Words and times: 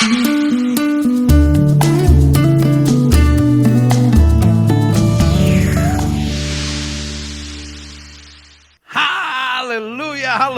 Música 0.00 0.97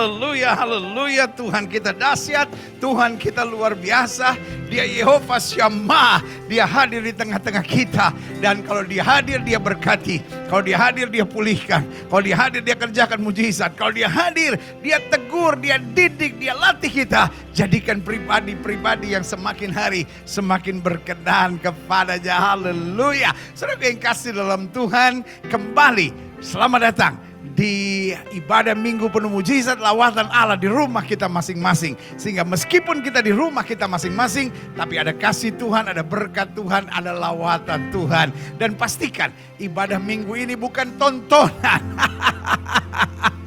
Haleluya, 0.00 0.56
haleluya. 0.56 1.28
Tuhan 1.28 1.68
kita 1.68 1.92
dahsyat, 1.92 2.48
Tuhan 2.80 3.20
kita 3.20 3.44
luar 3.44 3.76
biasa. 3.76 4.32
Dia 4.72 4.88
Yehova 4.88 5.36
Syamah, 5.36 6.24
dia 6.48 6.64
hadir 6.64 7.04
di 7.04 7.12
tengah-tengah 7.12 7.60
kita. 7.60 8.08
Dan 8.40 8.64
kalau 8.64 8.80
dia 8.80 9.04
hadir, 9.04 9.44
dia 9.44 9.60
berkati. 9.60 10.24
Kalau 10.48 10.64
dia 10.64 10.80
hadir, 10.80 11.12
dia 11.12 11.28
pulihkan. 11.28 11.84
Kalau 12.08 12.24
dia 12.24 12.32
hadir, 12.32 12.64
dia 12.64 12.80
kerjakan 12.80 13.20
mujizat. 13.20 13.76
Kalau 13.76 13.92
dia 13.92 14.08
hadir, 14.08 14.56
dia 14.80 15.04
tegur, 15.12 15.60
dia 15.60 15.76
didik, 15.76 16.40
dia 16.40 16.56
latih 16.56 17.04
kita. 17.04 17.28
Jadikan 17.52 18.00
pribadi-pribadi 18.00 19.12
yang 19.12 19.20
semakin 19.20 19.68
hari 19.68 20.08
semakin 20.24 20.80
berkenan 20.80 21.60
kepadanya. 21.60 22.56
Haleluya. 22.56 23.36
Saudara 23.52 23.84
yang 23.84 24.00
kasih 24.00 24.32
dalam 24.32 24.64
Tuhan, 24.72 25.20
kembali. 25.52 26.40
Selamat 26.40 26.88
datang 26.88 27.29
di 27.40 28.12
ibadah 28.36 28.76
minggu 28.76 29.08
penuh 29.08 29.32
mujizat 29.32 29.80
lawatan 29.80 30.28
Allah 30.28 30.60
di 30.60 30.68
rumah 30.68 31.00
kita 31.00 31.26
masing-masing. 31.26 31.96
Sehingga 32.20 32.44
meskipun 32.44 33.00
kita 33.00 33.24
di 33.24 33.32
rumah 33.32 33.64
kita 33.64 33.88
masing-masing, 33.88 34.52
tapi 34.76 35.00
ada 35.00 35.16
kasih 35.16 35.56
Tuhan, 35.56 35.88
ada 35.88 36.04
berkat 36.04 36.52
Tuhan, 36.52 36.86
ada 36.92 37.16
lawatan 37.16 37.88
Tuhan. 37.88 38.32
Dan 38.60 38.76
pastikan 38.76 39.32
ibadah 39.56 39.96
minggu 39.96 40.36
ini 40.36 40.54
bukan 40.54 40.96
tontonan. 41.00 41.80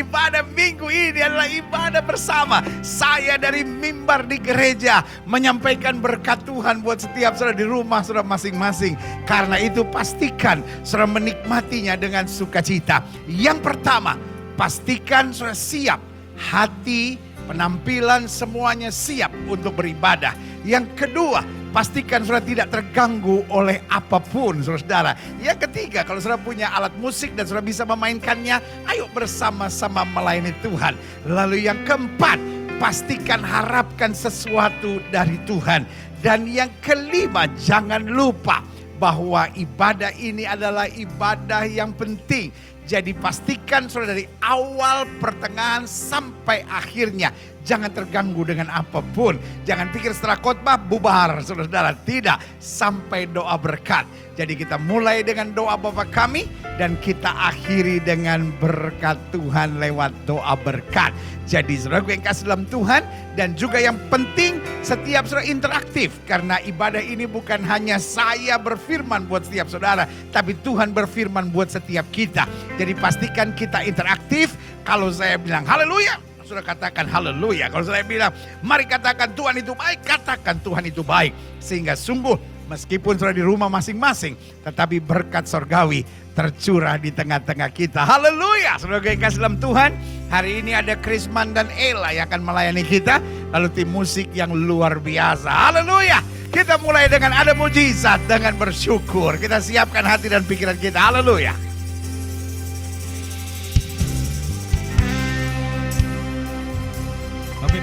ibadah 0.00 0.44
minggu 0.54 0.86
ini 0.88 1.20
adalah 1.20 1.48
ibadah 1.48 2.02
bersama. 2.04 2.62
Saya 2.80 3.36
dari 3.36 3.62
mimbar 3.66 4.26
di 4.26 4.38
gereja 4.38 5.02
menyampaikan 5.28 5.98
berkat 5.98 6.42
Tuhan 6.46 6.80
buat 6.84 7.02
setiap 7.02 7.36
saudara 7.36 7.56
di 7.56 7.66
rumah 7.66 8.00
saudara 8.04 8.26
masing-masing. 8.26 8.94
Karena 9.28 9.58
itu 9.60 9.82
pastikan 9.88 10.62
saudara 10.86 11.10
menikmatinya 11.10 11.94
dengan 11.98 12.28
sukacita. 12.28 13.04
Yang 13.34 13.66
pertama, 13.66 14.14
pastikan 14.54 15.34
saudara 15.34 15.58
siap 15.58 15.98
hati, 16.38 17.18
penampilan 17.50 18.30
semuanya 18.30 18.94
siap 18.94 19.34
untuk 19.50 19.74
beribadah. 19.74 20.38
Yang 20.62 20.94
kedua, 20.94 21.42
pastikan 21.74 22.22
saudara 22.22 22.46
tidak 22.46 22.70
terganggu 22.70 23.42
oleh 23.50 23.82
apa 23.90 24.22
pun 24.22 24.62
saudara. 24.62 25.18
Yang 25.42 25.66
ketiga, 25.66 26.06
kalau 26.06 26.22
saudara 26.22 26.38
punya 26.38 26.70
alat 26.70 26.94
musik 27.02 27.34
dan 27.34 27.50
saudara 27.50 27.66
bisa 27.66 27.82
memainkannya, 27.82 28.86
ayo 28.86 29.10
bersama-sama 29.10 30.06
melayani 30.06 30.54
Tuhan. 30.62 30.94
Lalu 31.26 31.66
yang 31.66 31.82
keempat, 31.82 32.38
pastikan 32.78 33.42
harapkan 33.42 34.14
sesuatu 34.14 35.02
dari 35.10 35.42
Tuhan. 35.42 35.82
Dan 36.22 36.48
yang 36.48 36.70
kelima, 36.80 37.50
jangan 37.60 38.06
lupa 38.06 38.64
bahwa 38.96 39.50
ibadah 39.58 40.14
ini 40.16 40.46
adalah 40.48 40.88
ibadah 40.88 41.66
yang 41.66 41.92
penting. 41.92 42.48
Jadi 42.84 43.16
pastikan 43.16 43.88
saudara 43.88 44.12
dari 44.12 44.28
awal 44.44 45.08
pertengahan 45.16 45.88
sampai 45.88 46.68
akhirnya 46.68 47.32
jangan 47.64 47.90
terganggu 47.90 48.44
dengan 48.44 48.70
apa 48.70 49.00
pun. 49.00 49.40
Jangan 49.64 49.90
pikir 49.90 50.12
setelah 50.12 50.38
khotbah 50.38 50.76
bubar 50.76 51.40
saudara-saudara. 51.40 51.96
Tidak, 52.04 52.60
sampai 52.60 53.26
doa 53.26 53.56
berkat. 53.56 54.04
Jadi 54.34 54.58
kita 54.58 54.76
mulai 54.82 55.22
dengan 55.22 55.54
doa 55.54 55.78
Bapa 55.78 56.02
kami 56.10 56.50
dan 56.74 56.98
kita 56.98 57.30
akhiri 57.30 58.02
dengan 58.02 58.50
berkat 58.58 59.14
Tuhan 59.30 59.78
lewat 59.78 60.10
doa 60.26 60.58
berkat. 60.58 61.14
Jadi 61.46 61.78
saudara 61.78 62.02
yang 62.10 62.24
kasih 62.24 62.50
dalam 62.50 62.66
Tuhan 62.66 63.06
dan 63.38 63.54
juga 63.54 63.78
yang 63.78 63.94
penting 64.10 64.58
setiap 64.82 65.30
saudara 65.30 65.46
interaktif. 65.46 66.10
Karena 66.26 66.58
ibadah 66.66 66.98
ini 66.98 67.30
bukan 67.30 67.62
hanya 67.62 68.02
saya 68.02 68.58
berfirman 68.58 69.30
buat 69.30 69.46
setiap 69.46 69.70
saudara. 69.70 70.10
Tapi 70.34 70.58
Tuhan 70.66 70.90
berfirman 70.90 71.54
buat 71.54 71.70
setiap 71.70 72.10
kita. 72.10 72.50
Jadi 72.74 72.92
pastikan 72.98 73.54
kita 73.54 73.86
interaktif. 73.86 74.58
Kalau 74.82 75.08
saya 75.14 75.38
bilang 75.40 75.64
haleluya, 75.64 76.33
sudah 76.44 76.62
katakan 76.62 77.08
haleluya. 77.08 77.72
Kalau 77.72 77.84
saya 77.84 78.04
bilang 78.04 78.32
mari 78.60 78.84
katakan 78.84 79.32
Tuhan 79.32 79.58
itu 79.58 79.72
baik, 79.72 80.00
katakan 80.04 80.60
Tuhan 80.60 80.84
itu 80.86 81.00
baik. 81.00 81.32
Sehingga 81.58 81.96
sungguh 81.96 82.36
meskipun 82.68 83.16
sudah 83.20 83.34
di 83.34 83.44
rumah 83.44 83.68
masing-masing, 83.68 84.36
tetapi 84.64 85.00
berkat 85.00 85.44
sorgawi 85.48 86.04
tercurah 86.34 86.98
di 86.98 87.14
tengah-tengah 87.14 87.70
kita. 87.70 88.02
Haleluya. 88.02 88.76
Yang 88.82 89.20
kasih 89.22 89.38
dalam 89.40 89.56
Tuhan, 89.62 89.90
hari 90.28 90.60
ini 90.60 90.74
ada 90.74 90.98
Krisman 90.98 91.54
dan 91.54 91.70
Ella 91.78 92.10
yang 92.10 92.26
akan 92.26 92.42
melayani 92.42 92.82
kita. 92.82 93.22
Lalu 93.54 93.68
tim 93.70 93.88
musik 93.88 94.28
yang 94.34 94.50
luar 94.50 94.98
biasa. 94.98 95.70
Haleluya. 95.70 96.20
Kita 96.50 96.78
mulai 96.78 97.10
dengan 97.10 97.34
ada 97.34 97.50
mujizat, 97.54 98.30
dengan 98.30 98.54
bersyukur. 98.54 99.38
Kita 99.38 99.58
siapkan 99.58 100.06
hati 100.06 100.30
dan 100.30 100.46
pikiran 100.46 100.78
kita. 100.78 100.98
Haleluya. 100.98 101.73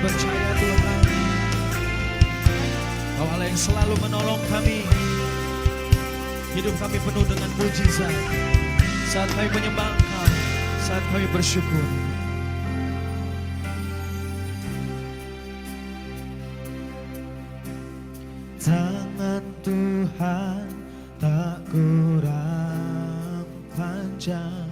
Percaya 0.02 0.50
Tuhan 0.58 1.02
Bahwa 3.22 3.32
Allah 3.38 3.48
yang 3.54 3.62
selalu 3.62 3.96
menolong 4.02 4.42
kami. 4.50 4.82
Hidup 6.58 6.74
kami 6.82 6.98
penuh 7.06 7.26
dengan 7.30 7.50
mujizat. 7.54 8.16
Saat 9.14 9.30
kami 9.38 9.54
menyembah 9.54 9.94
Engkau 9.94 10.30
Saat 10.82 11.04
kami 11.14 11.30
bersyukur. 11.30 11.86
Tangan 18.62 19.44
Tuhan 19.62 20.66
tak 21.22 21.58
kurang 21.70 23.46
panjang 23.74 24.70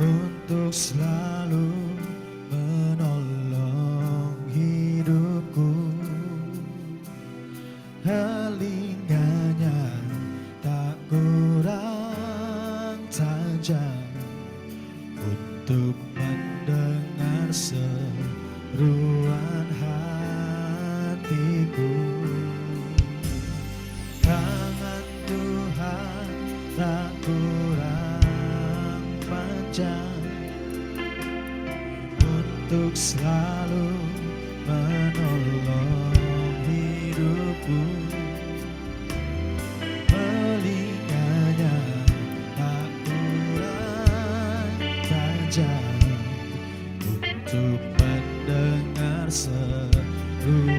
Untuk 0.00 0.72
selalu 0.72 1.97
menolong 2.98 4.34
hidupku 4.50 5.70
Telinganya 8.02 9.78
tak 10.58 10.98
kurang 11.06 12.98
tajam 13.06 14.02
Untuk 15.14 15.94
mendengar 16.18 17.46
seruan 17.54 18.98
untuk 32.68 32.92
selalu 32.92 33.96
menolong 34.68 36.12
hidupku. 36.68 37.80
Telinganya 40.04 41.76
tak 42.60 42.88
kurang 43.08 44.68
tajam 45.00 45.96
untuk 47.08 47.80
mendengar 47.96 49.32
seruan 49.32 50.77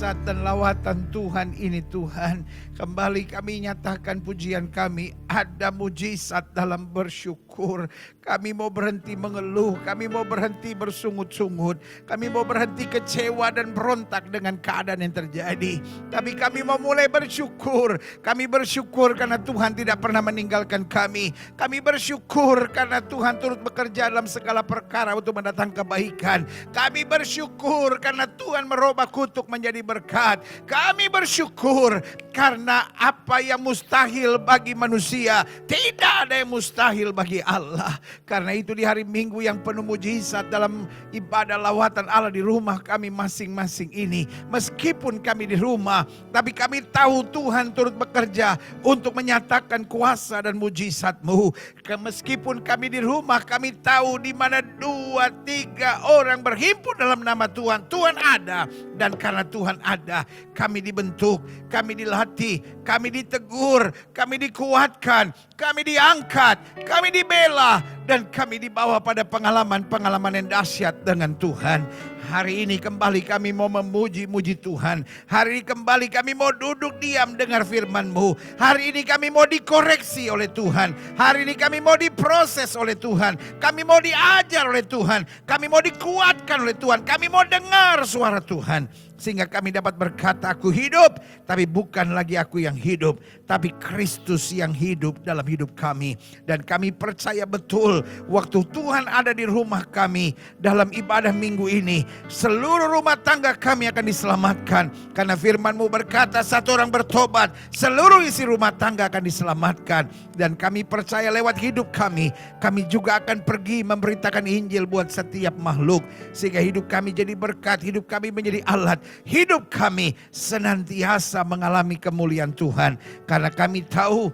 mujizat 0.00 0.16
dan 0.24 0.40
lawatan 0.80 1.12
Tuhan 1.12 1.48
ini 1.60 1.84
Tuhan. 1.92 2.36
Kembali 2.72 3.28
kami 3.28 3.68
nyatakan 3.68 4.24
pujian 4.24 4.72
kami. 4.72 5.12
Ada 5.28 5.68
mujizat 5.68 6.56
dalam 6.56 6.88
bersyukur. 6.88 7.84
Kami 8.24 8.56
mau 8.56 8.72
berhenti 8.72 9.12
mengeluh. 9.12 9.76
Kami 9.84 10.08
mau 10.08 10.24
berhenti 10.24 10.72
bersungut-sungut. 10.72 11.84
Kami 12.08 12.32
mau 12.32 12.48
berhenti 12.48 12.88
kecewa 12.88 13.52
dan 13.52 13.76
berontak 13.76 14.32
dengan 14.32 14.56
keadaan 14.56 15.04
yang 15.04 15.12
terjadi. 15.12 15.84
Tapi 16.08 16.32
kami 16.32 16.64
mau 16.64 16.80
mulai 16.80 17.12
bersyukur. 17.12 18.00
Kami 18.24 18.48
bersyukur 18.48 19.12
karena 19.12 19.36
Tuhan 19.36 19.76
tidak 19.76 20.00
pernah 20.00 20.24
meninggalkan 20.24 20.88
kami. 20.88 21.36
Kami 21.60 21.84
bersyukur 21.84 22.72
karena 22.72 23.04
Tuhan 23.04 23.36
turut 23.36 23.60
bekerja 23.60 24.08
dalam 24.08 24.24
segala 24.24 24.64
perkara 24.64 25.12
untuk 25.12 25.36
mendatang 25.36 25.76
kebaikan. 25.76 26.48
Kami 26.72 27.04
bersyukur 27.04 28.00
karena 28.00 28.24
Tuhan 28.24 28.64
merubah 28.64 29.12
kutuk 29.12 29.44
menjadi 29.44 29.84
berkat. 29.84 30.40
Kami 30.70 31.10
bersyukur 31.10 31.98
karena 32.30 32.86
apa 32.94 33.42
yang 33.42 33.58
mustahil 33.58 34.38
bagi 34.38 34.70
manusia 34.70 35.42
tidak 35.66 36.30
ada 36.30 36.38
yang 36.38 36.50
mustahil 36.54 37.10
bagi 37.10 37.42
Allah. 37.42 37.98
Karena 38.22 38.54
itu 38.54 38.70
di 38.78 38.86
hari 38.86 39.02
Minggu 39.02 39.42
yang 39.42 39.58
penuh 39.66 39.82
mujizat 39.82 40.46
dalam 40.46 40.86
ibadah 41.10 41.58
lawatan 41.58 42.06
Allah 42.06 42.30
di 42.30 42.38
rumah 42.38 42.78
kami 42.78 43.10
masing-masing 43.10 43.90
ini. 43.90 44.30
Meskipun 44.46 45.18
kami 45.18 45.50
di 45.50 45.58
rumah, 45.58 46.06
tapi 46.30 46.54
kami 46.54 46.86
tahu 46.86 47.26
Tuhan 47.34 47.74
turut 47.74 47.98
bekerja 47.98 48.54
untuk 48.86 49.18
menyatakan 49.18 49.82
kuasa 49.90 50.38
dan 50.46 50.54
mujizat-Mu. 50.54 51.50
Meskipun 51.82 52.62
kami 52.62 52.94
di 52.94 53.02
rumah, 53.02 53.42
kami 53.42 53.74
tahu 53.82 54.22
di 54.22 54.30
mana 54.30 54.62
dua, 54.62 55.34
tiga 55.42 55.98
orang 56.06 56.46
berhimpun 56.46 56.94
dalam 56.94 57.26
nama 57.26 57.50
Tuhan. 57.50 57.90
Tuhan 57.90 58.14
ada 58.14 58.70
dan 58.94 59.18
karena 59.18 59.42
Tuhan 59.42 59.82
ada, 59.82 60.22
kami 60.60 60.84
dibentuk, 60.84 61.40
kami 61.72 61.96
dilatih, 61.96 62.84
kami 62.84 63.08
ditegur, 63.08 63.88
kami 64.12 64.36
dikuatkan, 64.36 65.32
kami 65.56 65.88
diangkat, 65.88 66.84
kami 66.84 67.08
dibela, 67.08 67.80
dan 68.04 68.28
kami 68.28 68.60
dibawa 68.60 69.00
pada 69.00 69.24
pengalaman-pengalaman 69.24 70.44
yang 70.44 70.60
dahsyat 70.60 71.00
dengan 71.00 71.32
Tuhan. 71.40 71.88
Hari 72.28 72.68
ini 72.68 72.76
kembali 72.76 73.24
kami 73.24 73.56
mau 73.56 73.72
memuji-muji 73.72 74.60
Tuhan. 74.60 75.02
Hari 75.32 75.58
ini 75.58 75.62
kembali 75.64 76.12
kami 76.12 76.36
mau 76.36 76.52
duduk 76.52 77.00
diam 77.00 77.34
dengar 77.40 77.64
firman-Mu. 77.64 78.36
Hari 78.60 78.92
ini 78.92 79.02
kami 79.02 79.32
mau 79.32 79.48
dikoreksi 79.48 80.28
oleh 80.28 80.46
Tuhan. 80.46 80.92
Hari 81.16 81.48
ini 81.48 81.56
kami 81.56 81.80
mau 81.80 81.96
diproses 81.96 82.76
oleh 82.76 82.94
Tuhan. 82.94 83.34
Kami 83.58 83.82
mau 83.82 83.98
diajar 83.98 84.68
oleh 84.68 84.84
Tuhan. 84.84 85.26
Kami 85.48 85.66
mau 85.66 85.82
dikuatkan 85.82 86.62
oleh 86.62 86.76
Tuhan. 86.76 87.02
Kami 87.02 87.26
mau 87.32 87.42
dengar 87.48 88.04
suara 88.06 88.38
Tuhan 88.38 89.09
sehingga 89.20 89.44
kami 89.44 89.68
dapat 89.68 90.00
berkata 90.00 90.56
aku 90.56 90.72
hidup. 90.72 91.20
Tapi 91.44 91.68
bukan 91.68 92.16
lagi 92.16 92.40
aku 92.40 92.64
yang 92.64 92.74
hidup 92.74 93.20
tapi 93.50 93.74
Kristus 93.82 94.54
yang 94.54 94.70
hidup 94.70 95.26
dalam 95.26 95.42
hidup 95.42 95.74
kami. 95.74 96.14
Dan 96.46 96.62
kami 96.62 96.94
percaya 96.94 97.42
betul 97.42 98.06
waktu 98.30 98.62
Tuhan 98.70 99.10
ada 99.10 99.34
di 99.34 99.42
rumah 99.42 99.82
kami 99.82 100.38
dalam 100.62 100.94
ibadah 100.94 101.34
minggu 101.34 101.66
ini 101.66 102.06
seluruh 102.30 102.86
rumah 102.86 103.18
tangga 103.18 103.58
kami 103.58 103.90
akan 103.90 104.06
diselamatkan. 104.06 104.94
Karena 105.10 105.34
firman-Mu 105.34 105.90
berkata 105.90 106.46
satu 106.46 106.78
orang 106.78 106.94
bertobat 106.94 107.50
seluruh 107.74 108.22
isi 108.22 108.46
rumah 108.46 108.70
tangga 108.70 109.10
akan 109.10 109.26
diselamatkan. 109.26 110.06
Dan 110.38 110.54
kami 110.54 110.86
percaya 110.86 111.26
lewat 111.34 111.58
hidup 111.58 111.90
kami 111.90 112.30
kami 112.62 112.86
juga 112.86 113.18
akan 113.18 113.42
pergi 113.42 113.82
memberitakan 113.82 114.46
Injil 114.46 114.86
buat 114.86 115.10
setiap 115.10 115.58
makhluk. 115.58 116.06
Sehingga 116.30 116.62
hidup 116.62 116.86
kami 116.86 117.10
jadi 117.10 117.34
berkat 117.34 117.82
hidup 117.82 118.06
kami 118.06 118.30
menjadi 118.30 118.62
alat. 118.68 119.02
Hidup 119.26 119.72
kami 119.72 120.14
senantiasa 120.30 121.42
mengalami 121.42 121.98
kemuliaan 121.98 122.54
Tuhan. 122.54 122.94
Karena 123.24 123.39
kami 123.48 123.80
tahu 123.88 124.28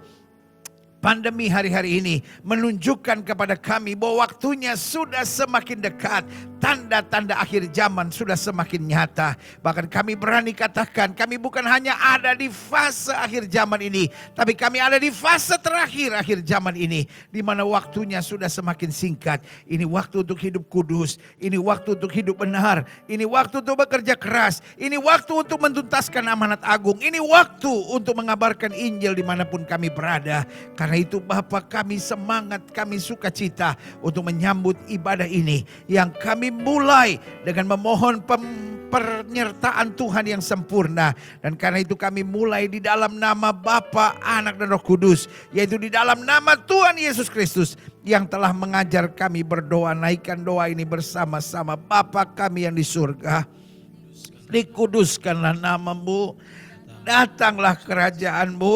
Pandemi 1.07 1.47
hari-hari 1.47 2.03
ini 2.03 2.19
menunjukkan 2.43 3.23
kepada 3.23 3.55
kami 3.55 3.95
bahwa 3.95 4.27
waktunya 4.27 4.75
sudah 4.75 5.23
semakin 5.23 5.79
dekat. 5.79 6.27
Tanda-tanda 6.59 7.39
akhir 7.39 7.71
zaman 7.71 8.11
sudah 8.11 8.35
semakin 8.35 8.91
nyata. 8.91 9.39
Bahkan 9.63 9.87
kami 9.87 10.19
berani 10.19 10.51
katakan 10.51 11.15
kami 11.15 11.39
bukan 11.39 11.63
hanya 11.63 11.95
ada 11.95 12.35
di 12.35 12.51
fase 12.51 13.15
akhir 13.15 13.47
zaman 13.47 13.87
ini. 13.87 14.11
Tapi 14.35 14.51
kami 14.51 14.83
ada 14.83 14.99
di 14.99 15.07
fase 15.07 15.55
terakhir 15.63 16.11
akhir 16.11 16.43
zaman 16.43 16.75
ini. 16.75 17.07
Di 17.31 17.39
mana 17.39 17.63
waktunya 17.63 18.19
sudah 18.19 18.51
semakin 18.51 18.91
singkat. 18.91 19.39
Ini 19.63 19.87
waktu 19.87 20.27
untuk 20.27 20.43
hidup 20.43 20.67
kudus. 20.67 21.15
Ini 21.39 21.55
waktu 21.55 21.95
untuk 21.95 22.11
hidup 22.11 22.43
benar. 22.43 22.83
Ini 23.07 23.23
waktu 23.23 23.63
untuk 23.63 23.79
bekerja 23.79 24.19
keras. 24.19 24.59
Ini 24.75 24.99
waktu 24.99 25.31
untuk 25.39 25.61
mentuntaskan 25.63 26.25
amanat 26.27 26.59
agung. 26.67 26.99
Ini 26.99 27.23
waktu 27.23 27.71
untuk 27.95 28.11
mengabarkan 28.19 28.75
Injil 28.75 29.15
di 29.15 29.23
mana 29.23 29.47
pun 29.47 29.63
kami 29.63 29.87
berada. 29.87 30.43
Karena 30.75 30.96
itu 30.97 31.21
Bapak 31.21 31.69
kami 31.69 32.01
semangat, 32.01 32.65
kami 32.73 32.97
sukacita 32.97 33.77
untuk 34.01 34.25
menyambut 34.25 34.75
ibadah 34.89 35.29
ini. 35.29 35.61
Yang 35.85 36.17
kami 36.17 36.49
mulai 36.49 37.21
dengan 37.45 37.77
memohon 37.77 38.25
pem- 38.25 38.77
penyertaan 38.87 39.93
Tuhan 39.93 40.25
yang 40.25 40.43
sempurna. 40.43 41.13
Dan 41.43 41.59
karena 41.59 41.83
itu 41.83 41.93
kami 41.93 42.23
mulai 42.23 42.71
di 42.71 42.79
dalam 42.79 43.19
nama 43.19 43.51
Bapa, 43.51 44.17
Anak 44.23 44.57
dan 44.57 44.71
Roh 44.71 44.81
Kudus. 44.81 45.27
Yaitu 45.51 45.75
di 45.77 45.91
dalam 45.91 46.23
nama 46.23 46.55
Tuhan 46.57 46.97
Yesus 46.97 47.27
Kristus 47.27 47.75
yang 48.07 48.25
telah 48.25 48.55
mengajar 48.55 49.11
kami 49.11 49.43
berdoa. 49.43 49.93
Naikkan 49.93 50.41
doa 50.41 50.71
ini 50.71 50.87
bersama-sama. 50.87 51.75
Bapa 51.75 52.23
kami 52.25 52.65
yang 52.65 52.75
di 52.75 52.83
surga. 52.83 53.43
Dikuduskanlah 54.47 55.59
namamu. 55.59 56.39
Datanglah 57.03 57.75
kerajaanmu. 57.79 58.75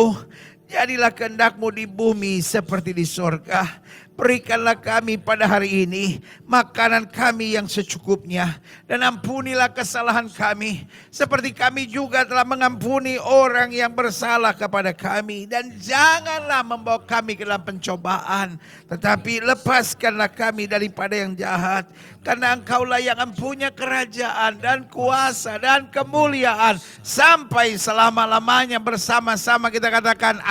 Jadilah 0.71 1.11
kehendakmu 1.11 1.67
di 1.75 1.83
bumi 1.83 2.39
seperti 2.39 2.95
di 2.95 3.03
sorga. 3.03 3.67
Berikanlah 4.11 4.75
kami 4.75 5.15
pada 5.15 5.47
hari 5.47 5.87
ini 5.87 6.19
makanan 6.43 7.07
kami 7.07 7.55
yang 7.55 7.65
secukupnya. 7.65 8.59
Dan 8.83 9.07
ampunilah 9.07 9.71
kesalahan 9.71 10.27
kami. 10.27 10.83
Seperti 11.07 11.55
kami 11.55 11.87
juga 11.87 12.27
telah 12.27 12.43
mengampuni 12.43 13.15
orang 13.15 13.71
yang 13.71 13.89
bersalah 13.95 14.51
kepada 14.51 14.91
kami. 14.91 15.47
Dan 15.47 15.73
janganlah 15.79 16.59
membawa 16.59 16.99
kami 17.07 17.39
ke 17.39 17.47
dalam 17.47 17.63
pencobaan. 17.63 18.59
Tetapi 18.91 19.47
lepaskanlah 19.47 20.29
kami 20.29 20.67
daripada 20.67 21.15
yang 21.15 21.31
jahat. 21.31 21.87
Karena 22.19 22.53
engkaulah 22.53 22.99
yang 22.99 23.15
mempunyai 23.15 23.71
kerajaan 23.71 24.59
dan 24.59 24.91
kuasa 24.91 25.55
dan 25.55 25.87
kemuliaan. 25.87 26.77
Sampai 26.99 27.79
selama-lamanya 27.79 28.77
bersama-sama 28.77 29.71
kita 29.71 29.87
katakan 29.87 30.43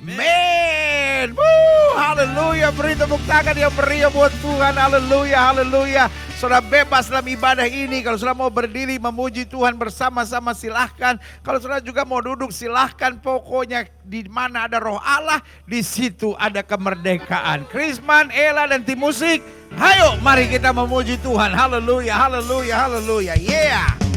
Amin. 0.00 1.36
Woo, 1.36 1.92
haleluya. 1.92 2.72
Beri 2.72 2.96
tepuk 2.96 3.20
tangan 3.28 3.52
yang 3.52 3.68
meriah 3.76 4.08
buat 4.08 4.32
Tuhan. 4.40 4.72
Haleluya, 4.72 5.52
haleluya. 5.52 6.08
Saudara 6.40 6.64
bebas 6.64 7.12
dalam 7.12 7.28
ibadah 7.28 7.68
ini. 7.68 8.00
Kalau 8.00 8.16
saudara 8.16 8.32
mau 8.32 8.48
berdiri 8.48 8.96
memuji 8.96 9.44
Tuhan 9.44 9.76
bersama-sama 9.76 10.56
silahkan. 10.56 11.20
Kalau 11.44 11.60
saudara 11.60 11.84
juga 11.84 12.08
mau 12.08 12.24
duduk 12.24 12.48
silahkan. 12.48 13.20
Pokoknya 13.20 13.92
di 14.00 14.24
mana 14.24 14.64
ada 14.64 14.80
roh 14.80 14.96
Allah, 15.04 15.44
di 15.68 15.84
situ 15.84 16.32
ada 16.40 16.64
kemerdekaan. 16.64 17.68
Krisman, 17.68 18.32
Ella, 18.32 18.72
dan 18.72 18.80
tim 18.80 18.96
musik. 18.96 19.44
Hayo 19.76 20.16
mari 20.24 20.48
kita 20.48 20.72
memuji 20.72 21.20
Tuhan. 21.20 21.52
Haleluya, 21.52 22.16
haleluya, 22.16 22.88
haleluya. 22.88 23.36
Yeah. 23.36 24.09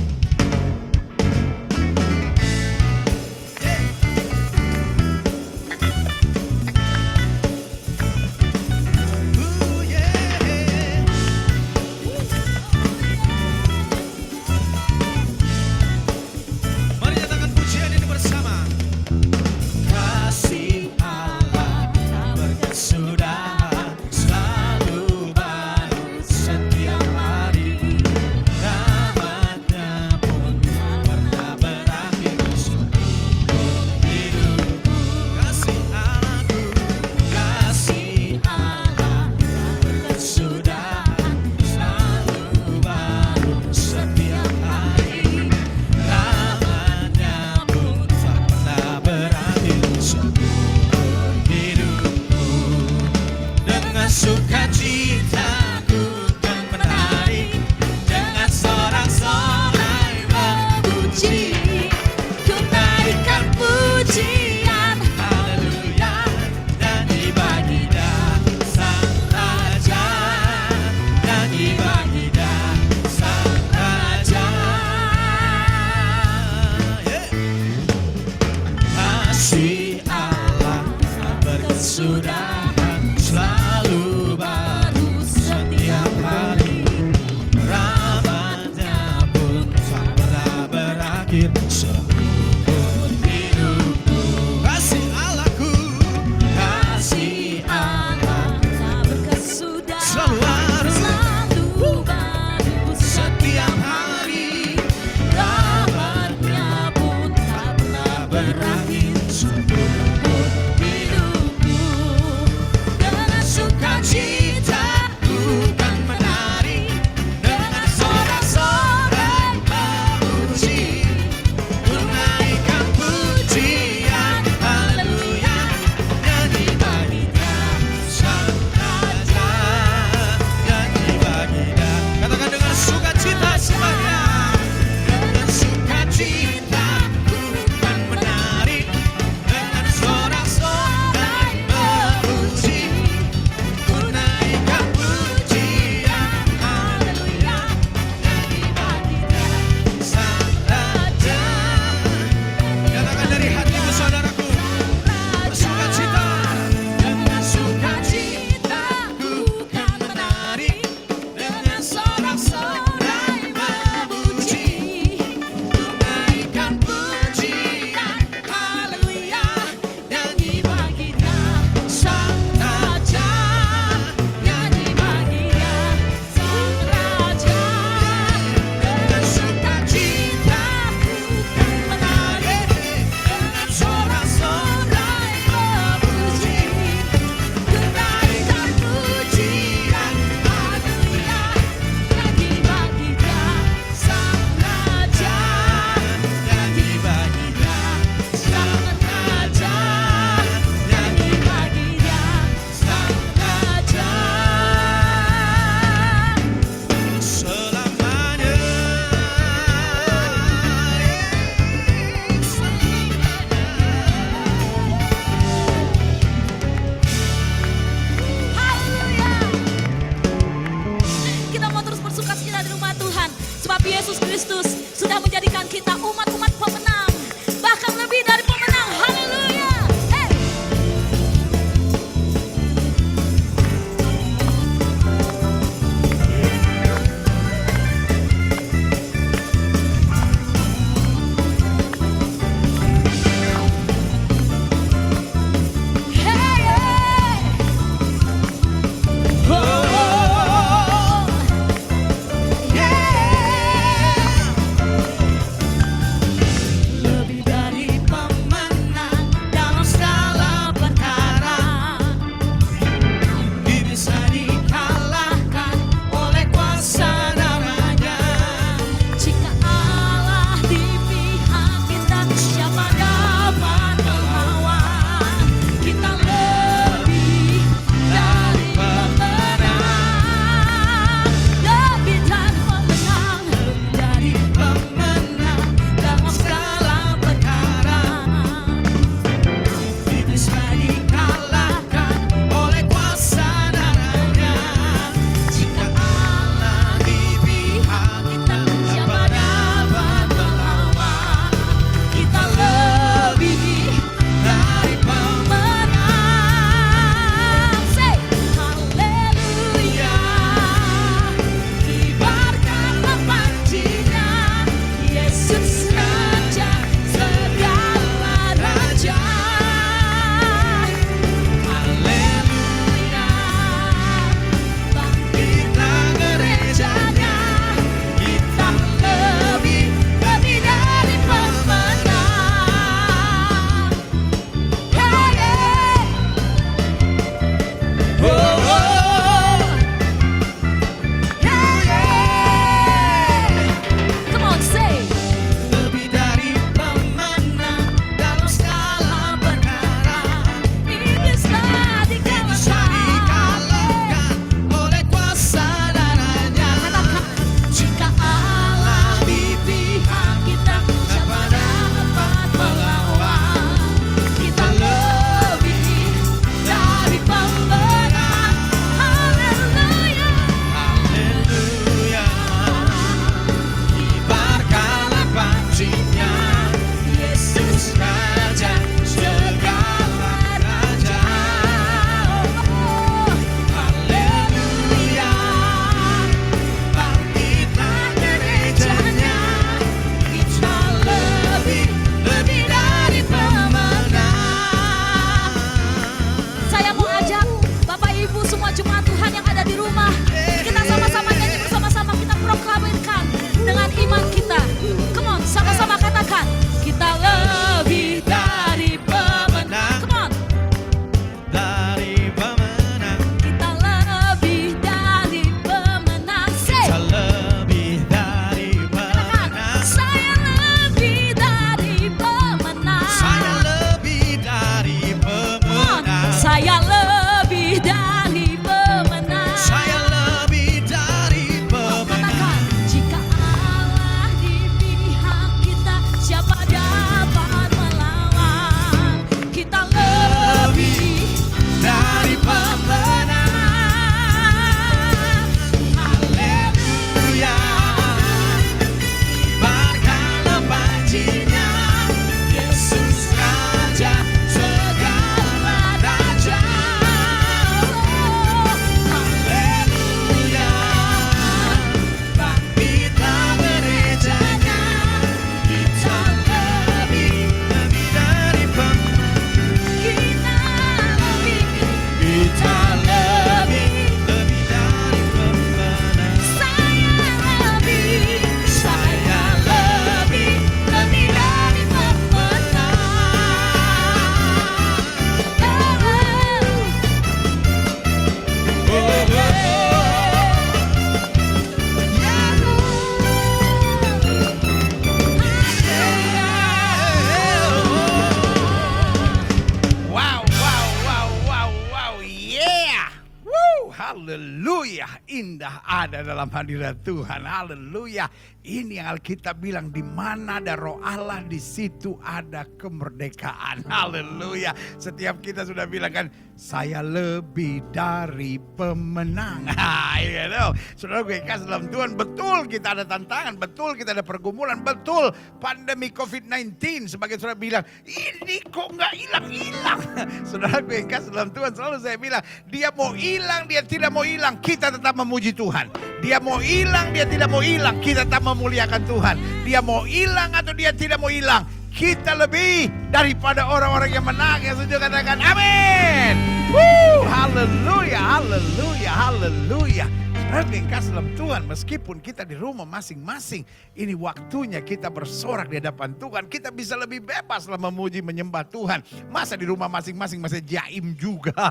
Hadirat 506.83 506.99
Tuhan. 507.07 507.41
Haleluya. 507.47 508.25
Ini 508.63 508.99
yang 508.99 509.15
Alkitab 509.15 509.63
bilang 509.63 509.87
di 509.91 510.03
mana 510.03 510.59
ada 510.59 510.75
roh 510.75 510.99
Allah 510.99 511.39
di 511.47 511.59
situ 511.59 512.19
ada 512.19 512.67
kemerdekaan. 512.75 513.87
Haleluya. 513.87 514.75
Setiap 514.99 515.39
kita 515.39 515.63
sudah 515.63 515.87
bilang 515.87 516.11
kan 516.11 516.27
saya 516.53 517.01
lebih 517.01 517.81
dari 517.89 518.61
pemenang. 518.77 519.65
Iya 520.23 520.47
dong. 520.47 520.73
Saudara 520.95 521.19
gue 521.27 521.43
kasih 521.43 521.67
dalam 521.67 521.91
Tuhan 521.91 522.15
betul 522.15 522.71
kita 522.71 522.95
ada 522.95 523.03
tantangan, 523.03 523.59
betul 523.59 523.91
kita 523.91 524.15
ada 524.15 524.23
pergumulan, 524.23 524.79
betul 524.79 525.35
pandemi 525.59 526.07
COVID-19 526.15 527.11
sebagai 527.11 527.35
saudara 527.43 527.59
bilang 527.59 527.83
ini 528.07 528.63
kok 528.71 528.87
nggak 528.95 529.11
hilang-hilang. 529.11 529.99
Saudara 530.49 530.79
gue 530.79 531.03
kasih 531.03 531.27
dalam 531.27 531.51
Tuhan 531.51 531.75
selalu 531.75 531.97
saya 531.99 532.15
bilang 532.15 532.39
dia 532.71 532.87
mau 532.95 533.11
hilang, 533.11 533.67
dia 533.67 533.83
tidak 533.83 534.15
mau 534.15 534.23
hilang, 534.23 534.55
kita 534.63 534.95
tetap 534.95 535.11
memuji 535.11 535.51
Tuhan. 535.51 535.91
Dia 536.23 536.39
mau 536.39 536.55
hilang, 536.55 537.11
dia 537.11 537.27
tidak 537.27 537.51
mau 537.51 537.59
hilang, 537.59 537.99
kita 537.99 538.23
tetap 538.23 538.47
memuliakan 538.47 539.03
Tuhan. 539.03 539.35
Dia 539.67 539.83
mau 539.83 540.07
hilang 540.07 540.55
atau 540.55 540.71
dia 540.71 540.95
tidak 540.95 541.19
mau 541.19 541.27
hilang, 541.27 541.67
kita 541.93 542.33
lebih 542.33 542.89
daripada 543.13 543.69
orang-orang 543.69 544.17
yang 544.17 544.25
menang 544.25 544.59
yang 544.65 544.73
setuju 544.73 544.97
katakan 544.97 545.37
amin. 545.37 546.33
Woo, 546.73 547.21
haleluya, 547.29 548.17
haleluya, 548.17 549.11
haleluya. 549.13 550.05
Saudara 550.53 550.85
kasih 550.85 551.17
dalam 551.17 551.29
Tuhan, 551.33 551.61
meskipun 551.65 552.21
kita 552.21 552.45
di 552.45 552.53
rumah 552.53 552.85
masing-masing, 552.85 553.65
ini 553.97 554.13
waktunya 554.13 554.85
kita 554.85 555.09
bersorak 555.09 555.65
di 555.65 555.81
hadapan 555.81 556.13
Tuhan. 556.13 556.45
Kita 556.45 556.69
bisa 556.69 556.93
lebih 556.93 557.25
bebas 557.25 557.65
lah 557.65 557.81
memuji, 557.81 558.21
menyembah 558.21 558.61
Tuhan. 558.69 559.01
Masa 559.33 559.57
di 559.57 559.65
rumah 559.65 559.89
masing-masing 559.89 560.37
masih 560.37 560.61
jaim 560.61 561.17
juga. 561.17 561.57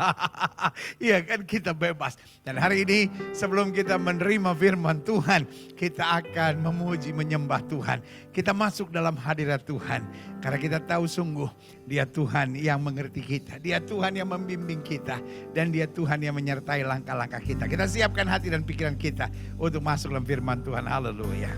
Iya 0.98 1.22
kan 1.22 1.46
kita 1.46 1.70
bebas. 1.70 2.18
Dan 2.42 2.58
hari 2.58 2.82
ini 2.82 3.06
sebelum 3.30 3.70
kita 3.70 4.02
menerima 4.02 4.50
firman 4.58 4.98
Tuhan, 5.06 5.46
kita 5.78 6.18
akan 6.18 6.66
memuji, 6.66 7.14
menyembah 7.14 7.62
Tuhan. 7.70 8.02
Kita 8.32 8.56
masuk 8.56 8.88
dalam 8.88 9.12
hadirat 9.12 9.60
Tuhan. 9.68 10.08
Karena 10.40 10.56
kita 10.56 10.80
tahu 10.80 11.04
sungguh 11.04 11.52
dia 11.84 12.08
Tuhan 12.08 12.56
yang 12.56 12.80
mengerti 12.80 13.20
kita. 13.20 13.60
Dia 13.60 13.76
Tuhan 13.76 14.16
yang 14.16 14.32
membimbing 14.32 14.80
kita. 14.80 15.20
Dan 15.52 15.68
dia 15.68 15.84
Tuhan 15.84 16.24
yang 16.24 16.32
menyertai 16.32 16.80
langkah-langkah 16.80 17.44
kita. 17.44 17.68
Kita 17.68 17.84
siapkan 17.84 18.24
hati 18.24 18.48
dan 18.48 18.64
pikiran 18.64 18.96
kita 18.96 19.28
untuk 19.60 19.84
masuk 19.84 20.16
dalam 20.16 20.24
firman 20.24 20.64
Tuhan. 20.64 20.88
Haleluya. 20.88 21.52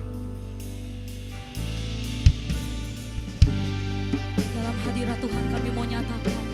Dalam 4.35 4.77
hadirat 4.91 5.19
Tuhan 5.23 5.45
kami 5.55 5.69
mau 5.79 5.87
nyatakan 5.87 6.45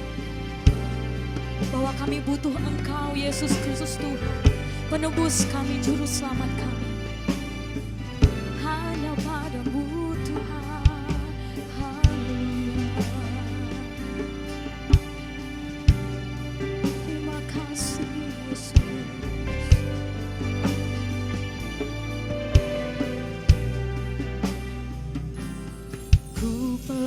bahwa 1.70 1.92
kami 1.96 2.18
butuh 2.26 2.52
Engkau 2.61 3.14
Yesus 3.14 3.54
Kristus 3.62 3.94
Tuhan, 3.96 4.37
penebus 4.90 5.46
kami, 5.54 5.78
juru 5.87 6.02
selamat 6.02 6.50
kami. 6.59 6.88
Hanya 8.59 9.14
padamu 9.22 9.69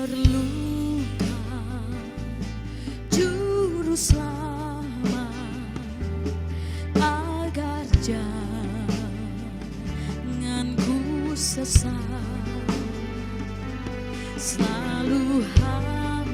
Ku 0.04 0.12
perlukan 0.12 1.96
juru 3.08 3.96
selamat 3.96 5.32
agar 7.00 7.88
janganku 8.04 8.28
sesat. 11.40 11.96
Selalu 14.36 15.48
harus 15.64 16.28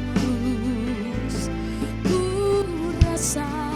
ku 2.09 2.25
rasakan 3.05 3.68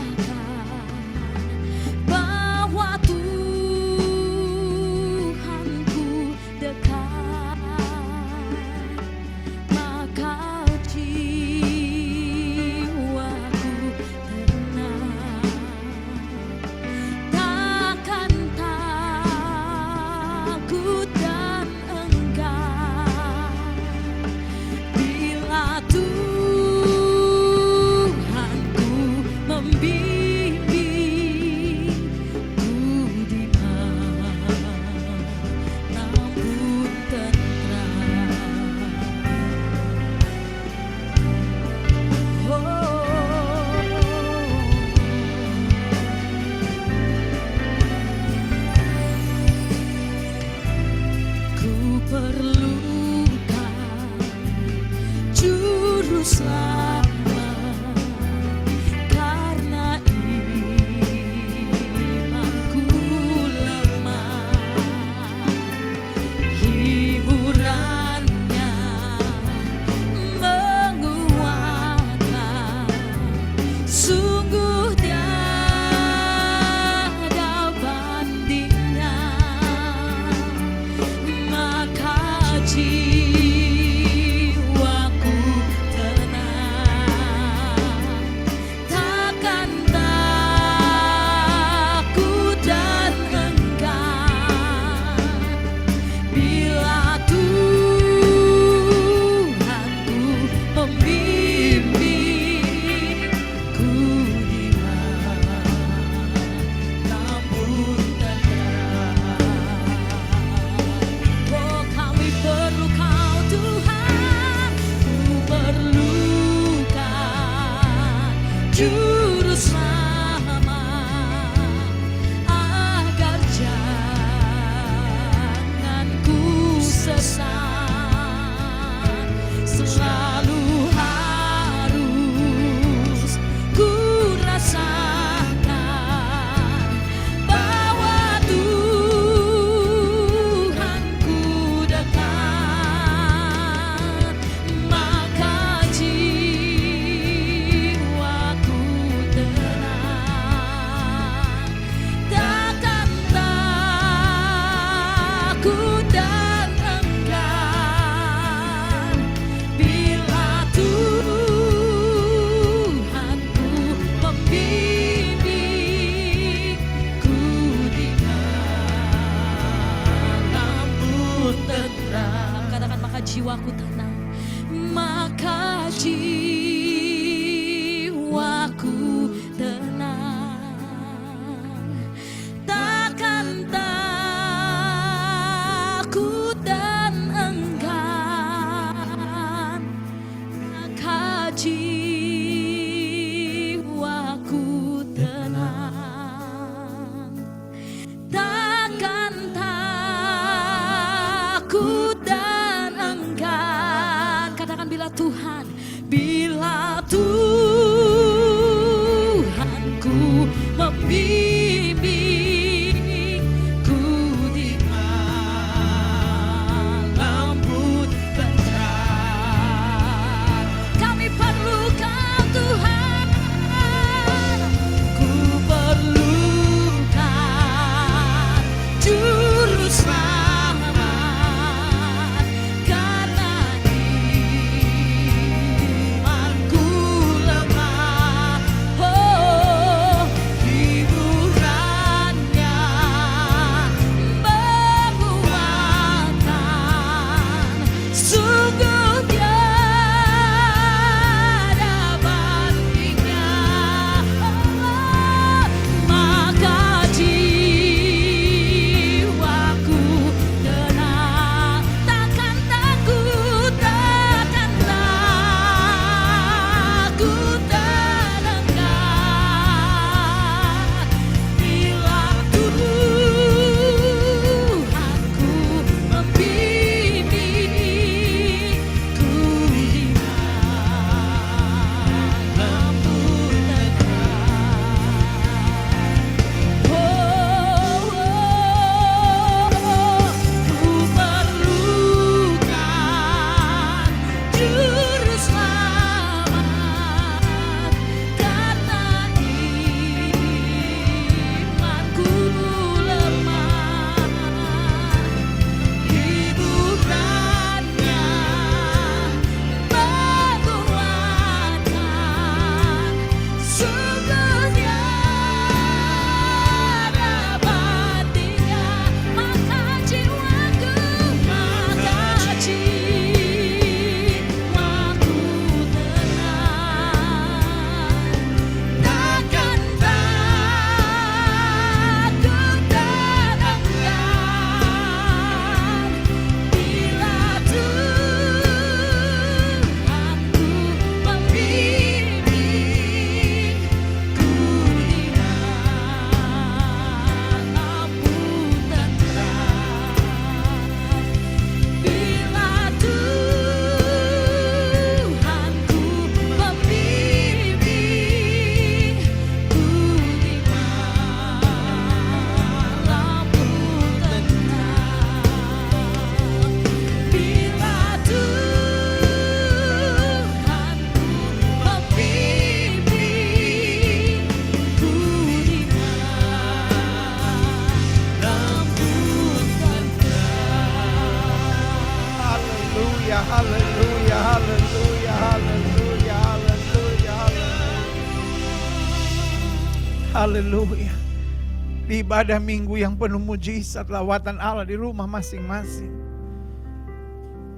ibadah 392.43 392.59
minggu 392.59 392.99
yang 392.99 393.15
penuh 393.15 393.39
mujizat 393.39 394.11
lawatan 394.11 394.59
Allah 394.59 394.83
di 394.83 394.99
rumah 394.99 395.23
masing-masing. 395.23 396.11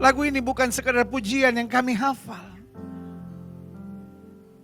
Lagu 0.02 0.26
ini 0.26 0.42
bukan 0.42 0.74
sekadar 0.74 1.06
pujian 1.06 1.54
yang 1.54 1.70
kami 1.70 1.94
hafal. 1.94 2.42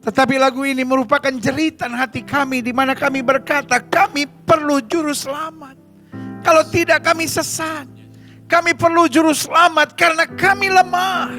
Tetapi 0.01 0.41
lagu 0.41 0.65
ini 0.65 0.81
merupakan 0.81 1.29
jeritan 1.29 1.93
hati 1.93 2.25
kami 2.25 2.65
di 2.65 2.73
mana 2.73 2.97
kami 2.97 3.21
berkata 3.21 3.77
kami 3.77 4.25
perlu 4.25 4.81
juru 4.89 5.13
selamat. 5.13 5.77
Kalau 6.41 6.65
tidak 6.65 7.05
kami 7.05 7.29
sesat. 7.29 7.85
Kami 8.49 8.73
perlu 8.73 9.05
juru 9.05 9.37
selamat 9.37 9.93
karena 9.93 10.25
kami 10.25 10.73
lemah. 10.73 11.29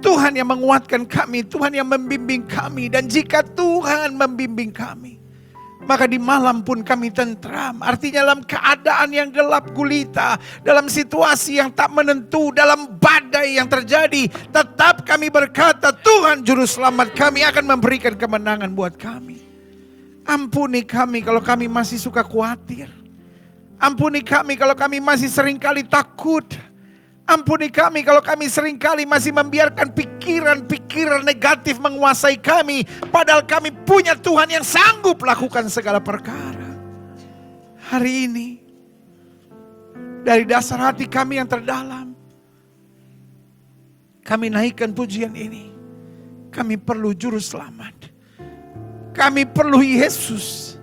Tuhan 0.00 0.40
yang 0.40 0.48
menguatkan 0.48 1.04
kami, 1.04 1.44
Tuhan 1.44 1.76
yang 1.76 1.92
membimbing 1.92 2.48
kami. 2.48 2.88
Dan 2.88 3.12
jika 3.12 3.44
Tuhan 3.44 4.16
membimbing 4.16 4.72
kami, 4.72 5.20
maka 5.84 6.08
di 6.08 6.16
malam 6.18 6.64
pun 6.64 6.80
kami 6.80 7.12
tentram. 7.12 7.80
Artinya 7.84 8.24
dalam 8.24 8.40
keadaan 8.44 9.08
yang 9.12 9.28
gelap 9.30 9.70
gulita, 9.72 10.40
dalam 10.64 10.88
situasi 10.88 11.60
yang 11.60 11.70
tak 11.70 11.92
menentu, 11.92 12.50
dalam 12.50 12.96
badai 12.96 13.60
yang 13.60 13.68
terjadi, 13.68 14.28
tetap 14.50 15.04
kami 15.04 15.28
berkata, 15.28 15.92
Tuhan 15.92 16.42
juru 16.42 16.64
selamat 16.64 17.12
kami 17.14 17.44
akan 17.46 17.64
memberikan 17.76 18.16
kemenangan 18.16 18.72
buat 18.72 18.96
kami. 18.96 19.44
Ampuni 20.24 20.80
kami 20.88 21.20
kalau 21.20 21.44
kami 21.44 21.68
masih 21.68 22.00
suka 22.00 22.24
khawatir. 22.24 22.88
Ampuni 23.76 24.24
kami 24.24 24.56
kalau 24.56 24.72
kami 24.72 24.96
masih 24.96 25.28
sering 25.28 25.60
kali 25.60 25.84
takut. 25.84 26.48
Ampuni 27.24 27.72
kami 27.72 28.04
kalau 28.04 28.20
kami 28.20 28.52
sering 28.52 28.76
kali 28.76 29.08
masih 29.08 29.32
membiarkan 29.32 29.96
pikiran-pikiran 29.96 31.24
negatif 31.24 31.80
menguasai 31.80 32.36
kami. 32.36 32.84
Padahal 33.08 33.48
kami 33.48 33.72
punya 33.72 34.12
Tuhan 34.12 34.52
yang 34.52 34.60
sanggup 34.60 35.24
lakukan 35.24 35.64
segala 35.72 36.04
perkara. 36.04 36.76
Hari 37.88 38.28
ini, 38.28 38.48
dari 40.20 40.44
dasar 40.44 40.92
hati 40.92 41.08
kami 41.08 41.40
yang 41.40 41.48
terdalam, 41.48 42.12
kami 44.20 44.52
naikkan 44.52 44.92
pujian 44.92 45.32
ini. 45.32 45.72
Kami 46.52 46.76
perlu 46.76 47.16
juru 47.16 47.40
selamat. 47.40 48.12
Kami 49.16 49.48
perlu 49.48 49.80
Yesus 49.80 50.73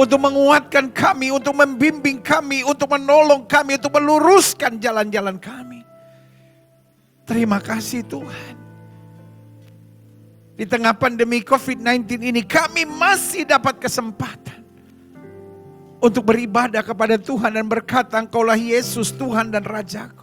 untuk 0.00 0.16
menguatkan 0.16 0.88
kami, 0.88 1.28
untuk 1.28 1.52
membimbing 1.52 2.24
kami, 2.24 2.64
untuk 2.64 2.88
menolong 2.88 3.44
kami, 3.44 3.76
untuk 3.76 3.92
meluruskan 4.00 4.80
jalan-jalan 4.80 5.36
kami. 5.36 5.84
Terima 7.28 7.60
kasih 7.60 8.00
Tuhan. 8.08 8.56
Di 10.56 10.64
tengah 10.64 10.96
pandemi 10.96 11.44
COVID-19 11.44 12.32
ini 12.32 12.40
kami 12.44 12.88
masih 12.88 13.44
dapat 13.44 13.76
kesempatan 13.76 14.60
untuk 16.00 16.32
beribadah 16.32 16.80
kepada 16.80 17.20
Tuhan 17.20 17.60
dan 17.60 17.68
berkata 17.68 18.16
engkaulah 18.20 18.56
Yesus 18.56 19.12
Tuhan 19.12 19.52
dan 19.52 19.64
Rajaku. 19.64 20.19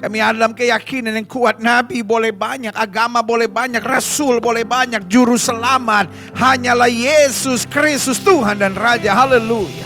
Kami 0.00 0.16
dalam 0.16 0.56
keyakinan 0.56 1.12
yang 1.12 1.28
kuat, 1.28 1.60
Nabi 1.60 2.00
boleh 2.00 2.32
banyak, 2.32 2.72
agama 2.72 3.20
boleh 3.20 3.52
banyak, 3.52 3.84
Rasul 3.84 4.40
boleh 4.40 4.64
banyak, 4.64 5.04
Juru 5.04 5.36
selamat 5.36 6.08
hanyalah 6.40 6.88
Yesus 6.88 7.68
Kristus 7.68 8.16
Tuhan 8.24 8.56
dan 8.56 8.72
Raja. 8.72 9.12
Haleluya. 9.12 9.84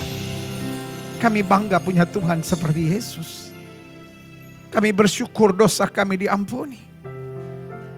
Kami 1.18 1.42
bangga 1.42 1.82
punya 1.82 2.06
Tuhan 2.06 2.46
seperti 2.46 2.94
Yesus. 2.94 3.50
Kami 4.70 4.94
bersyukur 4.94 5.50
dosa 5.50 5.90
kami 5.90 6.14
diampuni. 6.14 6.78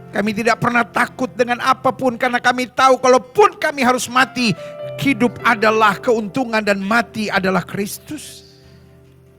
Kami 0.09 0.33
tidak 0.33 0.57
pernah 0.65 0.89
takut 0.89 1.29
dengan 1.37 1.61
apa 1.61 1.93
pun 1.93 2.17
karena 2.17 2.41
kami 2.41 2.73
tahu 2.73 2.97
kalaupun 2.97 3.61
kami 3.61 3.85
harus 3.85 4.09
mati, 4.09 4.57
hidup 4.97 5.37
adalah 5.45 6.01
keuntungan 6.01 6.65
dan 6.65 6.81
mati 6.81 7.29
adalah 7.29 7.61
Kristus. 7.61 8.46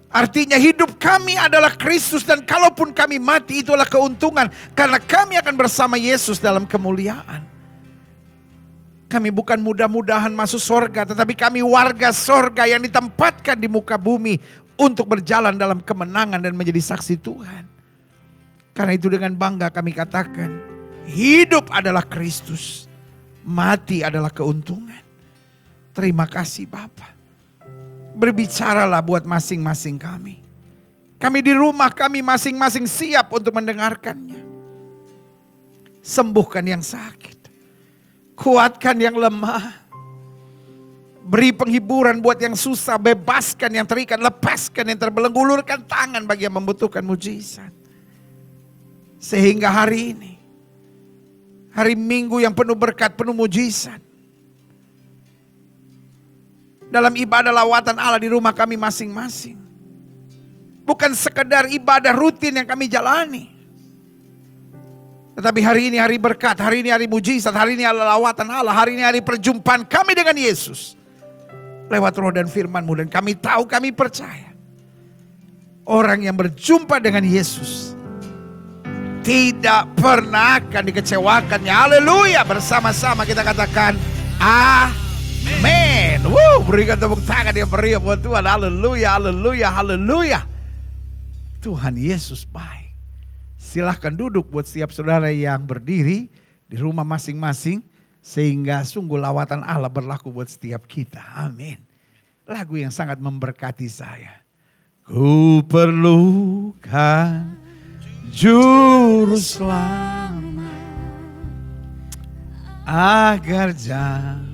Artinya 0.08 0.56
hidup 0.56 0.96
kami 0.96 1.36
adalah 1.36 1.76
Kristus 1.76 2.24
dan 2.24 2.40
kalaupun 2.48 2.96
kami 2.96 3.20
mati 3.20 3.60
itulah 3.60 3.84
keuntungan 3.84 4.48
karena 4.72 5.04
kami 5.04 5.36
akan 5.36 5.56
bersama 5.60 6.00
Yesus 6.00 6.40
dalam 6.40 6.64
kemuliaan. 6.64 7.44
Kami 9.08 9.32
bukan 9.32 9.60
mudah-mudahan 9.60 10.32
masuk 10.32 10.64
sorga 10.64 11.04
tetapi 11.04 11.36
kami 11.36 11.60
warga 11.60 12.16
sorga 12.16 12.64
yang 12.68 12.84
ditempatkan 12.84 13.60
di 13.60 13.68
muka 13.68 14.00
bumi 14.00 14.40
untuk 14.80 15.12
berjalan 15.12 15.60
dalam 15.60 15.84
kemenangan 15.84 16.40
dan 16.40 16.56
menjadi 16.56 16.96
saksi 16.96 17.20
Tuhan. 17.20 17.64
Karena 18.72 18.96
itu 18.96 19.12
dengan 19.12 19.36
bangga 19.36 19.68
kami 19.76 19.92
katakan 19.92 20.56
hidup 21.04 21.68
adalah 21.68 22.04
Kristus, 22.08 22.88
mati 23.44 24.08
adalah 24.08 24.32
keuntungan. 24.32 25.04
Terima 25.92 26.30
kasih 26.30 26.70
Bapak 26.70 27.17
berbicaralah 28.18 29.00
buat 29.06 29.24
masing-masing 29.24 30.02
kami. 30.02 30.42
Kami 31.18 31.40
di 31.42 31.54
rumah 31.54 31.94
kami 31.94 32.26
masing-masing 32.26 32.90
siap 32.90 33.30
untuk 33.34 33.54
mendengarkannya. 33.54 34.42
Sembuhkan 36.02 36.66
yang 36.66 36.82
sakit. 36.82 37.38
Kuatkan 38.38 38.98
yang 38.98 39.18
lemah. 39.18 39.86
Beri 41.28 41.52
penghiburan 41.52 42.24
buat 42.24 42.40
yang 42.40 42.56
susah, 42.56 42.96
bebaskan 42.96 43.76
yang 43.76 43.84
terikat, 43.84 44.16
lepaskan 44.16 44.88
yang 44.88 44.96
terbelenggu, 44.96 45.36
ulurkan 45.36 45.84
tangan 45.84 46.24
bagi 46.24 46.48
yang 46.48 46.56
membutuhkan 46.56 47.04
mujizat. 47.04 47.76
Sehingga 49.20 49.68
hari 49.68 50.16
ini, 50.16 50.34
hari 51.76 52.00
Minggu 52.00 52.40
yang 52.40 52.56
penuh 52.56 52.80
berkat, 52.80 53.20
penuh 53.20 53.36
mujizat, 53.36 54.00
dalam 56.88 57.14
ibadah 57.14 57.52
lawatan 57.52 57.96
Allah 58.00 58.20
di 58.20 58.32
rumah 58.32 58.56
kami 58.56 58.80
masing-masing. 58.80 59.60
Bukan 60.88 61.12
sekedar 61.12 61.68
ibadah 61.68 62.16
rutin 62.16 62.56
yang 62.56 62.68
kami 62.68 62.88
jalani. 62.88 63.52
Tetapi 65.38 65.60
hari 65.62 65.94
ini 65.94 66.02
hari 66.02 66.18
berkat, 66.18 66.58
hari 66.58 66.82
ini 66.82 66.90
hari 66.90 67.06
mujizat, 67.06 67.54
hari 67.54 67.78
ini 67.78 67.86
adalah 67.86 68.18
lawatan 68.18 68.50
Allah, 68.50 68.74
hari 68.74 68.98
ini 68.98 69.04
hari 69.06 69.22
perjumpaan 69.22 69.86
kami 69.86 70.18
dengan 70.18 70.34
Yesus. 70.34 70.98
Lewat 71.92 72.18
roh 72.18 72.34
dan 72.34 72.50
firmanmu 72.50 73.04
dan 73.04 73.08
kami 73.12 73.38
tahu, 73.38 73.70
kami 73.70 73.94
percaya. 73.94 74.50
Orang 75.88 76.26
yang 76.26 76.36
berjumpa 76.36 77.00
dengan 77.00 77.24
Yesus 77.24 77.96
tidak 79.28 79.92
pernah 80.00 80.58
akan 80.64 80.84
dikecewakannya. 80.88 81.74
Haleluya. 81.74 82.48
Bersama-sama 82.48 83.28
kita 83.28 83.44
katakan, 83.44 84.00
Amin. 85.48 86.20
Woo, 86.28 86.60
berikan 86.68 87.00
tepuk 87.00 87.24
tangan 87.24 87.56
yang 87.56 87.72
meriah 87.72 88.02
buat 88.02 88.20
Tuhan. 88.20 88.44
Haleluya, 88.44 89.16
haleluya, 89.16 89.68
haleluya. 89.72 90.40
Tuhan 91.64 91.96
Yesus 91.96 92.44
baik. 92.44 92.92
Silahkan 93.58 94.12
duduk 94.14 94.48
buat 94.52 94.68
setiap 94.68 94.92
saudara 94.92 95.32
yang 95.32 95.64
berdiri 95.64 96.28
di 96.68 96.76
rumah 96.80 97.08
masing-masing. 97.08 97.84
Sehingga 98.24 98.84
sungguh 98.84 99.16
lawatan 99.16 99.64
Allah 99.64 99.88
berlaku 99.88 100.28
buat 100.28 100.52
setiap 100.52 100.84
kita. 100.84 101.24
Amin. 101.32 101.80
Lagu 102.44 102.76
yang 102.76 102.92
sangat 102.92 103.20
memberkati 103.24 103.88
saya. 103.88 104.44
Ku 105.08 105.64
perlukan 105.64 107.56
juru 108.32 109.40
selamat 109.40 110.36
agar 112.88 113.72
jalan 113.76 114.47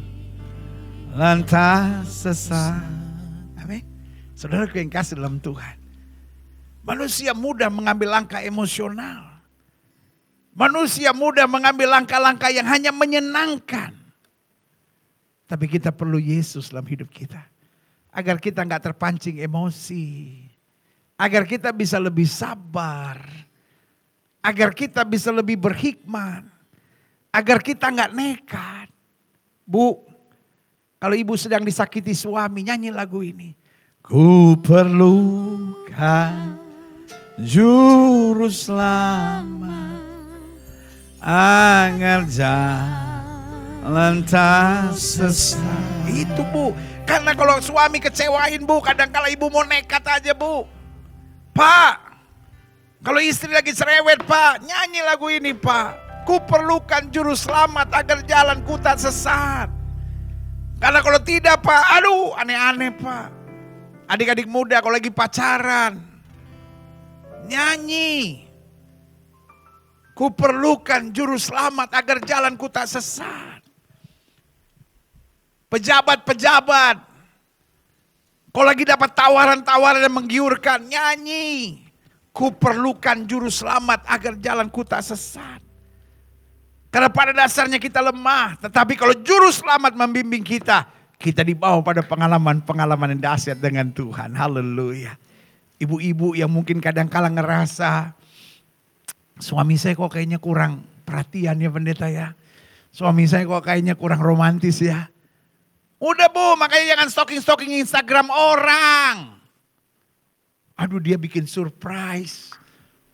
tak 1.45 2.09
sesat. 2.09 2.81
Amin. 3.61 3.85
Saudaraku 4.33 4.81
yang 4.81 4.89
kasih 4.89 5.21
dalam 5.21 5.37
Tuhan. 5.37 5.77
Manusia 6.83 7.31
mudah 7.37 7.69
mengambil 7.69 8.11
langkah 8.11 8.41
emosional. 8.41 9.39
Manusia 10.53 11.13
mudah 11.13 11.49
mengambil 11.49 11.89
langkah-langkah 11.97 12.49
yang 12.49 12.65
hanya 12.69 12.93
menyenangkan. 12.93 13.93
Tapi 15.49 15.65
kita 15.69 15.93
perlu 15.93 16.17
Yesus 16.17 16.73
dalam 16.73 16.85
hidup 16.85 17.09
kita. 17.09 17.41
Agar 18.13 18.37
kita 18.37 18.61
nggak 18.61 18.93
terpancing 18.93 19.41
emosi. 19.41 20.37
Agar 21.17 21.45
kita 21.45 21.73
bisa 21.73 21.97
lebih 21.97 22.25
sabar. 22.29 23.21
Agar 24.41 24.73
kita 24.73 25.01
bisa 25.05 25.29
lebih 25.29 25.57
berhikmat. 25.57 26.45
Agar 27.33 27.61
kita 27.61 27.89
nggak 27.89 28.13
nekat. 28.13 28.87
Bu, 29.65 30.12
kalau 31.03 31.19
ibu 31.19 31.35
sedang 31.35 31.67
disakiti 31.67 32.15
suami, 32.15 32.63
nyanyi 32.63 32.87
lagu 32.87 33.19
ini. 33.19 33.51
Ku 33.99 34.55
perlukan 34.63 36.55
juru 37.43 38.47
selamat 38.47 39.99
agar 41.19 42.23
jalan 42.31 44.23
tak 44.23 44.95
sesat. 44.95 46.07
Itu 46.07 46.39
bu, 46.55 46.71
karena 47.03 47.35
kalau 47.35 47.59
suami 47.59 47.99
kecewain 47.99 48.63
bu, 48.63 48.79
kadang 48.79 49.11
kala 49.11 49.27
ibu 49.27 49.51
mau 49.51 49.67
nekat 49.67 50.07
aja 50.07 50.31
bu. 50.31 50.63
Pak, 51.51 51.99
kalau 53.03 53.19
istri 53.19 53.51
lagi 53.51 53.75
cerewet 53.75 54.23
pak, 54.23 54.63
nyanyi 54.63 55.03
lagu 55.03 55.27
ini 55.27 55.51
pak. 55.51 55.99
Ku 56.23 56.39
perlukan 56.47 57.11
juru 57.11 57.35
selamat 57.35 57.91
agar 57.91 58.23
jalanku 58.23 58.79
tak 58.79 59.03
sesat. 59.03 59.82
Karena 60.83 60.99
kalau 60.99 61.15
tidak 61.23 61.63
pak, 61.63 61.79
aduh 61.95 62.35
aneh-aneh 62.35 62.91
pak. 62.91 63.31
Adik-adik 64.11 64.51
muda 64.51 64.83
kalau 64.83 64.99
lagi 64.99 65.07
pacaran, 65.07 65.95
nyanyi. 67.47 68.43
Ku 70.11 70.27
perlukan 70.35 71.07
juru 71.15 71.39
selamat 71.39 71.87
agar 71.87 72.19
jalanku 72.27 72.67
tak 72.67 72.91
sesat. 72.91 73.63
Pejabat-pejabat, 75.71 76.99
kalau 78.51 78.67
lagi 78.67 78.83
dapat 78.83 79.09
tawaran-tawaran 79.15 80.03
yang 80.03 80.19
menggiurkan, 80.19 80.83
nyanyi. 80.83 81.79
Ku 82.35 82.51
perlukan 82.51 83.23
juru 83.23 83.47
selamat 83.47 84.03
agar 84.03 84.35
jalanku 84.35 84.83
tak 84.83 84.99
sesat. 84.99 85.63
Karena 86.93 87.09
pada 87.09 87.33
dasarnya 87.33 87.81
kita 87.81 88.05
lemah, 88.05 88.53
tetapi 88.61 88.93
kalau 88.93 89.17
juru 89.17 89.49
selamat 89.49 89.97
membimbing 89.97 90.45
kita, 90.45 90.85
kita 91.17 91.41
dibawa 91.41 91.81
pada 91.81 92.05
pengalaman-pengalaman 92.05 93.17
yang 93.17 93.33
dahsyat 93.33 93.57
dengan 93.57 93.89
Tuhan. 93.89 94.37
Haleluya. 94.37 95.17
Ibu-ibu 95.81 96.37
yang 96.37 96.53
mungkin 96.53 96.77
kadang 96.77 97.09
kala 97.09 97.33
ngerasa, 97.33 98.13
suami 99.41 99.73
saya 99.73 99.97
kok 99.97 100.13
kayaknya 100.13 100.37
kurang 100.37 100.85
perhatian 101.01 101.57
ya 101.57 101.73
pendeta 101.73 102.13
ya. 102.13 102.37
Suami 102.93 103.25
saya 103.25 103.49
kok 103.49 103.65
kayaknya 103.65 103.97
kurang 103.97 104.21
romantis 104.21 104.77
ya. 104.77 105.09
Udah 105.97 106.29
bu, 106.29 106.61
makanya 106.61 106.93
jangan 106.93 107.07
stalking-stalking 107.09 107.73
Instagram 107.81 108.29
orang. 108.29 109.33
Aduh 110.77 111.01
dia 111.01 111.17
bikin 111.17 111.49
surprise 111.49 112.53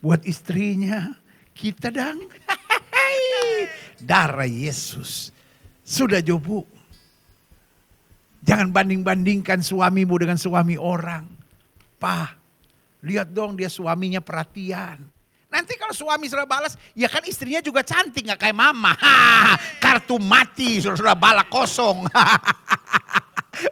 buat 0.03 0.19
istrinya. 0.27 1.15
Kita 1.55 1.91
dang. 1.91 2.27
Darah 3.99 4.47
Yesus. 4.47 5.29
Sudah 5.83 6.21
jobu. 6.23 6.63
Jangan 8.39 8.71
banding-bandingkan 8.71 9.59
suamimu 9.59 10.15
dengan 10.15 10.39
suami 10.39 10.79
orang. 10.79 11.27
Pak, 11.99 12.29
lihat 13.03 13.29
dong 13.35 13.59
dia 13.59 13.67
suaminya 13.67 14.23
perhatian. 14.23 15.03
Nanti 15.49 15.73
kalau 15.75 15.91
suami 15.91 16.29
sudah 16.29 16.45
balas, 16.45 16.77
ya 16.93 17.09
kan 17.09 17.25
istrinya 17.25 17.59
juga 17.59 17.81
cantik 17.81 18.21
nggak 18.21 18.39
kayak 18.39 18.57
mama. 18.57 18.93
kartu 19.83 20.21
mati 20.21 20.77
sudah, 20.79 20.97
sudah 20.97 21.17
bala 21.17 21.43
kosong. 21.49 22.05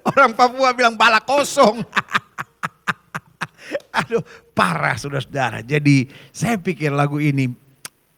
Orang 0.09 0.33
Papua 0.33 0.73
bilang 0.73 0.97
bala 0.97 1.21
kosong. 1.21 1.85
Aduh, 3.93 4.25
parah 4.57 4.97
saudara-saudara. 4.97 5.61
Jadi 5.61 6.09
saya 6.33 6.57
pikir 6.57 6.89
lagu 6.91 7.21
ini 7.21 7.66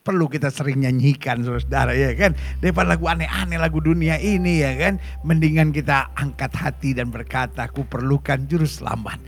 perlu 0.01 0.31
kita 0.31 0.49
sering 0.49 0.81
nyanyikan 0.81 1.43
saudara-saudara 1.43 1.93
ya 1.93 2.11
kan. 2.15 2.33
Daripada 2.63 2.95
lagu 2.95 3.05
aneh-aneh 3.05 3.59
lagu 3.59 3.79
dunia 3.83 4.17
ini 4.17 4.63
ya 4.63 4.73
kan. 4.79 4.97
Mendingan 5.23 5.75
kita 5.75 6.11
angkat 6.15 6.51
hati 6.55 6.95
dan 6.95 7.11
berkata 7.13 7.67
aku 7.67 7.85
perlukan 7.85 8.45
juru 8.47 8.65
selamat. 8.65 9.19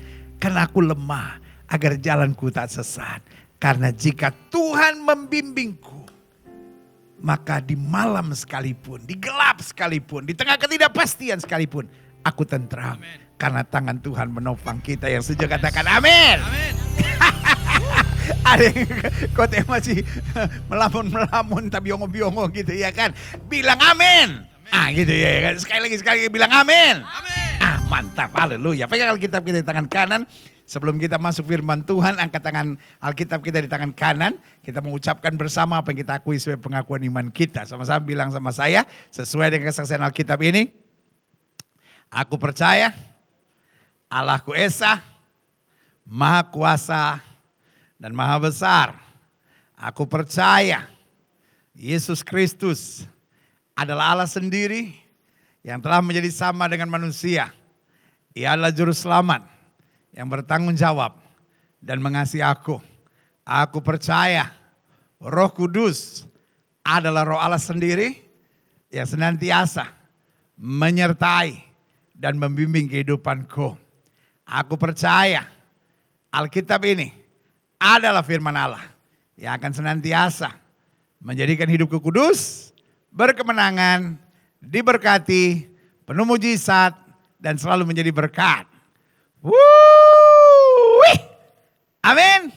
Karena 0.42 0.66
aku 0.66 0.82
lemah 0.82 1.38
agar 1.70 2.00
jalanku 2.02 2.50
tak 2.50 2.72
sesat. 2.72 3.22
Karena 3.62 3.94
jika 3.94 4.34
Tuhan 4.50 5.06
membimbingku 5.06 6.02
maka 7.22 7.62
di 7.62 7.78
malam 7.78 8.34
sekalipun, 8.34 9.06
di 9.06 9.14
gelap 9.14 9.62
sekalipun, 9.62 10.26
di 10.26 10.34
tengah 10.34 10.58
ketidakpastian 10.58 11.38
sekalipun, 11.38 11.86
aku 12.26 12.44
tentram. 12.44 12.98
Karena 13.38 13.62
tangan 13.66 13.98
Tuhan 14.02 14.34
menopang 14.34 14.82
kita 14.82 15.10
yang 15.10 15.22
sejak 15.26 15.50
katakan 15.50 15.86
amin. 15.86 16.38
Amin. 16.42 16.91
Ada 18.42 18.66
yang 18.72 18.88
kota 19.36 19.62
masih 19.68 20.04
melamun-melamun 20.72 21.68
tapi 21.68 21.92
biongo-biongo 21.92 22.48
gitu 22.56 22.72
ya 22.72 22.90
kan. 22.96 23.12
Bilang 23.52 23.80
amin. 23.80 24.48
Ah 24.72 24.88
gitu 24.96 25.12
ya 25.12 25.52
kan. 25.52 25.60
Sekali 25.60 25.92
lagi 25.92 25.98
sekali 26.00 26.18
lagi 26.24 26.32
bilang 26.32 26.52
amin. 26.52 27.04
Amin. 27.04 27.52
Ah 27.60 27.78
mantap, 27.92 28.32
haleluya. 28.34 28.88
Pegang 28.88 29.12
Alkitab 29.12 29.44
kita 29.44 29.60
di 29.60 29.68
tangan 29.68 29.88
kanan. 29.92 30.24
Sebelum 30.72 30.96
kita 31.04 31.20
masuk 31.20 31.52
firman 31.52 31.84
Tuhan, 31.84 32.16
angkat 32.16 32.40
tangan 32.48 32.80
Alkitab 33.04 33.44
kita 33.44 33.60
di 33.60 33.68
tangan 33.68 33.92
kanan. 33.92 34.40
Kita 34.64 34.80
mengucapkan 34.80 35.36
bersama 35.36 35.84
apa 35.84 35.92
yang 35.92 36.08
kita 36.08 36.24
akui 36.24 36.40
sebagai 36.40 36.64
pengakuan 36.64 37.04
iman 37.12 37.28
kita. 37.28 37.68
Sama-sama 37.68 38.00
bilang 38.00 38.32
sama 38.32 38.56
saya, 38.56 38.88
sesuai 39.12 39.52
dengan 39.52 39.68
kesaksian 39.68 40.00
Alkitab 40.00 40.40
ini. 40.40 40.72
Aku 42.08 42.40
percaya 42.40 42.96
Allahku 44.08 44.56
Esa, 44.56 45.04
Maha 46.08 46.48
Kuasa, 46.48 47.20
dan 48.02 48.18
Maha 48.18 48.50
Besar. 48.50 48.98
Aku 49.78 50.10
percaya 50.10 50.90
Yesus 51.78 52.26
Kristus 52.26 53.06
adalah 53.78 54.18
Allah 54.18 54.26
sendiri 54.26 54.98
yang 55.62 55.78
telah 55.78 56.02
menjadi 56.02 56.34
sama 56.34 56.66
dengan 56.66 56.90
manusia. 56.90 57.54
Ia 58.34 58.58
adalah 58.58 58.74
juru 58.74 58.90
selamat 58.90 59.46
yang 60.18 60.26
bertanggung 60.26 60.74
jawab 60.74 61.14
dan 61.78 62.02
mengasihi 62.02 62.42
aku. 62.42 62.82
Aku 63.46 63.86
percaya 63.86 64.50
Roh 65.22 65.54
Kudus 65.54 66.26
adalah 66.82 67.22
Roh 67.22 67.38
Allah 67.38 67.62
sendiri 67.62 68.18
yang 68.90 69.06
senantiasa 69.06 69.86
menyertai 70.58 71.58
dan 72.18 72.38
membimbing 72.38 72.90
kehidupanku. 72.90 73.78
Aku 74.46 74.76
percaya 74.78 75.46
Alkitab 76.30 76.82
ini 76.86 77.21
adalah 77.82 78.22
firman 78.22 78.54
Allah 78.54 78.86
yang 79.34 79.58
akan 79.58 79.74
senantiasa 79.74 80.54
menjadikan 81.18 81.66
hidupku 81.66 81.98
kudus, 81.98 82.70
berkemenangan, 83.10 84.22
diberkati, 84.62 85.66
penuh 86.06 86.26
mujizat, 86.30 86.94
dan 87.42 87.58
selalu 87.58 87.90
menjadi 87.90 88.14
berkat. 88.14 88.70
Wuih. 89.42 91.20
Amin. 92.06 92.54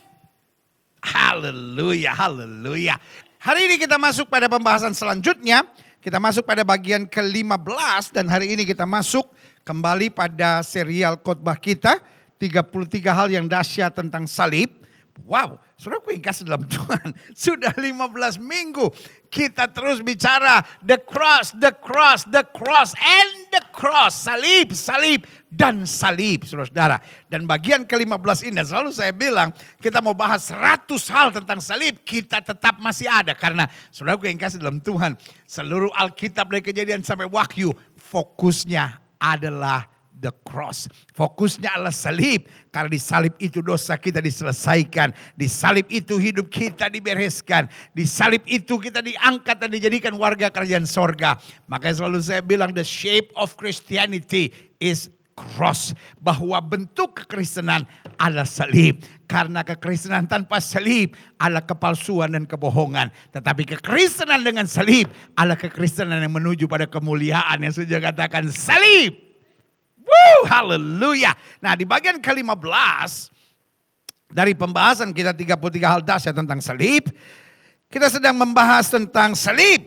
Haleluya, 1.00 2.12
haleluya. 2.12 3.00
Hari 3.40 3.68
ini 3.68 3.76
kita 3.80 3.96
masuk 3.96 4.28
pada 4.28 4.48
pembahasan 4.48 4.92
selanjutnya. 4.92 5.64
Kita 6.04 6.20
masuk 6.20 6.44
pada 6.44 6.60
bagian 6.68 7.08
ke-15 7.08 8.12
dan 8.12 8.28
hari 8.28 8.52
ini 8.52 8.68
kita 8.68 8.84
masuk 8.84 9.24
kembali 9.64 10.12
pada 10.12 10.60
serial 10.60 11.16
khotbah 11.16 11.56
kita 11.56 11.96
33 12.36 13.08
hal 13.08 13.28
yang 13.32 13.48
dahsyat 13.48 13.96
tentang 13.96 14.28
salib. 14.28 14.83
Wow, 15.22 15.62
saudaraku 15.78 16.18
yang 16.18 16.26
kasih 16.26 16.42
dalam 16.42 16.66
Tuhan. 16.74 17.14
Sudah 17.38 17.70
15 17.70 18.42
minggu 18.42 18.90
kita 19.30 19.70
terus 19.70 20.02
bicara 20.02 20.62
the 20.82 20.98
cross, 20.98 21.54
the 21.54 21.70
cross, 21.70 22.26
the 22.26 22.42
cross, 22.50 22.98
and 22.98 23.30
the 23.54 23.62
cross. 23.70 24.26
Salib, 24.26 24.74
salib, 24.74 25.22
dan 25.46 25.86
salib, 25.86 26.42
saudara-saudara. 26.42 26.98
Dan 27.30 27.46
bagian 27.46 27.86
ke-15 27.86 28.50
ini, 28.50 28.58
dan 28.58 28.66
selalu 28.66 28.90
saya 28.90 29.14
bilang, 29.14 29.54
kita 29.78 30.02
mau 30.02 30.18
bahas 30.18 30.50
100 30.50 30.90
hal 31.14 31.30
tentang 31.30 31.62
salib, 31.62 32.02
kita 32.02 32.42
tetap 32.42 32.82
masih 32.82 33.06
ada. 33.06 33.38
Karena 33.38 33.70
saudaraku 33.94 34.26
yang 34.26 34.38
kasih 34.38 34.58
dalam 34.58 34.82
Tuhan, 34.82 35.14
seluruh 35.46 35.94
Alkitab 35.94 36.50
dari 36.50 36.62
kejadian 36.62 37.06
sampai 37.06 37.30
wahyu, 37.30 37.70
fokusnya 37.98 38.98
adalah 39.22 39.93
the 40.24 40.32
cross. 40.48 40.88
Fokusnya 41.12 41.76
adalah 41.76 41.92
salib. 41.92 42.48
Karena 42.72 42.88
di 42.88 42.96
salib 42.96 43.36
itu 43.36 43.60
dosa 43.60 44.00
kita 44.00 44.24
diselesaikan. 44.24 45.12
Di 45.36 45.44
salib 45.44 45.84
itu 45.92 46.16
hidup 46.16 46.48
kita 46.48 46.88
dibereskan. 46.88 47.68
Di 47.92 48.08
salib 48.08 48.40
itu 48.48 48.80
kita 48.80 49.04
diangkat 49.04 49.60
dan 49.60 49.68
dijadikan 49.68 50.16
warga 50.16 50.48
kerajaan 50.48 50.88
sorga. 50.88 51.36
Makanya 51.68 52.00
selalu 52.00 52.18
saya 52.24 52.40
bilang 52.40 52.72
the 52.72 52.82
shape 52.82 53.28
of 53.36 53.52
Christianity 53.60 54.48
is 54.80 55.12
cross. 55.36 55.92
Bahwa 56.18 56.56
bentuk 56.64 57.20
kekristenan 57.20 57.84
adalah 58.16 58.48
salib. 58.48 59.04
Karena 59.24 59.64
kekristenan 59.64 60.28
tanpa 60.28 60.60
salib 60.60 61.16
adalah 61.36 61.64
kepalsuan 61.64 62.32
dan 62.32 62.44
kebohongan. 62.48 63.12
Tetapi 63.30 63.76
kekristenan 63.76 64.40
dengan 64.40 64.64
salib 64.66 65.06
adalah 65.36 65.60
kekristenan 65.60 66.20
yang 66.20 66.32
menuju 66.32 66.64
pada 66.66 66.88
kemuliaan 66.88 67.60
yang 67.60 67.72
sudah 67.72 68.00
katakan 68.00 68.48
salib. 68.50 69.23
Woo, 70.14 70.46
haleluya. 70.46 71.34
Nah 71.58 71.74
di 71.74 71.82
bagian 71.82 72.22
ke-15 72.22 73.34
dari 74.30 74.54
pembahasan 74.54 75.10
kita 75.10 75.34
33 75.34 75.58
hal 75.82 76.02
dahsyat 76.02 76.34
tentang 76.34 76.58
salib. 76.62 77.10
Kita 77.90 78.10
sedang 78.10 78.34
membahas 78.38 78.90
tentang 78.90 79.34
salib. 79.38 79.86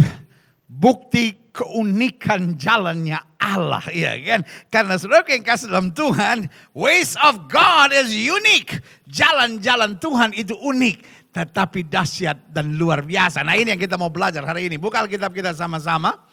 Bukti 0.68 1.52
keunikan 1.56 2.60
jalannya 2.60 3.20
Allah. 3.40 3.84
ya 3.92 4.14
kan? 4.20 4.44
Karena 4.68 5.00
saudara 5.00 5.24
yang 5.32 5.44
kasih 5.44 5.72
dalam 5.72 5.90
Tuhan. 5.96 6.52
Ways 6.76 7.16
of 7.24 7.48
God 7.48 7.96
is 7.96 8.12
unique. 8.12 8.80
Jalan-jalan 9.08 9.96
Tuhan 10.00 10.36
itu 10.36 10.56
unik. 10.56 11.32
Tetapi 11.32 11.88
dahsyat 11.88 12.52
dan 12.52 12.76
luar 12.76 13.04
biasa. 13.04 13.44
Nah 13.48 13.56
ini 13.56 13.76
yang 13.76 13.82
kita 13.82 13.96
mau 13.96 14.12
belajar 14.12 14.44
hari 14.44 14.68
ini. 14.68 14.76
Buka 14.76 15.04
Alkitab 15.04 15.32
kita 15.32 15.56
sama-sama. 15.56 16.27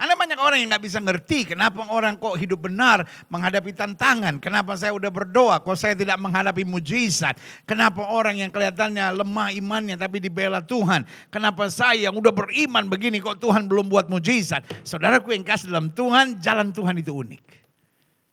Ada 0.00 0.16
banyak 0.16 0.40
orang 0.40 0.64
yang 0.64 0.72
nggak 0.72 0.84
bisa 0.88 0.96
ngerti 0.96 1.52
kenapa 1.52 1.84
orang 1.92 2.16
kok 2.16 2.32
hidup 2.40 2.72
benar 2.72 3.04
menghadapi 3.28 3.76
tantangan. 3.76 4.40
Kenapa 4.40 4.72
saya 4.72 4.96
udah 4.96 5.12
berdoa 5.12 5.60
kok 5.60 5.76
saya 5.76 5.92
tidak 5.92 6.16
menghadapi 6.16 6.64
mujizat. 6.64 7.36
Kenapa 7.68 8.08
orang 8.08 8.40
yang 8.40 8.48
kelihatannya 8.48 9.12
lemah 9.12 9.52
imannya 9.52 10.00
tapi 10.00 10.24
dibela 10.24 10.64
Tuhan. 10.64 11.04
Kenapa 11.28 11.68
saya 11.68 12.08
yang 12.08 12.16
udah 12.16 12.32
beriman 12.32 12.88
begini 12.88 13.20
kok 13.20 13.44
Tuhan 13.44 13.68
belum 13.68 13.92
buat 13.92 14.08
mujizat. 14.08 14.64
Saudaraku 14.88 15.36
yang 15.36 15.44
kasih 15.44 15.68
dalam 15.68 15.92
Tuhan, 15.92 16.40
jalan 16.40 16.72
Tuhan 16.72 16.96
itu 16.96 17.12
unik. 17.12 17.44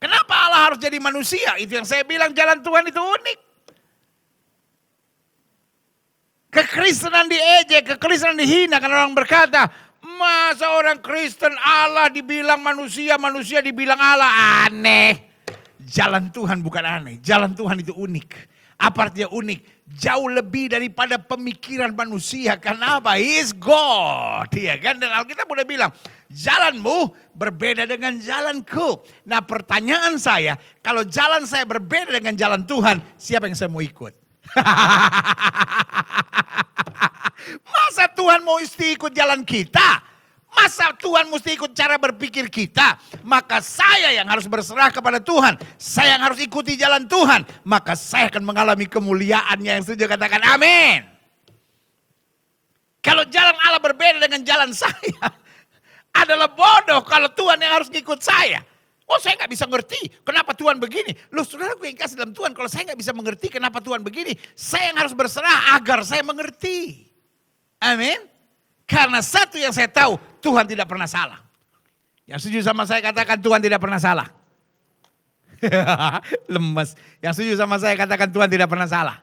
Kenapa 0.00 0.48
Allah 0.48 0.72
harus 0.72 0.80
jadi 0.80 0.96
manusia? 0.96 1.52
Itu 1.60 1.76
yang 1.76 1.84
saya 1.84 2.00
bilang 2.08 2.32
jalan 2.32 2.64
Tuhan 2.64 2.88
itu 2.88 2.96
unik. 2.96 3.38
Kekristenan 6.48 7.28
diejek, 7.28 7.84
kekristenan 7.92 8.40
dihina 8.40 8.80
karena 8.80 9.04
orang 9.04 9.12
berkata, 9.12 9.68
Masa 10.18 10.74
orang 10.74 10.98
Kristen 10.98 11.54
Allah 11.62 12.10
dibilang 12.10 12.58
manusia, 12.58 13.14
manusia 13.22 13.62
dibilang 13.62 14.02
Allah 14.02 14.66
aneh. 14.66 15.30
Jalan 15.78 16.34
Tuhan 16.34 16.58
bukan 16.58 16.82
aneh, 16.82 17.22
jalan 17.22 17.54
Tuhan 17.54 17.78
itu 17.78 17.94
unik. 17.94 18.58
Apa 18.78 19.10
artinya 19.10 19.30
unik? 19.30 19.86
Jauh 19.90 20.30
lebih 20.30 20.74
daripada 20.74 21.18
pemikiran 21.18 21.94
manusia. 21.94 22.58
Kenapa? 22.58 23.18
He 23.18 23.42
is 23.42 23.50
God. 23.50 24.50
Ya 24.54 24.78
kan? 24.78 25.02
Dan 25.02 25.10
Alkitab 25.10 25.50
udah 25.50 25.66
bilang, 25.66 25.90
jalanmu 26.30 27.14
berbeda 27.34 27.86
dengan 27.86 28.18
jalanku. 28.18 29.02
Nah 29.26 29.42
pertanyaan 29.42 30.14
saya, 30.18 30.54
kalau 30.78 31.02
jalan 31.06 31.46
saya 31.46 31.66
berbeda 31.66 32.14
dengan 32.14 32.34
jalan 32.38 32.62
Tuhan, 32.66 33.02
siapa 33.18 33.50
yang 33.50 33.58
saya 33.58 33.70
mau 33.70 33.82
ikut? 33.82 34.27
Masa 37.68 38.08
Tuhan 38.12 38.44
mau 38.44 38.60
ikut 38.60 39.12
jalan 39.14 39.44
kita? 39.44 40.02
Masa 40.48 40.96
Tuhan 40.96 41.28
mesti 41.30 41.54
ikut 41.54 41.76
cara 41.76 42.00
berpikir 42.00 42.48
kita? 42.50 42.98
Maka 43.22 43.62
saya 43.62 44.10
yang 44.16 44.26
harus 44.26 44.48
berserah 44.48 44.90
kepada 44.90 45.22
Tuhan. 45.22 45.54
Saya 45.76 46.18
yang 46.18 46.24
harus 46.24 46.40
ikuti 46.42 46.74
jalan 46.74 47.06
Tuhan. 47.06 47.46
Maka 47.62 47.94
saya 47.94 48.26
akan 48.32 48.42
mengalami 48.42 48.88
kemuliaannya 48.88 49.78
yang 49.78 49.84
setuju 49.84 50.08
katakan 50.10 50.42
amin. 50.42 51.04
Kalau 53.04 53.22
jalan 53.30 53.54
Allah 53.62 53.78
berbeda 53.78 54.18
dengan 54.18 54.42
jalan 54.42 54.74
saya. 54.74 55.30
Adalah 56.20 56.50
bodoh 56.50 57.06
kalau 57.06 57.30
Tuhan 57.30 57.62
yang 57.62 57.78
harus 57.78 57.86
ikut 57.94 58.18
saya. 58.18 58.58
Oh 59.08 59.16
saya 59.16 59.40
nggak 59.40 59.48
bisa 59.48 59.64
ngerti 59.64 60.20
kenapa 60.20 60.52
Tuhan 60.52 60.76
begini. 60.76 61.16
Loh 61.32 61.40
saudara 61.40 61.72
gue 61.80 61.88
yang 61.88 61.96
kasih 61.96 62.20
dalam 62.20 62.36
Tuhan. 62.36 62.52
Kalau 62.52 62.68
saya 62.68 62.92
nggak 62.92 63.00
bisa 63.00 63.16
mengerti 63.16 63.48
kenapa 63.48 63.80
Tuhan 63.80 64.04
begini. 64.04 64.36
Saya 64.52 64.92
yang 64.92 65.00
harus 65.00 65.16
berserah 65.16 65.72
agar 65.80 66.04
saya 66.04 66.20
mengerti. 66.20 67.08
Amin. 67.80 68.20
Karena 68.84 69.24
satu 69.24 69.56
yang 69.56 69.72
saya 69.72 69.88
tahu 69.88 70.20
Tuhan 70.44 70.68
tidak 70.68 70.84
pernah 70.84 71.08
salah. 71.08 71.40
Yang 72.28 72.44
setuju 72.44 72.60
sama 72.68 72.84
saya 72.84 73.00
katakan 73.00 73.40
Tuhan 73.40 73.60
tidak 73.64 73.80
pernah 73.80 73.96
salah. 73.96 74.28
Lemes. 76.52 76.92
Yang 77.24 77.32
setuju 77.40 77.52
sama 77.56 77.80
saya 77.80 77.96
katakan 77.96 78.28
Tuhan 78.28 78.48
tidak 78.52 78.68
pernah 78.68 78.84
salah. 78.84 79.16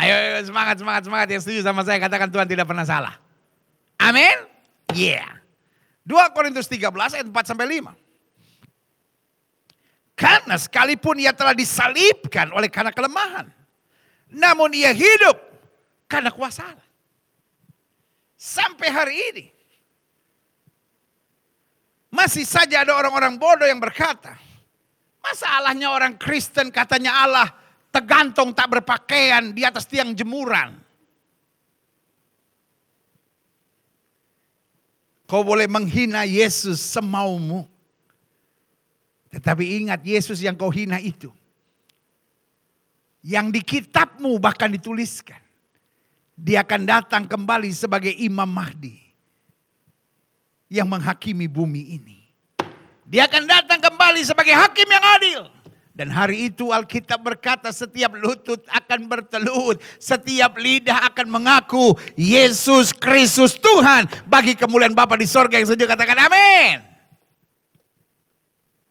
Ayo, 0.00 0.14
ayo 0.16 0.40
semangat, 0.48 0.80
semangat, 0.80 1.02
semangat. 1.04 1.28
Yang 1.28 1.42
setuju 1.44 1.60
sama 1.60 1.84
saya 1.84 2.00
katakan 2.00 2.32
Tuhan 2.32 2.48
tidak 2.48 2.64
pernah 2.64 2.88
salah. 2.88 3.20
Amin? 4.00 4.48
Yeah. 4.96 5.44
2 6.08 6.32
Korintus 6.32 6.72
13 6.72 6.88
ayat 6.88 7.26
4 7.28 7.50
sampai 7.52 7.84
5. 7.84 8.07
Karena 10.18 10.58
sekalipun 10.58 11.22
ia 11.22 11.30
telah 11.30 11.54
disalibkan 11.54 12.50
oleh 12.50 12.66
karena 12.66 12.90
kelemahan. 12.90 13.46
Namun 14.34 14.74
ia 14.74 14.90
hidup 14.90 15.38
karena 16.10 16.34
kuasa 16.34 16.74
Allah. 16.74 16.88
Sampai 18.34 18.90
hari 18.90 19.14
ini. 19.14 19.44
Masih 22.10 22.42
saja 22.42 22.82
ada 22.82 22.98
orang-orang 22.98 23.38
bodoh 23.38 23.62
yang 23.62 23.78
berkata. 23.78 24.34
Masalahnya 25.22 25.94
orang 25.94 26.18
Kristen 26.18 26.74
katanya 26.74 27.22
Allah 27.22 27.54
tergantung 27.94 28.50
tak 28.50 28.74
berpakaian 28.74 29.54
di 29.54 29.62
atas 29.62 29.86
tiang 29.86 30.18
jemuran. 30.18 30.82
Kau 35.30 35.46
boleh 35.46 35.70
menghina 35.70 36.26
Yesus 36.26 36.82
semaumu. 36.82 37.77
Tetapi 39.38 39.86
ingat 39.86 40.02
Yesus 40.02 40.42
yang 40.42 40.58
kau 40.58 40.66
hina 40.66 40.98
itu. 40.98 41.30
Yang 43.22 43.46
di 43.54 43.60
kitabmu 43.62 44.34
bahkan 44.42 44.66
dituliskan. 44.66 45.38
Dia 46.34 46.66
akan 46.66 46.82
datang 46.82 47.22
kembali 47.22 47.70
sebagai 47.70 48.10
Imam 48.18 48.50
Mahdi. 48.50 48.98
Yang 50.66 50.90
menghakimi 50.90 51.46
bumi 51.46 52.02
ini. 52.02 52.18
Dia 53.06 53.30
akan 53.30 53.46
datang 53.46 53.78
kembali 53.78 54.26
sebagai 54.26 54.58
hakim 54.58 54.90
yang 54.90 55.06
adil. 55.06 55.40
Dan 55.94 56.10
hari 56.10 56.50
itu 56.50 56.74
Alkitab 56.74 57.22
berkata 57.22 57.70
setiap 57.70 58.18
lutut 58.18 58.66
akan 58.74 59.06
bertelut. 59.06 59.78
Setiap 60.02 60.58
lidah 60.58 61.06
akan 61.14 61.30
mengaku 61.30 61.94
Yesus 62.18 62.90
Kristus 62.90 63.54
Tuhan. 63.54 64.10
Bagi 64.26 64.58
kemuliaan 64.58 64.98
Bapa 64.98 65.14
di 65.14 65.30
sorga 65.30 65.62
yang 65.62 65.70
sejuk 65.70 65.86
katakan 65.86 66.26
amin. 66.26 66.97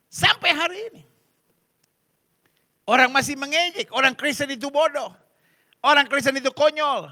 Sampai 0.08 0.56
hari 0.56 0.80
ini. 0.92 1.04
Orang 2.88 3.12
masih 3.12 3.36
mengejek. 3.36 3.92
Orang 3.92 4.16
Kristen 4.16 4.48
itu 4.52 4.72
bodoh. 4.72 5.12
Orang 5.84 6.08
Kristen 6.08 6.40
itu 6.40 6.52
konyol. 6.56 7.12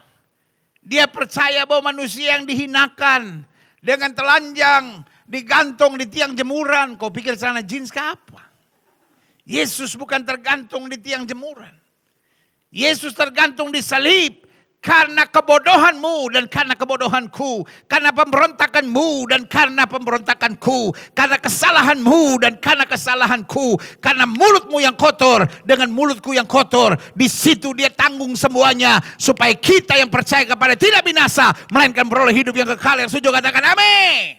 Dia 0.79 1.09
percaya 1.09 1.67
bahwa 1.67 1.91
manusia 1.91 2.39
yang 2.39 2.47
dihinakan. 2.47 3.43
Dengan 3.83 4.15
telanjang. 4.15 5.03
Digantung 5.27 5.99
di 5.99 6.07
tiang 6.07 6.31
jemuran. 6.37 6.95
Kau 6.95 7.11
pikir 7.11 7.35
celana 7.35 7.65
jeans 7.65 7.91
ke 7.91 7.99
apa? 7.99 8.47
Yesus 9.45 9.93
bukan 9.99 10.23
tergantung 10.25 10.87
di 10.89 10.97
tiang 10.97 11.27
jemuran. 11.27 11.73
Yesus 12.73 13.13
tergantung 13.13 13.69
di 13.69 13.83
salib 13.83 14.44
karena 14.85 15.25
kebodohanmu 15.25 16.29
dan 16.29 16.45
karena 16.45 16.77
kebodohanku, 16.77 17.65
karena 17.89 18.13
pemberontakanmu 18.13 19.25
dan 19.25 19.49
karena 19.49 19.89
pemberontakanku, 19.89 20.93
karena 21.17 21.41
kesalahanmu 21.41 22.37
dan 22.37 22.61
karena 22.61 22.85
kesalahanku, 22.85 23.81
karena 23.97 24.29
mulutmu 24.29 24.77
yang 24.77 24.93
kotor 24.93 25.49
dengan 25.65 25.89
mulutku 25.89 26.37
yang 26.37 26.45
kotor, 26.45 26.93
di 27.17 27.25
situ 27.25 27.73
dia 27.73 27.89
tanggung 27.89 28.37
semuanya 28.37 29.01
supaya 29.17 29.57
kita 29.57 29.97
yang 29.97 30.13
percaya 30.13 30.45
kepada 30.45 30.77
tidak 30.77 31.01
binasa 31.01 31.49
melainkan 31.73 32.05
beroleh 32.05 32.37
hidup 32.37 32.53
yang 32.53 32.69
kekal 32.77 33.01
yang 33.01 33.09
sujud 33.09 33.33
katakan 33.33 33.65
amin. 33.65 34.37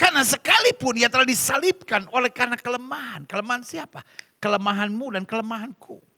Karena 0.00 0.24
sekalipun 0.24 0.96
ia 0.96 1.12
telah 1.12 1.28
disalibkan 1.28 2.08
oleh 2.12 2.32
karena 2.32 2.56
kelemahan. 2.56 3.24
Kelemahan 3.24 3.64
siapa? 3.64 4.04
Kelemahanmu 4.40 5.16
dan 5.16 5.24
kelemahanku. 5.24 6.15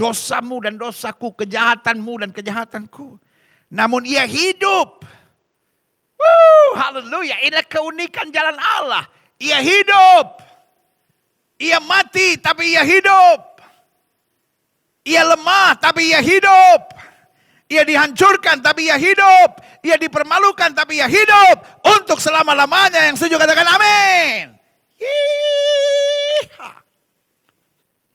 Dosamu 0.00 0.64
dan 0.64 0.80
dosaku, 0.80 1.36
kejahatanmu 1.36 2.24
dan 2.24 2.32
kejahatanku. 2.32 3.20
Namun 3.68 4.08
ia 4.08 4.24
hidup. 4.24 5.04
Woo, 6.16 6.72
haleluya. 6.80 7.36
Inilah 7.44 7.68
keunikan 7.68 8.32
jalan 8.32 8.56
Allah. 8.56 9.04
Ia 9.36 9.60
hidup. 9.60 10.40
Ia 11.60 11.76
mati 11.84 12.40
tapi 12.40 12.72
ia 12.72 12.80
hidup. 12.80 13.60
Ia 15.04 15.22
lemah 15.28 15.76
tapi 15.76 16.12
ia 16.12 16.24
hidup. 16.24 16.96
Ia 17.68 17.84
dihancurkan 17.84 18.64
tapi 18.64 18.88
ia 18.88 18.96
hidup. 18.96 19.60
Ia 19.84 20.00
dipermalukan 20.00 20.72
tapi 20.72 20.98
ia 20.98 21.08
hidup. 21.08 21.60
Untuk 21.84 22.18
selama-lamanya 22.18 23.12
yang 23.12 23.16
setuju 23.20 23.36
katakan 23.36 23.68
amin. 23.68 24.44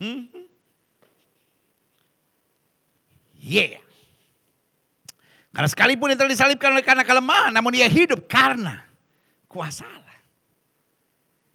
Hmm? 0.01 0.34
Yeah. 3.45 3.77
Karena 5.53 5.69
sekalipun 5.69 6.09
yang 6.11 6.17
telah 6.17 6.33
disalibkan 6.33 6.73
oleh 6.73 6.81
karena 6.81 7.05
kelemahan, 7.05 7.53
namun 7.53 7.77
ia 7.77 7.85
hidup 7.85 8.25
karena 8.25 8.81
kuasa 9.45 9.85
Allah. 9.85 10.17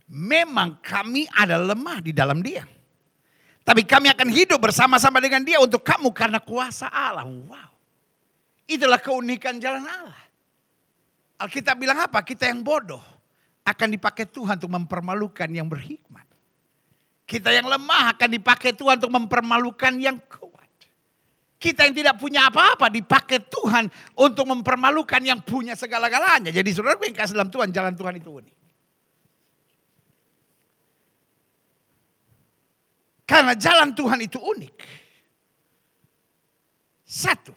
Memang 0.07 0.78
kami 0.80 1.26
ada 1.34 1.59
lemah 1.59 1.99
di 1.99 2.14
dalam 2.14 2.41
dia. 2.41 2.64
Tapi 3.61 3.84
kami 3.84 4.09
akan 4.09 4.28
hidup 4.32 4.57
bersama-sama 4.62 5.20
dengan 5.20 5.45
dia 5.45 5.61
untuk 5.61 5.84
kamu 5.84 6.14
karena 6.16 6.41
kuasa 6.41 6.88
Allah. 6.88 7.28
Wow. 7.28 7.70
Itulah 8.70 9.03
keunikan 9.03 9.61
jalan 9.61 9.84
Allah. 9.84 10.22
Alkitab 11.43 11.76
bilang 11.76 12.01
apa? 12.01 12.22
Kita 12.24 12.49
yang 12.49 12.64
bodoh 12.64 13.03
akan 13.66 13.88
dipakai 13.93 14.26
Tuhan 14.30 14.57
untuk 14.62 14.72
mempermalukan 14.72 15.49
yang 15.53 15.68
berhikmat. 15.68 16.24
Kita 17.28 17.53
yang 17.55 17.68
lemah 17.68 18.16
akan 18.16 18.28
dipakai 18.32 18.74
Tuhan 18.74 18.99
untuk 18.99 19.12
mempermalukan 19.12 19.93
yang 20.01 20.18
kuat. 20.24 20.49
Kita 21.61 21.85
yang 21.85 21.93
tidak 21.93 22.17
punya 22.17 22.49
apa-apa 22.49 22.89
dipakai 22.89 23.45
Tuhan 23.45 23.85
untuk 24.17 24.49
mempermalukan 24.49 25.21
yang 25.21 25.45
punya 25.45 25.77
segala-galanya. 25.77 26.49
Jadi 26.49 26.73
saudara 26.73 26.97
yang 27.05 27.13
kasih 27.13 27.37
dalam 27.37 27.53
Tuhan, 27.53 27.69
jalan 27.69 27.93
Tuhan 27.93 28.17
itu 28.17 28.33
unik. 28.33 28.57
Karena 33.29 33.53
jalan 33.53 33.93
Tuhan 33.93 34.19
itu 34.25 34.41
unik. 34.41 34.77
Satu, 37.05 37.53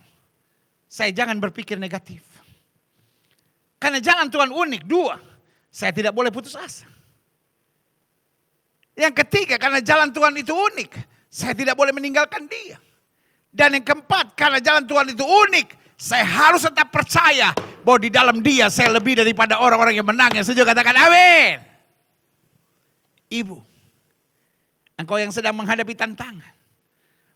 saya 0.86 1.16
jangan 1.16 1.40
berpikir 1.40 1.80
negatif. 1.80 2.28
Karena 3.80 4.04
jalan 4.04 4.28
Tuhan 4.28 4.52
unik. 4.52 4.84
Dua, 4.84 5.16
saya 5.72 5.96
tidak 5.96 6.12
boleh 6.12 6.28
putus 6.28 6.60
asa. 6.60 6.92
Yang 9.00 9.26
ketiga, 9.26 9.56
karena 9.56 9.80
jalan 9.80 10.12
Tuhan 10.12 10.36
itu 10.38 10.52
unik. 10.52 10.92
Saya 11.32 11.56
tidak 11.56 11.80
boleh 11.80 11.96
meninggalkan 11.96 12.46
dia. 12.52 12.78
Dan 13.54 13.78
yang 13.78 13.86
keempat, 13.86 14.34
karena 14.34 14.58
jalan 14.58 14.84
Tuhan 14.90 15.14
itu 15.14 15.22
unik. 15.22 15.68
Saya 15.94 16.26
harus 16.26 16.66
tetap 16.66 16.90
percaya 16.90 17.54
bahwa 17.86 18.02
di 18.02 18.10
dalam 18.10 18.42
dia 18.42 18.68
saya 18.68 18.98
lebih 18.98 19.22
daripada 19.22 19.62
orang-orang 19.62 19.94
yang 19.94 20.10
menang. 20.10 20.34
Yang 20.34 20.52
setuju 20.52 20.74
katakan 20.74 20.98
amin. 20.98 21.62
Ibu, 23.30 23.58
engkau 24.98 25.22
yang 25.22 25.30
sedang 25.30 25.54
menghadapi 25.54 25.94
tantangan. 25.94 26.54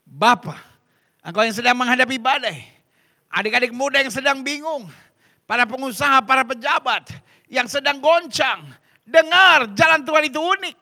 Bapak, 0.04 0.58
engkau 1.22 1.46
yang 1.46 1.56
sedang 1.56 1.78
menghadapi 1.78 2.18
badai. 2.18 2.66
Adik-adik 3.30 3.72
muda 3.72 4.02
yang 4.02 4.12
sedang 4.12 4.42
bingung. 4.42 4.90
Para 5.48 5.64
pengusaha, 5.64 6.20
para 6.26 6.44
pejabat 6.44 7.14
yang 7.48 7.70
sedang 7.70 8.02
goncang. 8.04 8.68
Dengar 9.08 9.72
jalan 9.72 10.04
Tuhan 10.04 10.24
itu 10.28 10.40
unik. 10.44 10.78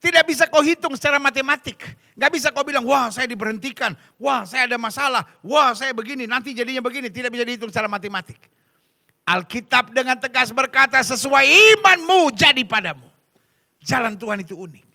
Tidak 0.00 0.24
bisa 0.24 0.48
kau 0.48 0.64
hitung 0.64 0.96
secara 0.96 1.20
matematik. 1.20 1.84
Gak 2.16 2.32
bisa 2.32 2.48
kau 2.48 2.64
bilang, 2.64 2.88
wah 2.88 3.12
saya 3.12 3.28
diberhentikan. 3.28 3.92
Wah 4.16 4.48
saya 4.48 4.64
ada 4.64 4.80
masalah. 4.80 5.28
Wah 5.44 5.76
saya 5.76 5.92
begini, 5.92 6.24
nanti 6.24 6.56
jadinya 6.56 6.80
begini. 6.80 7.12
Tidak 7.12 7.28
bisa 7.28 7.44
dihitung 7.44 7.68
secara 7.68 7.84
matematik. 7.84 8.40
Alkitab 9.28 9.92
dengan 9.92 10.16
tegas 10.16 10.48
berkata, 10.56 10.96
sesuai 11.04 11.44
imanmu 11.76 12.32
jadi 12.32 12.64
padamu. 12.64 13.04
Jalan 13.84 14.16
Tuhan 14.16 14.40
itu 14.40 14.56
unik. 14.56 14.88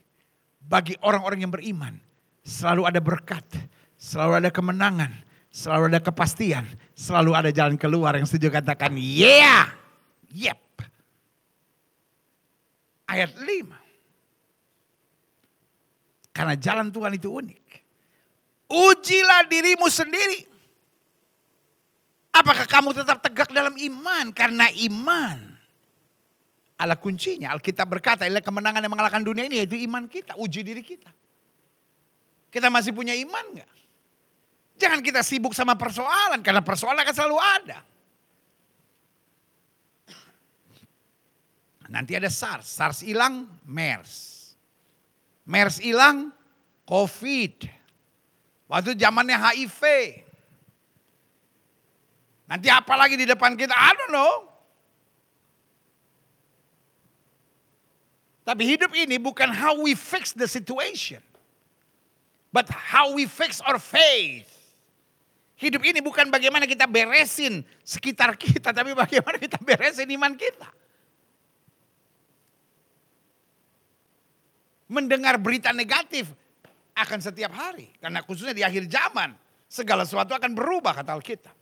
Bagi 0.65 0.97
orang-orang 1.05 1.45
yang 1.45 1.53
beriman, 1.53 1.93
selalu 2.41 2.89
ada 2.89 2.97
berkat. 2.97 3.45
Selalu 4.01 4.41
ada 4.41 4.49
kemenangan. 4.49 5.13
Selalu 5.53 5.93
ada 5.93 6.01
kepastian. 6.01 6.65
Selalu 6.97 7.37
ada 7.37 7.53
jalan 7.53 7.77
keluar 7.77 8.17
yang 8.17 8.25
setuju 8.25 8.49
katakan, 8.49 8.97
yeah. 8.97 9.69
Yep. 10.33 10.57
Ayat 13.05 13.37
5. 13.37 13.84
Karena 16.35 16.59
jalan 16.59 16.91
Tuhan 16.91 17.15
itu 17.15 17.31
unik. 17.31 17.63
Ujilah 18.67 19.47
dirimu 19.47 19.87
sendiri. 19.87 20.43
Apakah 22.35 22.67
kamu 22.67 22.91
tetap 22.91 23.23
tegak 23.23 23.55
dalam 23.55 23.71
iman? 23.79 24.35
Karena 24.35 24.67
iman. 24.91 25.55
Ala 26.75 26.99
kuncinya, 26.99 27.55
Alkitab 27.55 27.87
berkata, 27.87 28.27
adalah 28.27 28.43
kemenangan 28.43 28.83
yang 28.83 28.91
mengalahkan 28.91 29.23
dunia 29.23 29.47
ini 29.47 29.63
yaitu 29.63 29.79
iman 29.87 30.11
kita, 30.11 30.35
uji 30.35 30.59
diri 30.59 30.83
kita. 30.83 31.07
Kita 32.51 32.67
masih 32.67 32.91
punya 32.91 33.15
iman 33.15 33.55
nggak? 33.55 33.71
Jangan 34.75 34.99
kita 34.99 35.23
sibuk 35.23 35.55
sama 35.55 35.79
persoalan, 35.79 36.43
karena 36.43 36.59
persoalan 36.59 36.99
akan 36.99 37.15
selalu 37.15 37.37
ada. 37.39 37.79
Nanti 41.87 42.11
ada 42.11 42.27
SARS, 42.27 42.67
SARS 42.75 42.99
hilang, 43.07 43.47
MERS. 43.63 44.34
MERS 45.45 45.77
hilang, 45.77 46.33
COVID. 46.89 47.69
Waktu 48.65 48.97
zamannya 48.97 49.37
HIV. 49.37 49.81
Nanti 52.45 52.67
apa 52.69 52.93
lagi 52.97 53.17
di 53.17 53.25
depan 53.29 53.53
kita? 53.53 53.73
I 53.73 53.91
don't 53.93 54.13
know. 54.13 54.33
Tapi 58.45 58.61
hidup 58.77 58.93
ini 58.93 59.17
bukan 59.17 59.49
how 59.49 59.73
we 59.81 59.97
fix 59.97 60.29
the 60.29 60.45
situation. 60.45 61.21
But 62.53 62.69
how 62.69 63.13
we 63.17 63.25
fix 63.25 63.57
our 63.65 63.81
faith. 63.81 64.49
Hidup 65.57 65.81
ini 65.81 66.03
bukan 66.03 66.29
bagaimana 66.29 66.69
kita 66.69 66.85
beresin 66.85 67.65
sekitar 67.81 68.37
kita, 68.37 68.69
tapi 68.69 68.93
bagaimana 68.93 69.41
kita 69.41 69.57
beresin 69.57 70.05
iman 70.13 70.37
kita. 70.37 70.69
Mendengar 74.85 75.41
berita 75.41 75.73
negatif 75.73 76.29
akan 76.93 77.19
setiap 77.19 77.51
hari. 77.53 77.89
Karena 77.97 78.21
khususnya 78.21 78.53
di 78.53 78.61
akhir 78.61 78.85
zaman, 78.87 79.33
segala 79.65 80.05
sesuatu 80.05 80.31
akan 80.37 80.51
berubah 80.53 80.93
kata 80.95 81.11
Alkitab. 81.11 81.55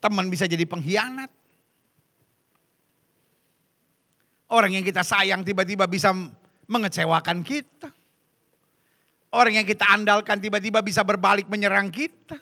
Teman 0.00 0.28
bisa 0.28 0.44
jadi 0.48 0.64
pengkhianat. 0.64 1.28
Orang 4.50 4.74
yang 4.74 4.82
kita 4.82 5.06
sayang 5.06 5.46
tiba-tiba 5.46 5.86
bisa 5.86 6.10
mengecewakan 6.66 7.42
kita. 7.46 7.90
Orang 9.30 9.54
yang 9.54 9.66
kita 9.66 9.86
andalkan 9.86 10.42
tiba-tiba 10.42 10.82
bisa 10.82 11.06
berbalik 11.06 11.46
menyerang 11.46 11.86
kita. 11.86 12.34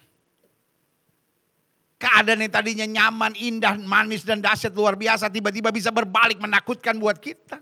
Keadaan 1.99 2.47
yang 2.47 2.53
tadinya 2.55 2.86
nyaman, 2.86 3.34
indah, 3.36 3.76
manis 3.76 4.22
dan 4.22 4.39
dahsyat 4.41 4.72
luar 4.72 4.95
biasa 4.95 5.28
tiba-tiba 5.28 5.68
bisa 5.68 5.93
berbalik 5.93 6.41
menakutkan 6.41 6.97
buat 6.97 7.18
kita. 7.18 7.61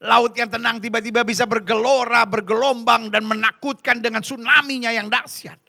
Laut 0.00 0.32
yang 0.32 0.48
tenang 0.48 0.80
tiba-tiba 0.80 1.20
bisa 1.28 1.44
bergelora, 1.44 2.24
bergelombang 2.24 3.12
dan 3.12 3.20
menakutkan 3.28 4.00
dengan 4.00 4.24
tsunami-nya 4.24 4.96
yang 4.96 5.12
dahsyat. 5.12 5.60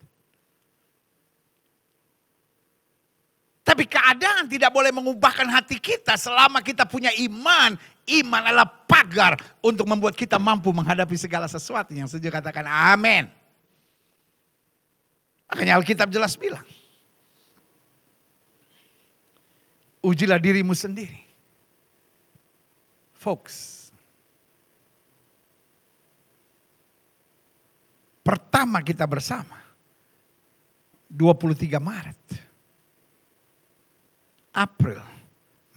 Tapi 3.61 3.87
keadaan 3.87 4.47
tidak 4.47 4.71
boleh 4.71 4.91
mengubahkan 4.95 5.47
hati 5.51 5.79
kita 5.79 6.15
selama 6.15 6.63
kita 6.63 6.87
punya 6.87 7.11
iman. 7.27 7.75
Iman 8.07 8.41
adalah 8.43 8.67
pagar 8.67 9.35
untuk 9.63 9.87
membuat 9.87 10.15
kita 10.15 10.39
mampu 10.39 10.71
menghadapi 10.75 11.13
segala 11.19 11.47
sesuatu 11.51 11.91
yang 11.91 12.07
setuju 12.07 12.31
katakan 12.31 12.67
amin. 12.67 13.27
Makanya 15.51 15.75
Alkitab 15.75 16.07
jelas 16.07 16.39
bilang. 16.39 16.63
Ujilah 20.01 20.39
dirimu 20.39 20.71
sendiri. 20.71 21.19
Folks. 23.13 23.80
Pertama 28.21 28.85
kita 28.85 29.05
bersama. 29.09 29.57
23 31.11 31.81
Maret. 31.81 32.23
April, 34.51 34.99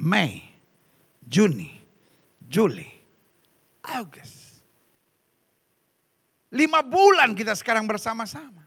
Mei, 0.03 0.42
Juni, 1.22 1.70
Juli, 2.42 2.90
Agustus. 3.86 4.62
Lima 6.55 6.82
bulan 6.82 7.34
kita 7.34 7.55
sekarang 7.59 7.86
bersama-sama. 7.86 8.62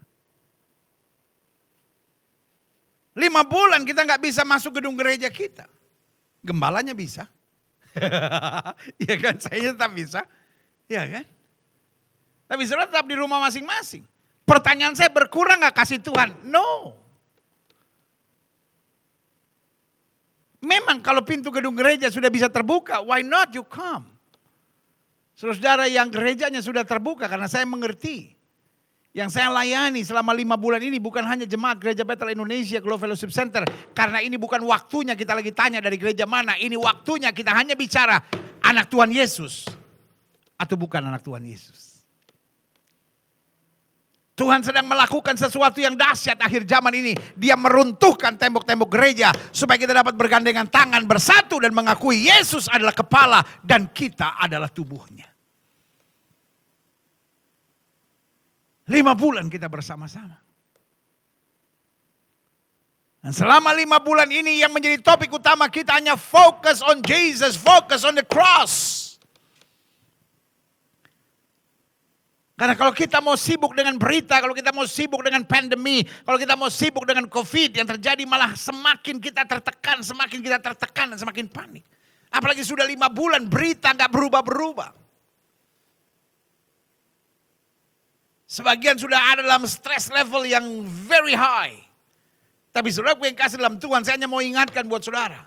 Lima 3.18 3.48
bulan 3.48 3.88
kita 3.88 4.04
nggak 4.04 4.24
bisa 4.24 4.44
masuk 4.44 4.80
gedung 4.80 4.96
gereja 4.96 5.28
kita. 5.32 5.68
Gembalanya 6.44 6.96
bisa. 6.96 7.28
Iya 9.02 9.16
kan, 9.18 9.36
saya 9.42 9.74
tetap 9.74 9.90
bisa. 9.90 10.22
Iya 10.86 11.04
kan? 11.10 11.26
Tapi 12.48 12.64
saudara 12.64 12.88
tetap 12.88 13.06
di 13.06 13.16
rumah 13.20 13.44
masing-masing. 13.44 14.08
Pertanyaan 14.48 14.96
saya 14.96 15.12
berkurang 15.12 15.60
nggak 15.60 15.76
kasih 15.76 16.00
Tuhan? 16.00 16.32
No. 16.48 16.96
Memang 20.64 21.04
kalau 21.04 21.22
pintu 21.22 21.52
gedung 21.52 21.76
gereja 21.76 22.08
sudah 22.08 22.32
bisa 22.32 22.48
terbuka, 22.48 23.04
why 23.04 23.20
not 23.20 23.52
you 23.52 23.68
come? 23.68 24.08
Saudara 25.38 25.86
yang 25.86 26.10
gerejanya 26.10 26.64
sudah 26.66 26.82
terbuka 26.82 27.30
karena 27.30 27.46
saya 27.46 27.68
mengerti. 27.68 28.34
Yang 29.14 29.38
saya 29.38 29.50
layani 29.50 30.06
selama 30.06 30.30
lima 30.34 30.54
bulan 30.58 30.78
ini 30.78 31.02
bukan 31.02 31.26
hanya 31.26 31.46
jemaat 31.50 31.82
gereja 31.82 32.06
Bethel 32.06 32.38
Indonesia 32.38 32.78
Global 32.78 33.10
Fellowship 33.10 33.34
Center. 33.34 33.66
Karena 33.94 34.22
ini 34.22 34.38
bukan 34.38 34.62
waktunya 34.66 35.18
kita 35.18 35.34
lagi 35.34 35.54
tanya 35.54 35.82
dari 35.82 35.98
gereja 35.98 36.26
mana. 36.30 36.54
Ini 36.58 36.78
waktunya 36.78 37.34
kita 37.34 37.54
hanya 37.54 37.74
bicara 37.74 38.22
anak 38.62 38.90
Tuhan 38.90 39.10
Yesus. 39.10 39.66
Atau 40.58 40.78
bukan 40.78 41.02
anak 41.06 41.22
Tuhan 41.26 41.46
Yesus. 41.46 41.87
Tuhan 44.38 44.62
sedang 44.62 44.86
melakukan 44.86 45.34
sesuatu 45.34 45.82
yang 45.82 45.98
dahsyat 45.98 46.38
akhir 46.38 46.70
zaman 46.70 46.94
ini. 46.94 47.18
Dia 47.34 47.58
meruntuhkan 47.58 48.38
tembok-tembok 48.38 48.86
gereja 48.86 49.34
supaya 49.50 49.82
kita 49.82 49.98
dapat 49.98 50.14
bergandengan 50.14 50.70
tangan 50.70 51.10
bersatu 51.10 51.58
dan 51.58 51.74
mengakui 51.74 52.30
Yesus 52.30 52.70
adalah 52.70 52.94
kepala 52.94 53.42
dan 53.66 53.90
kita 53.90 54.38
adalah 54.38 54.70
tubuhnya. 54.70 55.26
Lima 58.94 59.18
bulan 59.18 59.50
kita 59.50 59.66
bersama-sama. 59.66 60.38
Dan 63.26 63.34
selama 63.34 63.74
lima 63.74 63.98
bulan 63.98 64.30
ini 64.30 64.62
yang 64.62 64.70
menjadi 64.70 65.02
topik 65.02 65.34
utama 65.34 65.66
kita 65.66 65.98
hanya 65.98 66.14
fokus 66.14 66.86
on 66.86 67.02
Jesus, 67.02 67.58
fokus 67.58 68.06
on 68.06 68.14
the 68.14 68.24
cross. 68.24 69.07
Karena 72.58 72.74
kalau 72.74 72.90
kita 72.90 73.22
mau 73.22 73.38
sibuk 73.38 73.78
dengan 73.78 74.02
berita, 74.02 74.42
kalau 74.42 74.58
kita 74.58 74.74
mau 74.74 74.90
sibuk 74.90 75.22
dengan 75.22 75.46
pandemi, 75.46 76.02
kalau 76.26 76.42
kita 76.42 76.58
mau 76.58 76.74
sibuk 76.74 77.06
dengan 77.06 77.30
COVID 77.30 77.78
yang 77.78 77.86
terjadi 77.86 78.26
malah 78.26 78.58
semakin 78.58 79.22
kita 79.22 79.46
tertekan, 79.46 80.02
semakin 80.02 80.42
kita 80.42 80.58
tertekan 80.58 81.14
dan 81.14 81.22
semakin 81.22 81.46
panik. 81.46 81.86
Apalagi 82.34 82.66
sudah 82.66 82.82
lima 82.84 83.14
bulan 83.14 83.46
berita 83.46 83.94
nggak 83.94 84.10
berubah-berubah. 84.10 84.90
Sebagian 88.48 88.98
sudah 88.98 89.38
ada 89.38 89.42
dalam 89.46 89.70
stress 89.70 90.10
level 90.10 90.42
yang 90.48 90.66
very 90.88 91.38
high. 91.38 91.78
Tapi 92.74 92.94
saudara 92.94 93.18
yang 93.22 93.38
kasih 93.38 93.58
dalam 93.62 93.78
Tuhan, 93.82 94.02
saya 94.06 94.22
hanya 94.22 94.30
mau 94.30 94.42
ingatkan 94.42 94.86
buat 94.86 95.02
saudara. 95.02 95.47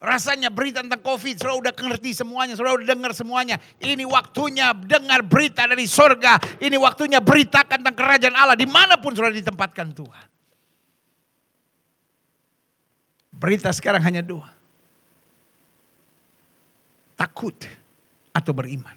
Rasanya 0.00 0.48
berita 0.48 0.80
tentang 0.80 1.04
COVID, 1.04 1.36
saudara 1.36 1.60
udah 1.60 1.72
ngerti 1.76 2.16
semuanya, 2.16 2.56
saudara 2.56 2.80
udah 2.80 2.88
dengar 2.88 3.12
semuanya. 3.12 3.60
Ini 3.76 4.08
waktunya 4.08 4.72
dengar 4.72 5.20
berita 5.20 5.68
dari 5.68 5.84
sorga. 5.84 6.40
Ini 6.56 6.72
waktunya 6.80 7.20
beritakan 7.20 7.84
tentang 7.84 8.00
kerajaan 8.00 8.32
Allah 8.32 8.56
di 8.56 8.64
mana 8.64 8.96
pun 8.96 9.12
saudara 9.12 9.36
ditempatkan 9.36 9.92
Tuhan. 9.92 10.26
Berita 13.28 13.68
sekarang 13.76 14.00
hanya 14.00 14.24
dua. 14.24 14.48
Takut 17.20 17.60
atau 18.32 18.56
beriman. 18.56 18.96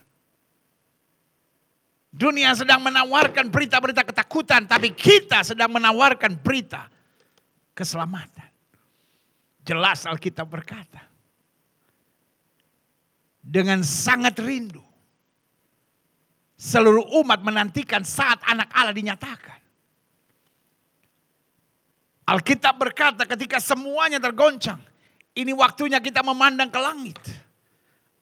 Dunia 2.16 2.56
sedang 2.56 2.80
menawarkan 2.80 3.52
berita-berita 3.52 4.08
ketakutan, 4.08 4.64
tapi 4.64 4.96
kita 4.96 5.44
sedang 5.44 5.68
menawarkan 5.68 6.40
berita 6.40 6.88
keselamatan. 7.76 8.53
Jelas 9.64 10.04
Alkitab 10.04 10.52
berkata, 10.52 11.00
dengan 13.40 13.80
sangat 13.84 14.36
rindu, 14.44 14.84
seluruh 16.60 17.08
umat 17.24 17.40
menantikan 17.40 18.04
saat 18.04 18.44
anak 18.44 18.72
Allah 18.76 18.92
dinyatakan. 18.92 19.60
Alkitab 22.24 22.76
berkata 22.76 23.24
ketika 23.28 23.60
semuanya 23.60 24.20
tergoncang, 24.20 24.80
ini 25.36 25.52
waktunya 25.52 26.00
kita 26.00 26.24
memandang 26.24 26.72
ke 26.72 26.80
langit. 26.80 27.20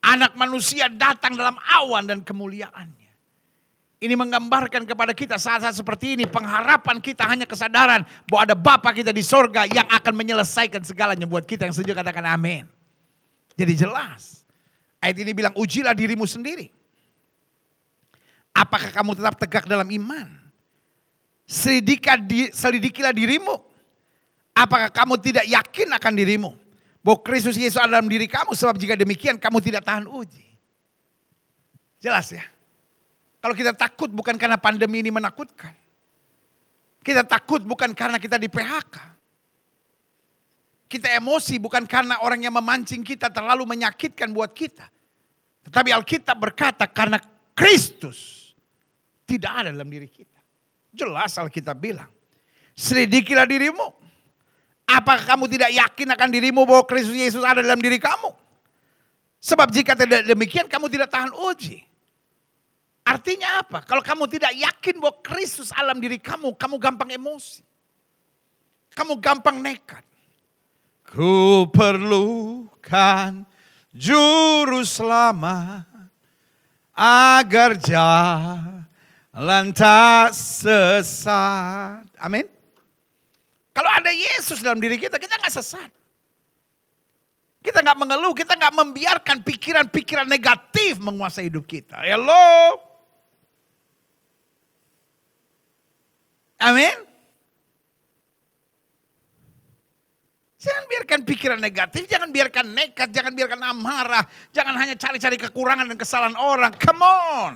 Anak 0.01 0.33
manusia 0.33 0.89
datang 0.89 1.37
dalam 1.37 1.57
awan 1.57 2.09
dan 2.09 2.25
kemuliaannya. 2.25 3.00
Ini 4.01 4.17
menggambarkan 4.17 4.89
kepada 4.89 5.13
kita 5.13 5.37
saat-saat 5.37 5.77
seperti 5.77 6.17
ini 6.17 6.25
pengharapan 6.25 6.97
kita 6.97 7.21
hanya 7.21 7.45
kesadaran 7.45 8.01
bahwa 8.25 8.41
ada 8.49 8.57
Bapa 8.57 8.89
kita 8.97 9.13
di 9.13 9.21
sorga 9.21 9.69
yang 9.69 9.85
akan 9.85 10.17
menyelesaikan 10.17 10.81
segalanya 10.81 11.29
buat 11.29 11.45
kita 11.45 11.69
yang 11.69 11.75
setuju 11.77 11.93
katakan 11.93 12.25
amin. 12.25 12.65
Jadi 13.53 13.77
jelas. 13.77 14.41
Ayat 14.97 15.21
ini 15.21 15.37
bilang 15.37 15.53
ujilah 15.53 15.93
dirimu 15.93 16.25
sendiri. 16.25 16.73
Apakah 18.57 18.89
kamu 18.89 19.21
tetap 19.21 19.37
tegak 19.37 19.69
dalam 19.69 19.85
iman? 19.85 20.33
Selidikilah 21.45 23.13
dirimu. 23.13 23.53
Apakah 24.57 24.89
kamu 24.89 25.21
tidak 25.21 25.45
yakin 25.45 25.93
akan 25.93 26.13
dirimu? 26.17 26.51
Bahwa 27.05 27.21
Kristus 27.21 27.53
Yesus 27.53 27.77
ada 27.77 28.01
dalam 28.01 28.09
diri 28.09 28.25
kamu 28.25 28.57
sebab 28.57 28.81
jika 28.81 28.97
demikian 28.97 29.37
kamu 29.37 29.61
tidak 29.61 29.85
tahan 29.85 30.09
uji. 30.09 30.57
Jelas 32.01 32.33
ya. 32.33 32.41
Kalau 33.41 33.57
kita 33.57 33.73
takut 33.73 34.13
bukan 34.13 34.37
karena 34.37 34.55
pandemi 34.61 35.01
ini 35.01 35.09
menakutkan. 35.09 35.73
Kita 37.01 37.25
takut 37.25 37.65
bukan 37.65 37.97
karena 37.97 38.21
kita 38.21 38.37
di 38.37 38.45
PHK. 38.45 38.95
Kita 40.85 41.09
emosi 41.17 41.57
bukan 41.57 41.89
karena 41.89 42.21
orang 42.21 42.45
yang 42.45 42.53
memancing 42.53 43.01
kita 43.01 43.33
terlalu 43.33 43.65
menyakitkan 43.65 44.29
buat 44.29 44.53
kita. 44.53 44.85
Tetapi 45.65 45.89
Alkitab 45.89 46.37
berkata 46.37 46.85
karena 46.85 47.17
Kristus 47.57 48.53
tidak 49.25 49.65
ada 49.65 49.69
dalam 49.73 49.89
diri 49.89 50.05
kita. 50.05 50.37
Jelas 50.93 51.33
Alkitab 51.41 51.81
bilang. 51.81 52.11
Selidikilah 52.77 53.49
dirimu. 53.49 53.89
Apakah 54.85 55.23
kamu 55.33 55.49
tidak 55.49 55.71
yakin 55.73 56.13
akan 56.13 56.29
dirimu 56.29 56.61
bahwa 56.67 56.83
Kristus 56.85 57.17
Yesus 57.17 57.41
ada 57.41 57.63
dalam 57.63 57.79
diri 57.79 57.97
kamu? 57.97 58.29
Sebab 59.41 59.73
jika 59.73 59.97
tidak 59.97 60.27
demikian 60.29 60.69
kamu 60.69 60.85
tidak 60.91 61.09
tahan 61.09 61.33
uji. 61.33 61.81
Artinya 63.11 63.59
apa? 63.59 63.83
Kalau 63.83 63.99
kamu 63.99 64.23
tidak 64.31 64.55
yakin 64.55 65.03
bahwa 65.03 65.19
Kristus 65.19 65.75
alam 65.75 65.99
diri 65.99 66.15
kamu, 66.15 66.55
kamu 66.55 66.79
gampang 66.79 67.11
emosi. 67.11 67.59
Kamu 68.95 69.19
gampang 69.19 69.59
nekat. 69.59 69.99
Ku 71.03 71.67
perlukan 71.67 73.43
juru 73.91 74.79
selamat 74.87 75.91
agar 76.95 77.75
jalan 77.83 79.75
tak 79.75 80.31
sesat. 80.31 82.07
Amin. 82.15 82.47
Kalau 83.75 83.91
ada 83.91 84.11
Yesus 84.15 84.63
dalam 84.63 84.79
diri 84.79 84.95
kita, 84.95 85.19
kita 85.19 85.35
nggak 85.35 85.51
sesat. 85.51 85.91
Kita 87.59 87.83
nggak 87.83 87.99
mengeluh, 87.99 88.31
kita 88.31 88.55
nggak 88.55 88.71
membiarkan 88.71 89.43
pikiran-pikiran 89.43 90.31
negatif 90.31 90.95
menguasai 91.03 91.51
hidup 91.51 91.67
kita. 91.67 91.99
Hello. 92.07 92.90
Amin. 96.61 96.93
Jangan 100.61 100.85
biarkan 100.85 101.19
pikiran 101.25 101.57
negatif, 101.57 102.05
jangan 102.05 102.29
biarkan 102.29 102.69
nekat, 102.69 103.09
jangan 103.09 103.33
biarkan 103.33 103.65
amarah, 103.65 104.21
jangan 104.53 104.77
hanya 104.77 104.93
cari-cari 104.93 105.33
kekurangan 105.41 105.89
dan 105.89 105.97
kesalahan 105.97 106.37
orang. 106.37 106.69
Come 106.77 107.01
on. 107.01 107.53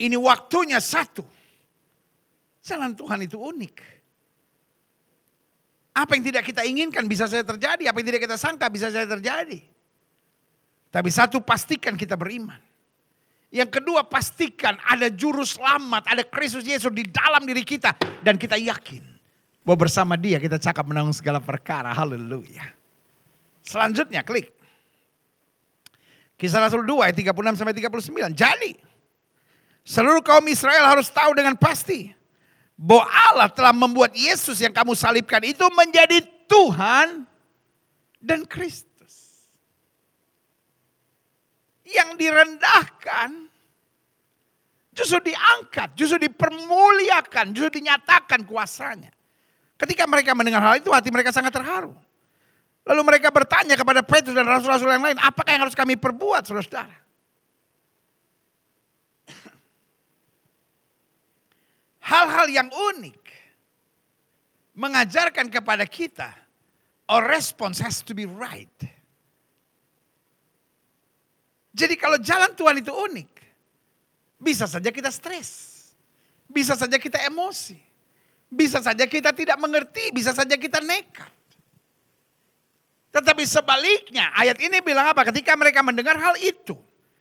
Ini 0.00 0.16
waktunya 0.16 0.80
satu. 0.80 1.20
Jalan 2.64 2.96
Tuhan 2.96 3.20
itu 3.28 3.36
unik. 3.36 3.76
Apa 5.92 6.16
yang 6.16 6.24
tidak 6.24 6.44
kita 6.48 6.64
inginkan 6.64 7.04
bisa 7.04 7.28
saja 7.28 7.44
terjadi, 7.44 7.84
apa 7.88 7.96
yang 8.00 8.08
tidak 8.16 8.22
kita 8.24 8.36
sangka 8.40 8.72
bisa 8.72 8.88
saja 8.88 9.04
terjadi. 9.04 9.60
Tapi 10.88 11.08
satu 11.12 11.44
pastikan 11.44 12.00
kita 12.00 12.16
beriman. 12.16 12.65
Yang 13.50 13.80
kedua 13.80 14.02
pastikan 14.02 14.74
ada 14.82 15.06
juru 15.06 15.46
selamat, 15.46 16.10
ada 16.10 16.22
Kristus 16.26 16.66
Yesus 16.66 16.90
di 16.90 17.06
dalam 17.06 17.46
diri 17.46 17.62
kita. 17.62 17.94
Dan 18.20 18.34
kita 18.36 18.58
yakin 18.58 19.02
bahwa 19.62 19.86
bersama 19.86 20.18
dia 20.18 20.42
kita 20.42 20.58
cakap 20.58 20.86
menanggung 20.86 21.14
segala 21.14 21.38
perkara. 21.38 21.94
Haleluya. 21.94 22.74
Selanjutnya 23.66 24.22
klik. 24.22 24.54
Kisah 26.36 26.60
Rasul 26.60 26.84
2 26.84 27.10
ayat 27.10 27.16
36 27.16 27.58
sampai 27.58 27.74
39. 27.74 28.36
Jadi 28.36 28.70
seluruh 29.82 30.20
kaum 30.20 30.44
Israel 30.46 30.84
harus 30.86 31.08
tahu 31.08 31.32
dengan 31.32 31.56
pasti 31.56 32.12
bahwa 32.76 33.08
Allah 33.08 33.48
telah 33.48 33.72
membuat 33.72 34.12
Yesus 34.12 34.60
yang 34.60 34.70
kamu 34.70 34.92
salibkan 34.92 35.40
itu 35.42 35.64
menjadi 35.72 36.20
Tuhan 36.44 37.24
dan 38.20 38.44
Kristus. 38.44 38.85
Yang 41.96 42.10
direndahkan 42.20 43.48
justru 44.96 45.20
diangkat, 45.28 45.92
justru 45.92 46.16
dipermuliakan, 46.24 47.52
justru 47.52 47.80
dinyatakan 47.84 48.48
kuasanya. 48.48 49.12
Ketika 49.76 50.08
mereka 50.08 50.32
mendengar 50.32 50.64
hal 50.64 50.80
itu 50.80 50.88
hati 50.88 51.12
mereka 51.12 51.36
sangat 51.36 51.52
terharu. 51.52 51.92
Lalu 52.86 53.02
mereka 53.04 53.28
bertanya 53.28 53.76
kepada 53.76 54.00
Petrus 54.00 54.32
dan 54.32 54.48
rasul-rasul 54.48 54.88
yang 54.88 55.04
lain, 55.04 55.20
apakah 55.20 55.52
yang 55.52 55.68
harus 55.68 55.76
kami 55.76 56.00
perbuat 56.00 56.48
saudara-saudara? 56.48 56.96
hal-hal 62.12 62.46
yang 62.48 62.72
unik 62.72 63.20
mengajarkan 64.76 65.50
kepada 65.52 65.84
kita 65.84 66.32
our 67.10 67.26
response 67.26 67.82
has 67.82 68.00
to 68.00 68.14
be 68.14 68.24
right. 68.24 68.95
Jadi 71.76 71.94
kalau 72.00 72.16
jalan 72.16 72.56
Tuhan 72.56 72.80
itu 72.80 72.88
unik, 72.88 73.30
bisa 74.40 74.64
saja 74.64 74.88
kita 74.88 75.12
stres. 75.12 75.76
Bisa 76.48 76.72
saja 76.72 76.96
kita 76.96 77.20
emosi. 77.28 77.76
Bisa 78.48 78.80
saja 78.80 79.04
kita 79.04 79.36
tidak 79.36 79.60
mengerti, 79.60 80.08
bisa 80.08 80.32
saja 80.32 80.56
kita 80.56 80.80
nekat. 80.80 81.28
Tetapi 83.12 83.44
sebaliknya, 83.44 84.32
ayat 84.32 84.56
ini 84.56 84.80
bilang 84.80 85.12
apa? 85.12 85.28
Ketika 85.28 85.52
mereka 85.52 85.84
mendengar 85.84 86.16
hal 86.16 86.40
itu, 86.40 86.76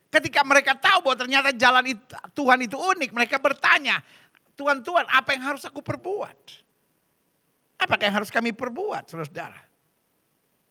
ketika 0.07 0.43
mereka 0.47 0.71
tahu 0.75 1.03
bahwa 1.03 1.17
ternyata 1.19 1.51
jalan 1.51 1.91
itu, 1.91 2.03
Tuhan 2.31 2.59
itu 2.63 2.79
unik, 2.79 3.11
mereka 3.11 3.35
bertanya, 3.39 3.99
Tuhan, 4.55 4.79
Tuhan, 4.79 5.03
apa 5.07 5.35
yang 5.35 5.43
harus 5.51 5.67
aku 5.67 5.83
perbuat? 5.83 6.39
Apakah 7.75 8.03
yang 8.07 8.23
harus 8.23 8.31
kami 8.31 8.55
perbuat, 8.55 9.11
saudara-saudara? 9.11 9.59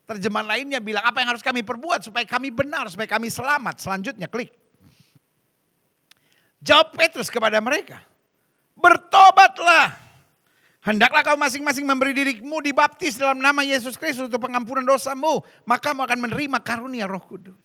Terjemahan 0.04 0.44
lainnya 0.44 0.80
bilang, 0.84 1.00
apa 1.00 1.24
yang 1.24 1.32
harus 1.32 1.40
kami 1.40 1.64
perbuat 1.64 2.04
supaya 2.04 2.28
kami 2.28 2.52
benar, 2.52 2.92
supaya 2.92 3.08
kami 3.08 3.32
selamat. 3.32 3.80
Selanjutnya, 3.80 4.28
klik. 4.28 4.52
Jawab 6.60 6.92
Petrus 6.96 7.32
kepada 7.32 7.56
mereka. 7.60 8.04
Bertobatlah. 8.76 9.96
Hendaklah 10.84 11.24
kau 11.24 11.40
masing-masing 11.40 11.88
memberi 11.88 12.12
dirimu 12.12 12.60
dibaptis 12.60 13.16
dalam 13.16 13.40
nama 13.40 13.64
Yesus 13.64 13.96
Kristus 13.96 14.28
untuk 14.28 14.44
pengampunan 14.44 14.84
dosamu. 14.84 15.40
Maka 15.64 15.92
kamu 15.92 16.04
akan 16.04 16.18
menerima 16.28 16.58
karunia 16.60 17.08
roh 17.08 17.24
kudus. 17.24 17.64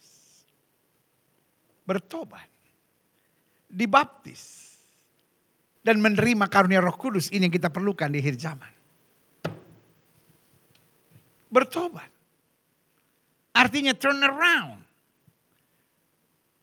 Bertobat. 1.83 2.47
Dibaptis 3.67 4.69
dan 5.89 6.03
menerima 6.03 6.45
karunia 6.51 6.83
Roh 6.83 6.95
Kudus 6.95 7.31
ini 7.31 7.47
yang 7.47 7.53
kita 7.53 7.71
perlukan 7.71 8.11
di 8.11 8.19
akhir 8.19 8.35
zaman. 8.37 8.71
Bertobat. 11.49 12.18
Artinya 13.59 13.91
turn 13.91 14.23
around. 14.23 14.79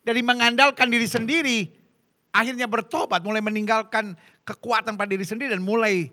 Dari 0.01 0.23
mengandalkan 0.25 0.89
diri 0.89 1.05
sendiri, 1.05 1.69
akhirnya 2.33 2.65
bertobat, 2.65 3.21
mulai 3.21 3.45
meninggalkan 3.45 4.17
kekuatan 4.47 4.97
pada 4.97 5.11
diri 5.13 5.27
sendiri 5.27 5.53
dan 5.53 5.61
mulai 5.61 6.09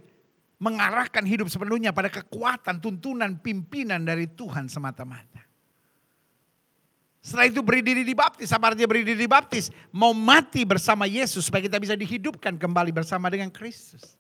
mengarahkan 0.60 1.24
hidup 1.24 1.48
sepenuhnya 1.48 1.96
pada 1.96 2.12
kekuatan, 2.12 2.84
tuntunan, 2.84 3.40
pimpinan 3.40 4.04
dari 4.04 4.28
Tuhan 4.28 4.68
semata-mata. 4.68 5.46
Setelah 7.24 7.48
itu 7.48 7.64
beri 7.64 7.80
diri 7.80 8.04
dibaptis. 8.04 8.52
Apa 8.52 8.76
artinya 8.76 8.90
beri 8.92 9.08
diri 9.08 9.24
dibaptis? 9.24 9.72
Mau 9.96 10.12
mati 10.12 10.68
bersama 10.68 11.08
Yesus 11.08 11.48
supaya 11.48 11.64
kita 11.64 11.80
bisa 11.80 11.96
dihidupkan 11.96 12.60
kembali 12.60 12.92
bersama 12.92 13.32
dengan 13.32 13.48
Kristus. 13.48 14.20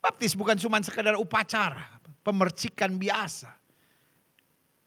Baptis 0.00 0.32
bukan 0.32 0.56
cuma 0.56 0.80
sekedar 0.80 1.14
upacara, 1.20 2.00
pemercikan 2.24 2.96
biasa. 2.96 3.61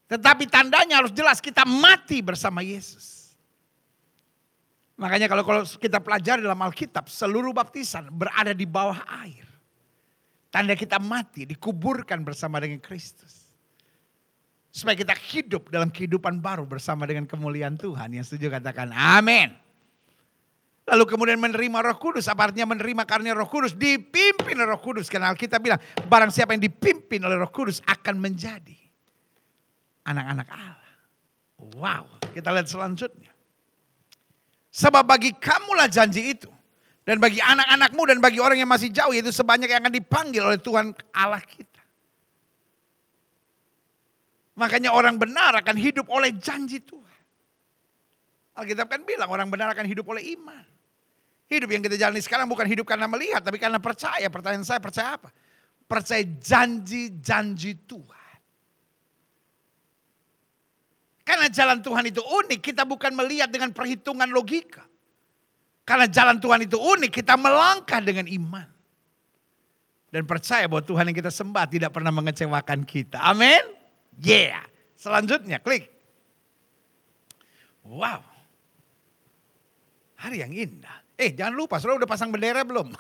Tetapi 0.05 0.45
tandanya 0.45 1.01
harus 1.01 1.09
jelas 1.09 1.41
kita 1.41 1.65
mati 1.65 2.21
bersama 2.21 2.61
Yesus. 2.61 3.33
Makanya 4.95 5.27
kalau, 5.27 5.43
kalau 5.43 5.61
kita 5.65 5.99
pelajari 5.99 6.39
dalam 6.39 6.61
Alkitab, 6.61 7.11
seluruh 7.11 7.51
baptisan 7.51 8.07
berada 8.13 8.55
di 8.55 8.63
bawah 8.63 9.01
air. 9.25 9.43
Tanda 10.53 10.71
kita 10.77 11.03
mati, 11.03 11.43
dikuburkan 11.43 12.23
bersama 12.23 12.63
dengan 12.63 12.79
Kristus. 12.79 13.43
Supaya 14.71 14.95
kita 14.95 15.11
hidup 15.11 15.67
dalam 15.67 15.91
kehidupan 15.91 16.39
baru 16.39 16.63
bersama 16.63 17.03
dengan 17.03 17.27
kemuliaan 17.27 17.75
Tuhan. 17.75 18.15
Yang 18.15 18.31
setuju 18.31 18.55
katakan 18.55 18.95
amin. 18.95 19.51
Lalu 20.85 21.03
kemudian 21.09 21.41
menerima 21.41 21.91
roh 21.91 21.97
kudus. 21.97 22.29
Apa 22.29 22.51
artinya 22.51 22.71
menerima 22.71 23.03
karunia 23.03 23.33
roh 23.33 23.49
kudus? 23.49 23.73
Dipimpin 23.73 24.55
oleh 24.55 24.69
roh 24.69 24.79
kudus. 24.79 25.09
Karena 25.09 25.33
Alkitab 25.33 25.59
bilang 25.59 25.81
barang 26.07 26.31
siapa 26.31 26.53
yang 26.55 26.63
dipimpin 26.63 27.23
oleh 27.25 27.35
roh 27.35 27.51
kudus 27.51 27.81
akan 27.87 28.19
menjadi 28.19 28.84
anak-anak 30.05 30.47
Allah. 30.53 30.89
Wow, 31.75 32.05
kita 32.31 32.53
lihat 32.53 32.69
selanjutnya. 32.69 33.33
Sebab 34.75 35.03
bagi 35.07 35.33
kamulah 35.35 35.89
janji 35.89 36.35
itu. 36.35 36.51
Dan 37.05 37.21
bagi 37.21 37.37
anak-anakmu 37.37 38.01
dan 38.09 38.17
bagi 38.17 38.41
orang 38.41 38.57
yang 38.59 38.69
masih 38.69 38.91
jauh. 38.91 39.13
Yaitu 39.13 39.31
sebanyak 39.31 39.71
yang 39.71 39.81
akan 39.81 39.93
dipanggil 39.93 40.41
oleh 40.43 40.59
Tuhan 40.59 40.91
Allah 41.15 41.41
kita. 41.41 41.81
Makanya 44.55 44.95
orang 44.95 45.19
benar 45.19 45.55
akan 45.59 45.75
hidup 45.75 46.07
oleh 46.11 46.31
janji 46.35 46.79
Tuhan. 46.83 47.03
Alkitab 48.55 48.87
kan 48.87 49.03
bilang 49.03 49.27
orang 49.27 49.51
benar 49.51 49.71
akan 49.75 49.83
hidup 49.83 50.07
oleh 50.07 50.31
iman. 50.39 50.63
Hidup 51.45 51.69
yang 51.69 51.83
kita 51.83 51.99
jalani 51.99 52.23
sekarang 52.23 52.49
bukan 52.49 52.65
hidup 52.65 52.87
karena 52.87 53.05
melihat, 53.05 53.43
tapi 53.43 53.61
karena 53.61 53.77
percaya. 53.77 54.25
Pertanyaan 54.31 54.65
saya 54.65 54.81
percaya 54.81 55.19
apa? 55.19 55.29
Percaya 55.85 56.23
janji-janji 56.25 57.85
Tuhan. 57.85 58.24
Karena 61.25 61.49
jalan 61.49 61.81
Tuhan 61.81 62.05
itu 62.05 62.21
unik, 62.21 62.61
kita 62.61 62.85
bukan 62.85 63.11
melihat 63.17 63.49
dengan 63.49 63.73
perhitungan 63.73 64.29
logika. 64.29 64.85
Karena 65.81 66.05
jalan 66.05 66.37
Tuhan 66.37 66.69
itu 66.69 66.77
unik, 66.77 67.11
kita 67.21 67.33
melangkah 67.33 67.97
dengan 67.97 68.29
iman. 68.29 68.69
Dan 70.13 70.23
percaya 70.29 70.69
bahwa 70.69 70.85
Tuhan 70.85 71.09
yang 71.11 71.17
kita 71.17 71.33
sembah 71.33 71.65
tidak 71.65 71.91
pernah 71.91 72.13
mengecewakan 72.13 72.85
kita. 72.85 73.19
Amin. 73.19 73.59
Yeah. 74.21 74.63
Selanjutnya 74.95 75.59
klik. 75.59 75.91
Wow. 77.85 78.23
Hari 80.17 80.41
yang 80.41 80.53
indah. 80.55 81.04
Eh 81.15 81.31
jangan 81.31 81.55
lupa, 81.55 81.79
saudara 81.79 82.03
udah 82.03 82.11
pasang 82.11 82.27
bendera 82.27 82.67
belum? 82.67 82.91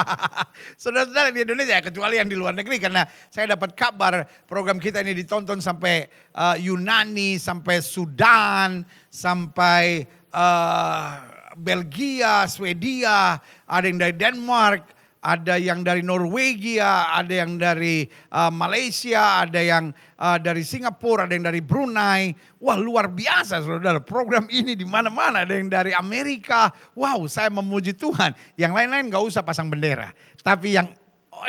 Saudara-saudara 0.84 1.32
di 1.32 1.48
Indonesia, 1.48 1.80
kecuali 1.80 2.20
yang 2.20 2.28
di 2.28 2.36
luar 2.36 2.52
negeri. 2.52 2.76
Karena 2.76 3.08
saya 3.32 3.56
dapat 3.56 3.72
kabar 3.72 4.28
program 4.44 4.76
kita 4.76 5.00
ini 5.00 5.16
ditonton 5.16 5.56
sampai 5.56 6.04
uh, 6.36 6.60
Yunani, 6.60 7.40
sampai 7.40 7.80
Sudan, 7.80 8.84
sampai 9.08 10.04
uh, 10.28 11.24
Belgia, 11.56 12.44
Swedia, 12.44 13.40
ada 13.64 13.84
yang 13.88 13.96
dari 13.96 14.12
Denmark, 14.12 14.97
ada 15.18 15.58
yang 15.58 15.82
dari 15.82 16.02
Norwegia, 16.02 17.10
ada 17.10 17.42
yang 17.42 17.58
dari 17.58 18.06
uh, 18.30 18.50
Malaysia, 18.54 19.42
ada 19.42 19.58
yang 19.58 19.90
uh, 20.14 20.38
dari 20.38 20.62
Singapura, 20.62 21.26
ada 21.26 21.34
yang 21.34 21.46
dari 21.46 21.58
Brunei. 21.58 22.30
Wah 22.62 22.78
luar 22.78 23.10
biasa 23.10 23.62
saudara, 23.62 23.98
program 23.98 24.46
ini 24.46 24.78
di 24.78 24.86
mana-mana. 24.86 25.42
Ada 25.42 25.58
yang 25.58 25.70
dari 25.70 25.90
Amerika. 25.90 26.70
Wow 26.94 27.26
saya 27.26 27.50
memuji 27.50 27.94
Tuhan. 27.98 28.34
Yang 28.54 28.72
lain-lain 28.78 29.10
gak 29.10 29.24
usah 29.26 29.42
pasang 29.42 29.66
bendera. 29.66 30.14
Tapi 30.42 30.78
yang 30.78 30.86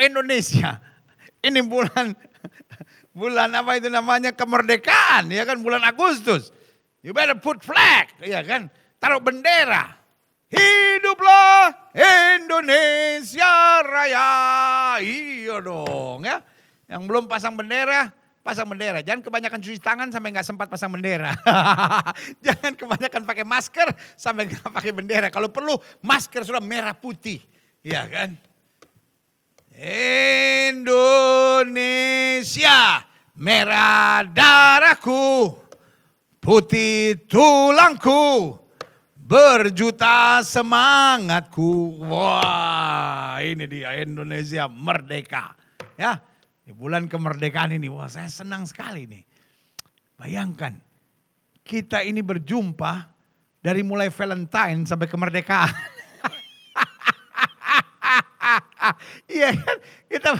Indonesia, 0.02 0.82
ini 1.46 1.62
bulan 1.62 2.14
bulan 3.18 3.50
apa 3.54 3.78
itu 3.78 3.90
namanya 3.90 4.34
kemerdekaan 4.34 5.30
ya 5.30 5.46
kan 5.46 5.62
bulan 5.62 5.82
Agustus. 5.86 6.50
You 7.06 7.14
better 7.14 7.38
put 7.38 7.62
flag 7.62 8.10
ya 8.18 8.42
kan. 8.42 8.66
Taruh 8.98 9.22
bendera. 9.22 9.99
Hiduplah 10.50 11.94
Indonesia 11.94 13.80
Raya. 13.86 14.98
Iya 14.98 15.62
dong 15.62 16.26
ya. 16.26 16.42
Yang 16.90 17.02
belum 17.06 17.30
pasang 17.30 17.54
bendera, 17.54 18.10
pasang 18.42 18.66
bendera. 18.66 18.98
Jangan 18.98 19.22
kebanyakan 19.22 19.62
cuci 19.62 19.78
tangan 19.78 20.10
sampai 20.10 20.34
nggak 20.34 20.42
sempat 20.42 20.66
pasang 20.66 20.90
bendera. 20.90 21.30
Jangan 22.46 22.74
kebanyakan 22.74 23.22
pakai 23.22 23.46
masker 23.46 23.94
sampai 24.18 24.50
nggak 24.50 24.74
pakai 24.74 24.90
bendera. 24.90 25.30
Kalau 25.30 25.54
perlu 25.54 25.78
masker 26.02 26.42
sudah 26.42 26.58
merah 26.58 26.98
putih. 26.98 27.38
Ya 27.86 28.04
kan? 28.10 28.34
Indonesia 31.40 33.00
merah 33.40 34.20
darahku, 34.28 35.56
putih 36.36 37.16
tulangku, 37.24 38.60
berjuta 39.30 40.42
semangatku. 40.42 42.02
Wah, 42.02 43.38
ini 43.38 43.62
dia 43.70 43.94
Indonesia 44.02 44.66
merdeka. 44.66 45.54
Ya, 45.94 46.18
di 46.66 46.74
bulan 46.74 47.06
kemerdekaan 47.06 47.70
ini, 47.70 47.86
wah 47.86 48.10
saya 48.10 48.26
senang 48.26 48.66
sekali 48.66 49.06
nih. 49.06 49.22
Bayangkan, 50.18 50.74
kita 51.62 52.02
ini 52.02 52.26
berjumpa 52.26 53.06
dari 53.62 53.86
mulai 53.86 54.10
Valentine 54.10 54.82
sampai 54.82 55.06
kemerdekaan. 55.06 55.70
Iya 59.30 59.54
kan, 59.54 59.78
kita 60.10 60.30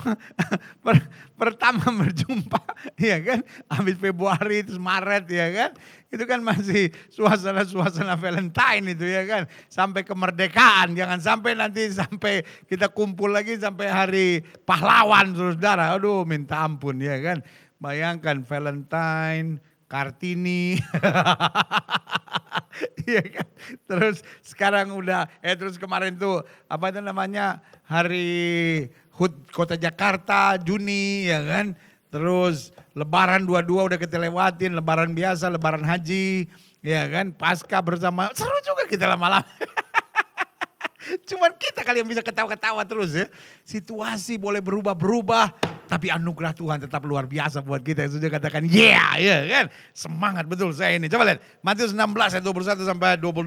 pertama 1.40 1.88
berjumpa, 2.04 2.60
iya 3.00 3.16
kan, 3.24 3.40
habis 3.72 3.96
Februari 3.96 4.60
terus 4.60 4.76
Maret, 4.76 5.24
ya 5.32 5.48
kan, 5.48 5.70
itu 6.12 6.24
kan 6.28 6.44
masih 6.44 6.92
suasana-suasana 7.08 8.20
Valentine 8.20 8.92
itu 8.92 9.08
ya 9.08 9.24
kan, 9.24 9.48
sampai 9.72 10.04
kemerdekaan, 10.04 10.92
jangan 10.92 11.16
sampai 11.16 11.56
nanti 11.56 11.88
sampai 11.88 12.44
kita 12.68 12.92
kumpul 12.92 13.32
lagi 13.32 13.56
sampai 13.56 13.88
hari 13.88 14.28
pahlawan 14.68 15.32
saudara, 15.32 15.96
aduh 15.96 16.28
minta 16.28 16.60
ampun 16.60 17.00
ya 17.00 17.16
kan, 17.24 17.40
bayangkan 17.80 18.44
Valentine, 18.44 19.64
Kartini, 19.88 20.76
Iya 23.08 23.22
kan? 23.26 23.48
Terus 23.86 24.22
sekarang 24.44 24.94
udah, 24.94 25.28
eh 25.44 25.54
terus 25.56 25.76
kemarin 25.76 26.16
tuh 26.16 26.44
apa 26.70 26.94
itu 26.94 27.00
namanya 27.02 27.60
hari 27.84 28.88
Kota 29.52 29.76
Jakarta 29.76 30.56
Juni 30.56 31.28
ya 31.28 31.44
kan? 31.44 31.76
Terus 32.08 32.72
Lebaran 32.96 33.46
dua-dua 33.46 33.86
udah 33.86 33.98
kita 34.00 34.18
lewatin, 34.18 34.74
Lebaran 34.74 35.14
biasa, 35.14 35.46
Lebaran 35.46 35.84
haji, 35.84 36.48
ya 36.82 37.06
kan? 37.06 37.30
Pasca 37.30 37.78
bersama, 37.84 38.32
seru 38.34 38.56
juga 38.66 38.82
kita 38.88 39.06
lama-lama. 39.06 39.46
Cuman 41.28 41.54
kita 41.54 41.86
kali 41.86 42.02
yang 42.02 42.10
bisa 42.10 42.18
ketawa-ketawa 42.24 42.82
terus 42.82 43.14
ya. 43.14 43.26
Situasi 43.62 44.42
boleh 44.42 44.58
berubah-berubah, 44.58 45.54
tapi 45.86 46.10
anugerah 46.10 46.50
Tuhan 46.50 46.82
tetap 46.82 47.06
luar 47.06 47.30
biasa 47.30 47.62
buat 47.62 47.82
kita 47.84 48.10
yang 48.10 48.12
sudah 48.18 48.30
katakan 48.30 48.66
yeah, 48.66 49.14
ya 49.20 49.38
kan. 49.46 49.64
Semangat 49.94 50.50
betul 50.50 50.74
saya 50.74 50.98
ini. 50.98 51.06
Coba 51.06 51.30
lihat 51.30 51.40
Matius 51.62 51.94
16 51.94 52.10
ayat 52.10 52.44
21 52.44 52.90
sampai 52.90 53.08
22. 53.22 53.46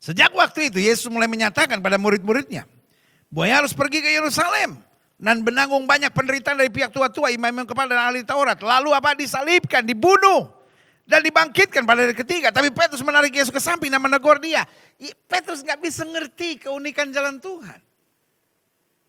Sejak 0.00 0.32
waktu 0.34 0.72
itu 0.72 0.78
Yesus 0.82 1.06
mulai 1.06 1.30
menyatakan 1.30 1.78
pada 1.78 2.00
murid-muridnya 2.00 2.66
ia 3.30 3.62
harus 3.62 3.70
pergi 3.70 4.02
ke 4.02 4.10
Yerusalem 4.10 4.82
dan 5.20 5.46
menanggung 5.46 5.86
banyak 5.86 6.10
penderitaan 6.10 6.58
dari 6.58 6.72
pihak 6.72 6.90
tua-tua, 6.90 7.30
imam-imam 7.30 7.68
kepala 7.68 7.94
dan 7.94 8.02
ahli 8.10 8.26
Taurat. 8.26 8.58
Lalu 8.58 8.90
apa 8.90 9.14
disalibkan, 9.14 9.86
dibunuh 9.86 10.50
dan 11.06 11.22
dibangkitkan 11.22 11.86
pada 11.86 12.06
hari 12.06 12.16
ketiga. 12.16 12.50
Tapi 12.50 12.74
Petrus 12.74 13.02
menarik 13.06 13.30
Yesus 13.30 13.54
ke 13.54 13.62
samping 13.62 13.90
dan 13.92 14.02
menegur 14.02 14.42
dia. 14.42 14.66
Petrus 15.30 15.62
nggak 15.62 15.78
bisa 15.78 16.02
ngerti 16.02 16.66
keunikan 16.66 17.14
jalan 17.14 17.38
Tuhan. 17.38 17.78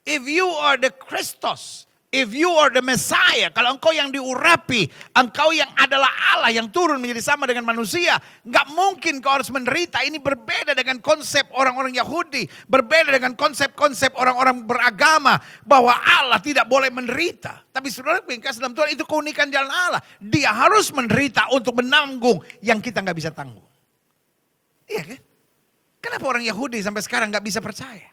If 0.05 0.25
you 0.25 0.49
are 0.61 0.81
the 0.81 0.89
Christos, 0.89 1.85
if 2.11 2.35
you 2.35 2.51
are 2.59 2.67
the 2.67 2.83
Messiah, 2.83 3.47
kalau 3.55 3.79
engkau 3.79 3.95
yang 3.95 4.11
diurapi, 4.11 4.91
engkau 5.15 5.55
yang 5.55 5.71
adalah 5.79 6.11
Allah 6.35 6.51
yang 6.51 6.67
turun 6.67 6.99
menjadi 6.99 7.23
sama 7.23 7.47
dengan 7.47 7.63
manusia, 7.63 8.19
nggak 8.43 8.67
mungkin 8.75 9.23
kau 9.23 9.39
harus 9.39 9.47
menderita. 9.47 10.03
Ini 10.03 10.19
berbeda 10.19 10.75
dengan 10.75 10.99
konsep 10.99 11.47
orang-orang 11.55 11.95
Yahudi, 11.95 12.45
berbeda 12.67 13.15
dengan 13.15 13.33
konsep-konsep 13.39 14.11
orang-orang 14.19 14.67
beragama 14.67 15.39
bahwa 15.63 15.95
Allah 15.95 16.43
tidak 16.43 16.67
boleh 16.67 16.91
menderita. 16.91 17.63
Tapi 17.71 17.87
saudara 17.87 18.19
yang 18.27 18.43
kasih 18.43 18.59
dalam 18.59 18.75
Tuhan 18.75 18.91
itu 18.91 19.07
keunikan 19.07 19.47
jalan 19.47 19.71
Allah. 19.71 20.03
Dia 20.19 20.51
harus 20.51 20.91
menderita 20.91 21.47
untuk 21.55 21.79
menanggung 21.79 22.43
yang 22.59 22.83
kita 22.83 22.99
nggak 22.99 23.15
bisa 23.15 23.31
tanggung. 23.31 23.65
Iya 24.91 25.15
kan? 25.15 25.19
Kenapa 26.03 26.25
orang 26.27 26.43
Yahudi 26.43 26.83
sampai 26.83 26.99
sekarang 26.99 27.31
nggak 27.31 27.45
bisa 27.47 27.63
percaya? 27.63 28.10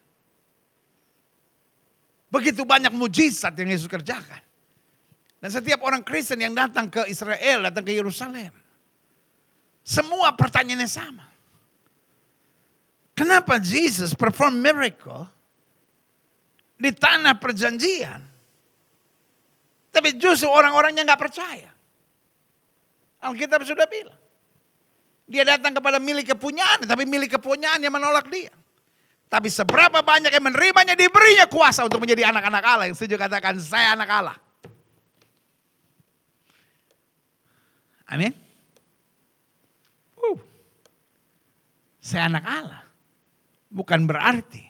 Begitu 2.29 2.64
banyak 2.64 2.93
mujizat 2.93 3.57
yang 3.57 3.72
Yesus 3.72 3.89
kerjakan. 3.89 4.45
Dan 5.39 5.51
setiap 5.55 5.81
orang 5.87 6.05
Kristen 6.05 6.43
yang 6.43 6.53
datang 6.53 6.93
ke 6.93 7.07
Israel, 7.09 7.70
datang 7.70 7.85
ke 7.87 7.95
Yerusalem. 7.95 8.53
Semua 9.87 10.35
pertanyaannya 10.37 10.91
sama. 10.91 11.24
Kenapa 13.16 13.57
Jesus 13.59 14.12
perform 14.12 14.61
miracle 14.61 15.26
di 16.76 16.93
tanah 16.93 17.39
perjanjian? 17.41 18.20
Tapi 19.89 20.14
justru 20.20 20.47
orang-orangnya 20.47 21.09
nggak 21.09 21.22
percaya. 21.22 21.70
Alkitab 23.24 23.64
sudah 23.66 23.89
bilang. 23.89 24.20
Dia 25.29 25.45
datang 25.45 25.76
kepada 25.76 26.01
milik 26.01 26.37
kepunyaan, 26.37 26.89
tapi 26.89 27.05
milik 27.05 27.37
kepunyaan 27.37 27.83
yang 27.83 27.93
menolak 27.93 28.31
dia. 28.33 28.53
Tapi 29.29 29.53
seberapa 29.53 30.01
banyak 30.01 30.33
yang 30.33 30.45
menerimanya, 30.49 30.97
diberinya 30.97 31.45
kuasa 31.45 31.85
untuk 31.85 32.01
menjadi 32.01 32.33
anak-anak 32.33 32.64
Allah. 32.64 32.85
Yang 32.89 33.05
setuju 33.05 33.20
katakan, 33.20 33.61
saya 33.61 33.93
anak 33.93 34.09
Allah. 34.09 34.37
Amin. 38.09 38.33
Uh. 40.16 40.41
Saya 42.01 42.33
anak 42.33 42.45
Allah. 42.49 42.83
Bukan 43.68 44.09
berarti 44.09 44.64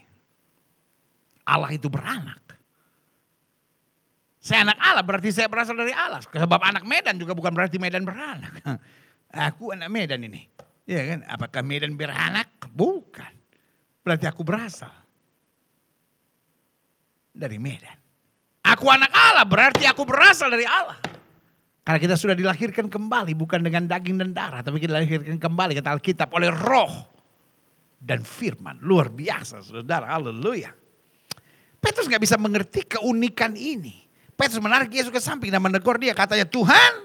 Allah 1.47 1.71
itu 1.71 1.87
beranak. 1.87 2.43
Saya 4.43 4.67
anak 4.67 4.79
Allah 4.83 5.05
berarti 5.07 5.31
saya 5.31 5.47
berasal 5.47 5.79
dari 5.79 5.95
Allah. 5.95 6.19
Sebab 6.19 6.59
anak 6.67 6.83
Medan 6.83 7.15
juga 7.15 7.39
bukan 7.39 7.55
berarti 7.55 7.79
Medan 7.79 8.03
beranak. 8.03 8.59
Aku 9.55 9.71
anak 9.71 9.87
Medan 9.87 10.27
ini. 10.27 10.51
Ya 10.83 11.15
kan? 11.15 11.23
Apakah 11.31 11.63
Medan 11.63 11.95
beranak? 11.95 12.51
Bukan. 12.75 13.38
Berarti 14.09 14.25
aku 14.25 14.41
berasal 14.41 14.89
dari 17.37 17.61
Medan. 17.61 17.93
Aku 18.65 18.89
anak 18.89 19.13
Allah 19.13 19.45
berarti 19.45 19.85
aku 19.85 20.09
berasal 20.09 20.49
dari 20.49 20.65
Allah. 20.65 20.97
Karena 21.85 22.01
kita 22.01 22.17
sudah 22.17 22.33
dilahirkan 22.33 22.89
kembali 22.89 23.37
bukan 23.37 23.61
dengan 23.61 23.85
daging 23.85 24.17
dan 24.17 24.33
darah. 24.33 24.65
Tapi 24.65 24.81
kita 24.81 24.97
dilahirkan 24.97 25.37
kembali 25.37 25.77
kata 25.77 25.93
Alkitab 25.93 26.33
oleh 26.33 26.49
roh 26.49 27.05
dan 28.01 28.25
firman. 28.25 28.81
Luar 28.81 29.13
biasa 29.13 29.61
saudara. 29.61 30.09
Haleluya. 30.09 30.73
Petrus 31.77 32.09
nggak 32.09 32.25
bisa 32.25 32.41
mengerti 32.41 32.89
keunikan 32.89 33.53
ini. 33.61 34.09
Petrus 34.41 34.61
menarik 34.65 34.89
Yesus 34.89 35.13
ke 35.13 35.21
samping 35.21 35.53
dan 35.53 35.61
menegur 35.61 36.01
dia. 36.01 36.17
Katanya 36.17 36.49
Tuhan 36.49 37.05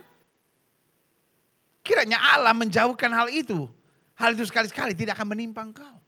kiranya 1.84 2.16
Allah 2.32 2.56
menjauhkan 2.56 3.12
hal 3.12 3.28
itu. 3.28 3.68
Hal 4.16 4.40
itu 4.40 4.48
sekali-sekali 4.48 4.96
tidak 4.96 5.20
akan 5.20 5.36
menimpa 5.36 5.68
engkau. 5.68 6.03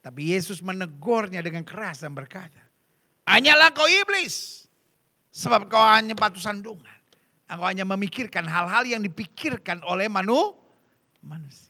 Tapi 0.00 0.32
Yesus 0.32 0.64
menegurnya 0.64 1.44
dengan 1.44 1.60
keras 1.60 2.00
dan 2.00 2.16
berkata, 2.16 2.60
Hanyalah 3.28 3.70
kau 3.76 3.84
iblis, 3.84 4.64
sebab 5.28 5.68
kau 5.68 5.80
hanya 5.80 6.16
batu 6.16 6.40
sandungan. 6.40 6.98
Engkau 7.50 7.66
hanya 7.68 7.84
memikirkan 7.84 8.48
hal-hal 8.48 8.86
yang 8.88 9.02
dipikirkan 9.04 9.84
oleh 9.84 10.08
manu, 10.08 10.56
manusia. 11.20 11.68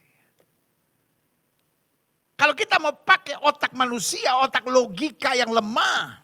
kalau 2.41 2.57
kita 2.57 2.81
mau 2.81 2.89
pakai 2.89 3.37
otak 3.37 3.69
manusia, 3.77 4.33
otak 4.41 4.65
logika 4.65 5.37
yang 5.37 5.53
lemah. 5.53 6.17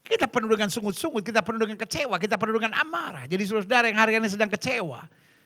Kita 0.00 0.24
penuh 0.28 0.48
dengan 0.48 0.72
sungut-sungut, 0.72 1.20
kita 1.20 1.44
penuh 1.44 1.60
dengan 1.64 1.76
kecewa, 1.80 2.16
kita 2.16 2.40
penuh 2.40 2.56
dengan 2.56 2.72
amarah. 2.80 3.28
Jadi 3.28 3.44
saudara 3.44 3.88
yang 3.88 4.00
hari 4.00 4.16
ini 4.16 4.28
sedang 4.32 4.48
kecewa, 4.48 5.04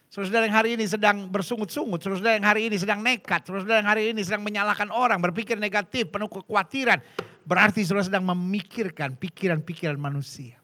saudara 0.08 0.48
yang 0.48 0.56
hari 0.56 0.74
ini 0.80 0.88
sedang 0.88 1.28
bersungut-sungut, 1.28 2.00
saudara 2.00 2.40
yang 2.40 2.48
hari 2.48 2.72
ini 2.72 2.76
sedang 2.80 3.04
nekat, 3.04 3.44
saudara 3.44 3.84
yang 3.84 3.88
hari 3.88 4.10
ini 4.16 4.24
sedang 4.24 4.40
menyalahkan 4.40 4.88
orang, 4.88 5.20
berpikir 5.20 5.60
negatif, 5.60 6.08
penuh 6.08 6.28
kekhawatiran. 6.32 7.00
Berarti 7.44 7.84
saudara 7.84 8.08
sedang 8.08 8.24
memikirkan 8.24 9.16
pikiran-pikiran 9.16 10.00
manusia. 10.00 10.56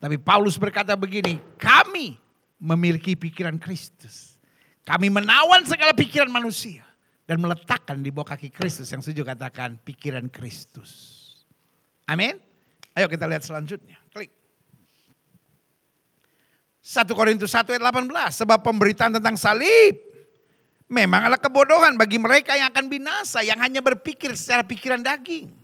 Tapi 0.00 0.16
Paulus 0.16 0.56
berkata 0.56 0.96
begini, 0.96 1.36
kami 1.60 2.16
memiliki 2.56 3.12
pikiran 3.14 3.60
Kristus. 3.60 4.34
Kami 4.80 5.12
menawan 5.12 5.62
segala 5.68 5.92
pikiran 5.92 6.32
manusia 6.32 6.82
dan 7.28 7.38
meletakkan 7.38 8.00
di 8.00 8.08
bawah 8.08 8.34
kaki 8.34 8.50
Kristus 8.50 8.88
yang 8.90 9.04
setuju 9.04 9.22
katakan 9.28 9.76
pikiran 9.84 10.26
Kristus. 10.32 11.20
Amin. 12.08 12.40
Ayo 12.96 13.06
kita 13.06 13.28
lihat 13.28 13.44
selanjutnya. 13.46 13.99
Klik. 16.90 17.06
1 17.06 17.14
Korintus 17.14 17.54
1 17.54 17.70
ayat 17.70 17.84
18. 17.86 18.42
Sebab 18.42 18.58
pemberitaan 18.66 19.14
tentang 19.14 19.38
salib 19.38 19.94
memang 20.90 21.30
adalah 21.30 21.38
kebodohan 21.38 21.94
bagi 21.94 22.18
mereka 22.18 22.58
yang 22.58 22.66
akan 22.74 22.90
binasa. 22.90 23.46
Yang 23.46 23.58
hanya 23.62 23.80
berpikir 23.80 24.34
secara 24.34 24.66
pikiran 24.66 24.98
daging. 24.98 25.54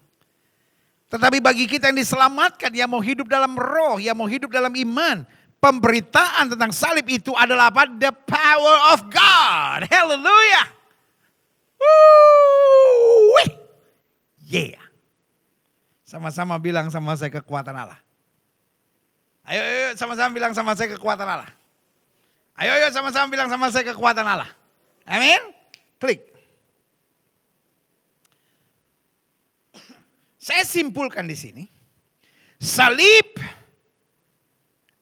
Tetapi 1.10 1.38
bagi 1.38 1.66
kita 1.70 1.90
yang 1.90 1.98
diselamatkan, 1.98 2.70
yang 2.74 2.90
mau 2.90 3.02
hidup 3.02 3.30
dalam 3.30 3.54
roh, 3.58 3.98
yang 3.98 4.14
mau 4.14 4.30
hidup 4.30 4.50
dalam 4.54 4.70
iman. 4.70 5.26
Pemberitaan 5.58 6.52
tentang 6.54 6.70
salib 6.70 7.06
itu 7.10 7.34
adalah 7.34 7.74
apa? 7.74 7.90
The 7.90 8.14
power 8.14 8.76
of 8.94 9.10
God. 9.10 9.90
Hallelujah. 9.90 10.66
Wih. 13.34 13.50
Yeah. 14.46 14.82
Sama-sama 16.06 16.54
bilang 16.62 16.86
sama 16.86 17.18
saya 17.18 17.34
kekuatan 17.34 17.74
Allah. 17.74 18.05
Ayo, 19.46 19.62
ayo 19.62 19.86
sama-sama 19.94 20.34
bilang 20.34 20.50
sama 20.50 20.74
saya 20.74 20.90
kekuatan 20.98 21.22
Allah. 21.22 21.50
Ayo, 22.58 22.70
ayo 22.82 22.90
sama-sama 22.90 23.30
bilang 23.30 23.46
sama 23.46 23.70
saya 23.70 23.86
kekuatan 23.94 24.26
Allah. 24.26 24.50
Amin. 25.06 25.38
Klik. 26.02 26.18
Saya 30.42 30.66
simpulkan 30.66 31.30
di 31.30 31.38
sini. 31.38 31.64
Salib 32.58 33.38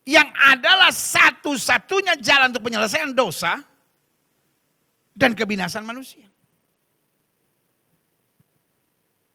yang 0.05 0.29
adalah 0.37 0.93
satu-satunya 0.93 2.21
jalan 2.21 2.53
untuk 2.53 2.69
penyelesaian 2.69 3.17
dosa 3.17 3.65
dan 5.17 5.33
kebinasan 5.33 5.89
manusia. 5.89 6.29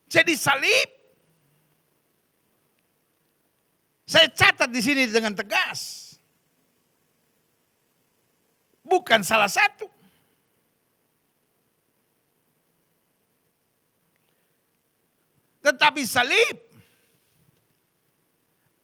Jadi 0.10 0.38
salib 0.38 0.99
saya 4.10 4.26
catat 4.34 4.74
di 4.74 4.82
sini 4.82 5.06
dengan 5.06 5.38
tegas. 5.38 6.10
Bukan 8.82 9.22
salah 9.22 9.46
satu. 9.46 9.86
Tetapi 15.62 16.02
salib 16.10 16.58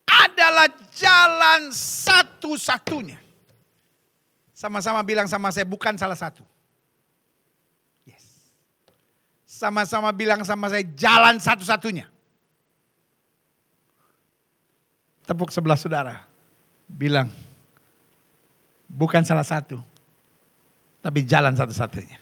adalah 0.06 0.70
jalan 0.94 1.74
satu-satunya. 1.74 3.18
Sama-sama 4.54 5.02
bilang 5.02 5.26
sama 5.26 5.50
saya 5.50 5.66
bukan 5.66 5.98
salah 5.98 6.14
satu. 6.14 6.46
Sama-sama 9.50 10.14
bilang 10.14 10.46
sama 10.46 10.70
saya 10.70 10.86
jalan 10.94 11.42
satu-satunya. 11.42 12.14
Tepuk 15.26 15.50
sebelah 15.50 15.78
saudara. 15.78 16.22
Bilang, 16.86 17.34
bukan 18.86 19.26
salah 19.26 19.46
satu. 19.46 19.82
Tapi 21.02 21.26
jalan 21.26 21.54
satu-satunya. 21.54 22.18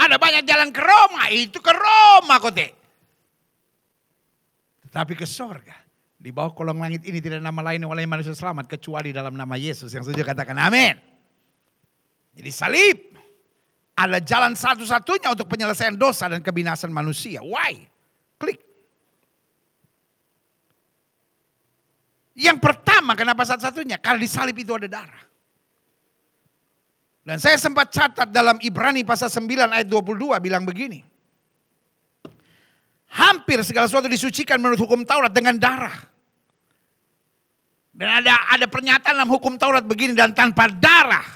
Ada 0.00 0.16
banyak 0.20 0.44
jalan 0.44 0.68
ke 0.72 0.80
Roma, 0.80 1.24
itu 1.32 1.58
ke 1.60 1.72
Roma 1.72 2.36
kote. 2.40 2.68
Tapi 4.92 5.16
ke 5.16 5.24
sorga. 5.24 5.76
Di 6.22 6.30
bawah 6.30 6.52
kolong 6.54 6.78
langit 6.78 7.02
ini 7.08 7.18
tidak 7.18 7.40
ada 7.40 7.48
nama 7.50 7.72
lain 7.72 7.82
oleh 7.82 8.04
manusia 8.06 8.36
selamat. 8.36 8.70
Kecuali 8.70 9.10
dalam 9.10 9.34
nama 9.34 9.58
Yesus. 9.58 9.90
Yang 9.90 10.12
setuju 10.12 10.22
katakan 10.22 10.54
amin. 10.54 10.94
Jadi 12.36 12.50
salib 12.52 12.98
adalah 13.96 14.22
jalan 14.22 14.56
satu-satunya 14.56 15.34
untuk 15.34 15.50
penyelesaian 15.50 15.96
dosa 15.98 16.30
dan 16.30 16.40
kebinasan 16.40 16.94
manusia. 16.94 17.42
Why? 17.42 17.84
Klik. 18.40 18.71
Yang 22.32 22.58
pertama 22.64 23.12
kenapa 23.12 23.44
satu-satunya? 23.44 24.00
Karena 24.00 24.20
di 24.24 24.28
salib 24.28 24.56
itu 24.56 24.72
ada 24.72 24.88
darah. 24.88 25.22
Dan 27.22 27.38
saya 27.38 27.54
sempat 27.54 27.94
catat 27.94 28.34
dalam 28.34 28.58
Ibrani 28.58 29.06
pasal 29.06 29.30
9 29.30 29.70
ayat 29.70 29.86
22 29.86 30.42
bilang 30.42 30.66
begini. 30.66 31.06
Hampir 33.12 33.62
segala 33.62 33.86
sesuatu 33.86 34.10
disucikan 34.10 34.58
menurut 34.58 34.80
hukum 34.80 35.06
Taurat 35.06 35.30
dengan 35.30 35.54
darah. 35.60 35.94
Dan 37.92 38.08
ada 38.24 38.34
ada 38.50 38.66
pernyataan 38.66 39.14
dalam 39.20 39.30
hukum 39.30 39.54
Taurat 39.60 39.84
begini 39.84 40.16
dan 40.16 40.32
tanpa 40.32 40.66
darah, 40.66 41.28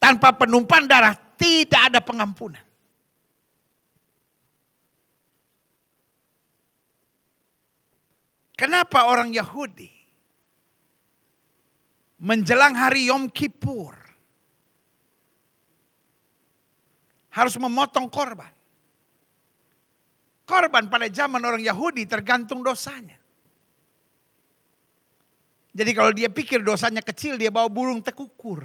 tanpa 0.00 0.32
penumpahan 0.34 0.88
darah 0.88 1.14
tidak 1.36 1.92
ada 1.92 2.00
pengampunan. 2.00 2.65
Kenapa 8.56 9.04
orang 9.04 9.36
Yahudi 9.36 9.92
menjelang 12.24 12.72
hari 12.72 13.12
Yom 13.12 13.28
Kippur 13.28 13.92
harus 17.36 17.54
memotong 17.60 18.08
korban? 18.08 18.48
Korban 20.48 20.88
pada 20.88 21.04
zaman 21.12 21.44
orang 21.44 21.60
Yahudi 21.60 22.08
tergantung 22.08 22.64
dosanya. 22.64 23.20
Jadi 25.76 25.92
kalau 25.92 26.16
dia 26.16 26.32
pikir 26.32 26.64
dosanya 26.64 27.04
kecil, 27.04 27.36
dia 27.36 27.52
bawa 27.52 27.68
burung 27.68 28.00
tekukur. 28.00 28.64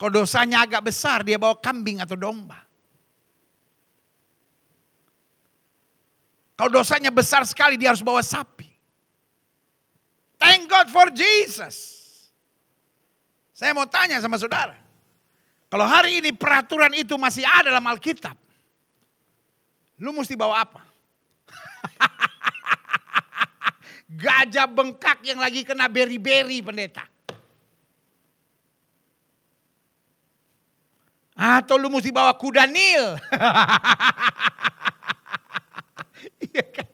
Kalau 0.00 0.12
dosanya 0.12 0.64
agak 0.64 0.88
besar, 0.88 1.20
dia 1.20 1.36
bawa 1.36 1.60
kambing 1.60 2.00
atau 2.00 2.16
domba. 2.16 2.65
Kalau 6.56 6.72
dosanya 6.72 7.12
besar 7.12 7.44
sekali, 7.44 7.76
dia 7.76 7.92
harus 7.92 8.00
bawa 8.00 8.24
sapi. 8.24 8.64
Thank 10.40 10.72
God 10.72 10.88
for 10.88 11.12
Jesus. 11.12 11.76
Saya 13.52 13.76
mau 13.76 13.84
tanya 13.84 14.16
sama 14.20 14.40
saudara. 14.40 14.76
Kalau 15.68 15.84
hari 15.84 16.24
ini 16.24 16.32
peraturan 16.32 16.96
itu 16.96 17.12
masih 17.20 17.44
ada 17.44 17.68
dalam 17.68 17.84
Alkitab. 17.84 18.36
Lu 20.00 20.16
mesti 20.16 20.32
bawa 20.36 20.64
apa? 20.64 20.80
Gajah 24.24 24.68
bengkak 24.68 25.24
yang 25.24 25.40
lagi 25.40 25.64
kena 25.64 25.88
beri-beri 25.88 26.60
pendeta. 26.64 27.04
Atau 31.36 31.76
lu 31.76 31.92
mesti 31.92 32.08
bawa 32.08 32.32
kuda 32.32 32.64
Nil. 32.64 33.12
Iya 36.56 36.64
kan? 36.72 36.88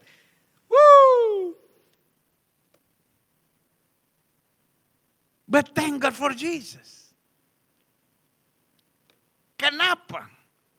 But 5.47 5.71
thank 5.77 6.03
God 6.03 6.17
for 6.17 6.33
Jesus. 6.35 7.13
Kenapa? 9.55 10.27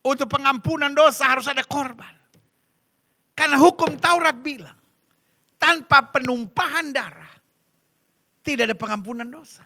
Untuk 0.04 0.28
pengampunan 0.28 0.92
dosa 0.92 1.32
harus 1.32 1.48
ada 1.48 1.64
korban. 1.64 2.12
Karena 3.32 3.56
hukum 3.56 3.96
Taurat 3.96 4.36
bilang, 4.36 4.76
tanpa 5.56 6.04
penumpahan 6.12 6.92
darah, 6.92 7.32
tidak 8.44 8.74
ada 8.74 8.76
pengampunan 8.76 9.30
dosa. 9.30 9.64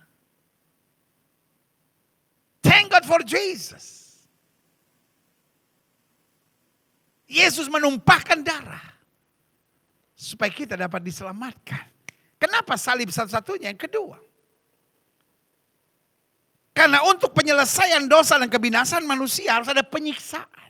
Thank 2.62 2.94
God 2.94 3.08
for 3.08 3.24
Jesus. 3.26 4.22
Yesus 7.26 7.72
menumpahkan 7.72 8.44
darah 8.44 8.97
supaya 10.18 10.50
kita 10.50 10.74
dapat 10.74 11.06
diselamatkan. 11.06 11.86
Kenapa 12.42 12.74
salib 12.74 13.14
satu-satunya? 13.14 13.70
Yang 13.70 13.86
kedua, 13.86 14.18
karena 16.78 17.02
untuk 17.10 17.34
penyelesaian 17.34 18.06
dosa 18.06 18.38
dan 18.38 18.54
kebinasan 18.54 19.02
manusia 19.02 19.58
harus 19.58 19.66
ada 19.66 19.82
penyiksaan. 19.82 20.70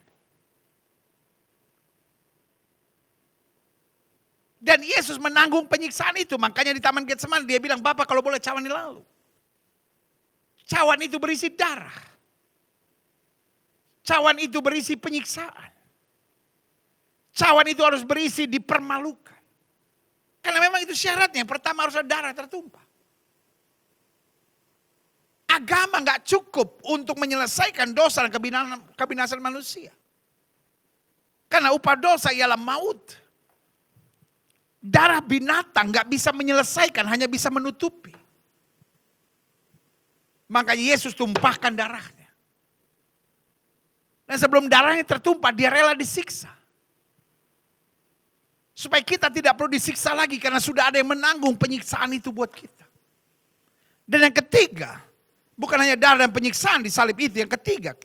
Dan 4.64 4.80
Yesus 4.88 5.20
menanggung 5.20 5.68
penyiksaan 5.68 6.16
itu. 6.16 6.40
Makanya 6.40 6.72
di 6.72 6.80
Taman 6.80 7.04
Getsemani 7.04 7.44
dia 7.44 7.60
bilang, 7.60 7.84
Bapak 7.84 8.08
kalau 8.08 8.24
boleh 8.24 8.40
cawan 8.40 8.64
lalu. 8.64 9.04
Cawan 10.64 11.00
itu 11.04 11.20
berisi 11.20 11.52
darah. 11.52 12.08
Cawan 14.08 14.40
itu 14.40 14.64
berisi 14.64 14.96
penyiksaan. 14.96 15.72
Cawan 17.36 17.68
itu 17.68 17.84
harus 17.84 18.08
berisi 18.08 18.48
dipermalukan. 18.48 19.37
Karena 20.48 20.64
memang 20.64 20.80
itu 20.80 20.96
syaratnya. 20.96 21.44
Pertama 21.44 21.84
harus 21.84 22.00
ada 22.00 22.08
darah 22.08 22.32
tertumpah. 22.32 22.80
Agama 25.52 26.00
nggak 26.00 26.24
cukup 26.24 26.80
untuk 26.88 27.20
menyelesaikan 27.20 27.92
dosa 27.92 28.24
dan 28.24 28.32
kebinasan 28.96 29.44
manusia. 29.44 29.92
Karena 31.52 31.76
upah 31.76 32.00
dosa 32.00 32.32
ialah 32.32 32.56
maut. 32.56 33.12
Darah 34.80 35.20
binatang 35.20 35.92
nggak 35.92 36.08
bisa 36.08 36.32
menyelesaikan, 36.32 37.04
hanya 37.12 37.28
bisa 37.28 37.52
menutupi. 37.52 38.16
Makanya 40.48 40.96
Yesus 40.96 41.12
tumpahkan 41.12 41.76
darahnya. 41.76 42.32
Dan 44.24 44.40
sebelum 44.40 44.72
darahnya 44.72 45.04
tertumpah, 45.04 45.52
dia 45.52 45.68
rela 45.68 45.92
disiksa. 45.92 46.56
Supaya 48.78 49.02
kita 49.02 49.34
tidak 49.34 49.58
perlu 49.58 49.74
disiksa 49.74 50.14
lagi 50.14 50.38
karena 50.38 50.62
sudah 50.62 50.94
ada 50.94 51.02
yang 51.02 51.10
menanggung 51.10 51.58
penyiksaan 51.58 52.14
itu 52.14 52.30
buat 52.30 52.54
kita. 52.54 52.86
Dan 54.06 54.30
yang 54.30 54.36
ketiga, 54.38 55.02
bukan 55.58 55.82
hanya 55.82 55.98
darah 55.98 56.30
dan 56.30 56.30
penyiksaan 56.30 56.86
di 56.86 56.94
salib 56.94 57.18
itu. 57.18 57.42
Yang 57.42 57.58
ketiga, 57.58 57.98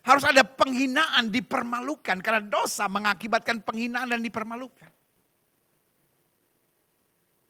harus 0.00 0.24
ada 0.24 0.40
penghinaan, 0.40 1.28
dipermalukan. 1.28 2.24
Karena 2.24 2.40
dosa 2.40 2.88
mengakibatkan 2.88 3.60
penghinaan 3.68 4.16
dan 4.16 4.24
dipermalukan. 4.24 4.88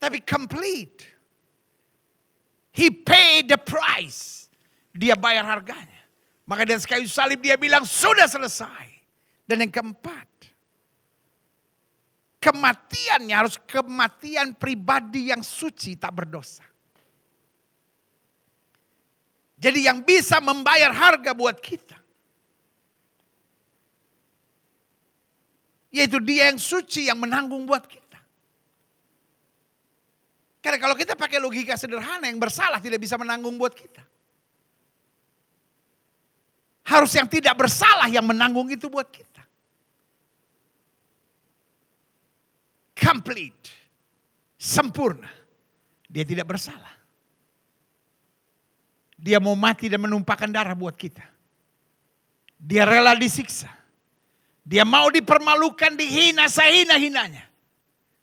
Tapi 0.02 0.18
complete. 0.26 1.14
He 2.74 2.90
paid 2.90 3.54
the 3.54 3.60
price. 3.62 4.50
Dia 4.90 5.14
bayar 5.14 5.46
harganya. 5.46 6.02
Maka 6.42 6.66
dari 6.66 6.82
kayu 6.82 7.06
salib 7.06 7.38
dia 7.38 7.54
bilang 7.54 7.86
sudah 7.86 8.26
selesai. 8.26 8.90
Dan 9.46 9.62
yang 9.62 9.70
keempat, 9.70 10.26
kematiannya 12.44 13.32
harus 13.32 13.56
kematian 13.64 14.52
pribadi 14.52 15.32
yang 15.32 15.40
suci 15.40 15.96
tak 15.96 16.12
berdosa. 16.12 16.60
Jadi 19.56 19.88
yang 19.88 20.04
bisa 20.04 20.44
membayar 20.44 20.92
harga 20.92 21.32
buat 21.32 21.56
kita. 21.56 21.96
Yaitu 25.88 26.20
dia 26.20 26.52
yang 26.52 26.60
suci 26.60 27.08
yang 27.08 27.16
menanggung 27.16 27.64
buat 27.64 27.88
kita. 27.88 28.20
Karena 30.60 30.76
kalau 30.76 30.96
kita 30.98 31.16
pakai 31.16 31.40
logika 31.40 31.80
sederhana 31.80 32.28
yang 32.28 32.36
bersalah 32.36 32.76
tidak 32.76 33.00
bisa 33.00 33.16
menanggung 33.16 33.56
buat 33.56 33.72
kita. 33.72 34.04
Harus 36.84 37.16
yang 37.16 37.24
tidak 37.24 37.56
bersalah 37.56 38.12
yang 38.12 38.26
menanggung 38.26 38.68
itu 38.68 38.92
buat 38.92 39.08
kita. 39.08 39.33
Complete. 43.04 43.68
Sempurna. 44.56 45.28
Dia 46.08 46.24
tidak 46.24 46.48
bersalah. 46.48 46.96
Dia 49.20 49.36
mau 49.36 49.52
mati 49.52 49.92
dan 49.92 50.00
menumpahkan 50.00 50.48
darah 50.48 50.72
buat 50.72 50.96
kita. 50.96 51.24
Dia 52.56 52.88
rela 52.88 53.12
disiksa. 53.12 53.68
Dia 54.64 54.88
mau 54.88 55.12
dipermalukan, 55.12 55.92
dihina, 55.92 56.48
sehina-hinanya. 56.48 57.44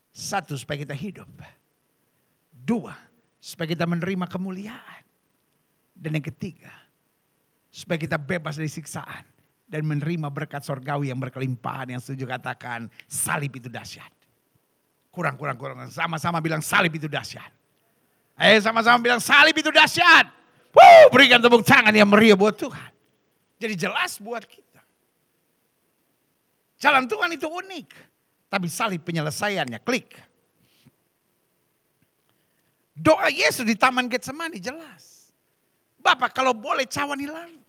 Satu, 0.09 0.57
supaya 0.57 0.81
kita 0.81 0.97
hidup. 0.97 1.29
Dua, 2.49 2.97
supaya 3.37 3.69
kita 3.69 3.85
menerima 3.85 4.25
kemuliaan. 4.25 5.03
Dan 5.93 6.17
yang 6.17 6.25
ketiga, 6.25 6.73
supaya 7.69 8.01
kita 8.01 8.17
bebas 8.17 8.57
dari 8.57 8.69
siksaan. 8.69 9.29
Dan 9.69 9.85
menerima 9.87 10.27
berkat 10.33 10.65
sorgawi 10.65 11.13
yang 11.13 11.21
berkelimpahan 11.21 11.93
yang 11.95 12.01
setuju 12.01 12.27
katakan 12.27 12.89
salib 13.07 13.55
itu 13.55 13.69
dahsyat. 13.71 14.20
Kurang, 15.11 15.35
kurang, 15.35 15.59
kurang. 15.59 15.77
Sama-sama 15.91 16.39
bilang 16.39 16.63
salib 16.63 16.95
itu 16.95 17.11
dahsyat. 17.11 17.51
Ayo 18.39 18.57
sama-sama 18.63 18.97
bilang 19.03 19.19
salib 19.19 19.53
itu 19.53 19.69
dahsyat. 19.69 20.31
Woo, 20.71 21.11
berikan 21.11 21.43
tepuk 21.43 21.67
tangan 21.67 21.91
yang 21.91 22.07
meriah 22.07 22.39
buat 22.39 22.55
Tuhan. 22.55 22.91
Jadi 23.59 23.75
jelas 23.75 24.17
buat 24.17 24.41
kita. 24.47 24.81
Jalan 26.81 27.05
Tuhan 27.05 27.29
itu 27.35 27.45
unik. 27.45 27.87
Tapi 28.49 28.67
salib 28.71 29.03
penyelesaiannya, 29.05 29.79
klik. 29.83 30.15
Doa 32.97 33.29
Yesus 33.29 33.67
di 33.67 33.77
Taman 33.77 34.09
Getsemani 34.09 34.57
jelas. 34.57 35.29
Bapak 36.01 36.33
kalau 36.33 36.57
boleh 36.57 36.89
cawan 36.89 37.21
hilang. 37.21 37.60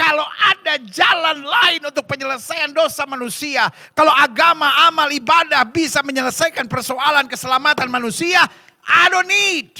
Kalau 0.00 0.24
ada 0.24 0.80
jalan 0.88 1.44
lain 1.44 1.84
untuk 1.84 2.08
penyelesaian 2.08 2.72
dosa 2.72 3.04
manusia. 3.04 3.68
Kalau 3.92 4.08
agama, 4.16 4.88
amal, 4.88 5.12
ibadah 5.12 5.68
bisa 5.68 6.00
menyelesaikan 6.00 6.64
persoalan 6.72 7.28
keselamatan 7.28 7.92
manusia. 7.92 8.48
I 8.88 9.12
don't 9.12 9.28
need. 9.28 9.76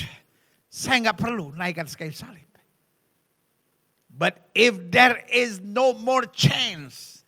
Saya 0.69 1.09
nggak 1.09 1.17
perlu 1.17 1.57
naikkan 1.57 1.89
sekali 1.89 2.13
salib. 2.13 2.45
But 4.13 4.53
if 4.53 4.77
there 4.93 5.25
is 5.33 5.65
no 5.65 5.97
more 5.97 6.29
chance. 6.29 7.25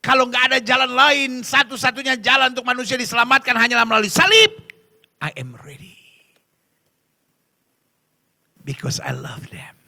Kalau 0.00 0.24
nggak 0.24 0.56
ada 0.56 0.58
jalan 0.64 0.88
lain, 0.88 1.30
satu-satunya 1.44 2.16
jalan 2.16 2.56
untuk 2.56 2.64
manusia 2.64 2.96
diselamatkan 2.96 3.60
hanyalah 3.60 3.84
melalui 3.84 4.08
salib. 4.08 4.56
I 5.20 5.36
am 5.36 5.52
ready. 5.60 6.00
Because 8.64 9.04
I 9.04 9.12
love 9.12 9.44
them. 9.52 9.81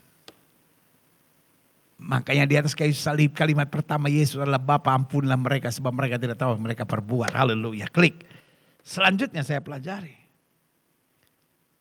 Makanya 2.05 2.45
di 2.45 2.55
atas 2.61 2.77
kayu 2.77 2.93
salib 2.93 3.33
kalimat 3.33 3.65
pertama 3.73 4.13
Yesus 4.13 4.37
adalah 4.37 4.61
Bapa 4.61 4.93
ampunlah 4.93 5.41
mereka 5.41 5.73
sebab 5.73 5.89
mereka 5.89 6.21
tidak 6.21 6.37
tahu 6.37 6.61
mereka 6.61 6.85
perbuat. 6.85 7.33
Haleluya. 7.33 7.89
Klik. 7.89 8.21
Selanjutnya 8.85 9.41
saya 9.41 9.65
pelajari. 9.65 10.13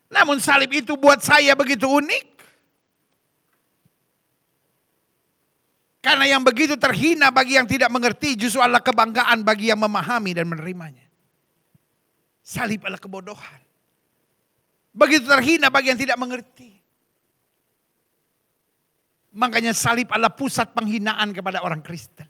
Namun 0.08 0.40
salib 0.40 0.72
itu 0.72 0.96
buat 0.96 1.20
saya 1.20 1.52
begitu 1.60 1.92
unik. 1.92 2.28
Karena 6.04 6.28
yang 6.28 6.44
begitu 6.44 6.80
terhina 6.80 7.28
bagi 7.28 7.60
yang 7.60 7.68
tidak 7.68 7.92
mengerti 7.92 8.40
justru 8.40 8.64
adalah 8.64 8.84
kebanggaan 8.84 9.44
bagi 9.44 9.72
yang 9.72 9.80
memahami 9.80 10.32
dan 10.36 10.48
menerimanya. 10.48 11.04
Salib 12.44 12.84
adalah 12.88 13.00
kebodohan. 13.00 13.62
Begitu 14.96 15.28
terhina 15.28 15.68
bagi 15.68 15.92
yang 15.92 16.00
tidak 16.00 16.16
mengerti. 16.16 16.83
Makanya 19.34 19.74
salib 19.74 20.14
adalah 20.14 20.30
pusat 20.30 20.70
penghinaan 20.78 21.34
kepada 21.34 21.66
orang 21.66 21.82
Kristen. 21.82 22.30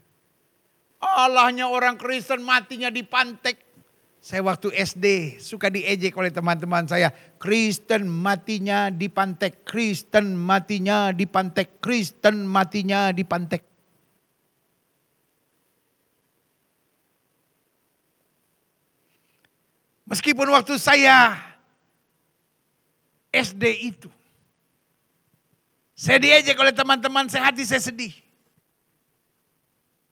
Allahnya 1.03 1.67
orang 1.67 1.99
Kristen 1.99 2.39
matinya 2.39 2.87
dipantek. 2.87 3.59
Saya 4.23 4.39
waktu 4.39 4.71
SD 4.71 5.35
suka 5.43 5.67
diejek 5.67 6.15
oleh 6.15 6.31
teman-teman 6.31 6.87
saya. 6.87 7.11
Kristen 7.35 8.07
matinya 8.07 8.87
dipantek, 8.87 9.67
Kristen 9.67 10.39
matinya 10.39 11.11
dipantek, 11.11 11.83
Kristen 11.83 12.47
matinya 12.47 13.11
dipantek. 13.11 13.67
Meskipun 20.07 20.47
waktu 20.55 20.79
saya 20.79 21.35
SD 23.33 23.91
itu. 23.91 24.07
Saya 25.93 26.17
diejek 26.17 26.57
oleh 26.57 26.73
teman-teman, 26.73 27.29
saya 27.29 27.53
hati 27.53 27.61
saya 27.65 27.81
sedih. 27.81 28.13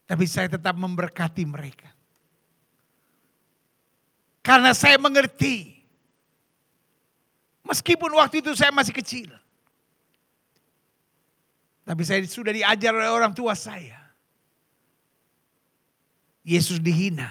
Tapi 0.06 0.26
saya 0.30 0.52
tetap 0.52 0.78
memberkati 0.78 1.42
mereka. 1.48 1.90
Karena 4.46 4.74
saya 4.74 4.98
mengerti. 4.98 5.78
Meskipun 7.66 8.14
waktu 8.18 8.42
itu 8.42 8.54
saya 8.58 8.74
masih 8.74 8.94
kecil. 8.94 9.30
Tapi 11.86 12.02
saya 12.06 12.22
sudah 12.26 12.54
diajar 12.54 12.94
oleh 12.94 13.10
orang 13.10 13.34
tua 13.34 13.58
saya. 13.58 13.98
Yesus 16.46 16.82
dihina. 16.82 17.30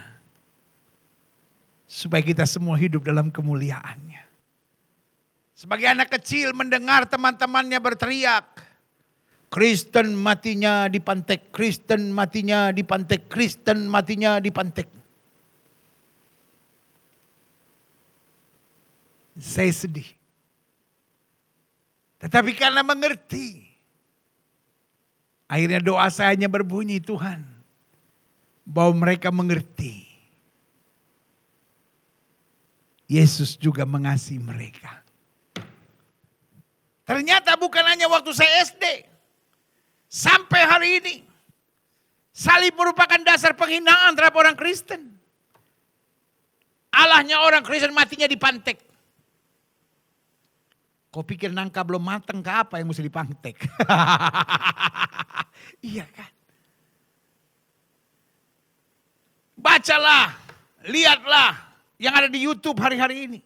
Supaya 1.90 2.22
kita 2.22 2.47
semua 2.47 2.78
hidup 2.78 3.02
dalam 3.02 3.31
kemuliaannya. 3.31 4.30
Sebagai 5.61 5.93
anak 5.93 6.09
kecil 6.09 6.57
mendengar 6.57 7.05
teman-temannya 7.05 7.77
berteriak. 7.85 8.65
Kristen 9.53 10.16
matinya 10.16 10.89
dipantek, 10.89 11.53
Kristen 11.53 12.16
matinya 12.16 12.73
dipantek, 12.73 13.28
Kristen 13.28 13.85
matinya 13.85 14.41
dipantek. 14.41 14.89
Saya 19.37 19.69
sedih. 19.69 20.09
Tetapi 22.24 22.57
karena 22.57 22.81
mengerti. 22.81 23.69
Akhirnya 25.45 25.85
doa 25.85 26.09
saya 26.09 26.32
hanya 26.32 26.49
berbunyi 26.49 27.05
Tuhan. 27.05 27.45
Bahwa 28.65 28.97
mereka 28.97 29.28
mengerti. 29.28 30.09
Yesus 33.05 33.61
juga 33.61 33.85
mengasihi 33.85 34.41
mereka. 34.41 34.99
Ternyata 37.11 37.59
bukan 37.59 37.82
hanya 37.91 38.07
waktu 38.07 38.31
saya 38.31 38.62
SD. 38.70 39.03
Sampai 40.07 40.62
hari 40.62 41.03
ini. 41.03 41.16
Salib 42.31 42.78
merupakan 42.78 43.19
dasar 43.27 43.51
penghinaan 43.59 44.15
terhadap 44.15 44.39
orang 44.39 44.55
Kristen. 44.55 45.19
Allahnya 46.95 47.43
orang 47.43 47.66
Kristen 47.66 47.91
matinya 47.91 48.31
dipantek. 48.31 48.78
Kau 51.11 51.27
pikir 51.27 51.51
nangka 51.51 51.82
belum 51.82 51.99
mateng 51.99 52.47
ke 52.47 52.53
apa 52.55 52.78
yang 52.78 52.87
mesti 52.87 53.03
dipantek? 53.03 53.59
iya 55.91 56.07
kan? 56.07 56.31
Bacalah, 59.59 60.39
lihatlah 60.87 61.59
yang 61.99 62.15
ada 62.15 62.31
di 62.31 62.39
YouTube 62.39 62.78
hari-hari 62.78 63.27
ini. 63.27 63.43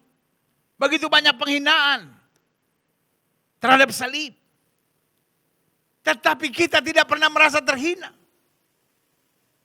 Begitu 0.77 1.09
banyak 1.09 1.33
penghinaan 1.41 2.14
terhadap 3.65 3.89
salib. 3.97 4.37
Tetapi 6.05 6.53
kita 6.53 6.85
tidak 6.85 7.09
pernah 7.09 7.33
merasa 7.33 7.65
terhina. 7.65 8.13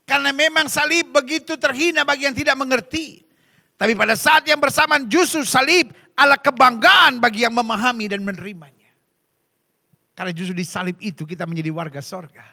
Karena 0.08 0.32
memang 0.32 0.72
salib 0.72 1.12
begitu 1.12 1.60
terhina 1.60 2.08
bagi 2.08 2.24
yang 2.24 2.32
tidak 2.32 2.56
mengerti. 2.56 3.28
Tapi 3.76 3.92
pada 4.00 4.16
saat 4.16 4.48
yang 4.48 4.56
bersamaan 4.56 5.04
justru 5.12 5.44
salib 5.44 5.92
adalah 6.16 6.40
kebanggaan 6.40 7.20
bagi 7.20 7.44
yang 7.44 7.52
memahami 7.52 8.08
dan 8.08 8.24
menerimanya. 8.24 8.88
Karena 10.16 10.32
justru 10.32 10.56
di 10.56 10.64
salib 10.64 10.96
itu 11.04 11.28
kita 11.28 11.44
menjadi 11.44 11.72
warga 11.76 12.00
sorga. 12.00 12.44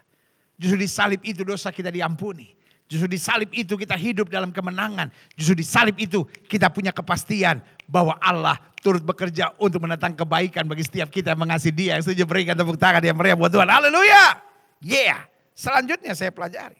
Justru 0.58 0.82
di 0.82 0.90
salib 0.90 1.22
itu 1.22 1.46
dosa 1.46 1.70
kita 1.70 1.94
diampuni. 1.94 2.54
Justru 2.86 3.10
di 3.10 3.18
salib 3.18 3.50
itu 3.54 3.74
kita 3.74 3.98
hidup 3.98 4.30
dalam 4.30 4.54
kemenangan. 4.54 5.10
Justru 5.34 5.58
di 5.58 5.66
salib 5.66 5.98
itu 5.98 6.26
kita 6.46 6.70
punya 6.70 6.94
kepastian 6.94 7.58
bahwa 7.86 8.18
Allah 8.18 8.58
turut 8.82 9.02
bekerja 9.02 9.54
untuk 9.58 9.82
mendatang 9.82 10.14
kebaikan 10.14 10.66
bagi 10.66 10.86
setiap 10.86 11.10
kita 11.10 11.34
yang 11.34 11.40
mengasihi 11.42 11.74
dia. 11.74 11.92
Yang 11.98 12.10
setuju 12.10 12.22
berikan 12.26 12.54
tepuk 12.54 12.78
tangan 12.78 13.02
yang 13.02 13.18
meriah 13.18 13.38
buat 13.38 13.50
Tuhan. 13.50 13.66
Haleluya. 13.66 14.38
Yeah. 14.82 15.26
Selanjutnya 15.56 16.12
saya 16.12 16.30
pelajari. 16.34 16.78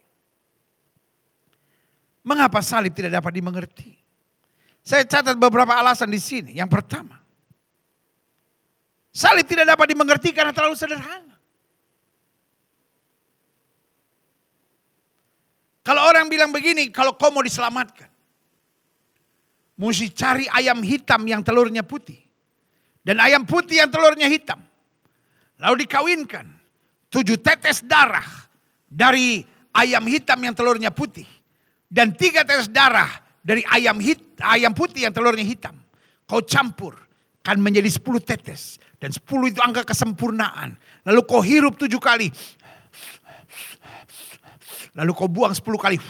Mengapa 2.26 2.58
salib 2.58 2.90
tidak 2.92 3.22
dapat 3.22 3.32
dimengerti? 3.38 3.96
Saya 4.82 5.06
catat 5.06 5.38
beberapa 5.38 5.74
alasan 5.74 6.10
di 6.10 6.18
sini. 6.18 6.58
Yang 6.58 6.70
pertama, 6.78 7.18
salib 9.10 9.46
tidak 9.46 9.66
dapat 9.66 9.86
dimengerti 9.94 10.30
karena 10.30 10.54
terlalu 10.54 10.78
sederhana. 10.78 11.34
Kalau 15.86 16.02
orang 16.02 16.26
bilang 16.26 16.50
begini, 16.50 16.90
kalau 16.90 17.14
kau 17.14 17.30
mau 17.30 17.46
diselamatkan, 17.46 18.10
mesti 19.76 20.08
cari 20.12 20.44
ayam 20.50 20.80
hitam 20.80 21.22
yang 21.28 21.44
telurnya 21.44 21.84
putih. 21.84 22.18
Dan 23.06 23.22
ayam 23.22 23.46
putih 23.46 23.78
yang 23.84 23.90
telurnya 23.92 24.26
hitam. 24.26 24.58
Lalu 25.62 25.86
dikawinkan. 25.86 26.46
Tujuh 27.06 27.38
tetes 27.38 27.86
darah 27.86 28.26
dari 28.90 29.46
ayam 29.70 30.02
hitam 30.10 30.42
yang 30.42 30.52
telurnya 30.56 30.90
putih. 30.90 31.24
Dan 31.86 32.12
tiga 32.18 32.42
tetes 32.42 32.66
darah 32.66 33.08
dari 33.46 33.62
ayam 33.70 34.02
hit, 34.02 34.18
ayam 34.42 34.74
putih 34.74 35.06
yang 35.06 35.14
telurnya 35.14 35.46
hitam. 35.46 35.78
Kau 36.26 36.42
campur 36.42 36.98
kan 37.46 37.62
menjadi 37.62 37.86
sepuluh 37.86 38.18
tetes. 38.18 38.82
Dan 38.98 39.14
sepuluh 39.14 39.54
itu 39.54 39.62
angka 39.62 39.86
kesempurnaan. 39.86 40.74
Lalu 41.06 41.20
kau 41.22 41.38
hirup 41.44 41.78
tujuh 41.78 42.02
kali. 42.02 42.32
Lalu 44.98 45.12
kau 45.14 45.30
buang 45.30 45.54
sepuluh 45.54 45.78
kali. 45.78 46.00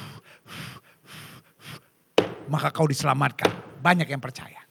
Maka 2.46 2.70
kau 2.70 2.86
diselamatkan. 2.86 3.80
Banyak 3.82 4.06
yang 4.10 4.22
percaya. 4.22 4.62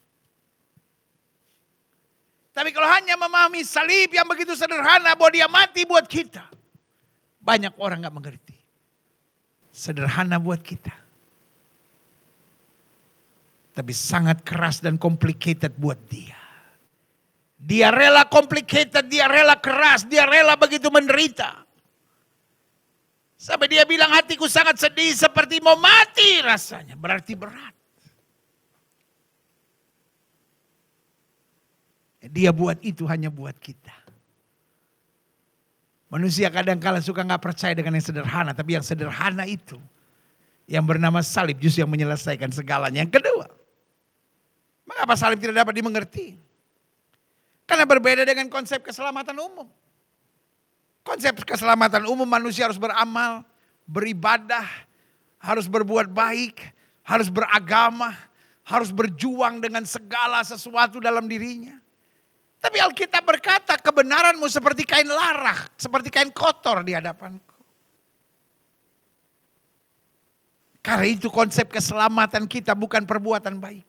Tapi 2.56 2.72
kalau 2.72 2.88
hanya 2.88 3.20
memahami 3.20 3.60
salib 3.68 4.16
yang 4.16 4.24
begitu 4.24 4.56
sederhana 4.56 5.12
bahwa 5.12 5.28
dia 5.28 5.44
mati 5.44 5.84
buat 5.84 6.08
kita. 6.08 6.48
Banyak 7.36 7.76
orang 7.76 8.00
gak 8.00 8.16
mengerti. 8.16 8.56
Sederhana 9.68 10.40
buat 10.40 10.64
kita. 10.64 10.94
Tapi 13.76 13.92
sangat 13.92 14.40
keras 14.40 14.80
dan 14.80 14.96
complicated 14.96 15.76
buat 15.76 16.00
dia. 16.08 16.40
Dia 17.60 17.92
rela 17.92 18.24
complicated, 18.24 19.04
dia 19.04 19.28
rela 19.28 19.60
keras, 19.60 20.08
dia 20.08 20.24
rela 20.24 20.56
begitu 20.56 20.88
menderita. 20.88 21.65
Sampai 23.46 23.70
dia 23.70 23.86
bilang 23.86 24.10
hatiku 24.10 24.50
sangat 24.50 24.74
sedih 24.74 25.14
seperti 25.14 25.62
mau 25.62 25.78
mati 25.78 26.42
rasanya. 26.42 26.98
Berarti 26.98 27.38
berat. 27.38 27.70
Dia 32.26 32.50
buat 32.50 32.82
itu 32.82 33.06
hanya 33.06 33.30
buat 33.30 33.54
kita. 33.54 33.94
Manusia 36.10 36.50
kadang 36.50 36.82
kala 36.82 36.98
suka 36.98 37.22
nggak 37.22 37.38
percaya 37.38 37.70
dengan 37.70 37.94
yang 37.94 38.02
sederhana. 38.02 38.50
Tapi 38.50 38.74
yang 38.74 38.82
sederhana 38.82 39.46
itu. 39.46 39.78
Yang 40.66 40.98
bernama 40.98 41.22
salib 41.22 41.62
justru 41.62 41.86
yang 41.86 41.92
menyelesaikan 41.94 42.50
segalanya. 42.50 43.06
Yang 43.06 43.22
kedua. 43.22 43.46
Mengapa 44.90 45.14
salib 45.14 45.38
tidak 45.38 45.62
dapat 45.62 45.74
dimengerti? 45.78 46.34
Karena 47.62 47.86
berbeda 47.86 48.26
dengan 48.26 48.50
konsep 48.50 48.82
keselamatan 48.82 49.38
umum. 49.38 49.70
Konsep 51.06 51.46
keselamatan 51.46 52.02
umum 52.10 52.26
manusia 52.26 52.66
harus 52.66 52.82
beramal, 52.82 53.46
beribadah, 53.86 54.66
harus 55.38 55.70
berbuat 55.70 56.10
baik, 56.10 56.58
harus 57.06 57.30
beragama, 57.30 58.10
harus 58.66 58.90
berjuang 58.90 59.62
dengan 59.62 59.86
segala 59.86 60.42
sesuatu 60.42 60.98
dalam 60.98 61.30
dirinya. 61.30 61.78
Tapi 62.58 62.82
Alkitab 62.82 63.22
berkata 63.22 63.78
kebenaranmu 63.78 64.50
seperti 64.50 64.82
kain 64.82 65.06
larah, 65.06 65.70
seperti 65.78 66.10
kain 66.10 66.34
kotor 66.34 66.82
di 66.82 66.98
hadapanku. 66.98 67.54
Karena 70.82 71.06
itu 71.06 71.30
konsep 71.30 71.70
keselamatan 71.70 72.50
kita 72.50 72.74
bukan 72.74 73.06
perbuatan 73.06 73.62
baik. 73.62 73.86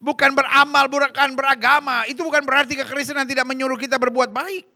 Bukan 0.00 0.32
beramal, 0.32 0.88
bukan 0.88 1.36
beragama. 1.36 2.08
Itu 2.08 2.24
bukan 2.24 2.48
berarti 2.48 2.80
kekristenan 2.80 3.28
tidak 3.28 3.44
menyuruh 3.44 3.76
kita 3.76 4.00
berbuat 4.00 4.32
baik. 4.32 4.71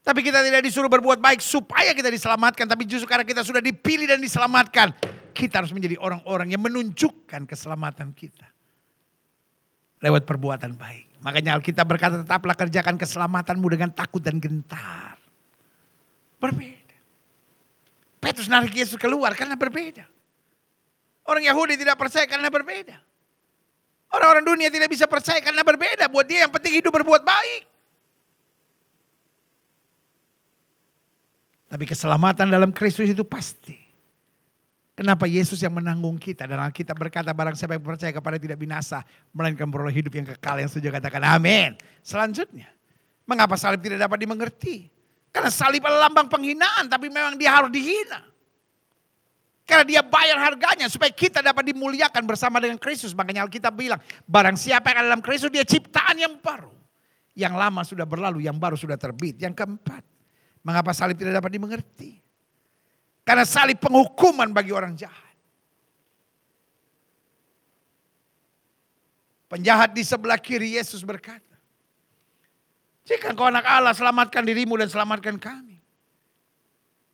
Tapi 0.00 0.24
kita 0.24 0.40
tidak 0.40 0.64
disuruh 0.64 0.88
berbuat 0.88 1.20
baik 1.20 1.44
supaya 1.44 1.92
kita 1.92 2.08
diselamatkan. 2.08 2.64
Tapi 2.64 2.88
justru 2.88 3.04
karena 3.04 3.24
kita 3.24 3.44
sudah 3.44 3.60
dipilih 3.60 4.08
dan 4.08 4.18
diselamatkan. 4.20 4.96
Kita 5.30 5.60
harus 5.60 5.70
menjadi 5.76 6.00
orang-orang 6.00 6.56
yang 6.56 6.64
menunjukkan 6.64 7.44
keselamatan 7.44 8.16
kita. 8.16 8.48
Lewat 10.00 10.24
perbuatan 10.24 10.74
baik. 10.74 11.20
Makanya 11.20 11.60
Alkitab 11.60 11.84
berkata 11.84 12.24
tetaplah 12.24 12.56
kerjakan 12.56 12.96
keselamatanmu 12.96 13.66
dengan 13.68 13.92
takut 13.92 14.24
dan 14.24 14.40
gentar. 14.40 15.20
Berbeda. 16.40 16.96
Petrus 18.20 18.48
narik 18.48 18.72
Yesus 18.72 18.96
keluar 18.96 19.36
karena 19.36 19.56
berbeda. 19.56 20.08
Orang 21.28 21.44
Yahudi 21.44 21.76
tidak 21.76 22.00
percaya 22.00 22.24
karena 22.24 22.48
berbeda. 22.48 22.96
Orang-orang 24.10 24.42
dunia 24.42 24.68
tidak 24.72 24.88
bisa 24.90 25.04
percaya 25.04 25.38
karena 25.44 25.60
berbeda. 25.60 26.08
Buat 26.08 26.26
dia 26.26 26.48
yang 26.48 26.52
penting 26.52 26.80
hidup 26.80 26.90
berbuat 26.90 27.22
baik. 27.22 27.62
Tapi 31.70 31.86
keselamatan 31.86 32.50
dalam 32.50 32.74
Kristus 32.74 33.06
itu 33.06 33.22
pasti. 33.22 33.78
Kenapa 34.98 35.24
Yesus 35.24 35.62
yang 35.62 35.72
menanggung 35.78 36.18
kita 36.18 36.44
dan 36.44 36.60
Alkitab 36.60 36.98
berkata 36.98 37.30
barang 37.30 37.54
siapa 37.54 37.78
yang 37.78 37.84
percaya 37.86 38.12
kepada 38.12 38.36
tidak 38.36 38.58
binasa 38.58 39.00
melainkan 39.32 39.70
beroleh 39.70 39.94
hidup 39.94 40.12
yang 40.12 40.26
kekal 40.28 40.58
yang 40.58 40.68
setuju 40.68 40.92
katakan 40.92 41.24
amin. 41.24 41.78
Selanjutnya, 42.02 42.68
mengapa 43.24 43.54
salib 43.56 43.80
tidak 43.80 44.02
dapat 44.02 44.18
dimengerti? 44.20 44.90
Karena 45.30 45.48
salib 45.48 45.86
adalah 45.86 46.10
lambang 46.10 46.26
penghinaan 46.26 46.90
tapi 46.90 47.06
memang 47.06 47.38
dia 47.38 47.54
harus 47.54 47.70
dihina. 47.70 48.28
Karena 49.62 49.86
dia 49.86 50.02
bayar 50.02 50.50
harganya 50.50 50.90
supaya 50.90 51.14
kita 51.14 51.38
dapat 51.38 51.70
dimuliakan 51.70 52.26
bersama 52.26 52.58
dengan 52.58 52.74
Kristus. 52.74 53.14
Makanya 53.14 53.46
Alkitab 53.46 53.70
bilang, 53.70 54.02
barang 54.26 54.58
siapa 54.58 54.90
yang 54.90 55.06
ada 55.06 55.14
dalam 55.14 55.22
Kristus 55.22 55.46
dia 55.54 55.62
ciptaan 55.62 56.18
yang 56.18 56.34
baru. 56.42 56.74
Yang 57.38 57.54
lama 57.54 57.80
sudah 57.86 58.02
berlalu, 58.02 58.42
yang 58.42 58.58
baru 58.58 58.74
sudah 58.74 58.98
terbit. 58.98 59.38
Yang 59.38 59.62
keempat, 59.62 60.02
Mengapa 60.60 60.92
salib 60.92 61.16
tidak 61.16 61.40
dapat 61.40 61.50
dimengerti? 61.56 62.20
Karena 63.24 63.48
salib 63.48 63.80
penghukuman 63.80 64.52
bagi 64.52 64.72
orang 64.74 64.92
jahat. 64.96 65.30
Penjahat 69.50 69.90
di 69.96 70.06
sebelah 70.06 70.38
kiri 70.38 70.78
Yesus 70.78 71.02
berkata, 71.02 71.58
jika 73.02 73.34
kau 73.34 73.50
anak 73.50 73.66
Allah 73.66 73.90
selamatkan 73.90 74.46
dirimu 74.46 74.78
dan 74.78 74.86
selamatkan 74.86 75.34
kami. 75.42 75.82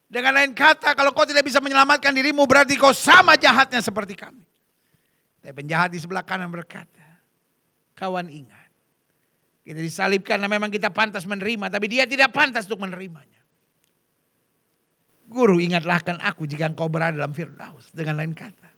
Dengan 0.06 0.36
lain 0.36 0.52
kata, 0.52 0.92
kalau 0.92 1.16
kau 1.16 1.24
tidak 1.24 1.48
bisa 1.48 1.58
menyelamatkan 1.64 2.12
dirimu 2.12 2.44
berarti 2.44 2.76
kau 2.76 2.92
sama 2.92 3.40
jahatnya 3.40 3.80
seperti 3.80 4.12
kami. 4.12 4.44
Tapi 5.40 5.52
penjahat 5.64 5.96
di 5.96 5.98
sebelah 6.02 6.20
kanan 6.26 6.52
berkata, 6.52 7.06
kawan 7.96 8.28
ingat. 8.28 8.68
Kita 9.66 9.80
disalibkan 9.82 10.38
karena 10.38 10.46
memang 10.46 10.70
kita 10.70 10.92
pantas 10.92 11.24
menerima, 11.26 11.72
tapi 11.72 11.88
dia 11.88 12.04
tidak 12.06 12.30
pantas 12.30 12.68
untuk 12.68 12.84
menerimanya. 12.84 13.35
Guru 15.26 15.58
ingatlah 15.58 15.98
kan 16.02 16.16
aku 16.22 16.46
jika 16.46 16.70
engkau 16.70 16.86
berada 16.86 17.18
dalam 17.18 17.34
Firdaus. 17.34 17.90
Dengan 17.90 18.22
lain 18.22 18.32
kata. 18.32 18.70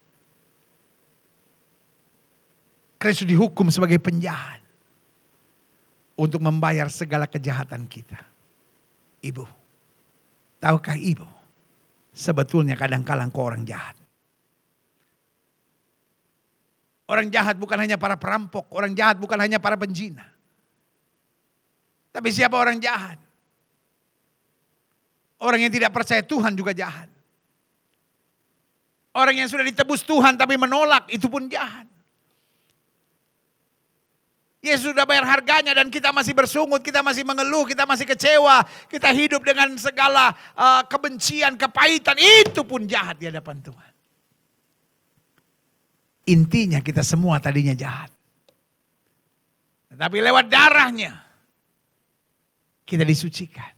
Kristus 2.99 3.29
dihukum 3.29 3.69
sebagai 3.70 4.01
penjahat. 4.03 4.59
untuk 6.19 6.43
membayar 6.43 6.91
segala 6.91 7.31
kejahatan 7.31 7.87
kita. 7.87 8.19
Ibu, 9.23 9.47
tahukah 10.59 10.99
ibu, 10.99 11.27
sebetulnya 12.11 12.75
kadang-kadang 12.75 13.31
kau 13.31 13.47
orang 13.47 13.62
jahat. 13.62 13.95
Orang 17.09 17.31
jahat 17.31 17.55
bukan 17.57 17.79
hanya 17.79 17.97
para 17.97 18.19
perampok, 18.19 18.66
orang 18.75 18.93
jahat 18.99 19.16
bukan 19.16 19.39
hanya 19.39 19.62
para 19.62 19.79
penjina. 19.79 20.27
Tapi 22.11 22.29
siapa 22.35 22.59
orang 22.59 22.83
jahat? 22.83 23.16
Orang 25.39 25.62
yang 25.62 25.70
tidak 25.70 25.94
percaya 25.94 26.23
Tuhan 26.23 26.59
juga 26.59 26.74
jahat. 26.74 27.06
Orang 29.15 29.35
yang 29.39 29.47
sudah 29.47 29.62
ditebus 29.62 30.02
Tuhan 30.02 30.35
tapi 30.35 30.59
menolak 30.59 31.06
itu 31.10 31.31
pun 31.31 31.47
jahat. 31.47 31.86
Yesus 34.59 34.90
sudah 34.90 35.06
bayar 35.06 35.23
harganya 35.23 35.70
dan 35.70 35.86
kita 35.86 36.10
masih 36.10 36.35
bersungut, 36.35 36.82
kita 36.82 36.98
masih 36.98 37.23
mengeluh, 37.23 37.62
kita 37.62 37.86
masih 37.86 38.02
kecewa, 38.02 38.66
kita 38.90 39.15
hidup 39.15 39.47
dengan 39.47 39.78
segala 39.78 40.35
uh, 40.59 40.82
kebencian, 40.82 41.55
kepahitan, 41.55 42.19
itu 42.19 42.66
pun 42.66 42.82
jahat 42.82 43.23
di 43.23 43.31
hadapan 43.31 43.62
Tuhan. 43.62 43.93
Intinya 46.35 46.82
kita 46.82 47.06
semua 47.06 47.39
tadinya 47.39 47.70
jahat. 47.70 48.10
Tetapi 49.94 50.16
lewat 50.27 50.51
darahnya 50.51 51.23
kita 52.82 53.06
disucikan. 53.06 53.78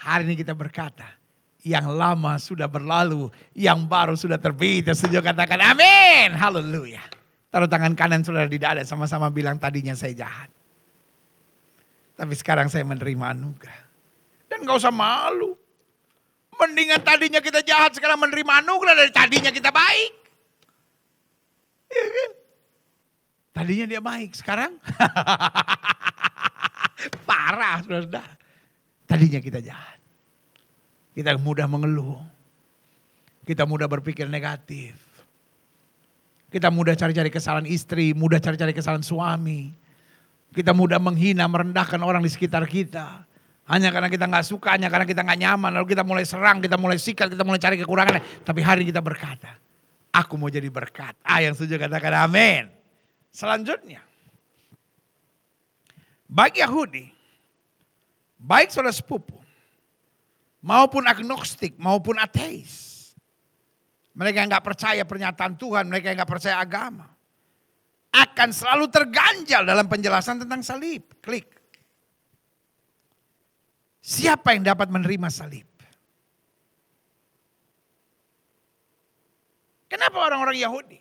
Hari 0.00 0.24
ini 0.24 0.34
kita 0.40 0.56
berkata, 0.56 1.20
yang 1.60 1.92
lama 1.92 2.40
sudah 2.40 2.64
berlalu, 2.64 3.28
yang 3.52 3.84
baru 3.84 4.16
sudah 4.16 4.40
terbit. 4.40 4.88
Setuju 4.88 5.20
katakan 5.20 5.60
amin. 5.60 6.32
Haleluya. 6.32 7.04
Taruh 7.52 7.68
tangan 7.68 7.92
kanan 7.92 8.24
saudara 8.24 8.48
di 8.48 8.56
dada 8.56 8.80
sama-sama 8.86 9.28
bilang 9.28 9.60
tadinya 9.60 9.92
saya 9.92 10.16
jahat. 10.16 10.48
Tapi 12.16 12.34
sekarang 12.36 12.72
saya 12.72 12.84
menerima 12.84 13.36
anugerah. 13.36 13.80
Dan 14.48 14.64
gak 14.64 14.80
usah 14.80 14.92
malu. 14.92 15.56
Mendingan 16.56 17.00
tadinya 17.00 17.40
kita 17.40 17.64
jahat 17.64 17.96
sekarang 17.96 18.20
menerima 18.20 18.64
anugerah 18.64 18.94
dari 18.96 19.12
tadinya 19.12 19.52
kita 19.52 19.72
baik. 19.72 20.12
Ya 21.90 22.04
kan? 22.06 22.30
Tadinya 23.50 23.86
dia 23.90 24.00
baik, 24.00 24.30
sekarang 24.38 24.78
parah 27.28 27.82
saudara. 27.82 28.38
Tadinya 29.10 29.42
kita 29.42 29.58
jahat. 29.58 29.98
Kita 31.10 31.34
mudah 31.34 31.66
mengeluh. 31.66 32.22
Kita 33.42 33.66
mudah 33.66 33.90
berpikir 33.90 34.30
negatif. 34.30 34.94
Kita 36.46 36.70
mudah 36.70 36.94
cari-cari 36.94 37.26
kesalahan 37.30 37.66
istri, 37.66 38.14
mudah 38.14 38.38
cari-cari 38.38 38.70
kesalahan 38.70 39.02
suami. 39.02 39.74
Kita 40.54 40.70
mudah 40.70 41.02
menghina, 41.02 41.50
merendahkan 41.50 41.98
orang 41.98 42.22
di 42.22 42.30
sekitar 42.30 42.62
kita. 42.70 43.26
Hanya 43.70 43.90
karena 43.94 44.10
kita 44.10 44.26
nggak 44.26 44.46
suka, 44.46 44.74
hanya 44.74 44.90
karena 44.90 45.06
kita 45.06 45.22
nggak 45.22 45.38
nyaman. 45.42 45.70
Lalu 45.78 45.94
kita 45.94 46.02
mulai 46.06 46.26
serang, 46.26 46.58
kita 46.62 46.74
mulai 46.74 46.98
sikat, 46.98 47.34
kita 47.34 47.42
mulai 47.46 47.58
cari 47.62 47.78
kekurangan. 47.82 48.46
Tapi 48.46 48.60
hari 48.62 48.82
kita 48.86 48.98
berkata, 48.98 49.58
aku 50.10 50.34
mau 50.38 50.50
jadi 50.50 50.66
berkat. 50.70 51.18
Ah 51.22 51.38
yang 51.38 51.54
setuju 51.54 51.78
katakan 51.78 52.26
amin. 52.26 52.66
Selanjutnya, 53.30 54.02
baik 56.26 56.58
Yahudi, 56.58 57.14
baik 58.40 58.72
saudara 58.72 58.96
sepupu, 58.96 59.36
maupun 60.64 61.04
agnostik, 61.04 61.76
maupun 61.76 62.16
ateis. 62.16 62.88
Mereka 64.16 64.42
yang 64.42 64.50
nggak 64.50 64.66
percaya 64.66 65.02
pernyataan 65.04 65.54
Tuhan, 65.60 65.84
mereka 65.86 66.10
yang 66.10 66.18
nggak 66.18 66.32
percaya 66.32 66.56
agama. 66.58 67.06
Akan 68.10 68.50
selalu 68.50 68.90
terganjal 68.90 69.62
dalam 69.62 69.86
penjelasan 69.86 70.42
tentang 70.42 70.66
salib. 70.66 71.06
Klik. 71.22 71.46
Siapa 74.02 74.56
yang 74.56 74.66
dapat 74.66 74.90
menerima 74.90 75.30
salib? 75.30 75.70
Kenapa 79.86 80.22
orang-orang 80.22 80.58
Yahudi? 80.58 81.00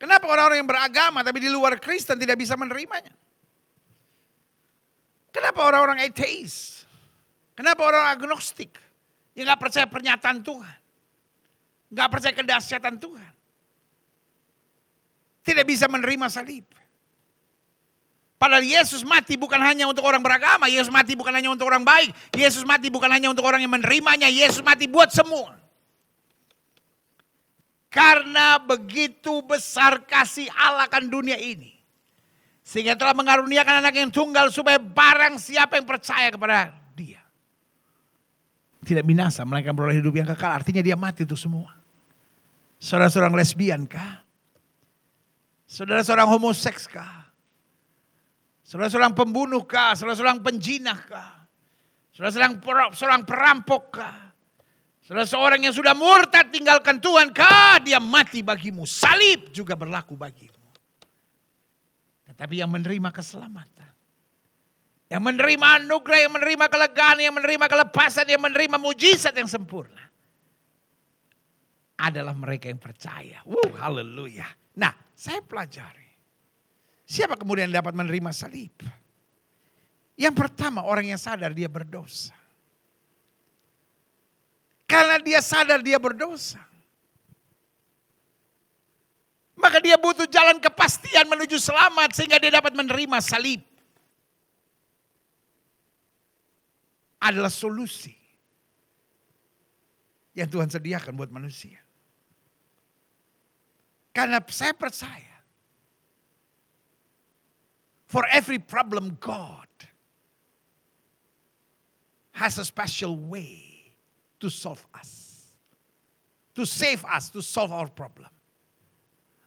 Kenapa 0.00 0.26
orang-orang 0.26 0.64
yang 0.64 0.68
beragama 0.68 1.20
tapi 1.22 1.38
di 1.44 1.52
luar 1.52 1.78
Kristen 1.78 2.18
tidak 2.18 2.40
bisa 2.40 2.58
menerimanya? 2.58 3.12
Kenapa 5.32 5.64
orang-orang 5.64 6.04
ateis? 6.04 6.84
Kenapa 7.56 7.88
orang 7.88 8.04
agnostik 8.12 8.76
yang 9.32 9.48
nggak 9.48 9.60
percaya 9.60 9.88
pernyataan 9.88 10.44
Tuhan? 10.44 10.78
Nggak 11.92 12.08
percaya 12.12 12.34
kedahsyatan 12.36 12.94
Tuhan. 13.00 13.32
Tidak 15.42 15.64
bisa 15.64 15.88
menerima 15.88 16.28
salib. 16.28 16.64
Padahal 18.36 18.66
Yesus 18.66 19.06
mati 19.06 19.38
bukan 19.38 19.58
hanya 19.62 19.86
untuk 19.86 20.02
orang 20.02 20.18
beragama, 20.18 20.66
Yesus 20.66 20.90
mati 20.90 21.14
bukan 21.14 21.30
hanya 21.30 21.54
untuk 21.54 21.62
orang 21.70 21.86
baik, 21.86 22.10
Yesus 22.34 22.66
mati 22.66 22.90
bukan 22.90 23.06
hanya 23.06 23.30
untuk 23.30 23.46
orang 23.46 23.62
yang 23.62 23.70
menerimanya, 23.70 24.26
Yesus 24.26 24.66
mati 24.66 24.90
buat 24.90 25.14
semua. 25.14 25.54
Karena 27.86 28.58
begitu 28.58 29.44
besar 29.46 30.02
kasih 30.02 30.50
Allah 30.58 30.90
kan 30.90 31.06
dunia 31.06 31.38
ini. 31.38 31.81
Sehingga 32.72 32.96
telah 32.96 33.12
mengaruniakan 33.12 33.84
anak 33.84 34.00
yang 34.00 34.08
tunggal 34.08 34.48
supaya 34.48 34.80
barang 34.80 35.36
siapa 35.36 35.76
yang 35.76 35.84
percaya 35.84 36.32
kepada 36.32 36.72
dia. 36.96 37.20
Tidak 38.80 39.04
binasa, 39.04 39.44
mereka 39.44 39.76
beroleh 39.76 40.00
hidup 40.00 40.16
yang 40.16 40.24
kekal. 40.24 40.56
Artinya 40.56 40.80
dia 40.80 40.96
mati 40.96 41.28
untuk 41.28 41.36
semua. 41.36 41.68
Saudara 42.80 43.12
seorang 43.12 43.36
lesbian 43.36 43.84
kah? 43.84 44.24
Saudara 45.68 46.00
seorang 46.00 46.32
homoseks 46.32 46.88
kah? 46.88 47.28
Saudara 48.64 48.88
seorang 48.88 49.12
pembunuh 49.12 49.68
kah? 49.68 49.92
Saudara 49.92 50.16
seorang 50.16 50.40
penjinah 50.40 51.00
kah? 51.04 51.44
Saudara 52.16 52.32
seorang, 52.32 52.52
seorang 52.96 53.20
perampok 53.28 54.00
kah? 54.00 54.32
Saudara 55.04 55.28
seorang 55.28 55.60
yang 55.60 55.76
sudah 55.76 55.92
murtad 55.92 56.48
tinggalkan 56.48 56.96
Tuhan 57.04 57.36
kah? 57.36 57.84
Dia 57.84 58.00
mati 58.00 58.40
bagimu. 58.40 58.88
Salib 58.88 59.52
juga 59.52 59.76
berlaku 59.76 60.16
bagimu. 60.16 60.51
Tetapi 62.42 62.58
yang 62.58 62.74
menerima 62.74 63.14
keselamatan. 63.14 63.90
Yang 65.06 65.22
menerima 65.30 65.66
anugerah, 65.78 66.26
yang 66.26 66.34
menerima 66.34 66.66
kelegaan, 66.66 67.16
yang 67.22 67.34
menerima 67.38 67.66
kelepasan, 67.70 68.26
yang 68.26 68.42
menerima 68.42 68.82
mujizat 68.82 69.30
yang 69.38 69.46
sempurna 69.46 70.10
adalah 72.02 72.34
mereka 72.34 72.66
yang 72.66 72.82
percaya. 72.82 73.38
Wow, 73.46 73.78
haleluya. 73.78 74.50
Nah, 74.74 74.90
saya 75.14 75.38
pelajari. 75.38 76.10
Siapa 77.06 77.38
kemudian 77.38 77.70
dapat 77.70 77.94
menerima 77.94 78.34
salib? 78.34 78.74
Yang 80.18 80.34
pertama 80.34 80.82
orang 80.82 81.14
yang 81.14 81.22
sadar 81.22 81.54
dia 81.54 81.70
berdosa. 81.70 82.34
Karena 84.90 85.22
dia 85.22 85.38
sadar 85.38 85.78
dia 85.78 86.02
berdosa. 86.02 86.58
Maka 89.62 89.78
dia 89.78 89.94
butuh 89.94 90.26
jalan 90.26 90.58
kepastian 90.58 91.30
menuju 91.30 91.54
selamat 91.54 92.18
sehingga 92.18 92.42
dia 92.42 92.50
dapat 92.50 92.74
menerima 92.74 93.22
salib. 93.22 93.62
Adalah 97.22 97.54
solusi 97.54 98.18
yang 100.34 100.50
Tuhan 100.50 100.66
sediakan 100.66 101.14
buat 101.14 101.30
manusia. 101.30 101.78
Karena 104.10 104.42
saya 104.50 104.74
percaya. 104.74 105.30
For 108.10 108.26
every 108.28 108.58
problem 108.58 109.16
God 109.22 109.70
has 112.34 112.58
a 112.58 112.66
special 112.66 113.16
way 113.16 113.94
to 114.42 114.50
solve 114.50 114.84
us. 114.92 115.46
To 116.58 116.66
save 116.66 117.06
us, 117.06 117.30
to 117.30 117.40
solve 117.40 117.72
our 117.72 117.88
problem. 117.88 118.28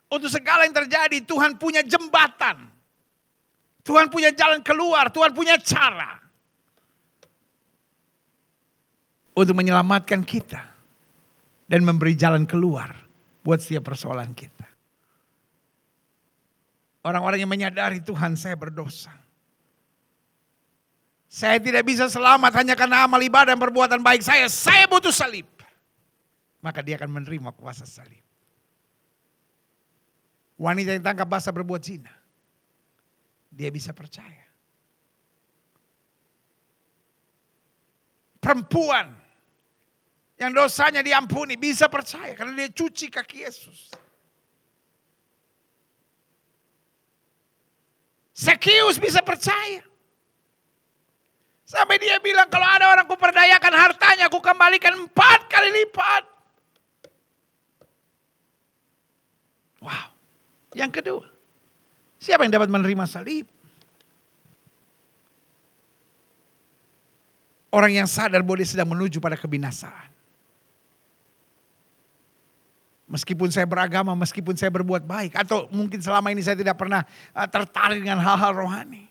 Untuk 0.05 0.29
segala 0.29 0.69
yang 0.69 0.75
terjadi 0.75 1.17
Tuhan 1.25 1.57
punya 1.57 1.81
jembatan. 1.81 2.69
Tuhan 3.85 4.09
punya 4.09 4.33
jalan 4.33 4.65
keluar, 4.65 5.13
Tuhan 5.13 5.33
punya 5.33 5.61
cara. 5.61 6.17
Untuk 9.37 9.53
menyelamatkan 9.53 10.25
kita. 10.25 10.73
Dan 11.65 11.81
memberi 11.81 12.13
jalan 12.13 12.45
keluar 12.45 12.93
buat 13.41 13.57
setiap 13.57 13.89
persoalan 13.89 14.33
kita. 14.37 14.65
Orang-orang 17.05 17.45
yang 17.45 17.49
menyadari 17.49 18.01
Tuhan 18.01 18.33
saya 18.33 18.57
berdosa. 18.57 19.13
Saya 21.29 21.61
tidak 21.61 21.85
bisa 21.85 22.09
selamat 22.09 22.49
hanya 22.57 22.73
karena 22.73 23.05
amal 23.05 23.21
ibadah 23.21 23.53
dan 23.53 23.61
perbuatan 23.61 24.01
baik 24.01 24.25
saya. 24.25 24.49
Saya 24.49 24.89
butuh 24.89 25.13
salib. 25.13 25.45
Maka 26.65 26.81
dia 26.81 26.97
akan 26.97 27.21
menerima 27.21 27.53
kuasa 27.53 27.85
salib. 27.85 28.24
Wanita 30.55 30.95
yang 30.95 31.03
tangkap 31.03 31.27
basah 31.27 31.51
berbuat 31.51 31.83
zina. 31.83 32.11
Dia 33.51 33.67
bisa 33.71 33.91
percaya. 33.91 34.47
Perempuan 38.39 39.11
yang 40.39 40.51
dosanya 40.51 41.03
diampuni 41.03 41.55
bisa 41.59 41.87
percaya 41.91 42.35
karena 42.35 42.53
dia 42.55 42.69
cuci 42.71 43.07
kaki 43.11 43.37
Yesus. 43.43 43.91
Sekius 48.35 48.99
bisa 48.99 49.23
percaya. 49.23 49.79
Sampai 51.65 51.97
dia 51.97 52.19
bilang 52.21 52.45
kalau 52.51 52.67
ada 52.67 52.93
orang 52.93 53.07
kuperdayakan 53.09 53.73
hartanya, 53.73 54.27
aku 54.29 54.37
kembalikan 54.37 54.93
empat 54.93 55.49
kali 55.49 55.71
lipat. 55.83 56.23
Wow. 59.81 60.14
Yang 60.75 60.91
kedua, 60.99 61.23
siapa 62.19 62.43
yang 62.43 62.51
dapat 62.51 62.67
menerima 62.67 63.07
salib? 63.07 63.47
Orang 67.71 67.91
yang 67.95 68.07
sadar 68.07 68.43
bahwa 68.43 68.59
dia 68.59 68.67
sedang 68.67 68.91
menuju 68.91 69.23
pada 69.23 69.39
kebinasaan. 69.39 70.11
Meskipun 73.05 73.51
saya 73.51 73.67
beragama, 73.67 74.15
meskipun 74.15 74.55
saya 74.55 74.71
berbuat 74.71 75.03
baik. 75.03 75.35
Atau 75.35 75.67
mungkin 75.71 75.99
selama 75.99 76.31
ini 76.31 76.43
saya 76.43 76.59
tidak 76.59 76.75
pernah 76.75 77.03
uh, 77.35 77.47
tertarik 77.47 77.99
dengan 78.03 78.19
hal-hal 78.19 78.55
rohani. 78.55 79.07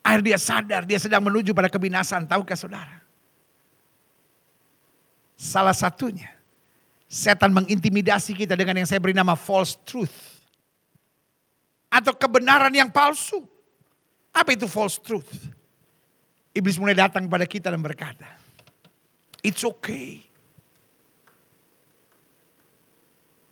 Akhirnya 0.00 0.34
dia 0.34 0.38
sadar, 0.40 0.82
dia 0.88 0.96
sedang 0.96 1.20
menuju 1.24 1.52
pada 1.52 1.68
kebinasaan. 1.68 2.24
Tahukah 2.24 2.56
saudara? 2.56 3.04
Salah 5.36 5.76
satunya, 5.76 6.32
setan 7.10 7.50
mengintimidasi 7.50 8.38
kita 8.38 8.54
dengan 8.54 8.78
yang 8.78 8.86
saya 8.86 9.02
beri 9.02 9.10
nama 9.10 9.34
false 9.34 9.74
truth. 9.82 10.38
Atau 11.90 12.14
kebenaran 12.14 12.70
yang 12.70 12.86
palsu. 12.86 13.42
Apa 14.30 14.54
itu 14.54 14.70
false 14.70 15.02
truth? 15.02 15.26
Iblis 16.54 16.78
mulai 16.78 16.94
datang 16.94 17.26
kepada 17.26 17.42
kita 17.50 17.66
dan 17.74 17.82
berkata, 17.82 18.30
It's 19.42 19.66
okay. 19.66 20.22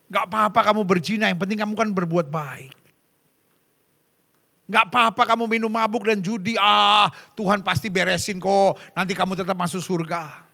Gak 0.06 0.30
apa-apa 0.30 0.70
kamu 0.70 0.86
berzina, 0.86 1.26
yang 1.26 1.36
penting 1.36 1.59
kamu 1.59 1.74
kan 1.74 1.90
berbuat 1.90 2.30
baik. 2.30 2.78
Gak 4.70 4.85
apa-apa 4.86 5.35
kamu 5.35 5.59
minum 5.59 5.72
mabuk 5.72 6.06
dan 6.06 6.22
judi, 6.22 6.55
ah 6.55 7.10
Tuhan 7.35 7.66
pasti 7.66 7.90
beresin 7.90 8.39
kok, 8.39 8.78
nanti 8.94 9.18
kamu 9.18 9.35
tetap 9.35 9.59
masuk 9.59 9.82
surga. 9.82 10.47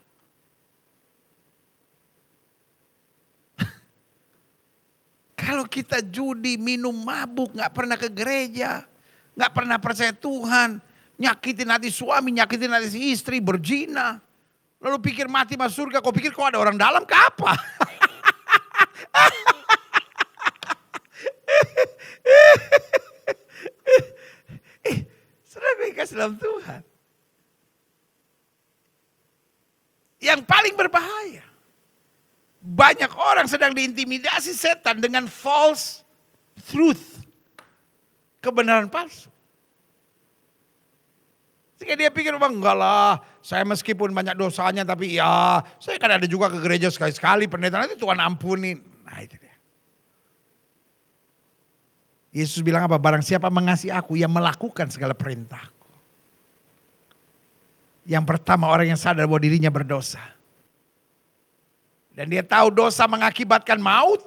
Kalau 5.44 5.68
kita 5.68 6.00
judi, 6.00 6.56
minum 6.56 6.96
mabuk, 6.96 7.52
gak 7.52 7.76
pernah 7.76 8.00
ke 8.00 8.08
gereja, 8.08 8.88
gak 9.36 9.52
pernah 9.52 9.76
percaya 9.76 10.16
Tuhan, 10.16 10.80
nyakitin 11.20 11.68
hati 11.68 11.92
suami, 11.92 12.32
nyakitin 12.32 12.72
hati 12.72 13.12
istri, 13.12 13.44
berzina. 13.44 14.24
Lalu 14.80 15.04
pikir 15.04 15.28
mati 15.28 15.60
masuk 15.60 15.92
surga, 15.92 16.00
kau 16.00 16.16
pikir 16.16 16.32
kok 16.32 16.48
ada 16.48 16.56
orang 16.56 16.80
dalam 16.80 17.04
ke 17.04 17.12
apa? 17.12 17.52
eh, 24.88 25.04
saudara 25.44 25.92
kasih 25.92 26.16
dalam 26.16 26.40
Tuhan. 26.40 26.80
Yang 30.24 30.40
paling 30.48 30.72
berbahaya. 30.72 31.44
Banyak 32.65 33.12
orang 33.12 33.45
sedang 33.45 33.77
diintimidasi 33.77 34.57
setan 34.57 34.97
dengan 34.97 35.28
false 35.28 36.01
truth. 36.65 37.20
Kebenaran 38.41 38.89
palsu. 38.89 39.28
Sehingga 41.77 42.01
dia 42.01 42.09
pikir, 42.09 42.32
bang 42.41 42.57
enggak 42.57 42.77
lah, 42.77 43.20
saya 43.45 43.61
meskipun 43.69 44.16
banyak 44.16 44.32
dosanya 44.41 44.89
tapi 44.89 45.20
ya 45.20 45.61
saya 45.77 46.01
kan 46.01 46.16
ada 46.16 46.24
juga 46.24 46.49
ke 46.49 46.57
gereja 46.65 46.89
sekali-sekali 46.89 47.45
pendeta 47.45 47.77
nanti 47.77 48.01
Tuhan 48.01 48.16
ampunin. 48.16 48.81
Nah 49.05 49.20
itu 49.20 49.36
dia. 49.36 49.53
Yesus 52.32 52.65
bilang 52.65 52.89
apa? 52.89 52.97
Barang 52.97 53.20
siapa 53.20 53.53
mengasihi 53.53 53.93
aku 53.93 54.16
yang 54.16 54.32
melakukan 54.32 54.89
segala 54.89 55.12
perintahku. 55.12 55.93
Yang 58.09 58.24
pertama 58.24 58.73
orang 58.73 58.89
yang 58.89 59.01
sadar 59.01 59.28
bahwa 59.28 59.45
dirinya 59.45 59.69
berdosa. 59.69 60.20
Dan 62.15 62.31
dia 62.31 62.47
tahu 62.47 62.70
dosa 62.70 63.05
mengakibatkan 63.11 63.77
maut. 63.82 64.23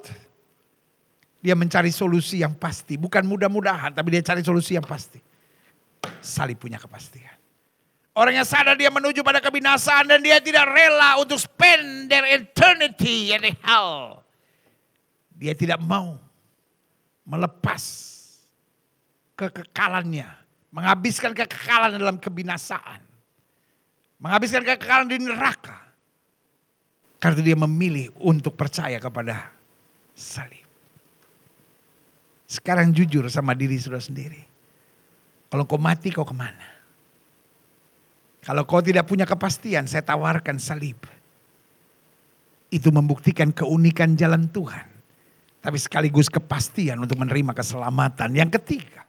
Dia 1.40 1.56
mencari 1.56 1.88
solusi 1.88 2.44
yang 2.44 2.52
pasti. 2.52 3.00
Bukan 3.00 3.24
mudah-mudahan 3.24 3.96
tapi 3.96 4.12
dia 4.12 4.22
cari 4.22 4.44
solusi 4.44 4.76
yang 4.76 4.84
pasti. 4.84 5.18
Salib 6.20 6.60
punya 6.60 6.76
kepastian. 6.76 7.34
Orang 8.18 8.34
yang 8.34 8.42
sadar 8.42 8.74
dia 8.74 8.90
menuju 8.90 9.22
pada 9.22 9.38
kebinasaan 9.38 10.10
dan 10.10 10.18
dia 10.18 10.42
tidak 10.42 10.66
rela 10.66 11.22
untuk 11.22 11.38
spend 11.38 12.10
their 12.10 12.26
eternity 12.26 13.30
in 13.30 13.54
hell. 13.62 14.26
Dia 15.38 15.54
tidak 15.54 15.78
mau 15.78 16.18
melepas 17.22 17.82
kekekalannya, 19.38 20.26
menghabiskan 20.74 21.30
kekekalan 21.30 21.94
dalam 21.94 22.18
kebinasaan, 22.18 22.98
menghabiskan 24.18 24.66
kekekalan 24.66 25.06
di 25.06 25.22
neraka. 25.22 25.77
Karena 27.18 27.42
dia 27.42 27.58
memilih 27.58 28.14
untuk 28.22 28.54
percaya 28.54 29.02
kepada 29.02 29.50
salib. 30.14 30.66
Sekarang 32.48 32.94
jujur 32.94 33.26
sama 33.28 33.52
diri 33.52 33.76
sudah 33.76 34.00
sendiri. 34.00 34.40
Kalau 35.52 35.66
kau 35.66 35.76
mati 35.76 36.14
kau 36.14 36.24
ke 36.24 36.32
mana? 36.32 36.78
Kalau 38.40 38.64
kau 38.64 38.80
tidak 38.80 39.04
punya 39.04 39.28
kepastian, 39.28 39.84
saya 39.84 40.00
tawarkan 40.00 40.56
salib. 40.56 40.96
Itu 42.72 42.88
membuktikan 42.88 43.52
keunikan 43.52 44.16
jalan 44.16 44.48
Tuhan. 44.48 44.86
Tapi 45.58 45.76
sekaligus 45.76 46.32
kepastian 46.32 47.02
untuk 47.02 47.18
menerima 47.20 47.52
keselamatan. 47.52 48.30
Yang 48.32 48.62
ketiga, 48.62 49.04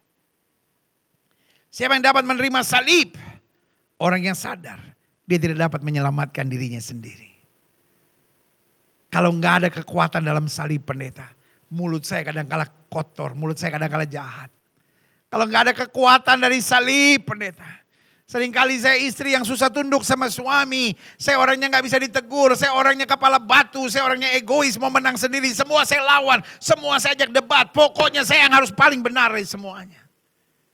siapa 1.71 1.95
yang 1.95 2.09
dapat 2.09 2.25
menerima 2.25 2.59
salib? 2.65 3.15
Orang 3.99 4.23
yang 4.23 4.35
sadar, 4.35 4.79
dia 5.27 5.39
tidak 5.39 5.59
dapat 5.59 5.83
menyelamatkan 5.83 6.47
dirinya 6.47 6.79
sendiri. 6.79 7.28
Kalau 9.09 9.33
nggak 9.33 9.53
ada 9.65 9.69
kekuatan 9.73 10.21
dalam 10.21 10.45
salib 10.45 10.85
pendeta, 10.85 11.25
mulut 11.73 12.05
saya 12.05 12.21
kadang 12.21 12.45
kala 12.45 12.69
kotor, 12.89 13.33
mulut 13.33 13.57
saya 13.57 13.73
kadang 13.73 13.89
kala 13.89 14.05
jahat. 14.05 14.53
Kalau 15.29 15.45
nggak 15.49 15.61
ada 15.69 15.73
kekuatan 15.73 16.37
dari 16.41 16.61
salib 16.61 17.25
pendeta, 17.25 17.79
Seringkali 18.29 18.77
saya 18.77 18.93
istri 19.01 19.33
yang 19.33 19.41
susah 19.41 19.73
tunduk 19.73 20.05
sama 20.05 20.29
suami. 20.29 20.93
Saya 21.17 21.41
orangnya 21.41 21.65
nggak 21.65 21.81
bisa 21.81 21.97
ditegur. 21.97 22.53
Saya 22.53 22.77
orangnya 22.77 23.09
kepala 23.09 23.41
batu. 23.41 23.89
Saya 23.89 24.05
orangnya 24.05 24.29
egois 24.37 24.77
mau 24.77 24.93
menang 24.93 25.17
sendiri. 25.17 25.49
Semua 25.49 25.81
saya 25.81 26.05
lawan. 26.05 26.37
Semua 26.61 27.01
saya 27.01 27.17
ajak 27.17 27.33
debat. 27.33 27.73
Pokoknya 27.73 28.21
saya 28.21 28.45
yang 28.45 28.53
harus 28.53 28.69
paling 28.69 29.01
benar 29.01 29.33
dari 29.33 29.49
semuanya. 29.49 30.05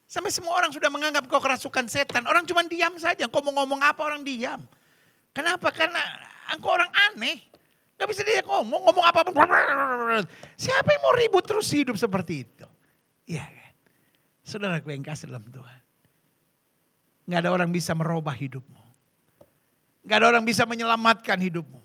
Sampai 0.04 0.36
semua 0.36 0.52
orang 0.52 0.76
sudah 0.76 0.92
menganggap 0.92 1.32
kau 1.32 1.40
kerasukan 1.40 1.88
setan. 1.88 2.28
Orang 2.28 2.44
cuma 2.44 2.60
diam 2.68 2.92
saja. 3.00 3.24
Kau 3.32 3.40
mau 3.40 3.64
ngomong 3.64 3.80
apa 3.88 4.04
orang 4.04 4.28
diam. 4.28 4.60
Kenapa? 5.32 5.72
Karena 5.72 6.04
engkau 6.52 6.76
orang 6.76 6.92
aneh. 6.92 7.40
Gak 7.96 8.08
bisa 8.12 8.22
dia 8.28 8.44
ngomong, 8.44 8.82
ngomong 8.92 9.06
apa 9.08 9.24
pun. 9.24 9.36
Siapa 10.60 10.90
yang 10.92 11.02
mau 11.04 11.16
ribut 11.16 11.44
terus 11.48 11.72
hidup 11.72 11.96
seperti 11.96 12.44
itu? 12.44 12.68
Iya 13.26 13.48
kan? 13.48 13.74
Saudara 14.44 14.78
yang 14.84 15.02
kasih 15.02 15.32
dalam 15.32 15.48
Tuhan. 15.48 15.80
Nggak 17.26 17.40
ada 17.42 17.50
orang 17.50 17.70
bisa 17.74 17.98
merubah 17.98 18.36
hidupmu. 18.36 18.84
Nggak 20.06 20.18
ada 20.22 20.28
orang 20.30 20.44
bisa 20.46 20.64
menyelamatkan 20.70 21.40
hidupmu. 21.42 21.82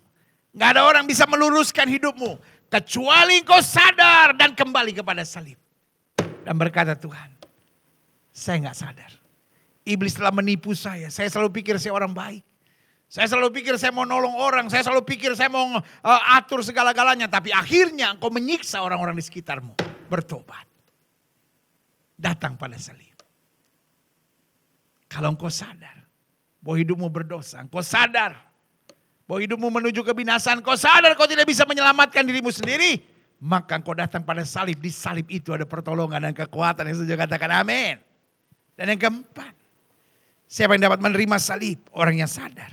Nggak 0.53 0.69
ada 0.77 0.81
orang 0.85 1.05
bisa 1.09 1.25
meluruskan 1.25 1.89
hidupmu. 1.89 2.37
Kecuali 2.69 3.41
engkau 3.41 3.59
sadar 3.63 4.37
dan 4.37 4.53
kembali 4.53 4.93
kepada 4.93 5.25
salib. 5.25 5.57
Dan 6.45 6.55
berkata 6.55 6.93
Tuhan, 6.93 7.33
saya 8.29 8.69
nggak 8.69 8.77
sadar. 8.77 9.11
Iblis 9.81 10.13
telah 10.13 10.29
menipu 10.29 10.77
saya. 10.77 11.09
Saya 11.09 11.25
selalu 11.33 11.61
pikir 11.61 11.81
saya 11.81 11.97
orang 11.97 12.13
baik. 12.13 12.45
Saya 13.11 13.27
selalu 13.27 13.59
pikir 13.59 13.75
saya 13.75 13.91
mau 13.91 14.07
nolong 14.07 14.39
orang. 14.39 14.71
Saya 14.71 14.87
selalu 14.87 15.03
pikir 15.03 15.35
saya 15.35 15.51
mau 15.51 15.67
uh, 15.75 16.21
atur 16.31 16.63
segala-galanya. 16.63 17.27
Tapi 17.27 17.51
akhirnya 17.51 18.15
engkau 18.15 18.31
menyiksa 18.31 18.79
orang-orang 18.79 19.19
di 19.19 19.23
sekitarmu. 19.27 19.75
Bertobat. 20.07 20.63
Datang 22.15 22.55
pada 22.55 22.79
salib. 22.79 23.19
Kalau 25.11 25.35
engkau 25.35 25.51
sadar 25.51 26.07
bahwa 26.63 26.79
hidupmu 26.79 27.11
berdosa, 27.11 27.59
engkau 27.59 27.83
sadar 27.83 28.31
bahwa 29.27 29.43
hidupmu 29.43 29.67
menuju 29.67 30.07
kebinasaan, 30.07 30.63
engkau 30.63 30.79
sadar 30.79 31.11
kau 31.19 31.27
tidak 31.27 31.43
bisa 31.51 31.67
menyelamatkan 31.67 32.23
dirimu 32.23 32.47
sendiri, 32.47 33.03
maka 33.43 33.75
engkau 33.75 33.91
datang 33.91 34.23
pada 34.23 34.47
salib. 34.47 34.79
Di 34.79 34.87
salib 34.87 35.27
itu 35.27 35.51
ada 35.51 35.67
pertolongan 35.67 36.31
dan 36.31 36.31
kekuatan 36.31 36.87
yang 36.87 37.03
saja 37.03 37.15
katakan 37.27 37.59
amin. 37.59 37.99
Dan 38.79 38.95
yang 38.95 39.01
keempat, 39.03 39.51
siapa 40.47 40.79
yang 40.79 40.87
dapat 40.87 41.03
menerima 41.03 41.35
salib? 41.43 41.83
Orang 41.91 42.15
yang 42.15 42.31
sadar. 42.31 42.71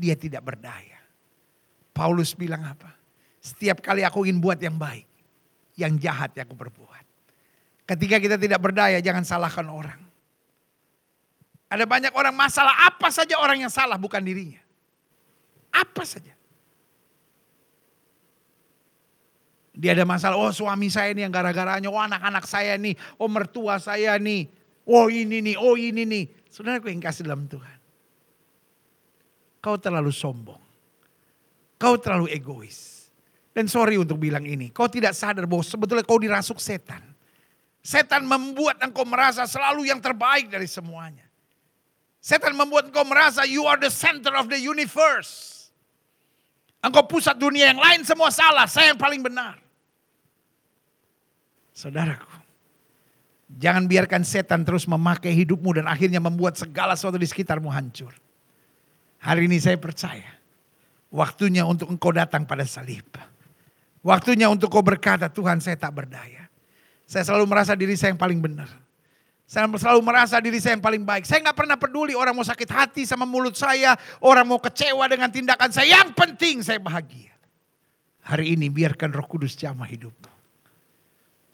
Dia 0.00 0.16
tidak 0.16 0.40
berdaya. 0.40 0.96
Paulus 1.92 2.32
bilang 2.32 2.64
apa? 2.64 2.96
Setiap 3.44 3.84
kali 3.84 4.00
aku 4.00 4.24
ingin 4.24 4.40
buat 4.40 4.56
yang 4.56 4.80
baik, 4.80 5.04
yang 5.76 6.00
jahat 6.00 6.32
yang 6.32 6.48
aku 6.48 6.56
berbuat. 6.56 7.04
Ketika 7.84 8.16
kita 8.16 8.40
tidak 8.40 8.64
berdaya, 8.64 8.96
jangan 9.04 9.28
salahkan 9.28 9.68
orang. 9.68 10.00
Ada 11.68 11.84
banyak 11.84 12.12
orang 12.16 12.32
masalah 12.32 12.88
apa 12.88 13.12
saja 13.12 13.36
orang 13.36 13.60
yang 13.60 13.72
salah 13.72 14.00
bukan 14.00 14.24
dirinya. 14.24 14.62
Apa 15.68 16.08
saja. 16.08 16.32
Dia 19.76 19.96
ada 19.96 20.04
masalah, 20.04 20.36
oh 20.36 20.52
suami 20.52 20.92
saya 20.92 21.12
nih 21.16 21.24
yang 21.24 21.32
gara-garanya, 21.32 21.88
oh 21.88 21.96
anak-anak 21.96 22.44
saya 22.44 22.76
nih, 22.76 22.92
oh 23.16 23.32
mertua 23.32 23.80
saya 23.80 24.20
nih, 24.20 24.48
oh 24.84 25.08
ini 25.08 25.40
nih, 25.40 25.56
oh 25.56 25.72
ini 25.72 26.04
nih. 26.04 26.24
Saudara 26.52 26.84
yang 26.84 27.00
kasih 27.00 27.24
dalam 27.24 27.48
Tuhan. 27.48 27.79
Kau 29.60 29.76
terlalu 29.76 30.08
sombong. 30.08 30.60
Kau 31.76 31.96
terlalu 32.00 32.32
egois. 32.32 33.08
Dan 33.50 33.68
sorry 33.68 34.00
untuk 34.00 34.16
bilang 34.16 34.44
ini, 34.46 34.72
kau 34.72 34.88
tidak 34.88 35.12
sadar 35.12 35.44
bahwa 35.44 35.64
sebetulnya 35.64 36.04
kau 36.06 36.20
dirasuk 36.20 36.56
setan. 36.62 37.02
Setan 37.80 38.28
membuat 38.28 38.80
engkau 38.84 39.08
merasa 39.08 39.48
selalu 39.48 39.88
yang 39.88 39.98
terbaik 39.98 40.52
dari 40.52 40.68
semuanya. 40.68 41.24
Setan 42.20 42.52
membuat 42.52 42.92
engkau 42.92 43.04
merasa 43.08 43.48
you 43.48 43.64
are 43.64 43.80
the 43.80 43.88
center 43.88 44.36
of 44.36 44.52
the 44.52 44.60
universe. 44.60 45.72
Engkau 46.84 47.04
pusat 47.08 47.36
dunia 47.36 47.72
yang 47.72 47.80
lain 47.80 48.04
semua 48.04 48.28
salah, 48.28 48.68
saya 48.68 48.92
yang 48.92 49.00
paling 49.00 49.20
benar. 49.20 49.56
Saudaraku, 51.72 52.28
jangan 53.56 53.88
biarkan 53.88 54.20
setan 54.20 54.68
terus 54.68 54.84
memakai 54.84 55.32
hidupmu 55.32 55.80
dan 55.80 55.88
akhirnya 55.88 56.20
membuat 56.20 56.60
segala 56.60 56.92
sesuatu 56.92 57.16
di 57.16 57.24
sekitarmu 57.24 57.72
hancur. 57.72 58.12
Hari 59.20 59.44
ini 59.44 59.60
saya 59.60 59.76
percaya, 59.76 60.26
waktunya 61.12 61.68
untuk 61.68 61.92
engkau 61.92 62.08
datang 62.08 62.48
pada 62.48 62.64
salib. 62.64 63.04
Waktunya 64.00 64.48
untuk 64.48 64.72
kau 64.72 64.80
berkata, 64.80 65.28
Tuhan 65.28 65.60
saya 65.60 65.76
tak 65.76 65.92
berdaya. 65.92 66.48
Saya 67.04 67.28
selalu 67.28 67.44
merasa 67.44 67.76
diri 67.76 68.00
saya 68.00 68.16
yang 68.16 68.22
paling 68.22 68.40
benar. 68.40 68.70
Saya 69.44 69.66
selalu 69.66 70.00
merasa 70.00 70.40
diri 70.40 70.56
saya 70.56 70.78
yang 70.78 70.84
paling 70.84 71.04
baik. 71.04 71.28
Saya 71.28 71.44
nggak 71.44 71.58
pernah 71.58 71.76
peduli 71.76 72.16
orang 72.16 72.32
mau 72.32 72.46
sakit 72.46 72.70
hati 72.70 73.02
sama 73.04 73.28
mulut 73.28 73.58
saya, 73.58 73.98
orang 74.24 74.46
mau 74.46 74.62
kecewa 74.62 75.04
dengan 75.10 75.28
tindakan 75.28 75.68
saya. 75.68 76.00
Yang 76.00 76.16
penting 76.16 76.56
saya 76.64 76.80
bahagia. 76.80 77.34
Hari 78.24 78.56
ini 78.56 78.72
biarkan 78.72 79.10
roh 79.12 79.26
kudus 79.26 79.58
jamah 79.58 79.90
hidupmu. 79.90 80.32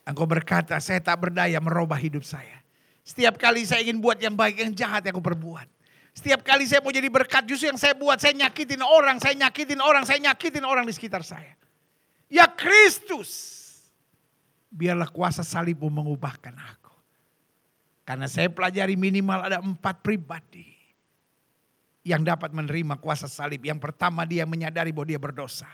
Engkau 0.07 0.29
berkata, 0.29 0.79
saya 0.79 1.03
tak 1.03 1.19
berdaya 1.19 1.59
merubah 1.59 1.99
hidup 1.99 2.23
saya. 2.23 2.63
Setiap 3.03 3.41
kali 3.41 3.67
saya 3.67 3.83
ingin 3.83 3.99
buat 3.99 4.23
yang 4.23 4.39
baik, 4.39 4.63
yang 4.63 4.71
jahat 4.71 5.03
yang 5.03 5.19
aku 5.19 5.25
perbuat. 5.25 5.67
Setiap 6.17 6.41
kali 6.41 6.65
saya 6.65 6.81
mau 6.81 6.89
jadi 6.89 7.13
berkat, 7.13 7.45
justru 7.45 7.69
yang 7.69 7.77
saya 7.77 7.93
buat, 7.93 8.17
saya 8.17 8.33
nyakitin 8.33 8.81
orang, 8.81 9.21
saya 9.21 9.37
nyakitin 9.37 9.85
orang, 9.85 10.09
saya 10.09 10.17
nyakitin 10.25 10.65
orang 10.65 10.89
di 10.89 10.97
sekitar 10.97 11.21
saya. 11.21 11.53
Ya 12.33 12.49
Kristus, 12.49 13.53
biarlah 14.73 15.13
kuasa 15.13 15.45
salibmu 15.45 15.93
mengubahkan 15.93 16.57
aku. 16.57 16.95
Karena 18.09 18.33
saya 18.33 18.49
pelajari 18.49 18.97
minimal 18.97 19.45
ada 19.45 19.61
empat 19.61 20.01
pribadi 20.01 20.65
yang 22.07 22.25
dapat 22.25 22.55
menerima 22.55 22.97
kuasa 22.97 23.29
salib. 23.29 23.61
Yang 23.67 23.83
pertama 23.83 24.23
dia 24.23 24.47
menyadari 24.47 24.95
bahwa 24.95 25.11
dia 25.11 25.21
berdosa. 25.21 25.69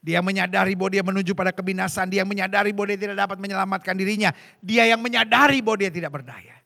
Dia 0.00 0.20
menyadari 0.20 0.76
bahwa 0.76 0.92
dia 0.92 1.04
menuju 1.04 1.32
pada 1.32 1.56
kebinasan. 1.56 2.12
Dia 2.12 2.22
menyadari 2.28 2.76
bahwa 2.76 2.92
dia 2.92 3.00
tidak 3.00 3.16
dapat 3.16 3.40
menyelamatkan 3.40 3.96
dirinya. 3.96 4.30
Dia 4.60 4.92
yang 4.92 5.00
menyadari 5.00 5.64
bahwa 5.64 5.80
dia 5.80 5.88
tidak 5.88 6.12
berdaya. 6.12 6.59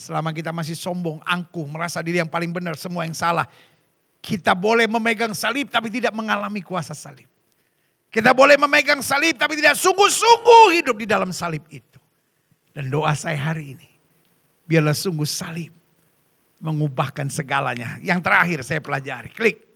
Selama 0.00 0.32
kita 0.32 0.48
masih 0.48 0.72
sombong, 0.72 1.20
angkuh, 1.28 1.68
merasa 1.68 2.00
diri 2.00 2.24
yang 2.24 2.32
paling 2.32 2.48
benar, 2.56 2.72
semua 2.80 3.04
yang 3.04 3.12
salah. 3.12 3.44
Kita 4.24 4.56
boleh 4.56 4.88
memegang 4.88 5.36
salib 5.36 5.68
tapi 5.68 5.92
tidak 5.92 6.16
mengalami 6.16 6.64
kuasa 6.64 6.96
salib. 6.96 7.28
Kita 8.08 8.32
boleh 8.32 8.56
memegang 8.56 9.04
salib 9.04 9.36
tapi 9.36 9.60
tidak 9.60 9.76
sungguh-sungguh 9.76 10.80
hidup 10.80 10.96
di 10.96 11.04
dalam 11.04 11.28
salib 11.36 11.68
itu. 11.68 12.00
Dan 12.72 12.88
doa 12.88 13.12
saya 13.12 13.36
hari 13.36 13.76
ini, 13.76 13.88
biarlah 14.64 14.96
sungguh 14.96 15.28
salib 15.28 15.68
mengubahkan 16.64 17.28
segalanya. 17.28 18.00
Yang 18.00 18.20
terakhir 18.24 18.58
saya 18.64 18.80
pelajari, 18.80 19.28
klik. 19.36 19.68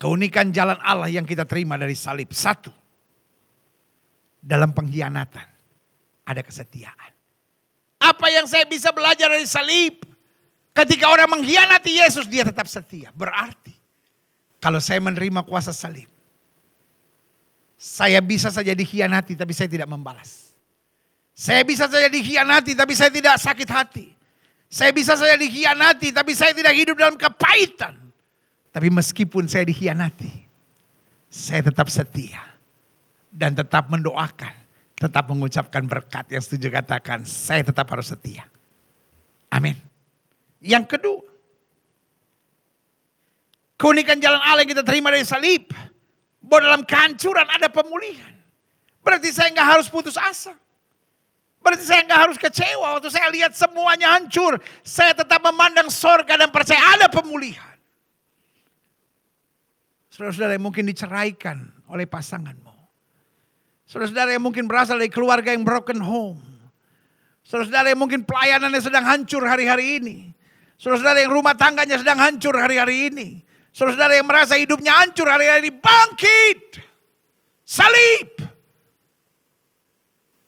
Keunikan 0.00 0.48
jalan 0.48 0.80
Allah 0.80 1.12
yang 1.12 1.28
kita 1.28 1.44
terima 1.44 1.76
dari 1.76 1.92
salib. 1.92 2.32
Satu, 2.32 2.72
dalam 4.40 4.72
pengkhianatan 4.72 5.48
ada 6.24 6.40
kesetiaan. 6.40 7.13
Apa 8.04 8.28
yang 8.28 8.44
saya 8.44 8.68
bisa 8.68 8.92
belajar 8.92 9.32
dari 9.32 9.48
salib? 9.48 10.04
Ketika 10.76 11.08
orang 11.08 11.40
mengkhianati 11.40 12.04
Yesus, 12.04 12.28
dia 12.28 12.44
tetap 12.44 12.68
setia. 12.68 13.08
Berarti, 13.16 13.72
kalau 14.60 14.76
saya 14.82 15.00
menerima 15.00 15.40
kuasa 15.46 15.72
salib, 15.72 16.10
saya 17.80 18.20
bisa 18.20 18.48
saja 18.48 18.72
dikhianati 18.76 19.36
tapi 19.36 19.52
saya 19.56 19.68
tidak 19.68 19.88
membalas. 19.88 20.52
Saya 21.36 21.60
bisa 21.66 21.84
saja 21.84 22.08
dikhianati 22.08 22.72
tapi 22.72 22.96
saya 22.96 23.12
tidak 23.12 23.36
sakit 23.36 23.68
hati. 23.68 24.06
Saya 24.72 24.90
bisa 24.90 25.14
saja 25.14 25.36
dikhianati 25.36 26.10
tapi 26.10 26.32
saya 26.32 26.56
tidak 26.56 26.74
hidup 26.74 26.96
dalam 26.96 27.16
kepahitan. 27.20 27.94
Tapi 28.74 28.88
meskipun 28.90 29.46
saya 29.46 29.62
dikhianati, 29.68 30.32
saya 31.30 31.62
tetap 31.62 31.86
setia. 31.86 32.42
Dan 33.34 33.52
tetap 33.52 33.90
mendoakan, 33.90 34.54
tetap 35.04 35.28
mengucapkan 35.28 35.84
berkat 35.84 36.32
yang 36.32 36.40
setuju 36.40 36.72
katakan, 36.72 37.28
saya 37.28 37.60
tetap 37.60 37.84
harus 37.92 38.08
setia. 38.08 38.48
Amin. 39.52 39.76
Yang 40.64 40.96
kedua, 40.96 41.20
keunikan 43.76 44.16
jalan 44.16 44.40
Allah 44.40 44.64
yang 44.64 44.72
kita 44.72 44.80
terima 44.80 45.12
dari 45.12 45.28
salib, 45.28 45.68
bahwa 46.40 46.60
dalam 46.64 46.82
kehancuran 46.88 47.44
ada 47.52 47.68
pemulihan. 47.68 48.32
Berarti 49.04 49.28
saya 49.28 49.52
nggak 49.52 49.68
harus 49.76 49.86
putus 49.92 50.16
asa. 50.16 50.56
Berarti 51.60 51.84
saya 51.84 52.04
nggak 52.04 52.20
harus 52.28 52.36
kecewa 52.40 52.96
waktu 52.96 53.08
saya 53.12 53.28
lihat 53.32 53.52
semuanya 53.52 54.16
hancur. 54.16 54.56
Saya 54.84 55.12
tetap 55.12 55.40
memandang 55.44 55.92
sorga 55.92 56.40
dan 56.40 56.48
percaya 56.48 56.80
ada 56.96 57.08
pemulihan. 57.08 57.76
Saudara-saudara 60.12 60.56
yang 60.56 60.64
mungkin 60.64 60.88
diceraikan 60.88 61.68
oleh 61.88 62.08
pasanganmu. 62.08 62.63
Saudara-saudara 63.94 64.34
yang 64.34 64.42
mungkin 64.42 64.66
berasal 64.66 64.98
dari 64.98 65.06
keluarga 65.06 65.54
yang 65.54 65.62
broken 65.62 66.02
home. 66.02 66.42
Saudara-saudara 67.46 67.94
yang 67.94 68.02
mungkin 68.02 68.26
pelayanannya 68.26 68.82
sedang 68.82 69.06
hancur 69.06 69.46
hari-hari 69.46 70.02
ini. 70.02 70.34
Saudara-saudara 70.82 71.22
yang 71.22 71.30
rumah 71.30 71.54
tangganya 71.54 72.02
sedang 72.02 72.18
hancur 72.18 72.58
hari-hari 72.58 73.14
ini. 73.14 73.46
Saudara-saudara 73.70 74.18
yang 74.18 74.26
merasa 74.26 74.58
hidupnya 74.58 74.98
hancur 74.98 75.30
hari-hari 75.30 75.70
ini. 75.70 75.78
Bangkit. 75.78 76.82
Salib. 77.62 78.34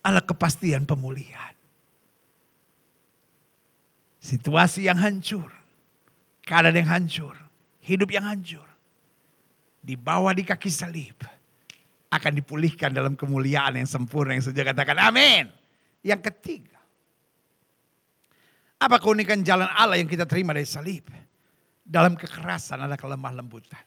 Ala 0.02 0.26
kepastian 0.26 0.82
pemulihan. 0.82 1.54
Situasi 4.18 4.90
yang 4.90 4.98
hancur. 4.98 5.54
Keadaan 6.42 6.82
yang 6.82 6.90
hancur. 6.90 7.38
Hidup 7.78 8.10
yang 8.10 8.26
hancur 8.26 8.66
dibawa 9.86 10.34
di 10.34 10.42
kaki 10.42 10.66
salib 10.66 11.35
akan 12.16 12.32
dipulihkan 12.40 12.90
dalam 12.90 13.14
kemuliaan 13.14 13.76
yang 13.76 13.88
sempurna 13.88 14.34
yang 14.34 14.44
saja 14.44 14.64
katakan 14.64 14.96
amin. 14.98 15.48
Yang 16.00 16.32
ketiga, 16.32 16.76
apa 18.76 19.00
keunikan 19.00 19.40
jalan 19.40 19.68
Allah 19.72 19.96
yang 19.96 20.08
kita 20.08 20.28
terima 20.28 20.52
dari 20.52 20.68
salib? 20.68 21.08
Dalam 21.86 22.18
kekerasan 22.18 22.82
ada 22.82 22.98
kelemah 22.98 23.32
lembutan. 23.38 23.84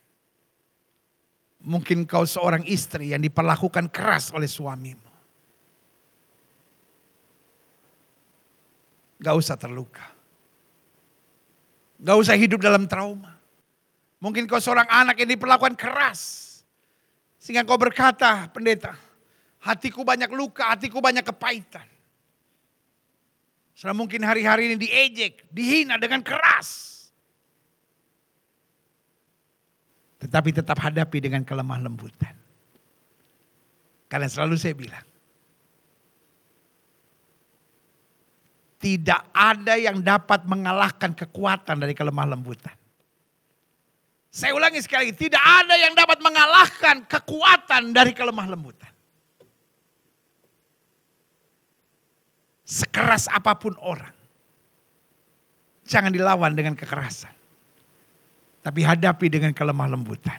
Mungkin 1.59 2.07
kau 2.07 2.23
seorang 2.23 2.63
istri 2.63 3.11
yang 3.11 3.19
diperlakukan 3.19 3.91
keras 3.91 4.31
oleh 4.31 4.47
suamimu. 4.47 5.11
Gak 9.19 9.35
usah 9.35 9.59
terluka. 9.59 10.07
Gak 11.99 12.15
usah 12.15 12.39
hidup 12.39 12.63
dalam 12.63 12.87
trauma. 12.87 13.35
Mungkin 14.23 14.47
kau 14.47 14.63
seorang 14.63 14.87
anak 14.87 15.19
yang 15.19 15.35
diperlakukan 15.35 15.75
keras. 15.75 16.38
Sehingga 17.39 17.63
kau 17.63 17.79
berkata, 17.79 18.51
pendeta, 18.51 18.99
hatiku 19.63 20.03
banyak 20.03 20.27
luka, 20.35 20.75
hatiku 20.75 20.99
banyak 20.99 21.23
kepahitan. 21.23 21.87
Setelah 23.71 23.95
mungkin 23.95 24.27
hari-hari 24.27 24.67
ini 24.67 24.75
diejek, 24.75 25.47
dihina 25.47 25.95
dengan 25.95 26.19
keras. 26.19 26.99
Tetapi 30.19 30.51
tetap 30.51 30.83
hadapi 30.83 31.23
dengan 31.23 31.47
kelemah 31.47 31.79
lembutan. 31.79 32.35
Karena 34.11 34.27
selalu 34.27 34.59
saya 34.59 34.75
bilang, 34.75 35.05
tidak 38.79 39.27
ada 39.35 39.75
yang 39.75 39.99
dapat 40.03 40.43
mengalahkan 40.47 41.15
kekuatan 41.15 41.79
dari 41.79 41.95
kelemah 41.95 42.35
lembutan. 42.35 42.78
Saya 44.29 44.53
ulangi 44.53 44.77
sekali 44.85 45.09
lagi, 45.09 45.25
tidak 45.25 45.41
ada 45.41 45.73
yang 45.73 45.97
dapat 45.97 46.21
mengalahkan 46.21 47.01
kekuatan 47.09 47.89
dari 47.97 48.13
kelemah 48.13 48.45
lembutan. 48.45 48.93
Sekeras 52.61 53.25
apa 53.25 53.57
pun 53.57 53.73
orang, 53.81 54.13
jangan 55.89 56.13
dilawan 56.13 56.53
dengan 56.53 56.77
kekerasan. 56.77 57.33
Tapi 58.61 58.85
hadapi 58.85 59.25
dengan 59.33 59.49
kelemah 59.49 59.89
lembutan. 59.89 60.37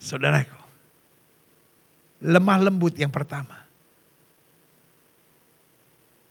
Saudaraku, 0.00 0.56
lemah 2.24 2.58
lembut 2.64 2.96
yang 2.96 3.12
pertama. 3.12 3.60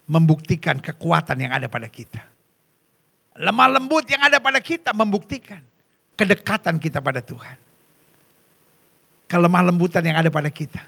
Membuktikan 0.10 0.82
kekuatan 0.82 1.38
yang 1.38 1.54
ada 1.54 1.70
pada 1.70 1.86
kita. 1.86 2.31
Lemah 3.42 3.68
lembut 3.74 4.06
yang 4.06 4.22
ada 4.22 4.38
pada 4.38 4.62
kita 4.62 4.94
membuktikan 4.94 5.66
kedekatan 6.14 6.78
kita 6.78 7.02
pada 7.02 7.26
Tuhan. 7.26 7.58
kelemah 9.26 9.72
lembutan 9.72 10.04
yang 10.04 10.20
ada 10.20 10.28
pada 10.28 10.52
kita. 10.52 10.84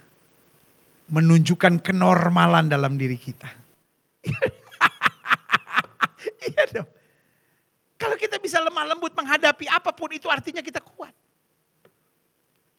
Menunjukkan 1.08 1.80
kenormalan 1.80 2.68
dalam 2.68 3.00
diri 3.00 3.16
kita. 3.16 3.48
iya 6.52 6.64
dong. 6.76 6.90
Kalau 7.96 8.20
kita 8.20 8.36
bisa 8.44 8.60
lemah 8.60 8.84
lembut 8.84 9.16
menghadapi 9.16 9.64
apa 9.72 9.96
pun 9.96 10.12
itu 10.12 10.28
artinya 10.28 10.60
kita 10.60 10.84
kuat. 10.84 11.16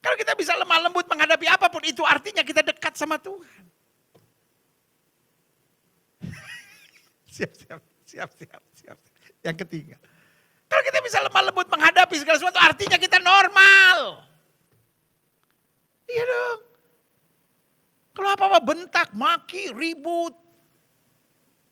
Kalau 0.05 0.21
kita 0.21 0.37
bisa 0.37 0.53
lemah 0.53 0.85
lembut 0.85 1.09
menghadapi 1.09 1.49
apa 1.49 1.73
pun 1.73 1.81
itu 1.81 2.05
artinya 2.05 2.45
kita 2.45 2.61
dekat 2.61 2.93
sama 2.93 3.17
Tuhan. 3.17 3.65
siap, 7.35 7.57
siap, 7.57 7.81
siap, 8.05 8.31
siap, 8.37 8.63
siap. 8.77 8.99
Yang 9.45 9.57
ketiga. 9.69 9.97
Kalau 10.73 10.83
kita 10.83 10.99
bisa 11.05 11.21
lemah 11.21 11.43
lembut 11.45 11.69
menghadapi 11.69 12.17
segala 12.17 12.41
sesuatu 12.41 12.59
artinya 12.59 12.97
kita 12.97 13.21
normal. 13.21 14.25
Iya 16.09 16.25
dong. 16.25 16.61
Kalau 18.15 18.31
apa-apa 18.33 18.59
bentak, 18.65 19.13
maki, 19.13 19.71
ribut. 19.77 20.33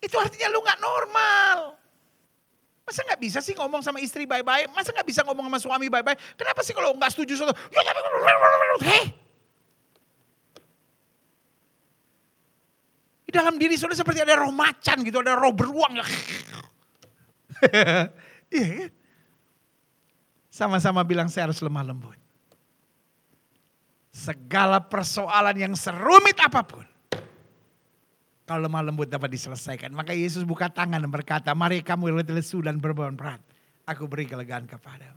Itu 0.03 0.19
artinya 0.21 0.53
lu 0.53 0.61
gak 0.61 0.83
normal. 0.83 1.79
Masa 2.83 3.07
nggak 3.07 3.23
bisa 3.23 3.39
sih 3.39 3.55
ngomong 3.55 3.79
sama 3.79 4.03
istri 4.03 4.27
baik-baik? 4.27 4.75
Masa 4.75 4.91
nggak 4.91 5.07
bisa 5.07 5.23
ngomong 5.23 5.47
sama 5.47 5.59
suami 5.63 5.87
baik-baik? 5.87 6.19
Kenapa 6.35 6.67
sih 6.67 6.75
kalau 6.75 6.91
nggak 6.99 7.15
setuju 7.15 7.39
sesuatu? 7.39 7.55
Ya 7.71 7.81
heh. 8.91 9.07
Di 13.23 13.31
dalam 13.31 13.55
diri 13.55 13.79
saudara 13.79 13.97
seperti 13.97 14.27
ada 14.27 14.35
roh 14.35 14.51
macan 14.51 15.07
gitu, 15.07 15.23
ada 15.23 15.39
roh 15.39 15.55
beruang. 15.55 16.03
Iya 18.53 18.69
kan? 18.69 18.91
Sama-sama 20.53 21.01
bilang 21.01 21.33
saya 21.33 21.49
harus 21.49 21.65
lemah 21.65 21.81
lembut. 21.81 22.21
Segala 24.13 24.77
persoalan 24.77 25.57
yang 25.57 25.73
serumit 25.73 26.37
apa 26.37 26.61
pun. 26.61 26.85
Kalau 28.45 28.69
lemah 28.69 28.85
lembut 28.85 29.09
dapat 29.09 29.33
diselesaikan. 29.33 29.89
Maka 29.97 30.13
Yesus 30.13 30.45
buka 30.45 30.69
tangan 30.69 31.01
dan 31.01 31.09
berkata, 31.09 31.57
mari 31.57 31.81
kamu 31.81 32.21
lesu 32.29 32.61
dan 32.61 32.77
berbeban 32.77 33.17
berat. 33.17 33.41
Aku 33.89 34.05
beri 34.05 34.29
kelegaan 34.29 34.69
kepadamu. 34.69 35.17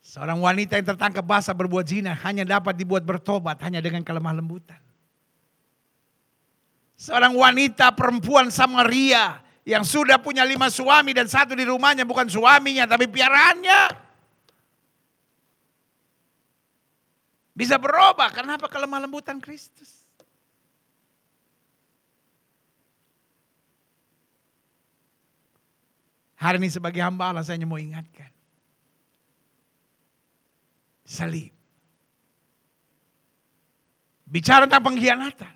Seorang 0.00 0.40
wanita 0.40 0.80
yang 0.80 0.88
tertangkap 0.88 1.20
basah 1.20 1.52
berbuat 1.52 1.84
zina 1.84 2.16
hanya 2.24 2.48
dapat 2.48 2.72
dibuat 2.72 3.04
bertobat 3.04 3.60
hanya 3.60 3.84
dengan 3.84 4.00
kelemah 4.00 4.40
lembutan. 4.40 4.80
Seorang 6.96 7.36
wanita 7.36 7.92
perempuan 7.92 8.48
Samaria 8.48 9.44
yang 9.68 9.84
sudah 9.84 10.16
punya 10.16 10.48
lima 10.48 10.72
suami 10.72 11.12
dan 11.12 11.28
satu 11.28 11.52
di 11.52 11.68
rumahnya 11.68 12.08
bukan 12.08 12.24
suaminya 12.24 12.88
tapi 12.88 13.04
piaraannya. 13.04 14.08
Bisa 17.52 17.76
berubah, 17.76 18.32
kenapa 18.32 18.70
kelemah 18.70 19.04
lembutan 19.04 19.36
Kristus? 19.42 19.98
Hari 26.38 26.56
ini 26.62 26.70
sebagai 26.70 27.02
hamba 27.02 27.34
Allah 27.34 27.42
saya 27.42 27.58
hanya 27.58 27.66
mau 27.66 27.82
ingatkan. 27.82 28.30
Salib. 31.02 31.50
Bicara 34.22 34.70
tentang 34.70 34.86
pengkhianatan. 34.86 35.54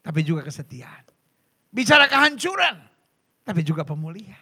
Tapi 0.00 0.20
juga 0.24 0.48
kesetiaan. 0.48 1.03
Bicara 1.74 2.06
kehancuran. 2.06 2.78
Tapi 3.42 3.60
juga 3.66 3.82
pemulihan. 3.82 4.38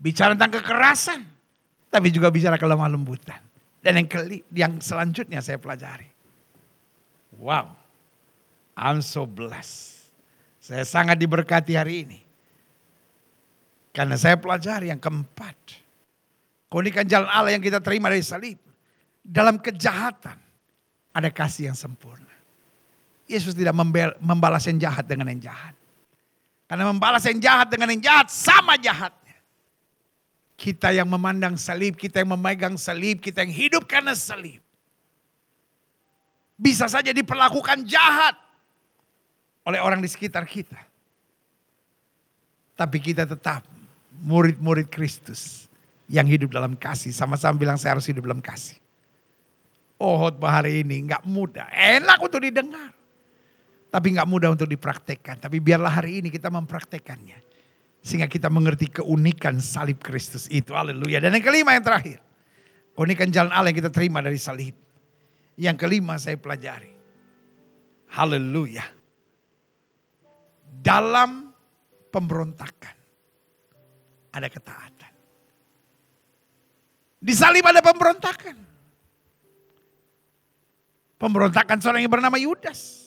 Bicara 0.00 0.32
tentang 0.32 0.64
kekerasan. 0.64 1.20
Tapi 1.92 2.08
juga 2.08 2.32
bicara 2.32 2.56
kelemah 2.56 2.88
lembutan. 2.88 3.38
Dan 3.84 4.00
yang, 4.02 4.08
keli, 4.08 4.40
yang 4.50 4.80
selanjutnya 4.80 5.44
saya 5.44 5.60
pelajari. 5.60 6.08
Wow. 7.36 7.76
I'm 8.74 9.04
so 9.04 9.28
blessed. 9.28 10.08
Saya 10.58 10.82
sangat 10.88 11.20
diberkati 11.20 11.76
hari 11.76 12.08
ini. 12.08 12.20
Karena 13.94 14.16
saya 14.16 14.40
pelajari 14.40 14.88
yang 14.90 14.98
keempat. 14.98 15.54
Keunikan 16.66 17.06
jalan 17.06 17.30
Allah 17.30 17.54
yang 17.54 17.62
kita 17.62 17.78
terima 17.78 18.10
dari 18.10 18.24
salib. 18.24 18.58
Dalam 19.22 19.60
kejahatan 19.62 20.36
ada 21.14 21.28
kasih 21.30 21.70
yang 21.70 21.78
sempurna. 21.78 22.34
Yesus 23.30 23.54
tidak 23.54 23.78
membalas 24.18 24.66
yang 24.66 24.82
jahat 24.82 25.06
dengan 25.06 25.30
yang 25.30 25.46
jahat. 25.46 25.75
Karena 26.66 26.90
membalas 26.90 27.22
yang 27.22 27.38
jahat 27.38 27.70
dengan 27.70 27.94
yang 27.94 28.02
jahat 28.02 28.26
sama 28.26 28.74
jahatnya. 28.74 29.38
Kita 30.58 30.90
yang 30.90 31.06
memandang 31.06 31.54
salib, 31.54 31.94
kita 31.94 32.26
yang 32.26 32.34
memegang 32.34 32.74
salib, 32.74 33.22
kita 33.22 33.46
yang 33.46 33.54
hidup 33.54 33.86
karena 33.86 34.16
salib. 34.18 34.58
Bisa 36.56 36.88
saja 36.88 37.12
diperlakukan 37.12 37.86
jahat 37.86 38.34
oleh 39.68 39.78
orang 39.78 40.00
di 40.00 40.08
sekitar 40.08 40.48
kita. 40.48 40.80
Tapi 42.72 42.98
kita 42.98 43.28
tetap 43.28 43.62
murid-murid 44.24 44.88
Kristus 44.88 45.68
yang 46.08 46.24
hidup 46.24 46.56
dalam 46.56 46.72
kasih. 46.74 47.12
Sama-sama 47.12 47.60
bilang 47.60 47.76
saya 47.76 48.00
harus 48.00 48.08
hidup 48.08 48.24
dalam 48.24 48.40
kasih. 48.40 48.80
Oh 50.00 50.16
khotbah 50.24 50.60
hari 50.60 50.80
ini 50.80 51.04
nggak 51.04 51.24
mudah. 51.28 51.68
Enak 51.72 52.18
untuk 52.20 52.40
didengar. 52.40 52.95
Tapi 53.90 54.06
nggak 54.18 54.28
mudah 54.28 54.52
untuk 54.52 54.68
dipraktekkan. 54.68 55.40
Tapi 55.40 55.62
biarlah 55.62 56.02
hari 56.02 56.20
ini 56.20 56.28
kita 56.28 56.50
mempraktekannya. 56.52 57.38
Sehingga 58.02 58.30
kita 58.30 58.46
mengerti 58.46 59.02
keunikan 59.02 59.58
salib 59.58 59.98
Kristus 59.98 60.46
itu. 60.46 60.74
Haleluya. 60.74 61.18
Dan 61.18 61.34
yang 61.34 61.44
kelima 61.44 61.74
yang 61.74 61.82
terakhir. 61.82 62.18
Keunikan 62.94 63.28
jalan 63.34 63.50
Allah 63.50 63.74
yang 63.74 63.78
kita 63.82 63.92
terima 63.92 64.22
dari 64.22 64.38
salib. 64.38 64.74
Yang 65.58 65.76
kelima 65.80 66.14
saya 66.16 66.38
pelajari. 66.38 66.92
Haleluya. 68.14 68.84
Dalam 70.80 71.50
pemberontakan 72.12 72.96
ada 74.36 74.48
ketaatan. 74.52 75.12
Di 77.16 77.32
salib 77.34 77.64
ada 77.64 77.80
pemberontakan. 77.80 78.56
Pemberontakan 81.16 81.80
seorang 81.80 82.04
yang 82.04 82.12
bernama 82.12 82.36
Yudas. 82.36 83.05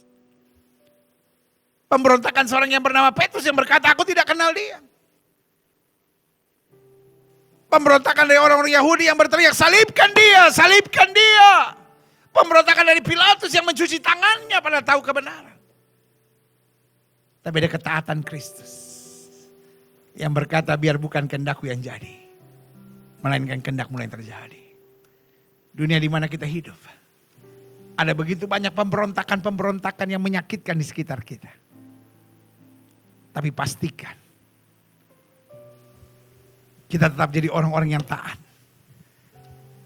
Pemberontakan 1.89 2.45
seorang 2.45 2.69
yang 2.69 2.85
bernama 2.85 3.09
Petrus 3.09 3.41
yang 3.41 3.57
berkata, 3.57 3.89
aku 3.89 4.05
tidak 4.05 4.29
kenal 4.29 4.53
dia. 4.53 4.77
Pemberontakan 7.65 8.29
dari 8.29 8.37
orang-orang 8.37 8.73
Yahudi 8.77 9.09
yang 9.09 9.17
berteriak, 9.17 9.57
salibkan 9.57 10.13
dia, 10.13 10.53
salibkan 10.53 11.09
dia. 11.09 11.73
Pemberontakan 12.29 12.85
dari 12.85 13.01
Pilatus 13.01 13.49
yang 13.49 13.65
mencuci 13.65 13.97
tangannya 13.97 14.57
pada 14.61 14.85
tahu 14.85 15.01
kebenaran. 15.01 15.57
Tapi 17.41 17.55
ada 17.57 17.69
ketaatan 17.73 18.21
Kristus 18.21 18.73
yang 20.13 20.29
berkata 20.29 20.77
biar 20.77 21.01
bukan 21.01 21.25
kehendakku 21.25 21.65
yang 21.65 21.81
jadi. 21.81 22.21
Melainkan 23.25 23.65
kehendakmu 23.65 23.97
yang 23.97 24.13
terjadi. 24.13 24.63
Dunia 25.73 25.97
di 25.97 26.09
mana 26.09 26.29
kita 26.29 26.45
hidup. 26.45 26.77
Ada 27.99 28.15
begitu 28.15 28.47
banyak 28.47 28.71
pemberontakan-pemberontakan 28.71 30.07
yang 30.07 30.23
menyakitkan 30.23 30.79
di 30.79 30.85
sekitar 30.87 31.19
kita. 31.25 31.51
Tapi 33.29 33.49
pastikan. 33.53 34.15
Kita 36.89 37.05
tetap 37.09 37.29
jadi 37.29 37.53
orang-orang 37.53 37.93
yang 37.93 38.03
taat. 38.03 38.37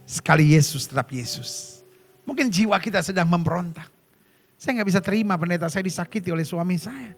Sekali 0.07 0.55
Yesus 0.55 0.87
tetap 0.87 1.11
Yesus. 1.11 1.83
Mungkin 2.23 2.47
jiwa 2.47 2.79
kita 2.79 3.03
sedang 3.03 3.27
memberontak. 3.27 3.91
Saya 4.55 4.79
nggak 4.79 4.89
bisa 4.95 5.01
terima 5.03 5.35
pendeta 5.35 5.67
saya 5.67 5.83
disakiti 5.83 6.31
oleh 6.31 6.47
suami 6.47 6.79
saya. 6.79 7.11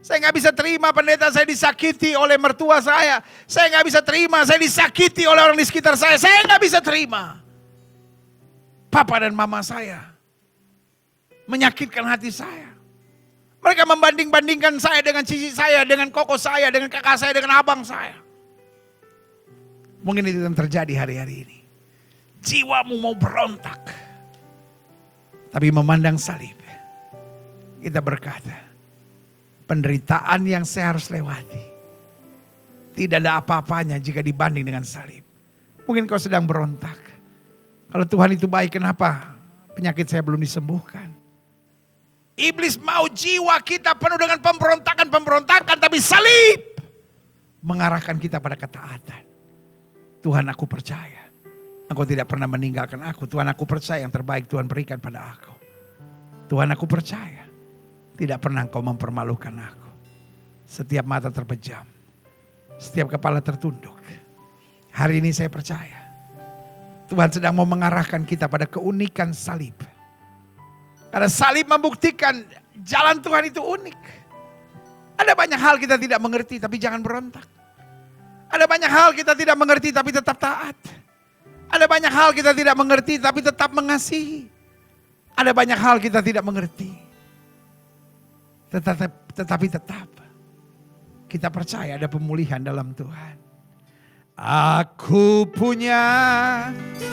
Saya 0.00 0.16
nggak 0.28 0.36
bisa 0.36 0.50
terima 0.52 0.92
pendeta 0.92 1.28
saya 1.32 1.44
disakiti 1.48 2.12
oleh 2.16 2.36
mertua 2.36 2.80
saya. 2.84 3.24
Saya 3.48 3.72
nggak 3.72 3.86
bisa 3.88 4.00
terima 4.04 4.44
saya 4.44 4.60
disakiti 4.60 5.24
oleh 5.24 5.40
orang 5.40 5.56
di 5.56 5.64
sekitar 5.64 5.96
saya. 5.96 6.20
Saya 6.20 6.44
nggak 6.44 6.60
bisa 6.60 6.80
terima. 6.84 7.40
Papa 8.92 9.24
dan 9.24 9.32
mama 9.32 9.64
saya 9.64 10.10
menyakitkan 11.50 12.04
hati 12.06 12.30
saya. 12.30 12.69
Mereka 13.60 13.84
membanding-bandingkan 13.84 14.80
saya 14.80 15.04
dengan 15.04 15.20
cici 15.20 15.52
saya, 15.52 15.84
dengan 15.84 16.08
koko 16.08 16.40
saya, 16.40 16.72
dengan 16.72 16.88
kakak 16.88 17.16
saya, 17.20 17.32
dengan 17.36 17.60
abang 17.60 17.84
saya. 17.84 18.16
Mungkin 20.00 20.24
itu 20.24 20.40
yang 20.40 20.56
terjadi 20.56 21.04
hari-hari 21.04 21.44
ini. 21.44 21.58
Jiwamu 22.40 22.96
mau 22.96 23.12
berontak. 23.12 23.84
Tapi 25.52 25.68
memandang 25.68 26.16
salib. 26.16 26.56
Kita 27.80 28.00
berkata, 28.04 28.56
penderitaan 29.68 30.44
yang 30.44 30.64
saya 30.64 30.96
harus 30.96 31.08
lewati. 31.08 31.64
Tidak 32.96 33.16
ada 33.20 33.40
apa-apanya 33.40 33.96
jika 34.00 34.20
dibanding 34.20 34.64
dengan 34.64 34.84
salib. 34.84 35.24
Mungkin 35.88 36.04
kau 36.04 36.20
sedang 36.20 36.44
berontak. 36.44 36.96
Kalau 37.90 38.06
Tuhan 38.06 38.36
itu 38.36 38.46
baik, 38.46 38.78
kenapa 38.78 39.34
penyakit 39.74 40.06
saya 40.06 40.22
belum 40.22 40.38
disembuhkan? 40.38 41.09
Iblis 42.40 42.80
mau 42.80 43.04
jiwa 43.04 43.60
kita 43.60 43.92
penuh 44.00 44.16
dengan 44.16 44.40
pemberontakan-pemberontakan, 44.40 45.76
tapi 45.76 46.00
salib 46.00 46.80
mengarahkan 47.60 48.16
kita 48.16 48.40
pada 48.40 48.56
ketaatan. 48.56 49.28
Tuhan 50.24 50.48
aku 50.48 50.64
percaya, 50.64 51.20
Engkau 51.90 52.06
tidak 52.06 52.30
pernah 52.30 52.46
meninggalkan 52.46 53.02
aku. 53.02 53.26
Tuhan 53.26 53.50
aku 53.50 53.66
percaya 53.66 54.06
yang 54.06 54.14
terbaik 54.14 54.46
Tuhan 54.46 54.70
berikan 54.70 55.02
pada 55.02 55.34
aku. 55.34 55.50
Tuhan 56.46 56.70
aku 56.70 56.86
percaya. 56.86 57.50
Tidak 58.14 58.38
pernah 58.38 58.62
engkau 58.62 58.78
mempermalukan 58.78 59.50
aku. 59.58 59.90
Setiap 60.70 61.02
mata 61.02 61.34
terpejam. 61.34 61.82
Setiap 62.78 63.10
kepala 63.18 63.42
tertunduk. 63.42 63.98
Hari 64.94 65.18
ini 65.18 65.34
saya 65.34 65.50
percaya. 65.50 65.98
Tuhan 67.10 67.34
sedang 67.34 67.58
mau 67.58 67.66
mengarahkan 67.66 68.22
kita 68.22 68.46
pada 68.46 68.70
keunikan 68.70 69.34
salib. 69.34 69.74
Karena 71.10 71.28
salib 71.28 71.66
membuktikan 71.66 72.46
jalan 72.86 73.18
Tuhan 73.18 73.50
itu 73.50 73.58
unik. 73.58 74.00
Ada 75.20 75.36
banyak 75.36 75.60
hal 75.60 75.76
kita 75.76 76.00
tidak 76.00 76.18
mengerti 76.22 76.56
tapi 76.62 76.80
jangan 76.80 77.02
berontak. 77.02 77.44
Ada 78.50 78.64
banyak 78.66 78.90
hal 78.90 79.10
kita 79.12 79.34
tidak 79.34 79.56
mengerti 79.58 79.90
tapi 79.90 80.10
tetap 80.14 80.38
taat. 80.38 80.78
Ada 81.70 81.86
banyak 81.86 82.10
hal 82.10 82.30
kita 82.34 82.50
tidak 82.54 82.74
mengerti 82.78 83.14
tapi 83.18 83.42
tetap 83.42 83.70
mengasihi. 83.74 84.46
Ada 85.34 85.50
banyak 85.54 85.78
hal 85.78 85.96
kita 86.02 86.18
tidak 86.22 86.42
mengerti. 86.42 86.90
Tetapi, 88.70 89.06
tetapi 89.34 89.66
tetap 89.66 90.08
kita 91.30 91.46
percaya 91.46 91.94
ada 91.94 92.10
pemulihan 92.10 92.58
dalam 92.58 92.90
Tuhan. 92.90 93.38
Aku 94.34 95.46
punya 95.54 96.02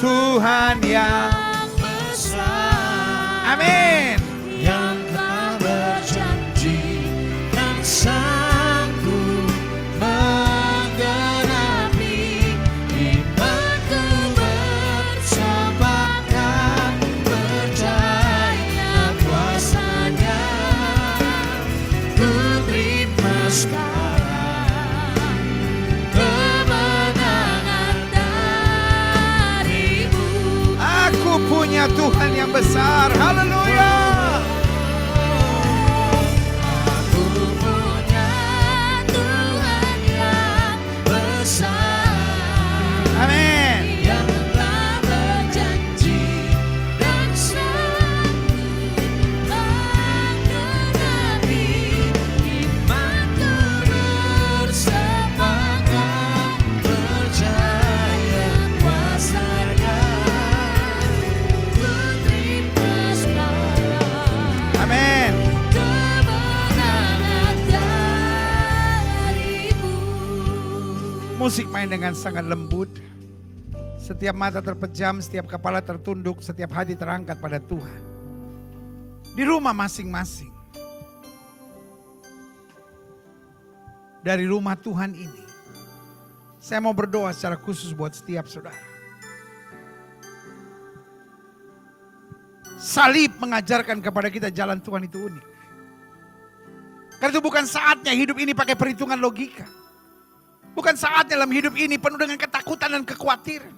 Tuhan 0.02 0.82
yang 0.82 1.34
besar 1.78 2.57
Amin. 3.48 4.17
Sangat 72.18 72.50
lembut. 72.50 72.90
Setiap 74.02 74.34
mata 74.34 74.58
terpejam, 74.58 75.22
setiap 75.22 75.46
kepala 75.46 75.86
tertunduk, 75.86 76.42
setiap 76.42 76.74
hati 76.74 76.98
terangkat 76.98 77.38
pada 77.38 77.62
Tuhan. 77.62 78.02
Di 79.38 79.46
rumah 79.46 79.78
masing-masing. 79.78 80.50
Dari 84.26 84.50
rumah 84.50 84.74
Tuhan 84.74 85.14
ini. 85.14 85.46
Saya 86.58 86.82
mau 86.82 86.92
berdoa 86.92 87.32
secara 87.32 87.56
khusus 87.56 87.94
buat 87.94 88.12
setiap 88.12 88.50
saudara. 88.50 88.76
Salib 92.78 93.38
mengajarkan 93.40 94.02
kepada 94.02 94.28
kita 94.28 94.50
jalan 94.52 94.82
Tuhan 94.82 95.06
itu 95.06 95.32
unik. 95.32 95.46
Karena 97.18 97.32
itu 97.34 97.42
bukan 97.42 97.66
saatnya 97.66 98.14
hidup 98.14 98.38
ini 98.38 98.54
pakai 98.54 98.78
perhitungan 98.78 99.18
logika. 99.18 99.66
Bukan 100.78 100.94
saat 100.94 101.26
dalam 101.26 101.50
hidup 101.50 101.74
ini 101.74 101.98
penuh 101.98 102.22
dengan 102.22 102.38
ketakutan 102.38 102.94
dan 102.94 103.02
kekhawatiran. 103.02 103.74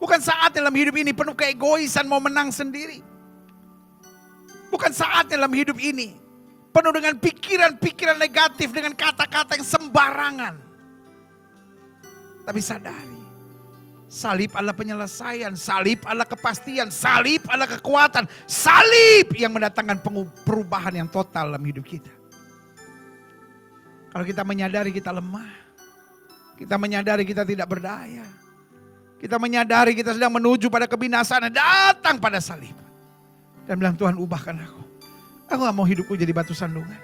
Bukan 0.00 0.16
saat 0.16 0.56
dalam 0.56 0.72
hidup 0.72 0.96
ini 0.96 1.12
penuh 1.12 1.36
keegoisan 1.36 2.08
mau 2.08 2.24
menang 2.24 2.48
sendiri. 2.48 3.04
Bukan 4.72 4.96
saat 4.96 5.28
dalam 5.28 5.52
hidup 5.52 5.76
ini 5.76 6.16
penuh 6.72 6.92
dengan 6.96 7.20
pikiran-pikiran 7.20 8.16
negatif 8.16 8.72
dengan 8.72 8.96
kata-kata 8.96 9.60
yang 9.60 9.68
sembarangan. 9.68 10.54
Tapi 12.48 12.60
sadari, 12.64 13.20
salib 14.08 14.56
adalah 14.56 14.72
penyelesaian, 14.72 15.52
salib 15.52 16.00
adalah 16.08 16.28
kepastian, 16.28 16.88
salib 16.88 17.44
adalah 17.48 17.76
kekuatan, 17.76 18.24
salib 18.48 19.36
yang 19.36 19.52
mendatangkan 19.52 20.00
perubahan 20.48 20.96
yang 20.96 21.08
total 21.12 21.52
dalam 21.52 21.64
hidup 21.64 21.84
kita. 21.84 22.12
Kalau 24.12 24.24
kita 24.24 24.46
menyadari 24.48 24.96
kita 24.96 25.12
lemah, 25.12 25.65
kita 26.56 26.80
menyadari 26.80 27.22
kita 27.28 27.44
tidak 27.44 27.68
berdaya. 27.68 28.24
Kita 29.16 29.36
menyadari 29.40 29.96
kita 29.96 30.12
sedang 30.12 30.32
menuju 30.32 30.68
pada 30.68 30.84
kebinasaan 30.88 31.52
datang 31.52 32.20
pada 32.20 32.40
salib. 32.40 32.76
Dan 33.64 33.80
bilang 33.80 33.96
Tuhan 33.96 34.16
ubahkan 34.16 34.56
aku. 34.56 34.82
Aku 35.46 35.60
gak 35.62 35.76
mau 35.76 35.86
hidupku 35.86 36.12
jadi 36.18 36.32
batu 36.34 36.52
sandungan. 36.52 36.98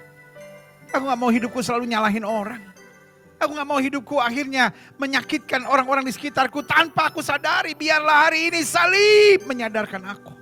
Aku 0.93 1.09
gak 1.09 1.19
mau 1.19 1.33
hidupku 1.33 1.59
selalu 1.65 1.89
nyalahin 1.89 2.21
orang. 2.21 2.61
Aku 3.41 3.57
gak 3.57 3.67
mau 3.67 3.81
hidupku 3.81 4.21
akhirnya 4.21 4.71
menyakitkan 5.01 5.65
orang-orang 5.65 6.05
di 6.05 6.13
sekitarku 6.13 6.63
tanpa 6.63 7.09
aku 7.09 7.19
sadari. 7.19 7.73
Biarlah 7.73 8.29
hari 8.29 8.53
ini 8.53 8.61
salib 8.61 9.43
menyadarkan 9.49 10.03
aku. 10.05 10.33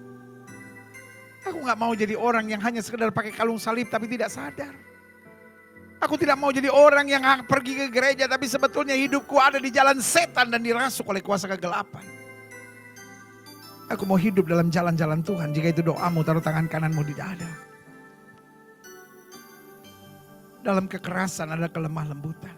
Aku 1.48 1.58
gak 1.66 1.80
mau 1.80 1.96
jadi 1.98 2.14
orang 2.14 2.52
yang 2.52 2.62
hanya 2.62 2.84
sekedar 2.84 3.10
pakai 3.10 3.34
kalung 3.34 3.58
salib 3.58 3.90
tapi 3.90 4.06
tidak 4.06 4.30
sadar. 4.30 4.91
Aku 6.02 6.18
tidak 6.18 6.34
mau 6.42 6.50
jadi 6.50 6.74
orang 6.74 7.06
yang 7.06 7.22
pergi 7.46 7.78
ke 7.78 7.86
gereja 7.94 8.26
tapi 8.26 8.50
sebetulnya 8.50 8.98
hidupku 8.98 9.38
ada 9.38 9.62
di 9.62 9.70
jalan 9.70 10.02
setan 10.02 10.50
dan 10.50 10.66
dirasuk 10.66 11.06
oleh 11.06 11.22
kuasa 11.22 11.46
kegelapan. 11.46 12.02
Aku 13.92 14.08
mau 14.10 14.18
hidup 14.18 14.48
dalam 14.48 14.74
jalan-jalan 14.74 15.22
Tuhan. 15.22 15.52
Jika 15.54 15.68
itu 15.76 15.82
doamu, 15.84 16.24
taruh 16.24 16.42
tangan 16.42 16.66
kananmu 16.66 17.04
di 17.06 17.14
dada. 17.14 17.52
Dalam 20.64 20.88
kekerasan 20.88 21.52
ada 21.54 21.68
kelemah 21.68 22.06
lembutan. 22.10 22.56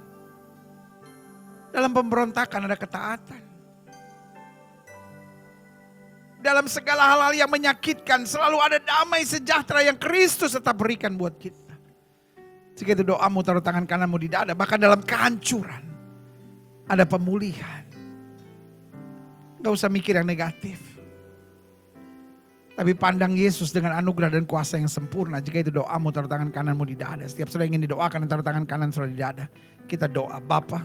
Dalam 1.73 1.89
pemberontakan 1.89 2.69
ada 2.69 2.77
ketaatan. 2.77 3.43
Dalam 6.37 6.69
segala 6.69 7.07
hal-hal 7.07 7.33
yang 7.33 7.49
menyakitkan 7.49 8.29
selalu 8.29 8.59
ada 8.61 8.77
damai 8.77 9.25
sejahtera 9.25 9.81
yang 9.81 9.97
Kristus 9.97 10.53
tetap 10.53 10.77
berikan 10.77 11.17
buat 11.17 11.33
kita. 11.41 11.62
Jika 12.73 12.97
itu 12.97 13.03
doamu 13.05 13.45
taruh 13.45 13.61
tangan 13.61 13.85
kananmu 13.85 14.17
di 14.17 14.29
dada. 14.29 14.57
Bahkan 14.57 14.79
dalam 14.81 15.01
kehancuran 15.05 15.83
ada 16.89 17.05
pemulihan. 17.05 17.85
Gak 19.61 19.73
usah 19.73 19.87
mikir 19.87 20.17
yang 20.17 20.27
negatif. 20.27 20.81
Tapi 22.73 22.97
pandang 22.97 23.37
Yesus 23.37 23.69
dengan 23.69 23.93
anugerah 24.01 24.33
dan 24.33 24.49
kuasa 24.49 24.81
yang 24.81 24.89
sempurna. 24.89 25.37
Jika 25.37 25.61
itu 25.61 25.71
doamu 25.71 26.09
taruh 26.09 26.25
tangan 26.25 26.49
kananmu 26.49 26.89
di 26.89 26.97
dada. 26.97 27.29
Setiap 27.29 27.53
saudara 27.53 27.69
ingin 27.69 27.85
didoakan 27.85 28.25
taruh 28.25 28.41
tangan 28.41 28.65
kanan 28.65 28.89
saudara 28.89 29.13
di 29.13 29.19
dada. 29.21 29.45
Kita 29.85 30.09
doa 30.09 30.41
Bapa. 30.41 30.81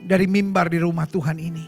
Dari 0.00 0.26
mimbar 0.30 0.70
di 0.70 0.78
rumah 0.78 1.10
Tuhan 1.10 1.36
ini. 1.42 1.66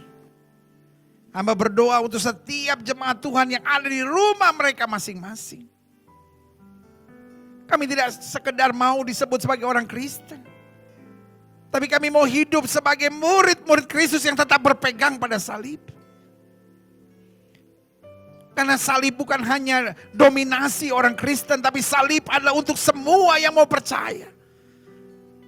Hamba 1.34 1.56
berdoa 1.58 1.98
untuk 2.04 2.22
setiap 2.22 2.84
jemaat 2.84 3.18
Tuhan 3.18 3.58
yang 3.58 3.64
ada 3.66 3.88
di 3.90 4.04
rumah 4.04 4.54
mereka 4.54 4.86
masing-masing. 4.86 5.71
Kami 7.72 7.88
tidak 7.88 8.12
sekedar 8.20 8.76
mau 8.76 9.00
disebut 9.00 9.48
sebagai 9.48 9.64
orang 9.64 9.88
Kristen. 9.88 10.44
Tapi 11.72 11.88
kami 11.88 12.12
mau 12.12 12.28
hidup 12.28 12.68
sebagai 12.68 13.08
murid-murid 13.08 13.88
Kristus 13.88 14.28
yang 14.28 14.36
tetap 14.36 14.60
berpegang 14.60 15.16
pada 15.16 15.40
salib. 15.40 15.80
Karena 18.52 18.76
salib 18.76 19.16
bukan 19.16 19.40
hanya 19.48 19.96
dominasi 20.12 20.92
orang 20.92 21.16
Kristen, 21.16 21.64
tapi 21.64 21.80
salib 21.80 22.28
adalah 22.28 22.52
untuk 22.52 22.76
semua 22.76 23.40
yang 23.40 23.56
mau 23.56 23.64
percaya. 23.64 24.28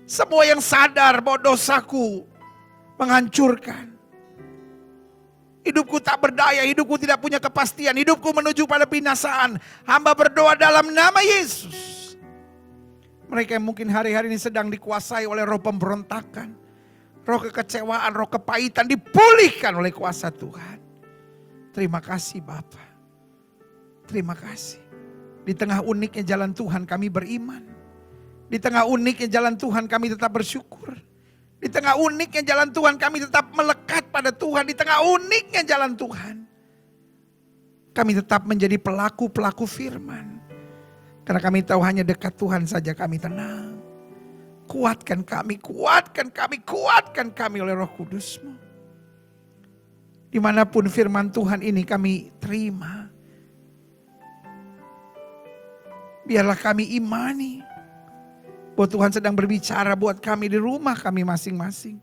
Semua 0.09 0.49
yang 0.49 0.65
sadar 0.65 1.21
bahwa 1.21 1.45
dosaku 1.45 2.25
menghancurkan. 2.97 3.93
Hidupku 5.61 6.01
tak 6.01 6.25
berdaya, 6.25 6.65
hidupku 6.65 6.97
tidak 6.97 7.21
punya 7.21 7.37
kepastian, 7.37 7.93
hidupku 8.01 8.33
menuju 8.33 8.65
pada 8.65 8.89
binasaan. 8.89 9.61
Hamba 9.85 10.17
berdoa 10.17 10.57
dalam 10.57 10.89
nama 10.89 11.21
Yesus. 11.21 11.84
Mereka 13.29 13.57
yang 13.57 13.65
mungkin 13.65 13.89
hari-hari 13.89 14.29
ini 14.29 14.39
sedang 14.39 14.69
dikuasai 14.69 15.25
oleh 15.25 15.45
roh 15.45 15.61
pemberontakan. 15.61 16.67
roh 17.25 17.41
kekecewaan, 17.41 18.13
roh 18.13 18.29
kepahitan 18.29 18.85
dipulihkan 18.85 19.73
oleh 19.81 19.89
kuasa 19.89 20.29
Tuhan. 20.29 20.77
Terima 21.73 21.97
kasih 21.97 22.45
Bapak. 22.45 22.89
Terima 24.05 24.37
kasih. 24.37 24.85
Di 25.45 25.57
tengah 25.57 25.81
uniknya 25.81 26.21
jalan 26.21 26.53
Tuhan 26.53 26.85
kami 26.85 27.09
beriman. 27.09 27.65
Di 28.49 28.61
tengah 28.61 28.85
uniknya 28.85 29.29
jalan 29.29 29.57
Tuhan 29.57 29.89
kami 29.89 30.13
tetap 30.13 30.37
bersyukur. 30.37 30.93
Di 31.61 31.69
tengah 31.73 31.97
uniknya 31.97 32.45
jalan 32.45 32.69
Tuhan 32.69 33.01
kami 33.01 33.25
tetap 33.25 33.49
melekat 33.57 34.13
pada 34.13 34.29
Tuhan. 34.29 34.69
Di 34.69 34.77
tengah 34.77 35.01
uniknya 35.01 35.65
jalan 35.65 35.97
Tuhan. 35.97 36.37
Kami 37.97 38.13
tetap 38.21 38.45
menjadi 38.45 38.77
pelaku-pelaku 38.77 39.65
firman. 39.65 40.34
Karena 41.25 41.41
kami 41.41 41.65
tahu 41.65 41.81
hanya 41.81 42.05
dekat 42.05 42.37
Tuhan 42.37 42.69
saja 42.69 42.93
kami 42.93 43.17
tenang. 43.17 43.81
Kuatkan 44.69 45.25
kami, 45.25 45.57
kuatkan 45.57 46.29
kami, 46.29 46.61
kuatkan 46.61 47.33
kami 47.33 47.65
oleh 47.65 47.73
roh 47.73 47.89
kudusmu. 47.89 48.53
Di 50.29 50.37
mana 50.37 50.69
pun 50.69 50.85
firman 50.89 51.33
Tuhan 51.33 51.65
ini 51.65 51.81
kami 51.85 52.29
terima. 52.37 53.09
Biarlah 56.25 56.57
kami 56.57 56.97
imani 56.97 57.61
bahwa 58.75 58.89
Tuhan 58.89 59.13
sedang 59.15 59.37
berbicara 59.37 59.95
buat 59.95 60.21
kami 60.21 60.53
di 60.53 60.59
rumah 60.61 60.97
kami 60.97 61.25
masing-masing. 61.25 62.01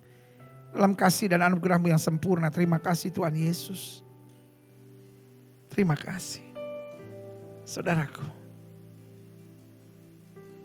Dalam 0.72 0.96
kasih 0.96 1.28
dan 1.28 1.44
anugerahmu 1.52 1.92
yang 1.92 2.00
sempurna. 2.00 2.48
Terima 2.48 2.80
kasih 2.80 3.12
Tuhan 3.12 3.36
Yesus. 3.36 4.00
Terima 5.68 6.00
kasih. 6.00 6.48
Saudaraku. 7.68 8.41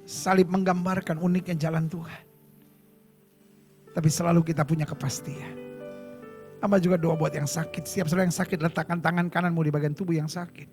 Salib 0.06 0.46
menggambarkan 0.54 1.18
uniknya 1.18 1.58
jalan 1.58 1.90
Tuhan. 1.90 2.22
Tapi 3.90 4.06
selalu 4.06 4.46
kita 4.46 4.62
punya 4.62 4.86
kepastian. 4.86 5.58
Hamba 6.62 6.78
juga 6.78 6.94
doa 6.94 7.18
buat 7.18 7.34
yang 7.34 7.50
sakit. 7.50 7.82
Setiap 7.84 8.06
saudara 8.06 8.24
yang 8.24 8.36
sakit 8.36 8.58
letakkan 8.62 9.02
tangan 9.02 9.26
kananmu 9.26 9.60
di 9.66 9.72
bagian 9.74 9.92
tubuh 9.92 10.14
yang 10.14 10.30
sakit. 10.30 10.70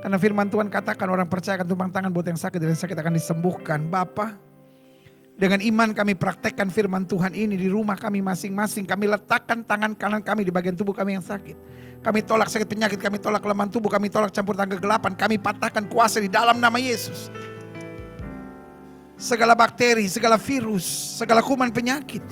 Karena 0.00 0.16
firman 0.16 0.48
Tuhan 0.48 0.72
katakan 0.72 1.10
orang 1.10 1.28
percaya 1.28 1.60
akan 1.60 1.68
tumpang 1.68 1.90
tangan 1.92 2.10
buat 2.10 2.26
yang 2.26 2.40
sakit 2.40 2.58
dan 2.58 2.72
yang 2.72 2.80
sakit 2.80 2.96
akan 2.96 3.12
disembuhkan. 3.12 3.80
Bapak, 3.92 4.38
dengan 5.36 5.60
iman 5.60 5.92
kami 5.92 6.16
praktekkan 6.16 6.72
firman 6.72 7.04
Tuhan 7.04 7.36
ini 7.36 7.60
di 7.60 7.68
rumah 7.68 7.98
kami 8.00 8.24
masing-masing. 8.24 8.88
Kami 8.88 9.04
letakkan 9.04 9.60
tangan 9.68 9.92
kanan 9.92 10.24
kami 10.24 10.48
di 10.48 10.52
bagian 10.54 10.72
tubuh 10.72 10.96
kami 10.96 11.18
yang 11.18 11.24
sakit. 11.24 11.56
Kami 12.00 12.22
tolak 12.22 12.48
sakit 12.48 12.70
penyakit, 12.70 13.02
kami 13.02 13.18
tolak 13.18 13.42
kelemahan 13.42 13.68
tubuh, 13.68 13.90
kami 13.90 14.08
tolak 14.08 14.30
campur 14.30 14.56
tangan 14.56 14.78
kegelapan. 14.78 15.12
Kami 15.12 15.36
patahkan 15.42 15.84
kuasa 15.90 16.22
di 16.22 16.30
dalam 16.30 16.56
nama 16.56 16.78
Yesus. 16.80 17.28
Segala 19.16 19.56
bakteri, 19.56 20.12
segala 20.12 20.36
virus, 20.36 20.84
segala 21.16 21.40
kuman 21.40 21.72
penyakit. 21.72 22.22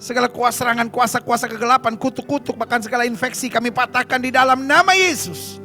Segala 0.00 0.32
kuasa 0.32 0.64
serangan, 0.64 0.88
kuasa-kuasa 0.88 1.44
kegelapan, 1.44 1.92
kutuk-kutuk, 2.00 2.56
bahkan 2.56 2.80
segala 2.80 3.04
infeksi 3.04 3.52
kami 3.52 3.68
patahkan 3.68 4.16
di 4.16 4.32
dalam 4.32 4.64
nama 4.64 4.96
Yesus. 4.96 5.60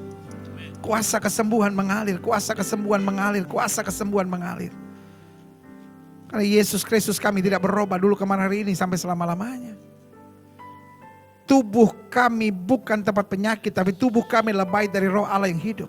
Kuasa 0.84 1.24
kesembuhan 1.24 1.72
mengalir, 1.72 2.20
kuasa 2.20 2.52
kesembuhan 2.52 3.00
mengalir, 3.00 3.48
kuasa 3.48 3.80
kesembuhan 3.80 4.28
mengalir. 4.28 4.76
Karena 6.28 6.44
Yesus 6.44 6.84
Kristus 6.84 7.16
kami 7.16 7.40
tidak 7.40 7.64
berubah 7.64 7.96
dulu 7.96 8.20
ke 8.20 8.28
mana 8.28 8.52
hari 8.52 8.68
ini 8.68 8.76
sampai 8.76 9.00
selama-lamanya. 9.00 9.80
Tubuh 11.48 11.96
kami 12.12 12.52
bukan 12.52 13.00
tempat 13.00 13.32
penyakit, 13.32 13.72
tapi 13.72 13.96
tubuh 13.96 14.28
kami 14.28 14.52
lebay 14.52 14.92
dari 14.92 15.08
roh 15.08 15.24
Allah 15.24 15.48
yang 15.48 15.64
hidup. 15.64 15.88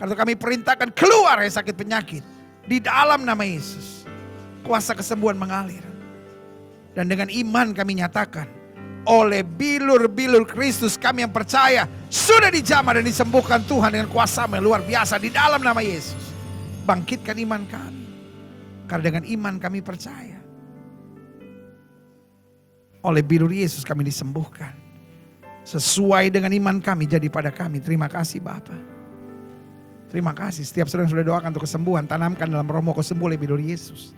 Karena 0.00 0.16
kami 0.16 0.32
perintahkan 0.32 0.96
keluar 0.96 1.44
ya 1.44 1.52
sakit 1.60 1.76
penyakit. 1.76 2.39
Di 2.70 2.78
dalam 2.78 3.26
nama 3.26 3.42
Yesus. 3.42 4.06
Kuasa 4.62 4.94
kesembuhan 4.94 5.34
mengalir. 5.34 5.82
Dan 6.94 7.10
dengan 7.10 7.26
iman 7.26 7.74
kami 7.74 7.98
nyatakan. 7.98 8.46
Oleh 9.10 9.42
bilur-bilur 9.42 10.46
Kristus 10.46 10.94
kami 10.94 11.26
yang 11.26 11.34
percaya. 11.34 11.90
Sudah 12.06 12.46
dijamah 12.54 12.94
dan 12.94 13.02
disembuhkan 13.02 13.58
Tuhan 13.66 13.90
dengan 13.90 14.06
kuasa 14.06 14.46
yang 14.46 14.62
luar 14.62 14.86
biasa. 14.86 15.18
Di 15.18 15.34
dalam 15.34 15.58
nama 15.66 15.82
Yesus. 15.82 16.30
Bangkitkan 16.86 17.34
iman 17.42 17.66
kami. 17.66 18.06
Karena 18.86 19.02
dengan 19.02 19.24
iman 19.26 19.54
kami 19.58 19.82
percaya. 19.82 20.38
Oleh 23.02 23.26
bilur 23.26 23.50
Yesus 23.50 23.82
kami 23.82 24.06
disembuhkan. 24.06 24.78
Sesuai 25.66 26.30
dengan 26.30 26.54
iman 26.54 26.78
kami 26.78 27.10
jadi 27.10 27.26
pada 27.26 27.50
kami. 27.50 27.82
Terima 27.82 28.06
kasih 28.06 28.38
Bapak. 28.38 28.89
Terima 30.10 30.34
kasih. 30.34 30.66
Setiap 30.66 30.90
saudara 30.90 31.06
yang 31.06 31.12
sudah 31.14 31.26
doakan 31.26 31.48
untuk 31.54 31.64
kesembuhan. 31.64 32.04
Tanamkan 32.04 32.50
dalam 32.50 32.66
rohmu 32.66 32.90
kau 32.90 33.00
sembuh 33.00 33.30
oleh 33.30 33.38
bilur 33.38 33.62
Yesus. 33.62 34.10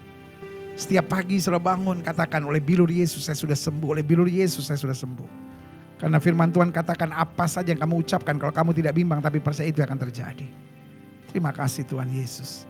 Setiap 0.72 1.12
pagi 1.12 1.36
saudara 1.36 1.60
bangun 1.60 2.00
katakan 2.00 2.40
oleh 2.48 2.64
bilur 2.64 2.88
Yesus 2.88 3.28
saya 3.28 3.36
sudah 3.36 3.54
sembuh. 3.54 3.92
Oleh 3.92 4.04
bilur 4.04 4.24
Yesus 4.24 4.72
saya 4.72 4.80
sudah 4.80 4.96
sembuh. 4.96 5.28
Karena 6.00 6.16
firman 6.18 6.48
Tuhan 6.48 6.72
katakan 6.72 7.12
apa 7.12 7.44
saja 7.44 7.76
yang 7.76 7.84
kamu 7.84 8.08
ucapkan. 8.08 8.40
Kalau 8.40 8.50
kamu 8.50 8.72
tidak 8.72 8.96
bimbang 8.96 9.20
tapi 9.20 9.38
percaya 9.38 9.68
itu 9.68 9.84
akan 9.84 10.00
terjadi. 10.00 10.48
Terima 11.28 11.52
kasih 11.52 11.84
Tuhan 11.84 12.08
Yesus. 12.08 12.64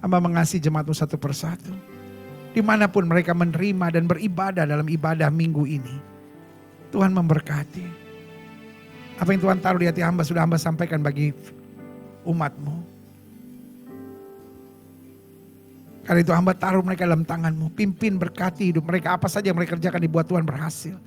Hamba 0.00 0.18
mengasihi 0.18 0.58
jemaatmu 0.58 0.96
satu 0.96 1.20
persatu. 1.20 1.70
Di 2.52 2.60
mana 2.64 2.88
pun 2.88 3.04
mereka 3.06 3.36
menerima 3.36 3.92
dan 3.92 4.08
beribadah 4.08 4.64
dalam 4.64 4.88
ibadah 4.88 5.28
minggu 5.28 5.68
ini. 5.68 5.96
Tuhan 6.92 7.12
memberkati. 7.12 7.86
Apa 9.20 9.28
yang 9.32 9.40
Tuhan 9.40 9.58
taruh 9.60 9.80
di 9.80 9.88
hati 9.88 10.00
hamba 10.00 10.24
sudah 10.26 10.44
hamba 10.44 10.58
sampaikan 10.58 11.00
bagi 11.00 11.30
umatmu. 12.26 12.92
Karena 16.02 16.18
itu 16.18 16.34
hamba 16.34 16.50
taruh 16.50 16.82
mereka 16.82 17.06
dalam 17.06 17.22
tanganmu. 17.22 17.70
Pimpin 17.78 18.18
berkati 18.18 18.74
hidup 18.74 18.82
mereka. 18.90 19.14
Apa 19.14 19.30
saja 19.30 19.54
yang 19.54 19.58
mereka 19.58 19.78
kerjakan 19.78 20.02
dibuat 20.02 20.26
Tuhan 20.26 20.42
berhasil. 20.42 20.98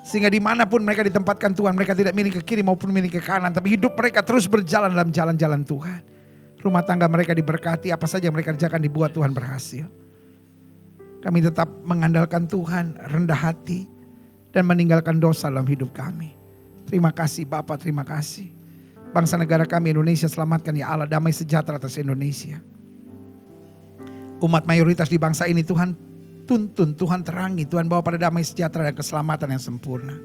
Sehingga 0.00 0.32
di 0.32 0.40
mana 0.40 0.64
pun 0.64 0.80
mereka 0.80 1.04
ditempatkan 1.04 1.52
Tuhan. 1.52 1.76
Mereka 1.76 1.92
tidak 1.92 2.16
milih 2.16 2.32
ke 2.40 2.42
kiri 2.42 2.64
maupun 2.64 2.88
milih 2.88 3.12
ke 3.12 3.20
kanan. 3.20 3.52
Tapi 3.52 3.76
hidup 3.76 3.92
mereka 3.92 4.24
terus 4.24 4.48
berjalan 4.48 4.96
dalam 4.96 5.12
jalan-jalan 5.12 5.60
Tuhan. 5.60 6.00
Rumah 6.64 6.82
tangga 6.88 7.04
mereka 7.04 7.36
diberkati. 7.36 7.92
Apa 7.92 8.08
saja 8.08 8.32
yang 8.32 8.34
mereka 8.36 8.56
kerjakan 8.56 8.80
dibuat 8.80 9.12
Tuhan 9.12 9.36
berhasil. 9.36 9.84
Kami 11.20 11.38
tetap 11.44 11.68
mengandalkan 11.84 12.48
Tuhan. 12.48 12.96
Rendah 13.12 13.36
hati. 13.36 13.84
Dan 14.50 14.64
meninggalkan 14.66 15.20
dosa 15.20 15.52
dalam 15.52 15.68
hidup 15.68 15.92
kami. 15.92 16.40
Terima 16.90 17.14
kasih 17.14 17.46
Bapak, 17.46 17.86
terima 17.86 18.02
kasih. 18.02 18.59
Bangsa 19.10 19.34
negara 19.34 19.66
kami 19.66 19.90
Indonesia 19.90 20.30
selamatkan 20.30 20.74
ya 20.74 20.90
Allah. 20.90 21.10
Damai 21.10 21.34
sejahtera 21.34 21.78
atas 21.78 21.98
Indonesia 21.98 22.62
umat 24.40 24.64
mayoritas 24.64 25.12
di 25.12 25.20
bangsa 25.20 25.44
ini 25.46 25.60
Tuhan 25.60 25.92
tuntun, 26.48 26.96
Tuhan 26.96 27.22
terangi, 27.22 27.68
Tuhan 27.68 27.86
bawa 27.86 28.02
pada 28.02 28.16
damai 28.16 28.42
sejahtera 28.42 28.88
dan 28.88 28.96
keselamatan 28.96 29.54
yang 29.54 29.62
sempurna. 29.62 30.16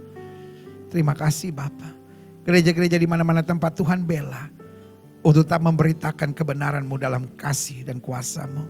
Terima 0.89 1.11
kasih 1.13 1.51
Bapak. 1.51 1.93
Gereja-gereja 2.47 2.95
di 2.95 3.09
mana-mana 3.09 3.41
tempat 3.41 3.75
Tuhan 3.75 4.05
bela 4.05 4.47
untuk 5.25 5.43
tetap 5.45 5.61
memberitakan 5.65 6.31
kebenaranmu 6.31 6.95
dalam 7.01 7.29
kasih 7.35 7.83
dan 7.83 7.97
kuasamu. 7.97 8.69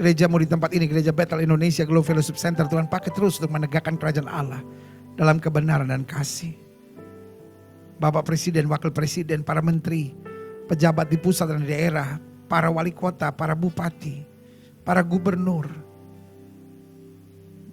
Gerejamu 0.00 0.40
di 0.40 0.48
tempat 0.48 0.72
ini, 0.72 0.88
Gereja 0.88 1.12
Bethel 1.12 1.44
Indonesia 1.44 1.84
Global 1.84 2.16
Fellowship 2.16 2.40
Center, 2.40 2.64
Tuhan 2.64 2.88
pakai 2.88 3.12
terus 3.12 3.36
untuk 3.36 3.52
menegakkan 3.52 4.00
kerajaan 4.00 4.32
Allah 4.32 4.64
dalam 5.20 5.36
kebenaran 5.36 5.92
dan 5.92 6.08
kasih. 6.08 6.56
Bapak 8.00 8.24
Presiden, 8.24 8.64
Wakil 8.72 8.96
Presiden, 8.96 9.44
para 9.44 9.60
menteri, 9.60 10.16
pejabat 10.72 11.12
di 11.12 11.20
pusat 11.20 11.52
dan 11.52 11.60
di 11.60 11.68
daerah, 11.68 12.16
para 12.48 12.72
wali 12.72 12.96
kota, 12.96 13.28
para 13.28 13.52
bupati, 13.52 14.24
para 14.80 15.04
gubernur, 15.04 15.68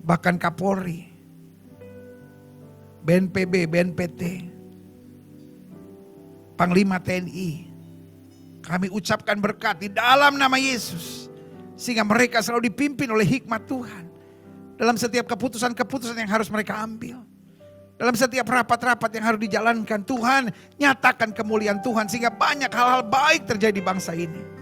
bahkan 0.03 0.35
Kapolri, 0.35 1.07
BNPB, 3.07 3.71
BNPT, 3.71 4.21
Panglima 6.57 6.97
TNI. 6.99 7.69
Kami 8.65 8.91
ucapkan 8.91 9.37
berkat 9.39 9.79
di 9.79 9.89
dalam 9.93 10.35
nama 10.35 10.57
Yesus. 10.57 11.29
Sehingga 11.77 12.01
mereka 12.01 12.41
selalu 12.41 12.73
dipimpin 12.73 13.07
oleh 13.13 13.23
hikmat 13.23 13.69
Tuhan. 13.69 14.09
Dalam 14.75 14.97
setiap 14.97 15.29
keputusan-keputusan 15.29 16.17
yang 16.17 16.27
harus 16.27 16.49
mereka 16.49 16.81
ambil. 16.81 17.21
Dalam 17.97 18.13
setiap 18.13 18.45
rapat-rapat 18.45 19.09
yang 19.17 19.25
harus 19.25 19.41
dijalankan. 19.41 20.05
Tuhan 20.05 20.53
nyatakan 20.77 21.33
kemuliaan 21.33 21.81
Tuhan. 21.81 22.05
Sehingga 22.05 22.29
banyak 22.29 22.69
hal-hal 22.69 23.01
baik 23.01 23.49
terjadi 23.49 23.73
di 23.73 23.83
bangsa 23.83 24.13
ini. 24.13 24.57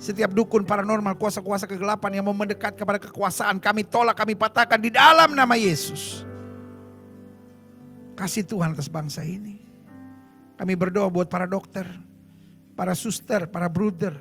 Setiap 0.00 0.32
dukun 0.32 0.64
paranormal, 0.64 1.16
kuasa-kuasa 1.16 1.68
kegelapan 1.68 2.20
yang 2.20 2.24
mau 2.24 2.32
mendekat 2.32 2.72
kepada 2.72 2.96
kekuasaan, 2.96 3.60
kami 3.60 3.84
tolak, 3.84 4.16
kami 4.16 4.32
patahkan 4.32 4.80
di 4.80 4.88
dalam 4.88 5.36
nama 5.36 5.60
Yesus. 5.60 6.24
Kasih 8.16 8.48
Tuhan 8.48 8.72
atas 8.72 8.88
bangsa 8.88 9.20
ini. 9.20 9.60
Kami 10.56 10.72
berdoa 10.72 11.08
buat 11.12 11.28
para 11.28 11.44
dokter, 11.44 11.84
para 12.76 12.96
suster, 12.96 13.44
para 13.44 13.68
bruder, 13.68 14.16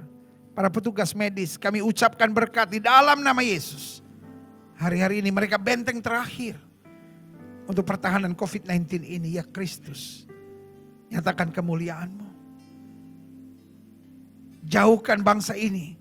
para 0.51 0.67
petugas 0.67 1.15
medis. 1.15 1.55
Kami 1.55 1.79
ucapkan 1.79 2.27
berkat 2.27 2.75
di 2.75 2.83
dalam 2.83 3.23
nama 3.23 3.39
Yesus. 3.39 4.03
Hari-hari 4.79 5.23
ini 5.23 5.31
mereka 5.31 5.55
benteng 5.55 5.99
terakhir 6.03 6.59
untuk 7.69 7.85
pertahanan 7.85 8.33
COVID-19 8.33 9.05
ini 9.05 9.37
ya 9.37 9.45
Kristus. 9.45 10.25
Nyatakan 11.13 11.53
kemuliaanmu. 11.53 12.25
Jauhkan 14.65 15.21
bangsa 15.21 15.53
ini 15.53 15.93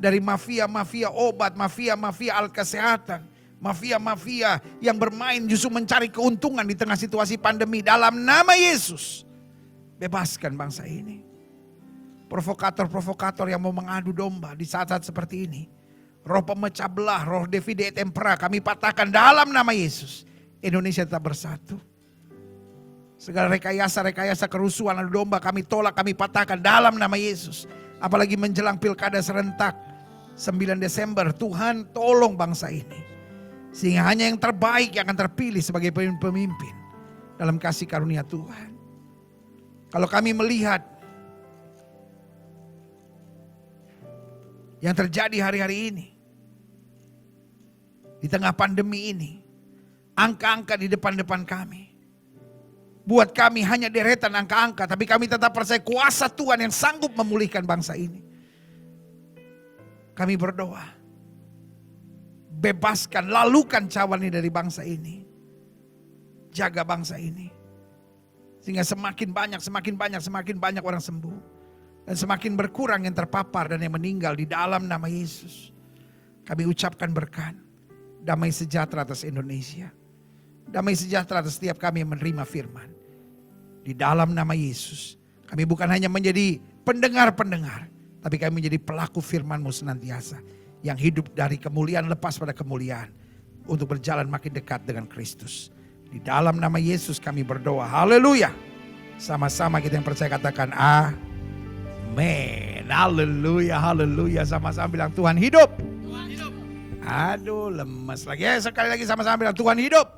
dari 0.00 0.20
mafia-mafia 0.24 1.12
obat, 1.12 1.52
mafia-mafia 1.56 2.40
alat 2.40 2.52
kesehatan 2.52 3.34
mafia-mafia 3.64 4.60
yang 4.84 5.00
bermain 5.00 5.40
justru 5.48 5.72
mencari 5.72 6.12
keuntungan 6.12 6.68
di 6.68 6.76
tengah 6.76 7.00
situasi 7.00 7.40
pandemi 7.40 7.80
dalam 7.80 8.20
nama 8.20 8.52
Yesus. 8.52 9.24
Bebaskan 9.96 10.52
bangsa 10.52 10.84
ini. 10.84 11.24
Provokator-provokator 12.28 13.48
yang 13.48 13.64
mau 13.64 13.72
mengadu 13.72 14.12
domba 14.12 14.52
di 14.52 14.68
saat-saat 14.68 15.08
seperti 15.08 15.48
ini. 15.48 15.62
Roh 16.24 16.44
pemecah 16.44 16.88
belah, 16.88 17.24
roh 17.24 17.44
divide 17.48 17.88
et 17.88 17.96
impera 18.00 18.36
kami 18.36 18.60
patahkan 18.60 19.08
dalam 19.08 19.48
nama 19.48 19.72
Yesus. 19.72 20.28
Indonesia 20.64 21.04
tetap 21.04 21.20
bersatu. 21.28 21.76
Segala 23.20 23.52
rekayasa-rekayasa 23.52 24.48
kerusuhan 24.48 24.96
adu 24.96 25.20
domba 25.20 25.38
kami 25.38 25.60
tolak, 25.60 25.92
kami 25.92 26.16
patahkan 26.16 26.58
dalam 26.58 26.96
nama 26.96 27.14
Yesus. 27.14 27.68
Apalagi 28.00 28.34
menjelang 28.34 28.80
pilkada 28.80 29.20
serentak 29.20 29.76
9 30.34 30.80
Desember. 30.80 31.30
Tuhan 31.36 31.92
tolong 31.92 32.32
bangsa 32.34 32.72
ini. 32.72 33.00
Sehingga 33.76 34.08
hanya 34.08 34.28
yang 34.30 34.40
terbaik 34.40 34.96
yang 34.96 35.04
akan 35.04 35.18
terpilih 35.28 35.60
sebagai 35.60 35.92
pemimpin 35.94 36.74
dalam 37.36 37.60
kasih 37.60 37.84
karunia 37.84 38.24
Tuhan. 38.24 38.72
Kalau 39.92 40.08
kami 40.10 40.34
melihat 40.34 40.82
yang 44.82 44.96
terjadi 44.96 45.38
hari-hari 45.44 45.76
ini. 45.92 46.06
Di 48.20 48.28
tengah 48.32 48.56
pandemi 48.56 49.12
ini. 49.12 49.43
Angka-angka 50.14 50.78
di 50.78 50.86
depan-depan 50.86 51.42
kami. 51.42 51.90
Buat 53.04 53.36
kami 53.36 53.60
hanya 53.66 53.92
deretan 53.92 54.32
angka-angka. 54.32 54.88
Tapi 54.88 55.04
kami 55.04 55.28
tetap 55.28 55.52
percaya 55.52 55.82
kuasa 55.82 56.30
Tuhan 56.30 56.64
yang 56.64 56.72
sanggup 56.72 57.12
memulihkan 57.12 57.66
bangsa 57.66 57.92
ini. 57.98 58.24
Kami 60.16 60.34
berdoa. 60.38 60.86
Bebaskan, 62.54 63.28
lalukan 63.28 63.90
cawan 63.90 64.24
ini 64.24 64.32
dari 64.32 64.48
bangsa 64.48 64.86
ini. 64.86 65.20
Jaga 66.54 66.86
bangsa 66.86 67.20
ini. 67.20 67.50
Sehingga 68.64 68.86
semakin 68.86 69.34
banyak, 69.34 69.60
semakin 69.60 69.94
banyak, 70.00 70.20
semakin 70.24 70.56
banyak 70.56 70.80
orang 70.80 71.02
sembuh. 71.02 71.38
Dan 72.08 72.16
semakin 72.16 72.56
berkurang 72.56 73.04
yang 73.04 73.12
terpapar 73.12 73.68
dan 73.68 73.84
yang 73.84 73.92
meninggal 73.92 74.32
di 74.32 74.48
dalam 74.48 74.88
nama 74.88 75.04
Yesus. 75.10 75.74
Kami 76.48 76.64
ucapkan 76.64 77.12
berkat. 77.12 77.52
Damai 78.24 78.48
sejahtera 78.48 79.04
atas 79.04 79.28
Indonesia. 79.28 79.92
Damai 80.68 80.98
sejahtera 80.98 81.44
atas 81.44 81.60
setiap 81.60 81.78
kami 81.78 82.02
yang 82.02 82.16
menerima 82.16 82.42
firman. 82.48 82.88
Di 83.84 83.92
dalam 83.92 84.32
nama 84.32 84.56
Yesus. 84.56 85.20
Kami 85.44 85.68
bukan 85.68 85.86
hanya 85.92 86.08
menjadi 86.08 86.58
pendengar-pendengar. 86.82 87.92
Tapi 88.24 88.40
kami 88.40 88.64
menjadi 88.64 88.80
pelaku 88.80 89.20
firmanmu 89.20 89.68
senantiasa. 89.68 90.40
Yang 90.80 91.12
hidup 91.12 91.26
dari 91.36 91.60
kemuliaan 91.60 92.08
lepas 92.08 92.40
pada 92.40 92.56
kemuliaan. 92.56 93.12
Untuk 93.64 93.96
berjalan 93.96 94.28
makin 94.28 94.52
dekat 94.52 94.84
dengan 94.84 95.08
Kristus. 95.08 95.72
Di 96.08 96.20
dalam 96.20 96.60
nama 96.60 96.80
Yesus 96.80 97.20
kami 97.20 97.44
berdoa. 97.44 97.84
Haleluya. 97.84 98.52
Sama-sama 99.14 99.78
kita 99.78 100.00
yang 100.00 100.06
percaya 100.06 100.30
katakan 100.32 100.74
amin. 100.74 102.90
Haleluya, 102.90 103.78
haleluya. 103.78 104.42
Sama-sama 104.44 104.88
bilang 104.90 105.12
Tuhan 105.14 105.38
hidup. 105.38 105.93
Aduh 107.04 107.68
lemes 107.68 108.24
lagi. 108.24 108.42
Eh, 108.48 108.60
sekali 108.60 108.88
lagi 108.88 109.04
sama-sama 109.04 109.36
bilang 109.44 109.56
Tuhan 109.56 109.76
hidup. 109.76 110.08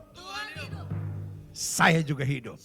Saya 1.56 2.04
juga 2.04 2.22
hidup. 2.22 2.60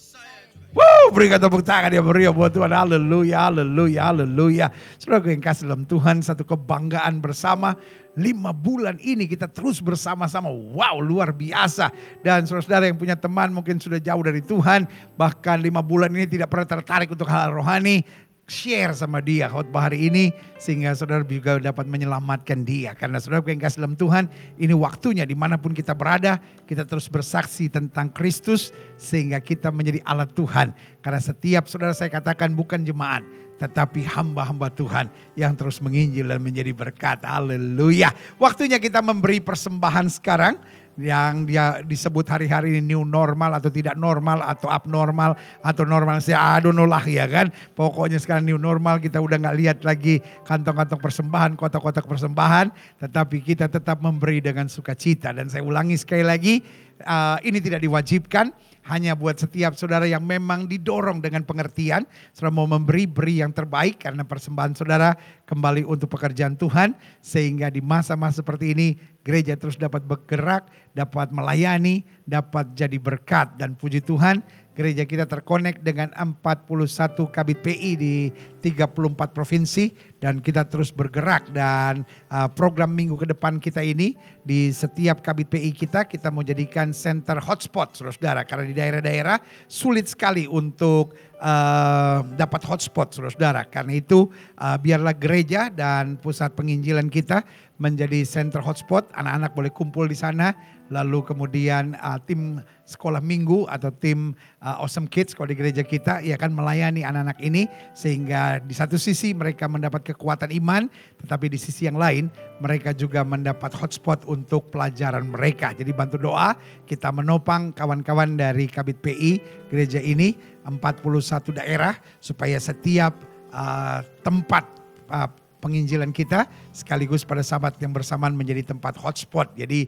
Woo, 0.71 1.11
berikan 1.11 1.35
tepuk 1.35 1.67
tangan 1.67 1.91
yang 1.91 2.07
meriah 2.07 2.31
buat 2.31 2.55
Tuhan. 2.55 2.71
Haleluya, 2.71 3.51
haleluya, 3.51 4.07
haleluya. 4.07 4.67
Saudara 4.95 5.27
yang 5.27 5.43
kasih 5.43 5.67
dalam 5.67 5.83
Tuhan, 5.83 6.23
satu 6.23 6.47
kebanggaan 6.47 7.19
bersama. 7.19 7.75
Lima 8.15 8.55
bulan 8.55 8.95
ini 9.03 9.27
kita 9.27 9.51
terus 9.51 9.83
bersama-sama. 9.83 10.47
Wow, 10.47 11.03
luar 11.03 11.35
biasa. 11.35 11.91
Dan 12.23 12.47
saudara-saudara 12.47 12.87
yang 12.87 12.95
punya 12.95 13.19
teman 13.19 13.51
mungkin 13.51 13.83
sudah 13.83 13.99
jauh 13.99 14.23
dari 14.23 14.39
Tuhan. 14.39 14.87
Bahkan 15.19 15.59
lima 15.59 15.83
bulan 15.83 16.11
ini 16.15 16.27
tidak 16.27 16.47
pernah 16.47 16.67
tertarik 16.67 17.11
untuk 17.11 17.27
hal 17.27 17.51
rohani 17.51 18.03
share 18.49 18.91
sama 18.91 19.23
dia 19.23 19.47
khotbah 19.47 19.87
hari 19.87 20.11
ini 20.11 20.35
sehingga 20.59 20.91
saudara 20.91 21.23
juga 21.23 21.57
dapat 21.61 21.87
menyelamatkan 21.87 22.67
dia 22.67 22.91
karena 22.93 23.21
saudara 23.21 23.45
yang 23.47 23.61
kasih 23.61 23.79
dalam 23.83 23.95
Tuhan 23.95 24.27
ini 24.59 24.75
waktunya 24.75 25.23
di 25.23 25.37
mana 25.37 25.55
pun 25.55 25.71
kita 25.71 25.95
berada 25.95 26.41
kita 26.67 26.83
terus 26.83 27.07
bersaksi 27.07 27.71
tentang 27.71 28.11
Kristus 28.11 28.75
sehingga 28.99 29.39
kita 29.39 29.71
menjadi 29.71 30.03
alat 30.03 30.35
Tuhan 30.35 30.75
karena 30.99 31.21
setiap 31.23 31.71
saudara 31.71 31.95
saya 31.95 32.11
katakan 32.11 32.51
bukan 32.51 32.83
jemaat 32.83 33.23
tetapi 33.61 34.01
hamba-hamba 34.01 34.73
Tuhan 34.73 35.05
yang 35.37 35.53
terus 35.53 35.77
menginjil 35.85 36.25
dan 36.25 36.41
menjadi 36.41 36.73
berkat. 36.73 37.21
Haleluya. 37.21 38.09
Waktunya 38.41 38.81
kita 38.81 39.05
memberi 39.05 39.37
persembahan 39.37 40.09
sekarang 40.09 40.57
yang 40.99 41.47
dia 41.47 41.79
disebut 41.83 42.27
hari-hari 42.27 42.75
ini 42.75 42.95
new 42.95 43.07
normal 43.07 43.55
atau 43.55 43.71
tidak 43.71 43.95
normal 43.95 44.43
atau 44.43 44.67
abnormal 44.67 45.39
atau 45.63 45.83
normal 45.87 46.19
saya 46.19 46.59
aduh 46.59 46.75
ya 47.07 47.25
kan 47.31 47.47
pokoknya 47.75 48.19
sekarang 48.19 48.43
new 48.43 48.59
normal 48.59 48.99
kita 48.99 49.23
udah 49.23 49.39
nggak 49.39 49.55
lihat 49.55 49.77
lagi 49.87 50.19
kantong-kantong 50.43 50.99
persembahan 50.99 51.55
kotak-kotak 51.55 52.03
persembahan 52.03 52.71
tetapi 52.99 53.39
kita 53.39 53.71
tetap 53.71 54.03
memberi 54.03 54.43
dengan 54.43 54.67
sukacita 54.67 55.31
dan 55.31 55.47
saya 55.47 55.63
ulangi 55.63 55.95
sekali 55.95 56.27
lagi 56.27 56.59
uh, 57.07 57.39
ini 57.39 57.63
tidak 57.63 57.79
diwajibkan 57.79 58.51
hanya 58.89 59.13
buat 59.13 59.37
setiap 59.37 59.77
saudara 59.77 60.09
yang 60.09 60.25
memang 60.25 60.65
didorong 60.65 61.21
dengan 61.21 61.45
pengertian. 61.45 62.01
Saudara 62.33 62.49
mau 62.49 62.65
memberi, 62.65 63.05
beri 63.05 63.45
yang 63.45 63.53
terbaik 63.53 64.01
karena 64.01 64.25
persembahan 64.25 64.73
saudara 64.73 65.13
kembali 65.45 65.85
untuk 65.85 66.09
pekerjaan 66.09 66.57
Tuhan. 66.57 66.97
Sehingga 67.21 67.69
di 67.69 67.77
masa-masa 67.83 68.41
seperti 68.41 68.73
ini 68.73 68.87
gereja 69.21 69.53
terus 69.57 69.77
dapat 69.77 70.01
bergerak, 70.05 70.69
dapat 70.97 71.29
melayani, 71.29 72.05
dapat 72.25 72.73
jadi 72.73 72.97
berkat. 72.97 73.55
Dan 73.57 73.77
puji 73.77 74.01
Tuhan 74.01 74.41
gereja 74.71 75.03
kita 75.03 75.27
terkonek 75.27 75.83
dengan 75.83 76.09
41 76.15 77.27
kabit 77.27 77.59
PI 77.59 77.91
di 77.99 78.15
34 78.63 79.35
provinsi. 79.35 80.13
Dan 80.21 80.37
kita 80.37 80.69
terus 80.69 80.93
bergerak 80.93 81.49
dan 81.49 82.05
uh, 82.29 82.45
program 82.45 82.93
minggu 82.93 83.17
ke 83.17 83.25
depan 83.33 83.57
kita 83.57 83.81
ini 83.81 84.13
di 84.45 84.69
setiap 84.69 85.25
kabit 85.25 85.49
PI 85.49 85.73
kita 85.73 86.05
kita 86.05 86.29
mau 86.29 86.45
jadikan 86.45 86.93
center 86.93 87.41
hotspot 87.41 87.97
saudara-saudara. 87.97 88.45
Karena 88.45 88.65
di 88.69 88.75
daerah-daerah 88.77 89.37
sulit 89.65 90.13
sekali 90.13 90.45
untuk 90.45 91.17
uh, 91.41 92.21
dapat 92.37 92.61
hotspot 92.69 93.17
saudara-saudara. 93.17 93.65
Karena 93.65 93.97
itu 93.97 94.29
uh, 94.61 94.77
biarlah 94.77 95.17
gereja 95.17 95.73
dan 95.73 96.21
pusat 96.21 96.53
penginjilan 96.53 97.09
kita 97.09 97.41
menjadi 97.81 98.21
center 98.21 98.61
hotspot. 98.61 99.09
Anak-anak 99.17 99.57
boleh 99.57 99.73
kumpul 99.73 100.05
di 100.05 100.13
sana. 100.13 100.53
Lalu 100.93 101.23
kemudian 101.23 101.97
uh, 102.03 102.19
tim 102.21 102.61
sekolah 102.85 103.23
minggu 103.23 103.63
atau 103.71 103.89
tim 103.95 104.35
uh, 104.59 104.83
Awesome 104.83 105.07
Kids 105.07 105.31
kalau 105.31 105.49
di 105.49 105.55
gereja 105.55 105.81
kita 105.81 106.19
ya 106.21 106.37
kan 106.37 106.53
melayani 106.53 107.01
anak-anak 107.01 107.41
ini. 107.41 107.65
Sehingga 107.97 108.61
di 108.61 108.77
satu 108.77 109.01
sisi 109.01 109.33
mereka 109.33 109.65
mendapat 109.65 110.13
kekuatan 110.13 110.53
iman 110.61 110.85
tetapi 111.25 111.49
di 111.49 111.57
sisi 111.57 111.89
yang 111.89 111.97
lain 111.97 112.29
mereka 112.61 112.93
juga 112.93 113.25
mendapat 113.25 113.73
hotspot 113.73 114.29
untuk 114.29 114.69
pelajaran 114.69 115.25
mereka. 115.25 115.73
Jadi 115.73 115.89
bantu 115.89 116.21
doa 116.21 116.53
kita 116.85 117.09
menopang 117.09 117.73
kawan-kawan 117.73 118.37
dari 118.37 118.69
Kabit 118.69 119.01
PI 119.01 119.41
gereja 119.73 119.97
ini 119.97 120.37
41 120.67 121.57
daerah 121.57 121.97
supaya 122.21 122.61
setiap 122.61 123.15
uh, 123.55 124.05
tempat 124.21 124.67
uh, 125.09 125.31
penginjilan 125.61 126.09
kita 126.09 126.49
sekaligus 126.73 127.21
pada 127.21 127.45
sahabat 127.45 127.77
yang 127.77 127.93
bersamaan 127.93 128.33
menjadi 128.33 128.73
tempat 128.73 128.97
hotspot. 128.97 129.53
Jadi 129.53 129.85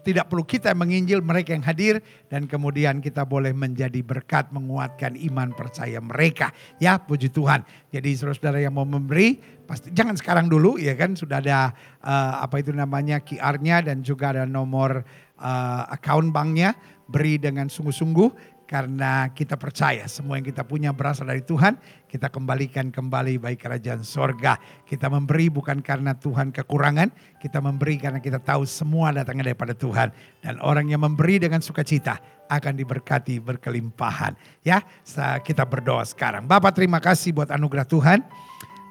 tidak 0.00 0.32
perlu 0.32 0.48
kita 0.48 0.72
menginjil 0.72 1.20
mereka 1.20 1.52
yang 1.52 1.64
hadir 1.64 2.00
dan 2.32 2.48
kemudian 2.48 3.04
kita 3.04 3.28
boleh 3.28 3.52
menjadi 3.52 4.00
berkat 4.00 4.48
menguatkan 4.50 5.14
iman 5.30 5.52
percaya 5.52 6.00
mereka. 6.00 6.50
Ya 6.80 6.96
puji 6.96 7.28
Tuhan. 7.28 7.62
Jadi 7.92 8.16
saudara-saudara 8.16 8.64
yang 8.64 8.72
mau 8.72 8.88
memberi 8.88 9.36
pasti 9.68 9.94
jangan 9.94 10.18
sekarang 10.18 10.50
dulu 10.50 10.82
ya 10.82 10.98
kan 10.98 11.14
sudah 11.14 11.38
ada 11.38 11.70
uh, 12.02 12.42
apa 12.42 12.58
itu 12.58 12.74
namanya 12.74 13.22
QR-nya 13.22 13.86
dan 13.86 14.02
juga 14.02 14.34
ada 14.34 14.42
nomor 14.42 15.06
uh, 15.38 15.84
account 15.94 16.34
banknya 16.34 16.74
beri 17.10 17.38
dengan 17.42 17.66
sungguh-sungguh 17.66 18.49
karena 18.70 19.26
kita 19.34 19.58
percaya 19.58 20.06
semua 20.06 20.38
yang 20.38 20.46
kita 20.46 20.62
punya 20.62 20.94
berasal 20.94 21.26
dari 21.26 21.42
Tuhan, 21.42 21.74
kita 22.06 22.30
kembalikan 22.30 22.94
kembali 22.94 23.42
baik 23.42 23.66
kerajaan 23.66 24.06
sorga. 24.06 24.62
Kita 24.86 25.10
memberi 25.10 25.50
bukan 25.50 25.82
karena 25.82 26.14
Tuhan 26.14 26.54
kekurangan, 26.54 27.10
kita 27.42 27.58
memberi 27.58 27.98
karena 27.98 28.22
kita 28.22 28.38
tahu 28.38 28.62
semua 28.62 29.10
datangnya 29.10 29.50
daripada 29.50 29.74
Tuhan. 29.74 30.14
Dan 30.38 30.62
orang 30.62 30.86
yang 30.86 31.02
memberi 31.02 31.42
dengan 31.42 31.58
sukacita 31.58 32.22
akan 32.46 32.78
diberkati 32.78 33.42
berkelimpahan. 33.42 34.38
Ya, 34.62 34.86
kita 35.42 35.66
berdoa 35.66 36.06
sekarang. 36.06 36.46
Bapak 36.46 36.78
terima 36.78 37.02
kasih 37.02 37.34
buat 37.34 37.50
anugerah 37.50 37.90
Tuhan. 37.90 38.22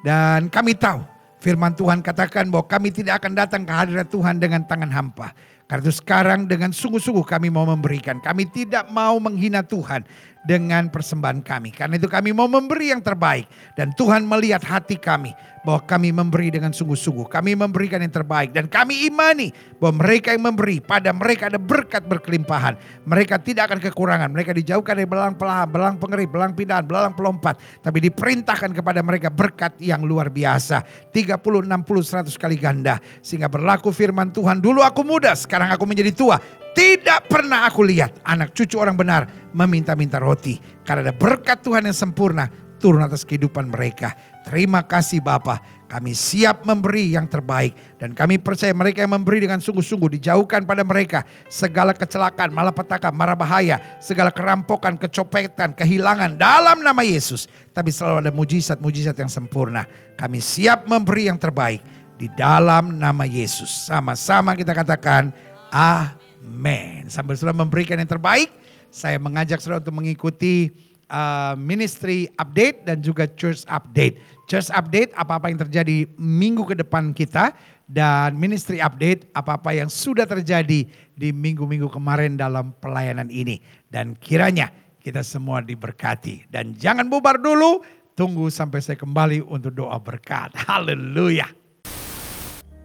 Dan 0.03 0.51
kami 0.51 0.75
tahu 0.75 0.99
firman 1.39 1.71
Tuhan 1.71 2.03
katakan 2.03 2.51
bahwa 2.51 2.67
kami 2.67 2.91
tidak 2.91 3.23
akan 3.23 3.31
datang 3.31 3.63
ke 3.63 3.71
hadirat 3.71 4.11
Tuhan 4.11 4.43
dengan 4.43 4.59
tangan 4.67 4.91
hampa. 4.91 5.31
Karena 5.69 5.85
itu 5.85 6.01
sekarang 6.01 6.49
dengan 6.49 6.73
sungguh-sungguh 6.73 7.21
kami 7.29 7.53
mau 7.53 7.69
memberikan. 7.69 8.17
Kami 8.17 8.49
tidak 8.49 8.89
mau 8.89 9.21
menghina 9.21 9.61
Tuhan. 9.61 10.01
dengan 10.39 10.87
persembahan 10.87 11.43
kami. 11.43 11.75
Karena 11.75 11.99
itu 11.99 12.07
kami 12.07 12.31
mau 12.31 12.47
memberi 12.47 12.95
yang 12.95 13.03
terbaik. 13.03 13.43
Dan 13.75 13.91
Tuhan 13.91 14.23
melihat 14.23 14.63
hati 14.63 14.95
kami 14.95 15.35
bahwa 15.63 15.81
kami 15.83 16.09
memberi 16.13 16.53
dengan 16.53 16.71
sungguh-sungguh. 16.71 17.27
Kami 17.27 17.55
memberikan 17.55 17.99
yang 17.99 18.13
terbaik. 18.13 18.55
Dan 18.55 18.67
kami 18.71 19.07
imani 19.07 19.51
bahwa 19.77 20.03
mereka 20.05 20.31
yang 20.33 20.45
memberi, 20.47 20.79
pada 20.79 21.11
mereka 21.11 21.51
ada 21.51 21.59
berkat 21.59 22.05
berkelimpahan. 22.05 22.77
Mereka 23.05 23.41
tidak 23.43 23.71
akan 23.71 23.79
kekurangan. 23.83 24.29
Mereka 24.31 24.55
dijauhkan 24.55 24.99
dari 24.99 25.09
belang 25.09 25.35
pelahan, 25.35 25.67
belang 25.67 25.95
pengeri, 25.99 26.25
belang 26.25 26.51
pindahan, 26.55 26.85
belang 26.85 27.13
pelompat. 27.15 27.59
Tapi 27.83 27.97
diperintahkan 28.11 28.71
kepada 28.75 29.03
mereka 29.03 29.27
berkat 29.31 29.75
yang 29.83 30.03
luar 30.03 30.31
biasa. 30.31 30.83
30, 31.11 31.39
60, 31.65 31.67
100 31.67 32.35
kali 32.35 32.57
ganda. 32.59 32.97
Sehingga 33.19 33.51
berlaku 33.51 33.91
firman 33.91 34.31
Tuhan. 34.31 34.63
Dulu 34.63 34.83
aku 34.83 35.03
muda, 35.03 35.35
sekarang 35.35 35.71
aku 35.73 35.83
menjadi 35.83 36.11
tua. 36.15 36.37
Tidak 36.69 37.27
pernah 37.27 37.65
aku 37.65 37.81
lihat 37.81 38.21
anak 38.23 38.53
cucu 38.53 38.77
orang 38.77 38.93
benar 38.93 39.25
meminta-minta 39.51 40.21
roti. 40.21 40.55
Karena 40.85 41.09
ada 41.09 41.15
berkat 41.17 41.65
Tuhan 41.65 41.89
yang 41.89 41.97
sempurna 41.97 42.45
turun 42.79 43.03
atas 43.03 43.27
kehidupan 43.27 43.67
mereka. 43.67 44.15
Terima 44.47 44.81
kasih 44.81 45.19
Bapa. 45.19 45.59
Kami 45.89 46.13
siap 46.13 46.69
memberi 46.69 47.17
yang 47.17 47.25
terbaik. 47.25 47.73
Dan 47.97 48.13
kami 48.13 48.37
percaya 48.37 48.69
mereka 48.77 49.01
yang 49.01 49.17
memberi 49.17 49.41
dengan 49.41 49.57
sungguh-sungguh 49.57 50.21
dijauhkan 50.21 50.61
pada 50.61 50.85
mereka. 50.85 51.25
Segala 51.49 51.97
kecelakaan, 51.97 52.53
malapetaka, 52.53 53.09
marah 53.09 53.33
bahaya. 53.33 53.81
Segala 53.97 54.29
kerampokan, 54.29 55.01
kecopetan, 55.01 55.73
kehilangan 55.73 56.37
dalam 56.37 56.85
nama 56.85 57.01
Yesus. 57.01 57.49
Tapi 57.73 57.89
selalu 57.89 58.29
ada 58.29 58.31
mujizat-mujizat 58.31 59.17
yang 59.17 59.33
sempurna. 59.33 59.89
Kami 60.13 60.37
siap 60.37 60.85
memberi 60.85 61.25
yang 61.25 61.41
terbaik. 61.41 61.81
Di 62.19 62.29
dalam 62.37 62.99
nama 62.99 63.25
Yesus. 63.25 63.89
Sama-sama 63.89 64.53
kita 64.53 64.77
katakan, 64.77 65.33
Amin. 65.73 67.09
Sambil 67.09 67.33
sudah 67.33 67.55
memberikan 67.55 67.97
yang 67.97 68.11
terbaik, 68.11 68.53
saya 68.93 69.17
mengajak 69.17 69.57
saudara 69.57 69.81
untuk 69.81 69.97
mengikuti 69.97 70.69
uh, 71.09 71.53
ministry 71.59 72.29
update 72.37 72.85
dan 72.85 73.01
juga 73.03 73.27
church 73.27 73.65
update. 73.67 74.21
Church 74.49 74.73
update 74.73 75.13
apa-apa 75.13 75.53
yang 75.53 75.59
terjadi 75.61 76.09
minggu 76.17 76.65
ke 76.65 76.73
depan 76.77 77.13
kita 77.13 77.53
dan 77.85 78.37
ministry 78.37 78.81
update 78.81 79.29
apa-apa 79.33 79.73
yang 79.73 79.89
sudah 79.89 80.25
terjadi 80.25 80.89
di 81.13 81.29
minggu-minggu 81.29 81.89
kemarin 81.89 82.37
dalam 82.37 82.73
pelayanan 82.81 83.29
ini. 83.29 83.61
Dan 83.89 84.17
kiranya 84.17 84.69
kita 85.01 85.21
semua 85.21 85.61
diberkati. 85.61 86.49
Dan 86.49 86.73
jangan 86.77 87.09
bubar 87.09 87.37
dulu, 87.37 87.85
tunggu 88.17 88.49
sampai 88.49 88.81
saya 88.81 88.97
kembali 88.97 89.45
untuk 89.45 89.73
doa 89.73 89.97
berkat. 90.01 90.53
Haleluya. 90.69 91.49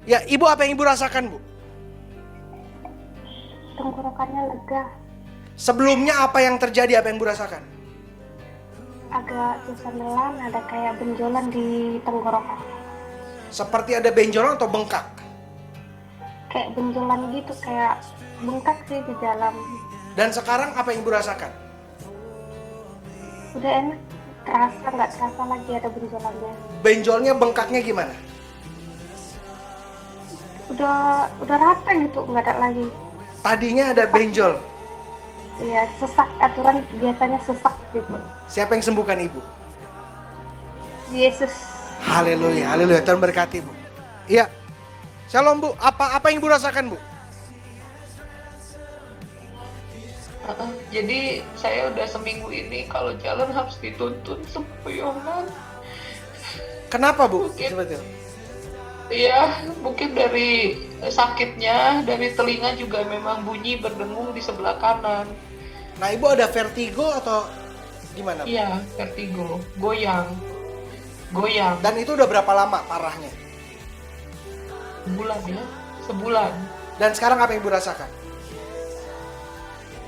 Ya, 0.04 0.20
ibu 0.28 0.44
apa 0.44 0.68
yang 0.68 0.76
ibu 0.76 0.84
rasakan, 0.84 1.32
bu? 1.32 1.40
tenggorokannya 3.74 4.42
lega 4.54 4.84
Sebelumnya 5.54 6.26
apa 6.26 6.42
yang 6.42 6.58
terjadi, 6.58 6.98
apa 6.98 7.14
yang 7.14 7.18
ibu 7.22 7.30
rasakan? 7.30 7.73
Agak 9.14 9.62
susah 9.64 9.92
nelan 9.94 10.34
ada 10.42 10.60
kayak 10.66 10.98
benjolan 10.98 11.46
di 11.48 11.98
tenggorokan 12.02 12.58
Seperti 13.48 13.94
ada 13.94 14.10
benjolan 14.10 14.58
atau 14.58 14.66
bengkak? 14.66 15.06
kayak 16.50 16.70
benjolan 16.74 17.34
gitu 17.34 17.50
kayak 17.58 17.98
bengkak 18.38 18.78
sih 18.86 18.98
di 19.00 19.14
dalam 19.18 19.54
Dan 20.14 20.30
sekarang 20.30 20.70
apa 20.74 20.90
yang 20.90 21.02
ibu 21.02 21.10
rasakan? 21.10 21.50
udah 23.54 23.70
enak 23.70 23.98
terasa 24.42 24.82
nggak 24.84 25.10
terasa 25.14 25.42
lagi 25.46 25.70
ada 25.72 25.88
benjolannya 25.88 26.52
Benjolnya, 26.82 27.32
bengkaknya 27.32 27.80
gimana? 27.80 28.14
udah 30.64 31.30
udah 31.38 31.56
rata 31.56 31.90
gitu 32.02 32.18
nggak 32.24 32.44
ada 32.44 32.54
lagi 32.60 32.86
Tadinya 33.44 33.92
ada 33.92 34.08
benjol. 34.08 34.56
Ya 35.62 35.86
sesak 36.02 36.28
aturan 36.42 36.82
biasanya 36.98 37.38
sesak 37.46 37.74
gitu 37.94 38.10
Siapa 38.50 38.74
yang 38.74 38.84
sembuhkan 38.84 39.18
ibu? 39.22 39.40
Yesus 41.14 41.74
Haleluya, 42.04 42.76
haleluya. 42.76 43.00
Tuhan 43.00 43.16
berkati, 43.16 43.64
Bu. 43.64 43.72
Iya. 44.28 44.44
Shalom, 45.32 45.64
Bu. 45.64 45.72
Apa 45.80 46.20
apa 46.20 46.28
yang 46.28 46.44
ibu 46.44 46.52
rasakan, 46.52 46.92
Bu? 46.92 46.98
Jadi 50.92 51.40
saya 51.56 51.88
udah 51.88 52.06
seminggu 52.06 52.52
ini 52.52 52.84
kalau 52.92 53.16
jalan 53.18 53.48
harus 53.48 53.80
dituntun 53.80 54.38
sempoyongan. 54.44 55.48
Kenapa, 56.92 57.24
Bu? 57.24 57.48
Mungkin. 57.48 57.72
Seperti 57.72 57.96
itu. 57.96 58.23
Iya, 59.12 59.68
mungkin 59.84 60.16
dari 60.16 60.80
sakitnya, 61.04 62.02
dari 62.08 62.32
telinga 62.32 62.72
juga 62.80 63.04
memang 63.04 63.44
bunyi 63.44 63.76
berdengung 63.76 64.32
di 64.32 64.40
sebelah 64.40 64.80
kanan. 64.80 65.28
Nah, 66.00 66.08
ibu 66.10 66.24
ada 66.32 66.48
vertigo 66.48 67.04
atau 67.12 67.44
gimana? 68.16 68.48
Iya, 68.48 68.80
vertigo, 68.96 69.60
goyang, 69.76 70.32
goyang. 71.36 71.78
Dan 71.84 72.00
itu 72.00 72.16
udah 72.16 72.24
berapa 72.24 72.48
lama 72.56 72.80
parahnya? 72.88 73.28
Sebulan 75.04 75.40
ya, 75.46 75.62
sebulan. 76.08 76.52
Dan 76.96 77.10
sekarang 77.12 77.38
apa 77.44 77.52
yang 77.52 77.60
ibu 77.60 77.70
rasakan? 77.70 78.08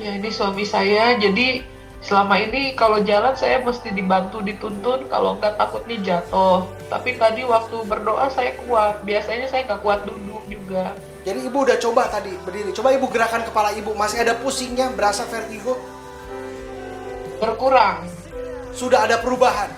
Ya 0.01 0.17
ini 0.17 0.29
suami 0.33 0.65
saya, 0.65 1.21
jadi 1.21 1.65
selama 2.01 2.37
ini 2.41 2.73
kalau 2.77 3.05
jalan 3.05 3.37
saya 3.37 3.61
mesti 3.61 3.93
dibantu 3.93 4.41
dituntun, 4.41 5.05
kalau 5.13 5.37
nggak 5.37 5.61
takutnya 5.61 5.97
jatuh. 6.01 6.65
Tapi 6.87 7.19
tadi 7.19 7.43
waktu 7.43 7.77
berdoa 7.83 8.31
saya 8.31 8.55
kuat, 8.63 9.03
biasanya 9.03 9.51
saya 9.51 9.67
nggak 9.67 9.83
kuat 9.83 10.07
duduk 10.07 10.43
juga. 10.47 10.95
Jadi 11.27 11.43
ibu 11.43 11.59
udah 11.67 11.75
coba 11.83 12.07
tadi 12.07 12.31
berdiri. 12.47 12.71
Coba 12.71 12.95
ibu 12.95 13.11
gerakan 13.11 13.43
kepala 13.43 13.75
ibu. 13.75 13.91
Masih 13.99 14.23
ada 14.23 14.39
pusingnya, 14.39 14.95
berasa 14.95 15.27
vertigo? 15.27 15.75
Berkurang, 17.37 18.07
Sudah 18.73 19.09
ada 19.09 19.21
perubahan. 19.21 19.69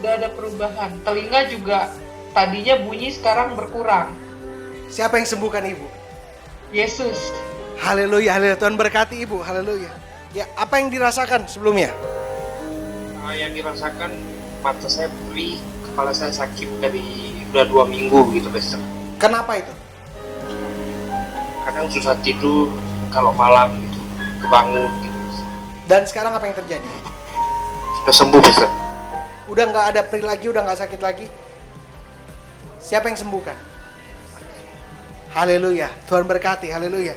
udah 0.00 0.12
ada 0.16 0.28
perubahan. 0.32 0.90
Telinga 1.04 1.40
juga 1.52 1.92
tadinya 2.32 2.80
bunyi 2.80 3.12
sekarang 3.12 3.52
berkurang. 3.52 4.16
Siapa 4.88 5.20
yang 5.20 5.28
sembuhkan 5.28 5.64
ibu? 5.66 5.84
Yesus, 6.70 7.34
Haleluya, 7.80 8.36
haleluya. 8.36 8.56
Tuhan 8.60 8.76
berkati 8.76 9.24
ibu. 9.24 9.40
Haleluya. 9.40 9.88
Ya, 10.30 10.44
apa 10.54 10.78
yang 10.78 10.92
dirasakan 10.92 11.48
sebelumnya? 11.48 11.90
Nah, 13.18 13.32
yang 13.32 13.56
dirasakan 13.56 14.12
mata 14.60 14.84
saya 14.86 15.08
perih, 15.08 15.56
kepala 15.90 16.14
saya 16.14 16.30
sakit 16.30 16.78
dari 16.78 17.34
udah 17.50 17.66
dua 17.66 17.84
minggu 17.84 18.30
gitu 18.32 18.48
besok. 18.48 18.80
Kenapa 19.18 19.58
itu? 19.58 19.74
Kadang 21.66 21.90
susah 21.90 22.14
tidur 22.22 22.70
kalau 23.10 23.34
malam 23.34 23.74
gitu, 23.82 24.00
kebangun 24.40 24.88
gitu. 25.02 25.18
Dan 25.90 26.06
sekarang 26.06 26.32
apa 26.32 26.46
yang 26.46 26.56
terjadi? 26.56 26.90
Sudah 28.00 28.14
sembuh 28.14 28.40
besok. 28.40 28.70
Udah 29.50 29.64
nggak 29.66 29.86
ada 29.92 30.00
perih 30.06 30.22
lagi, 30.22 30.46
udah 30.46 30.62
nggak 30.62 30.80
sakit 30.86 31.00
lagi. 31.02 31.26
Siapa 32.78 33.10
yang 33.10 33.18
sembuhkan? 33.18 33.58
Haleluya. 35.34 35.90
Tuhan 36.06 36.26
berkati. 36.26 36.70
Haleluya. 36.70 37.14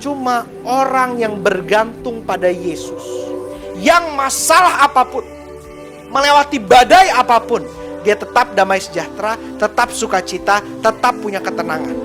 Cuma 0.00 0.48
orang 0.64 1.18
yang 1.18 1.40
bergantung 1.40 2.22
pada 2.22 2.48
Yesus. 2.48 3.02
Yang 3.80 4.12
masalah 4.14 4.84
apa 4.86 5.02
pun. 5.08 5.24
Melewati 6.12 6.60
badai 6.60 7.08
apa 7.08 7.40
pun. 7.40 7.64
Dia 8.04 8.18
tetap 8.18 8.52
damai 8.52 8.82
sejahtera, 8.82 9.38
tetap 9.56 9.94
sukacita, 9.94 10.60
tetap 10.82 11.14
punya 11.22 11.40
ketenangan. 11.40 11.96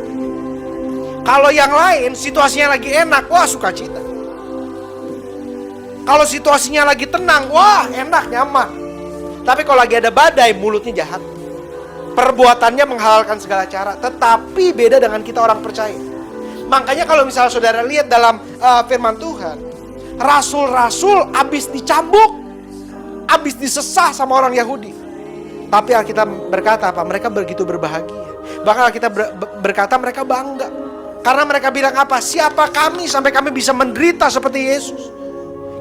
Kalau 1.27 1.51
yang 1.51 1.73
lain 1.75 2.15
situasinya 2.15 2.79
lagi 2.79 2.87
enak, 2.87 3.27
wah 3.27 3.43
sukacita. 3.43 3.99
Kalau 6.07 6.23
situasinya 6.23 6.87
lagi 6.87 7.03
tenang, 7.03 7.51
wah 7.51 7.83
enak, 7.91 8.31
nyaman. 8.31 8.69
Tapi 9.43 9.67
kalau 9.67 9.83
lagi 9.83 9.99
ada 9.99 10.07
badai, 10.07 10.55
mulutnya 10.55 11.03
jahat. 11.03 11.19
Perbuatannya 12.15 12.85
menghalalkan 12.87 13.43
segala 13.43 13.67
cara, 13.67 13.99
tetapi 13.99 14.71
beda 14.71 15.03
dengan 15.03 15.19
kita 15.19 15.43
orang 15.43 15.59
percaya. 15.59 15.99
Makanya 16.71 17.03
kalau 17.03 17.27
misalnya 17.27 17.51
saudara 17.51 17.83
lihat 17.83 18.07
dalam 18.07 18.39
uh, 18.63 18.87
firman 18.87 19.19
Tuhan, 19.19 19.57
rasul-rasul 20.15 21.35
habis 21.35 21.67
dicambuk, 21.67 22.46
habis 23.27 23.53
disesah 23.53 24.15
sama 24.15 24.39
orang 24.39 24.55
Yahudi. 24.55 24.91
Tapi 25.67 25.91
Alkitab 25.91 26.27
berkata 26.47 26.89
apa? 26.89 27.03
Mereka 27.03 27.27
begitu 27.27 27.67
berbahagia. 27.67 28.39
Bahkan 28.63 28.83
Alkitab 28.87 29.11
ber- 29.11 29.33
ber- 29.35 29.53
berkata 29.59 29.99
mereka 29.99 30.23
bangga. 30.23 30.71
Karena 31.19 31.43
mereka 31.43 31.67
bilang 31.75 31.91
apa? 31.91 32.23
Siapa 32.23 32.71
kami 32.71 33.03
sampai 33.03 33.35
kami 33.35 33.51
bisa 33.51 33.75
menderita 33.75 34.31
seperti 34.31 34.59
Yesus? 34.63 35.01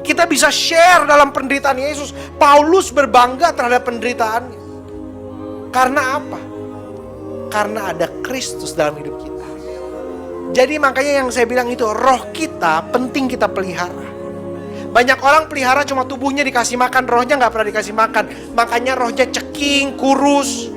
Kita 0.03 0.27
bisa 0.27 0.51
share 0.51 1.07
dalam 1.07 1.31
penderitaan 1.31 1.79
Yesus. 1.79 2.11
Paulus 2.35 2.91
berbangga 2.91 3.55
terhadap 3.55 3.87
penderitaannya. 3.87 4.59
Karena 5.71 6.19
apa? 6.19 6.39
Karena 7.47 7.95
ada 7.95 8.11
Kristus 8.19 8.75
dalam 8.75 8.99
hidup 8.99 9.15
kita. 9.23 9.47
Jadi 10.51 10.79
makanya 10.79 11.23
yang 11.23 11.29
saya 11.31 11.47
bilang 11.47 11.71
itu 11.71 11.87
roh 11.87 12.31
kita 12.35 12.83
penting 12.91 13.31
kita 13.31 13.47
pelihara. 13.47 14.16
Banyak 14.97 15.21
orang 15.21 15.45
pelihara 15.45 15.85
cuma 15.85 16.09
tubuhnya 16.09 16.41
dikasih 16.41 16.73
makan, 16.73 17.05
rohnya 17.05 17.37
nggak 17.37 17.53
pernah 17.53 17.69
dikasih 17.69 17.93
makan. 17.93 18.23
Makanya 18.57 18.97
rohnya 18.97 19.29
ceking, 19.29 19.93
kurus. 19.93 20.73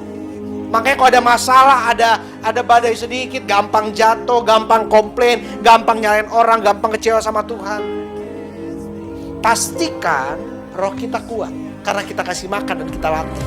Makanya 0.68 1.00
kalau 1.00 1.08
ada 1.08 1.22
masalah, 1.24 1.88
ada 1.88 2.20
ada 2.44 2.60
badai 2.60 2.92
sedikit, 2.92 3.48
gampang 3.48 3.96
jatuh, 3.96 4.44
gampang 4.44 4.92
komplain, 4.92 5.64
gampang 5.64 6.04
nyalain 6.04 6.28
orang, 6.36 6.60
gampang 6.60 7.00
kecewa 7.00 7.24
sama 7.24 7.40
Tuhan. 7.48 7.80
pastikan 9.40 10.36
roh 10.76 10.92
kita 10.92 11.24
kuat. 11.24 11.48
Karena 11.80 12.04
kita 12.04 12.20
kasih 12.20 12.52
makan 12.52 12.84
dan 12.84 12.88
kita 12.92 13.08
latih. 13.08 13.40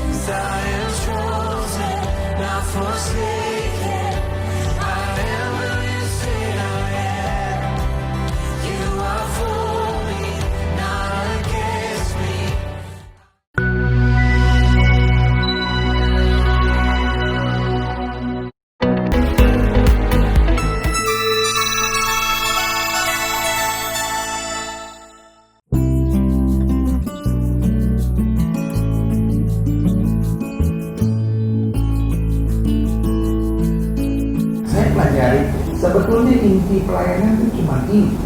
Inti 36.73 36.89
pelayanan 36.89 37.37
itu 37.37 37.61
cuma 37.61 37.85
ini 37.85 38.17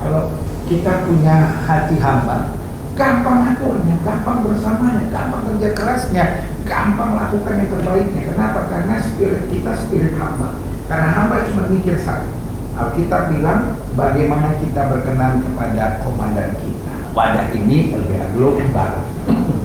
kalau 0.00 0.32
kita 0.64 1.04
punya 1.04 1.60
hati 1.68 2.00
hamba 2.00 2.56
gampang 2.92 3.52
aturnya, 3.52 3.96
gampang 4.04 4.44
bersamanya, 4.44 5.08
gampang 5.08 5.44
kerja 5.48 5.68
kerasnya, 5.72 6.24
gampang 6.68 7.16
lakukan 7.16 7.64
yang 7.64 7.72
terbaiknya. 7.72 8.22
Kenapa? 8.28 8.68
Karena 8.68 9.00
spirit 9.00 9.48
kita 9.48 9.72
spirit 9.80 10.12
hamba. 10.20 10.60
Karena 10.92 11.08
hamba 11.08 11.40
cuma 11.48 11.72
mikir 11.72 11.96
satu. 12.04 12.28
Alkitab 12.76 13.32
bilang 13.32 13.80
bagaimana 13.96 14.60
kita 14.60 14.92
berkenan 14.92 15.40
kepada 15.40 16.04
komandan 16.04 16.52
kita. 16.60 16.92
Wadah 17.16 17.48
ini 17.56 17.96
lebih 17.96 18.28
global. 18.36 18.92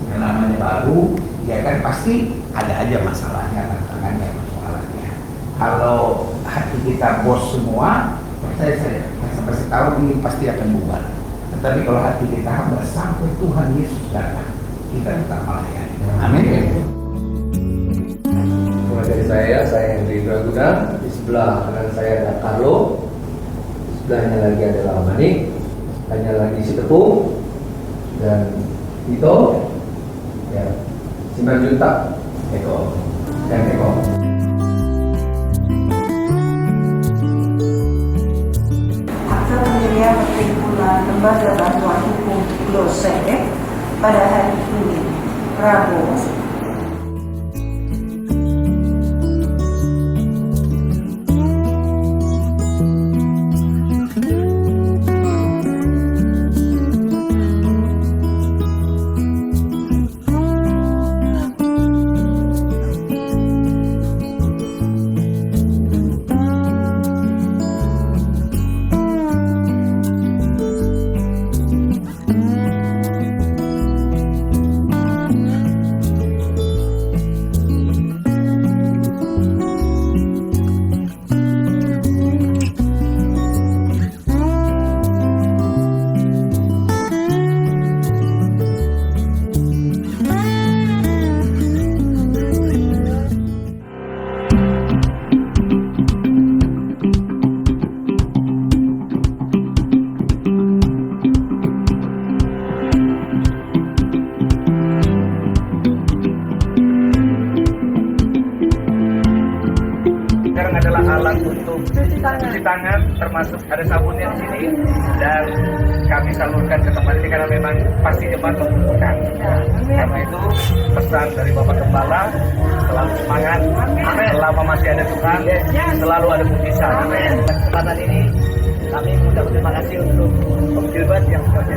yang 0.08 0.20
namanya 0.24 0.56
baru, 0.56 1.20
ya 1.44 1.68
kan 1.68 1.84
pasti 1.84 2.32
ada 2.56 2.80
aja 2.80 2.98
masalahnya, 3.04 3.76
tantangannya, 3.76 4.28
persoalannya. 4.40 5.10
Kalau 5.60 5.99
hati 6.57 6.77
kita 6.81 7.21
bos 7.21 7.53
semua, 7.53 8.17
percaya 8.41 8.73
saya, 8.81 9.03
sampai 9.38 9.53
setahun 9.53 9.93
ini 10.01 10.17
pasti 10.25 10.49
akan 10.49 10.67
bubar. 10.73 11.03
Tetapi 11.53 11.79
kalau 11.85 12.01
hati 12.01 12.25
kita 12.34 12.49
hamba 12.49 12.81
sampai 12.81 13.29
Tuhan 13.38 13.77
Yesus 13.77 14.05
datang, 14.09 14.49
kita 14.89 15.09
tetap 15.21 15.41
melayani. 15.45 15.95
Amin. 16.17 16.97
Mulai 18.89 19.05
dari 19.05 19.25
saya, 19.29 19.57
saya 19.69 19.88
Henry 20.01 20.25
Braguna. 20.25 20.97
Di 20.97 21.09
sebelah 21.13 21.69
kanan 21.69 21.93
saya 21.93 22.11
ada 22.25 22.34
Carlo. 22.41 23.05
Sebelahnya 24.01 24.38
lagi 24.41 24.63
adalah 24.65 25.05
Manik. 25.05 25.35
Hanya 26.09 26.31
lagi 26.41 26.59
si 26.65 26.73
Tepung. 26.73 27.38
Dan 28.17 28.57
Tito. 29.05 29.35
Ya. 30.55 30.65
Siman 31.38 31.61
Junta. 31.61 32.17
Eko. 32.55 32.97
Dan 33.51 33.61
Eko. 33.75 33.89
Pendirian 39.98 40.30
perhimpunan 40.30 41.10
Lembaga 41.10 41.57
Bantuan 41.57 41.98
Hukum 42.06 42.45
Lose 42.69 43.18
pada 43.98 44.30
hari 44.30 44.53
ini, 44.78 45.02
Rabu, 45.57 46.14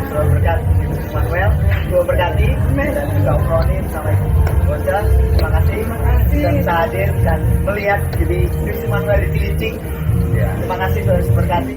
selalu 0.08 0.28
berkati, 0.38 0.72
Manuel, 1.10 1.50
juga 1.90 2.02
berkati, 2.06 2.48
dan 2.76 3.06
juga 3.18 3.30
Om 3.36 3.44
Roni 3.50 3.76
sama 3.90 4.10
Ibu 4.14 4.28
Gonza, 4.70 4.98
terima 5.02 5.50
kasih. 5.58 5.80
Dan 6.30 6.52
bisa 6.62 6.72
hadir 6.86 7.08
dan 7.26 7.40
melihat 7.66 8.00
jadi 8.14 8.38
Yusuf 8.62 8.88
Manuel 8.88 9.18
di 9.18 9.28
Cilincing. 9.34 9.76
Terima 10.30 10.76
kasih 10.78 11.00
sudah 11.02 11.34
berkati. 11.34 11.74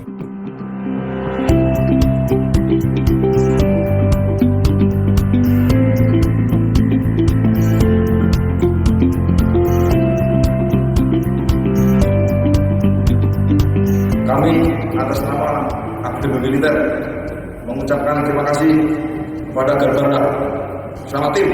Sama 21.33 21.41
tim 21.41 21.49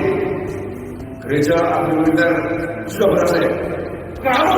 Gereja 1.23 1.55
Akademi 1.55 1.95
Militer 2.03 2.31
sudah 2.89 3.07
berhasil. 3.15 3.43
Kamu 4.19 4.55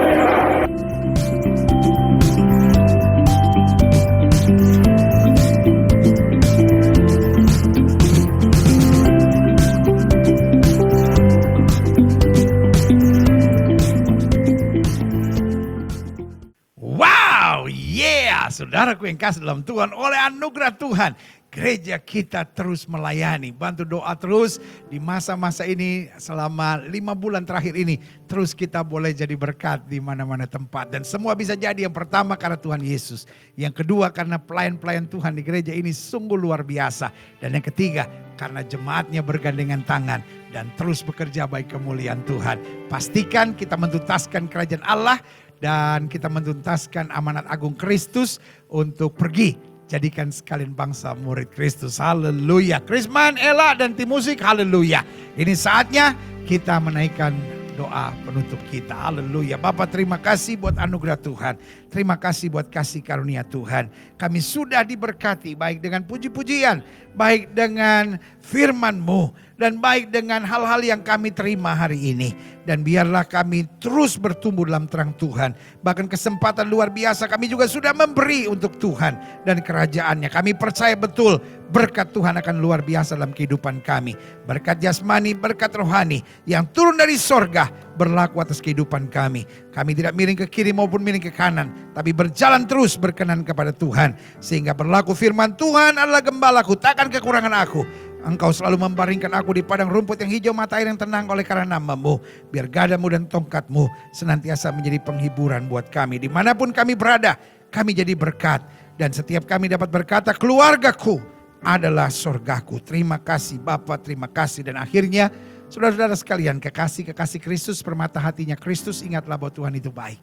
Wow, 16.81 17.67
yeah, 17.67 18.47
saudaraku 18.47 19.11
yang 19.11 19.19
kasih 19.19 19.43
dalam 19.43 19.61
Tuhan, 19.67 19.91
oleh 19.91 20.17
anugerah 20.31 20.73
Tuhan, 20.79 21.11
gereja 21.51 21.99
kita 21.99 22.47
terus 22.47 22.87
melayani. 22.87 23.51
Bantu 23.51 23.83
doa 23.83 24.15
terus 24.15 24.57
di 24.87 24.97
masa-masa 24.97 25.67
ini 25.67 26.07
selama 26.15 26.79
lima 26.87 27.11
bulan 27.11 27.43
terakhir 27.43 27.75
ini. 27.75 27.99
Terus 28.25 28.55
kita 28.55 28.81
boleh 28.81 29.11
jadi 29.11 29.35
berkat 29.35 29.83
di 29.91 29.99
mana-mana 29.99 30.47
tempat. 30.47 30.95
Dan 30.95 31.03
semua 31.03 31.35
bisa 31.35 31.53
jadi 31.59 31.85
yang 31.85 31.93
pertama 31.93 32.39
karena 32.39 32.55
Tuhan 32.55 32.79
Yesus. 32.79 33.27
Yang 33.59 33.83
kedua 33.83 34.09
karena 34.15 34.39
pelayan-pelayan 34.39 35.11
Tuhan 35.11 35.35
di 35.35 35.43
gereja 35.43 35.75
ini 35.75 35.91
sungguh 35.91 36.39
luar 36.39 36.63
biasa. 36.63 37.11
Dan 37.43 37.59
yang 37.59 37.65
ketiga 37.67 38.07
karena 38.39 38.63
jemaatnya 38.63 39.19
bergandengan 39.19 39.83
tangan 39.83 40.23
dan 40.55 40.71
terus 40.79 41.03
bekerja 41.03 41.45
baik 41.51 41.67
kemuliaan 41.67 42.23
Tuhan. 42.23 42.63
Pastikan 42.87 43.53
kita 43.59 43.75
mentuntaskan 43.75 44.47
kerajaan 44.47 44.87
Allah 44.87 45.19
dan 45.59 46.07
kita 46.07 46.31
mentuntaskan 46.31 47.11
amanat 47.11 47.45
agung 47.51 47.75
Kristus 47.75 48.39
untuk 48.71 49.13
pergi 49.19 49.70
jadikan 49.91 50.31
sekalian 50.31 50.71
bangsa 50.71 51.11
murid 51.19 51.51
Kristus. 51.51 51.99
Haleluya. 51.99 52.79
Krisman, 52.79 53.35
Ella 53.35 53.75
dan 53.75 53.91
tim 53.91 54.07
musik, 54.07 54.39
haleluya. 54.39 55.03
Ini 55.35 55.51
saatnya 55.51 56.15
kita 56.47 56.79
menaikkan 56.79 57.35
doa 57.75 58.15
penutup 58.23 58.59
kita. 58.71 58.95
Haleluya. 58.95 59.59
Bapak 59.59 59.91
terima 59.91 60.15
kasih 60.15 60.55
buat 60.55 60.79
anugerah 60.79 61.19
Tuhan. 61.19 61.59
Terima 61.91 62.15
kasih 62.15 62.47
buat 62.47 62.71
kasih 62.71 63.03
karunia 63.03 63.43
Tuhan. 63.43 63.91
Kami 64.15 64.39
sudah 64.39 64.79
diberkati 64.87 65.59
baik 65.59 65.83
dengan 65.83 66.07
puji-pujian, 66.07 66.79
baik 67.19 67.51
dengan 67.51 68.15
firman-Mu, 68.39 69.35
dan 69.59 69.75
baik 69.77 70.07
dengan 70.07 70.41
hal-hal 70.47 70.79
yang 70.81 71.03
kami 71.03 71.35
terima 71.35 71.75
hari 71.75 72.15
ini. 72.15 72.31
Dan 72.63 72.87
biarlah 72.87 73.27
kami 73.27 73.67
terus 73.83 74.15
bertumbuh 74.15 74.63
dalam 74.63 74.87
terang 74.87 75.11
Tuhan. 75.19 75.51
Bahkan 75.83 76.07
kesempatan 76.07 76.71
luar 76.71 76.95
biasa 76.95 77.27
kami 77.27 77.51
juga 77.51 77.67
sudah 77.67 77.91
memberi 77.91 78.47
untuk 78.47 78.79
Tuhan 78.79 79.43
dan 79.43 79.59
kerajaannya. 79.59 80.31
Kami 80.31 80.55
percaya 80.55 80.95
betul 80.95 81.43
berkat 81.69 82.15
Tuhan 82.15 82.39
akan 82.39 82.55
luar 82.63 82.87
biasa 82.87 83.19
dalam 83.19 83.35
kehidupan 83.35 83.83
kami. 83.83 84.15
Berkat 84.47 84.79
jasmani, 84.79 85.35
berkat 85.35 85.75
rohani 85.75 86.23
yang 86.47 86.63
turun 86.71 86.95
dari 86.95 87.19
sorga 87.19 87.67
berlaku 88.01 88.41
atas 88.41 88.57
kehidupan 88.57 89.13
kami. 89.13 89.45
Kami 89.69 89.93
tidak 89.93 90.17
miring 90.17 90.33
ke 90.41 90.49
kiri 90.49 90.73
maupun 90.73 91.05
miring 91.05 91.21
ke 91.21 91.29
kanan. 91.29 91.69
Tapi 91.93 92.09
berjalan 92.09 92.65
terus 92.65 92.97
berkenan 92.97 93.45
kepada 93.45 93.69
Tuhan. 93.69 94.17
Sehingga 94.41 94.73
berlaku 94.73 95.13
firman 95.13 95.53
Tuhan 95.53 96.01
adalah 96.01 96.25
gembalaku, 96.25 96.73
takkan 96.73 97.13
kekurangan 97.13 97.53
aku. 97.53 97.85
Engkau 98.25 98.49
selalu 98.49 98.89
membaringkan 98.89 99.33
aku 99.33 99.57
di 99.57 99.61
padang 99.61 99.89
rumput 99.89 100.17
yang 100.21 100.29
hijau 100.29 100.53
mata 100.53 100.77
air 100.81 100.89
yang 100.89 100.97
tenang 100.97 101.29
oleh 101.29 101.45
karena 101.45 101.77
namamu. 101.77 102.17
Biar 102.49 102.65
gadamu 102.65 103.13
dan 103.13 103.29
tongkatmu 103.29 103.85
senantiasa 104.13 104.73
menjadi 104.73 104.97
penghiburan 105.01 105.69
buat 105.69 105.93
kami. 105.93 106.17
Di 106.17 106.29
mana 106.29 106.57
pun 106.57 106.73
kami 106.73 106.97
berada, 106.97 107.37
kami 107.69 107.93
jadi 107.93 108.17
berkat. 108.17 108.65
Dan 108.97 109.13
setiap 109.13 109.45
kami 109.45 109.69
dapat 109.69 109.89
berkata, 109.89 110.33
keluargaku 110.37 111.17
adalah 111.61 112.09
sorgaku. 112.09 112.81
Terima 112.81 113.21
kasih 113.21 113.61
Bapak, 113.61 114.05
terima 114.05 114.29
kasih. 114.29 114.69
Dan 114.69 114.77
akhirnya, 114.77 115.33
saudara-saudara 115.71 116.13
sekalian, 116.19 116.59
kekasih-kekasih 116.59 117.39
Kristus, 117.39 117.79
permata 117.79 118.19
hatinya 118.19 118.59
Kristus, 118.59 118.99
ingatlah 119.01 119.39
bahwa 119.39 119.55
Tuhan 119.55 119.73
itu 119.79 119.87
baik. 119.87 120.19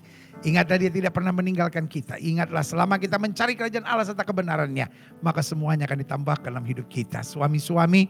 Ingatlah 0.46 0.78
dia 0.78 0.92
tidak 0.92 1.16
pernah 1.16 1.34
meninggalkan 1.34 1.90
kita. 1.90 2.14
Ingatlah 2.22 2.62
selama 2.62 2.94
kita 3.00 3.18
mencari 3.18 3.58
kerajaan 3.58 3.82
Allah 3.82 4.06
serta 4.06 4.22
kebenarannya. 4.22 4.86
Maka 5.18 5.42
semuanya 5.42 5.90
akan 5.90 5.98
ditambahkan 6.06 6.46
dalam 6.54 6.62
hidup 6.62 6.86
kita. 6.86 7.26
Suami-suami, 7.26 8.06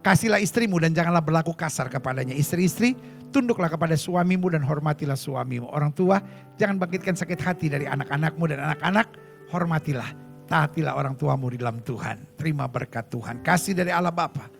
kasihlah 0.00 0.40
istrimu 0.40 0.80
dan 0.80 0.96
janganlah 0.96 1.20
berlaku 1.20 1.52
kasar 1.52 1.92
kepadanya. 1.92 2.32
Istri-istri, 2.32 2.96
tunduklah 3.28 3.68
kepada 3.68 3.92
suamimu 4.00 4.48
dan 4.48 4.64
hormatilah 4.64 5.18
suamimu. 5.18 5.68
Orang 5.68 5.92
tua, 5.92 6.24
jangan 6.56 6.80
bangkitkan 6.80 7.20
sakit 7.20 7.40
hati 7.44 7.68
dari 7.68 7.84
anak-anakmu 7.84 8.48
dan 8.48 8.64
anak-anak, 8.64 9.12
hormatilah. 9.52 10.08
Taatilah 10.48 10.96
orang 10.96 11.12
tuamu 11.20 11.52
di 11.52 11.60
dalam 11.60 11.84
Tuhan. 11.84 12.40
Terima 12.40 12.64
berkat 12.64 13.12
Tuhan. 13.12 13.44
Kasih 13.44 13.76
dari 13.76 13.92
Allah 13.92 14.08
Bapa. 14.08 14.57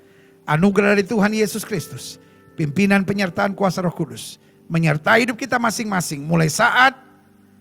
Anugerah 0.49 0.97
dari 0.97 1.05
Tuhan 1.05 1.37
Yesus 1.37 1.61
Kristus. 1.61 2.17
Pimpinan 2.57 3.05
penyertaan 3.05 3.53
kuasa 3.53 3.85
roh 3.85 3.93
kudus 3.93 4.41
menyertai 4.69 5.25
hidup 5.25 5.37
kita 5.41 5.59
masing-masing. 5.59 6.23
Mulai 6.23 6.53
saat 6.53 6.95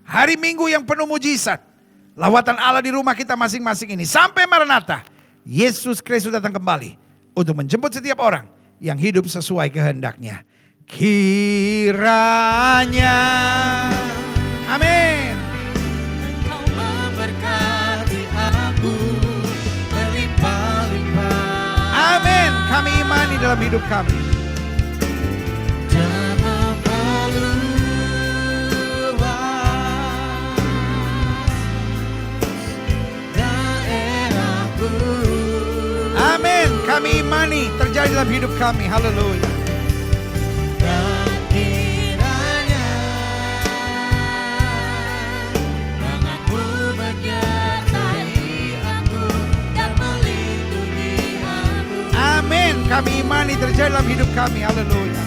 hari 0.03 0.35
Minggu 0.39 0.67
yang 0.69 0.83
penuh 0.83 1.07
mujizat. 1.07 1.63
Lawatan 2.17 2.59
Allah 2.59 2.83
di 2.83 2.91
rumah 2.91 3.15
kita 3.15 3.35
masing-masing 3.35 3.95
ini. 3.95 4.05
Sampai 4.05 4.45
Maranatha. 4.45 5.01
Yesus 5.47 6.03
Kristus 6.03 6.35
datang 6.35 6.55
kembali. 6.55 6.99
Untuk 7.37 7.55
menjemput 7.55 7.93
setiap 7.93 8.19
orang 8.19 8.49
yang 8.83 8.97
hidup 8.99 9.25
sesuai 9.29 9.69
kehendaknya. 9.69 10.43
Kiranya. 10.87 12.01
Amin. 14.67 15.26
Imani 23.27 23.43
dalam 23.43 23.59
hidup 23.59 23.83
kami. 23.91 24.15
Amin. 36.15 36.71
Kami 36.87 37.19
imani 37.19 37.67
terjadi 37.75 38.15
dalam 38.15 38.31
hidup 38.31 38.55
kami. 38.55 38.87
Haleluya. 38.87 39.56
Kami 52.87 53.11
imani 53.19 53.53
terjadi 53.59 53.91
dalam 53.91 54.07
hidup 54.07 54.29
kami. 54.31 54.63
Haleluya. 54.63 55.23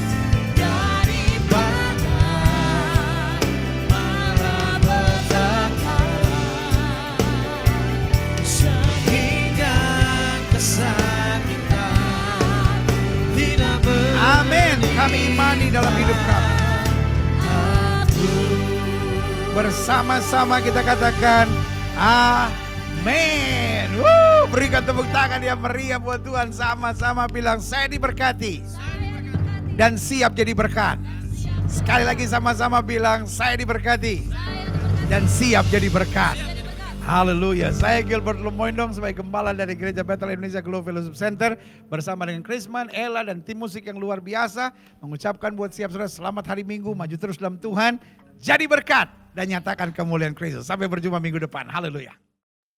Amin. 14.20 14.78
Kami 14.97 15.19
imani 15.32 15.66
dalam 15.73 15.95
hidup 15.97 16.19
kami. 16.28 16.55
Bersama-sama 19.51 20.62
kita 20.65 20.81
katakan 20.81 21.51
Amin. 23.01 23.97
Berikan 24.52 24.85
tepuk 24.85 25.09
tangan 25.09 25.40
yang 25.40 25.56
meriah 25.56 25.97
buat 25.97 26.20
Tuhan. 26.20 26.52
Sama-sama 26.52 27.24
bilang 27.32 27.56
saya 27.56 27.89
diberkati. 27.89 28.60
Dan 29.72 29.97
siap 29.97 30.36
jadi 30.36 30.52
berkat. 30.52 31.01
Sekali 31.64 32.05
lagi 32.05 32.28
sama-sama 32.28 32.85
bilang 32.85 33.24
saya 33.24 33.56
diberkati. 33.56 34.28
Dan 35.09 35.24
siap 35.24 35.64
jadi 35.72 35.89
berkat. 35.89 36.36
Haleluya. 37.01 37.72
Saya 37.72 38.05
Gilbert 38.05 38.36
Lumoindong 38.36 38.93
sebagai 38.93 39.24
gembala 39.24 39.56
dari 39.56 39.72
Gereja 39.72 40.05
Bethel 40.05 40.36
Indonesia 40.36 40.60
Global 40.60 40.93
Fellowship 40.93 41.16
Center 41.16 41.56
bersama 41.89 42.28
dengan 42.28 42.44
Krisman, 42.44 42.93
Ella 42.93 43.24
dan 43.24 43.40
tim 43.40 43.56
musik 43.64 43.89
yang 43.89 43.97
luar 43.97 44.20
biasa 44.20 44.77
mengucapkan 45.01 45.56
buat 45.56 45.72
siap 45.72 45.89
saudara 45.89 46.12
selamat 46.12 46.44
hari 46.52 46.68
Minggu, 46.68 46.93
maju 46.93 47.16
terus 47.16 47.40
dalam 47.40 47.56
Tuhan, 47.56 47.97
jadi 48.36 48.68
berkat 48.68 49.09
dan 49.32 49.48
nyatakan 49.48 49.90
kemuliaan 49.97 50.36
Kristus. 50.36 50.68
Sampai 50.68 50.86
berjumpa 50.86 51.16
minggu 51.16 51.40
depan. 51.40 51.64
Haleluya. 51.66 52.30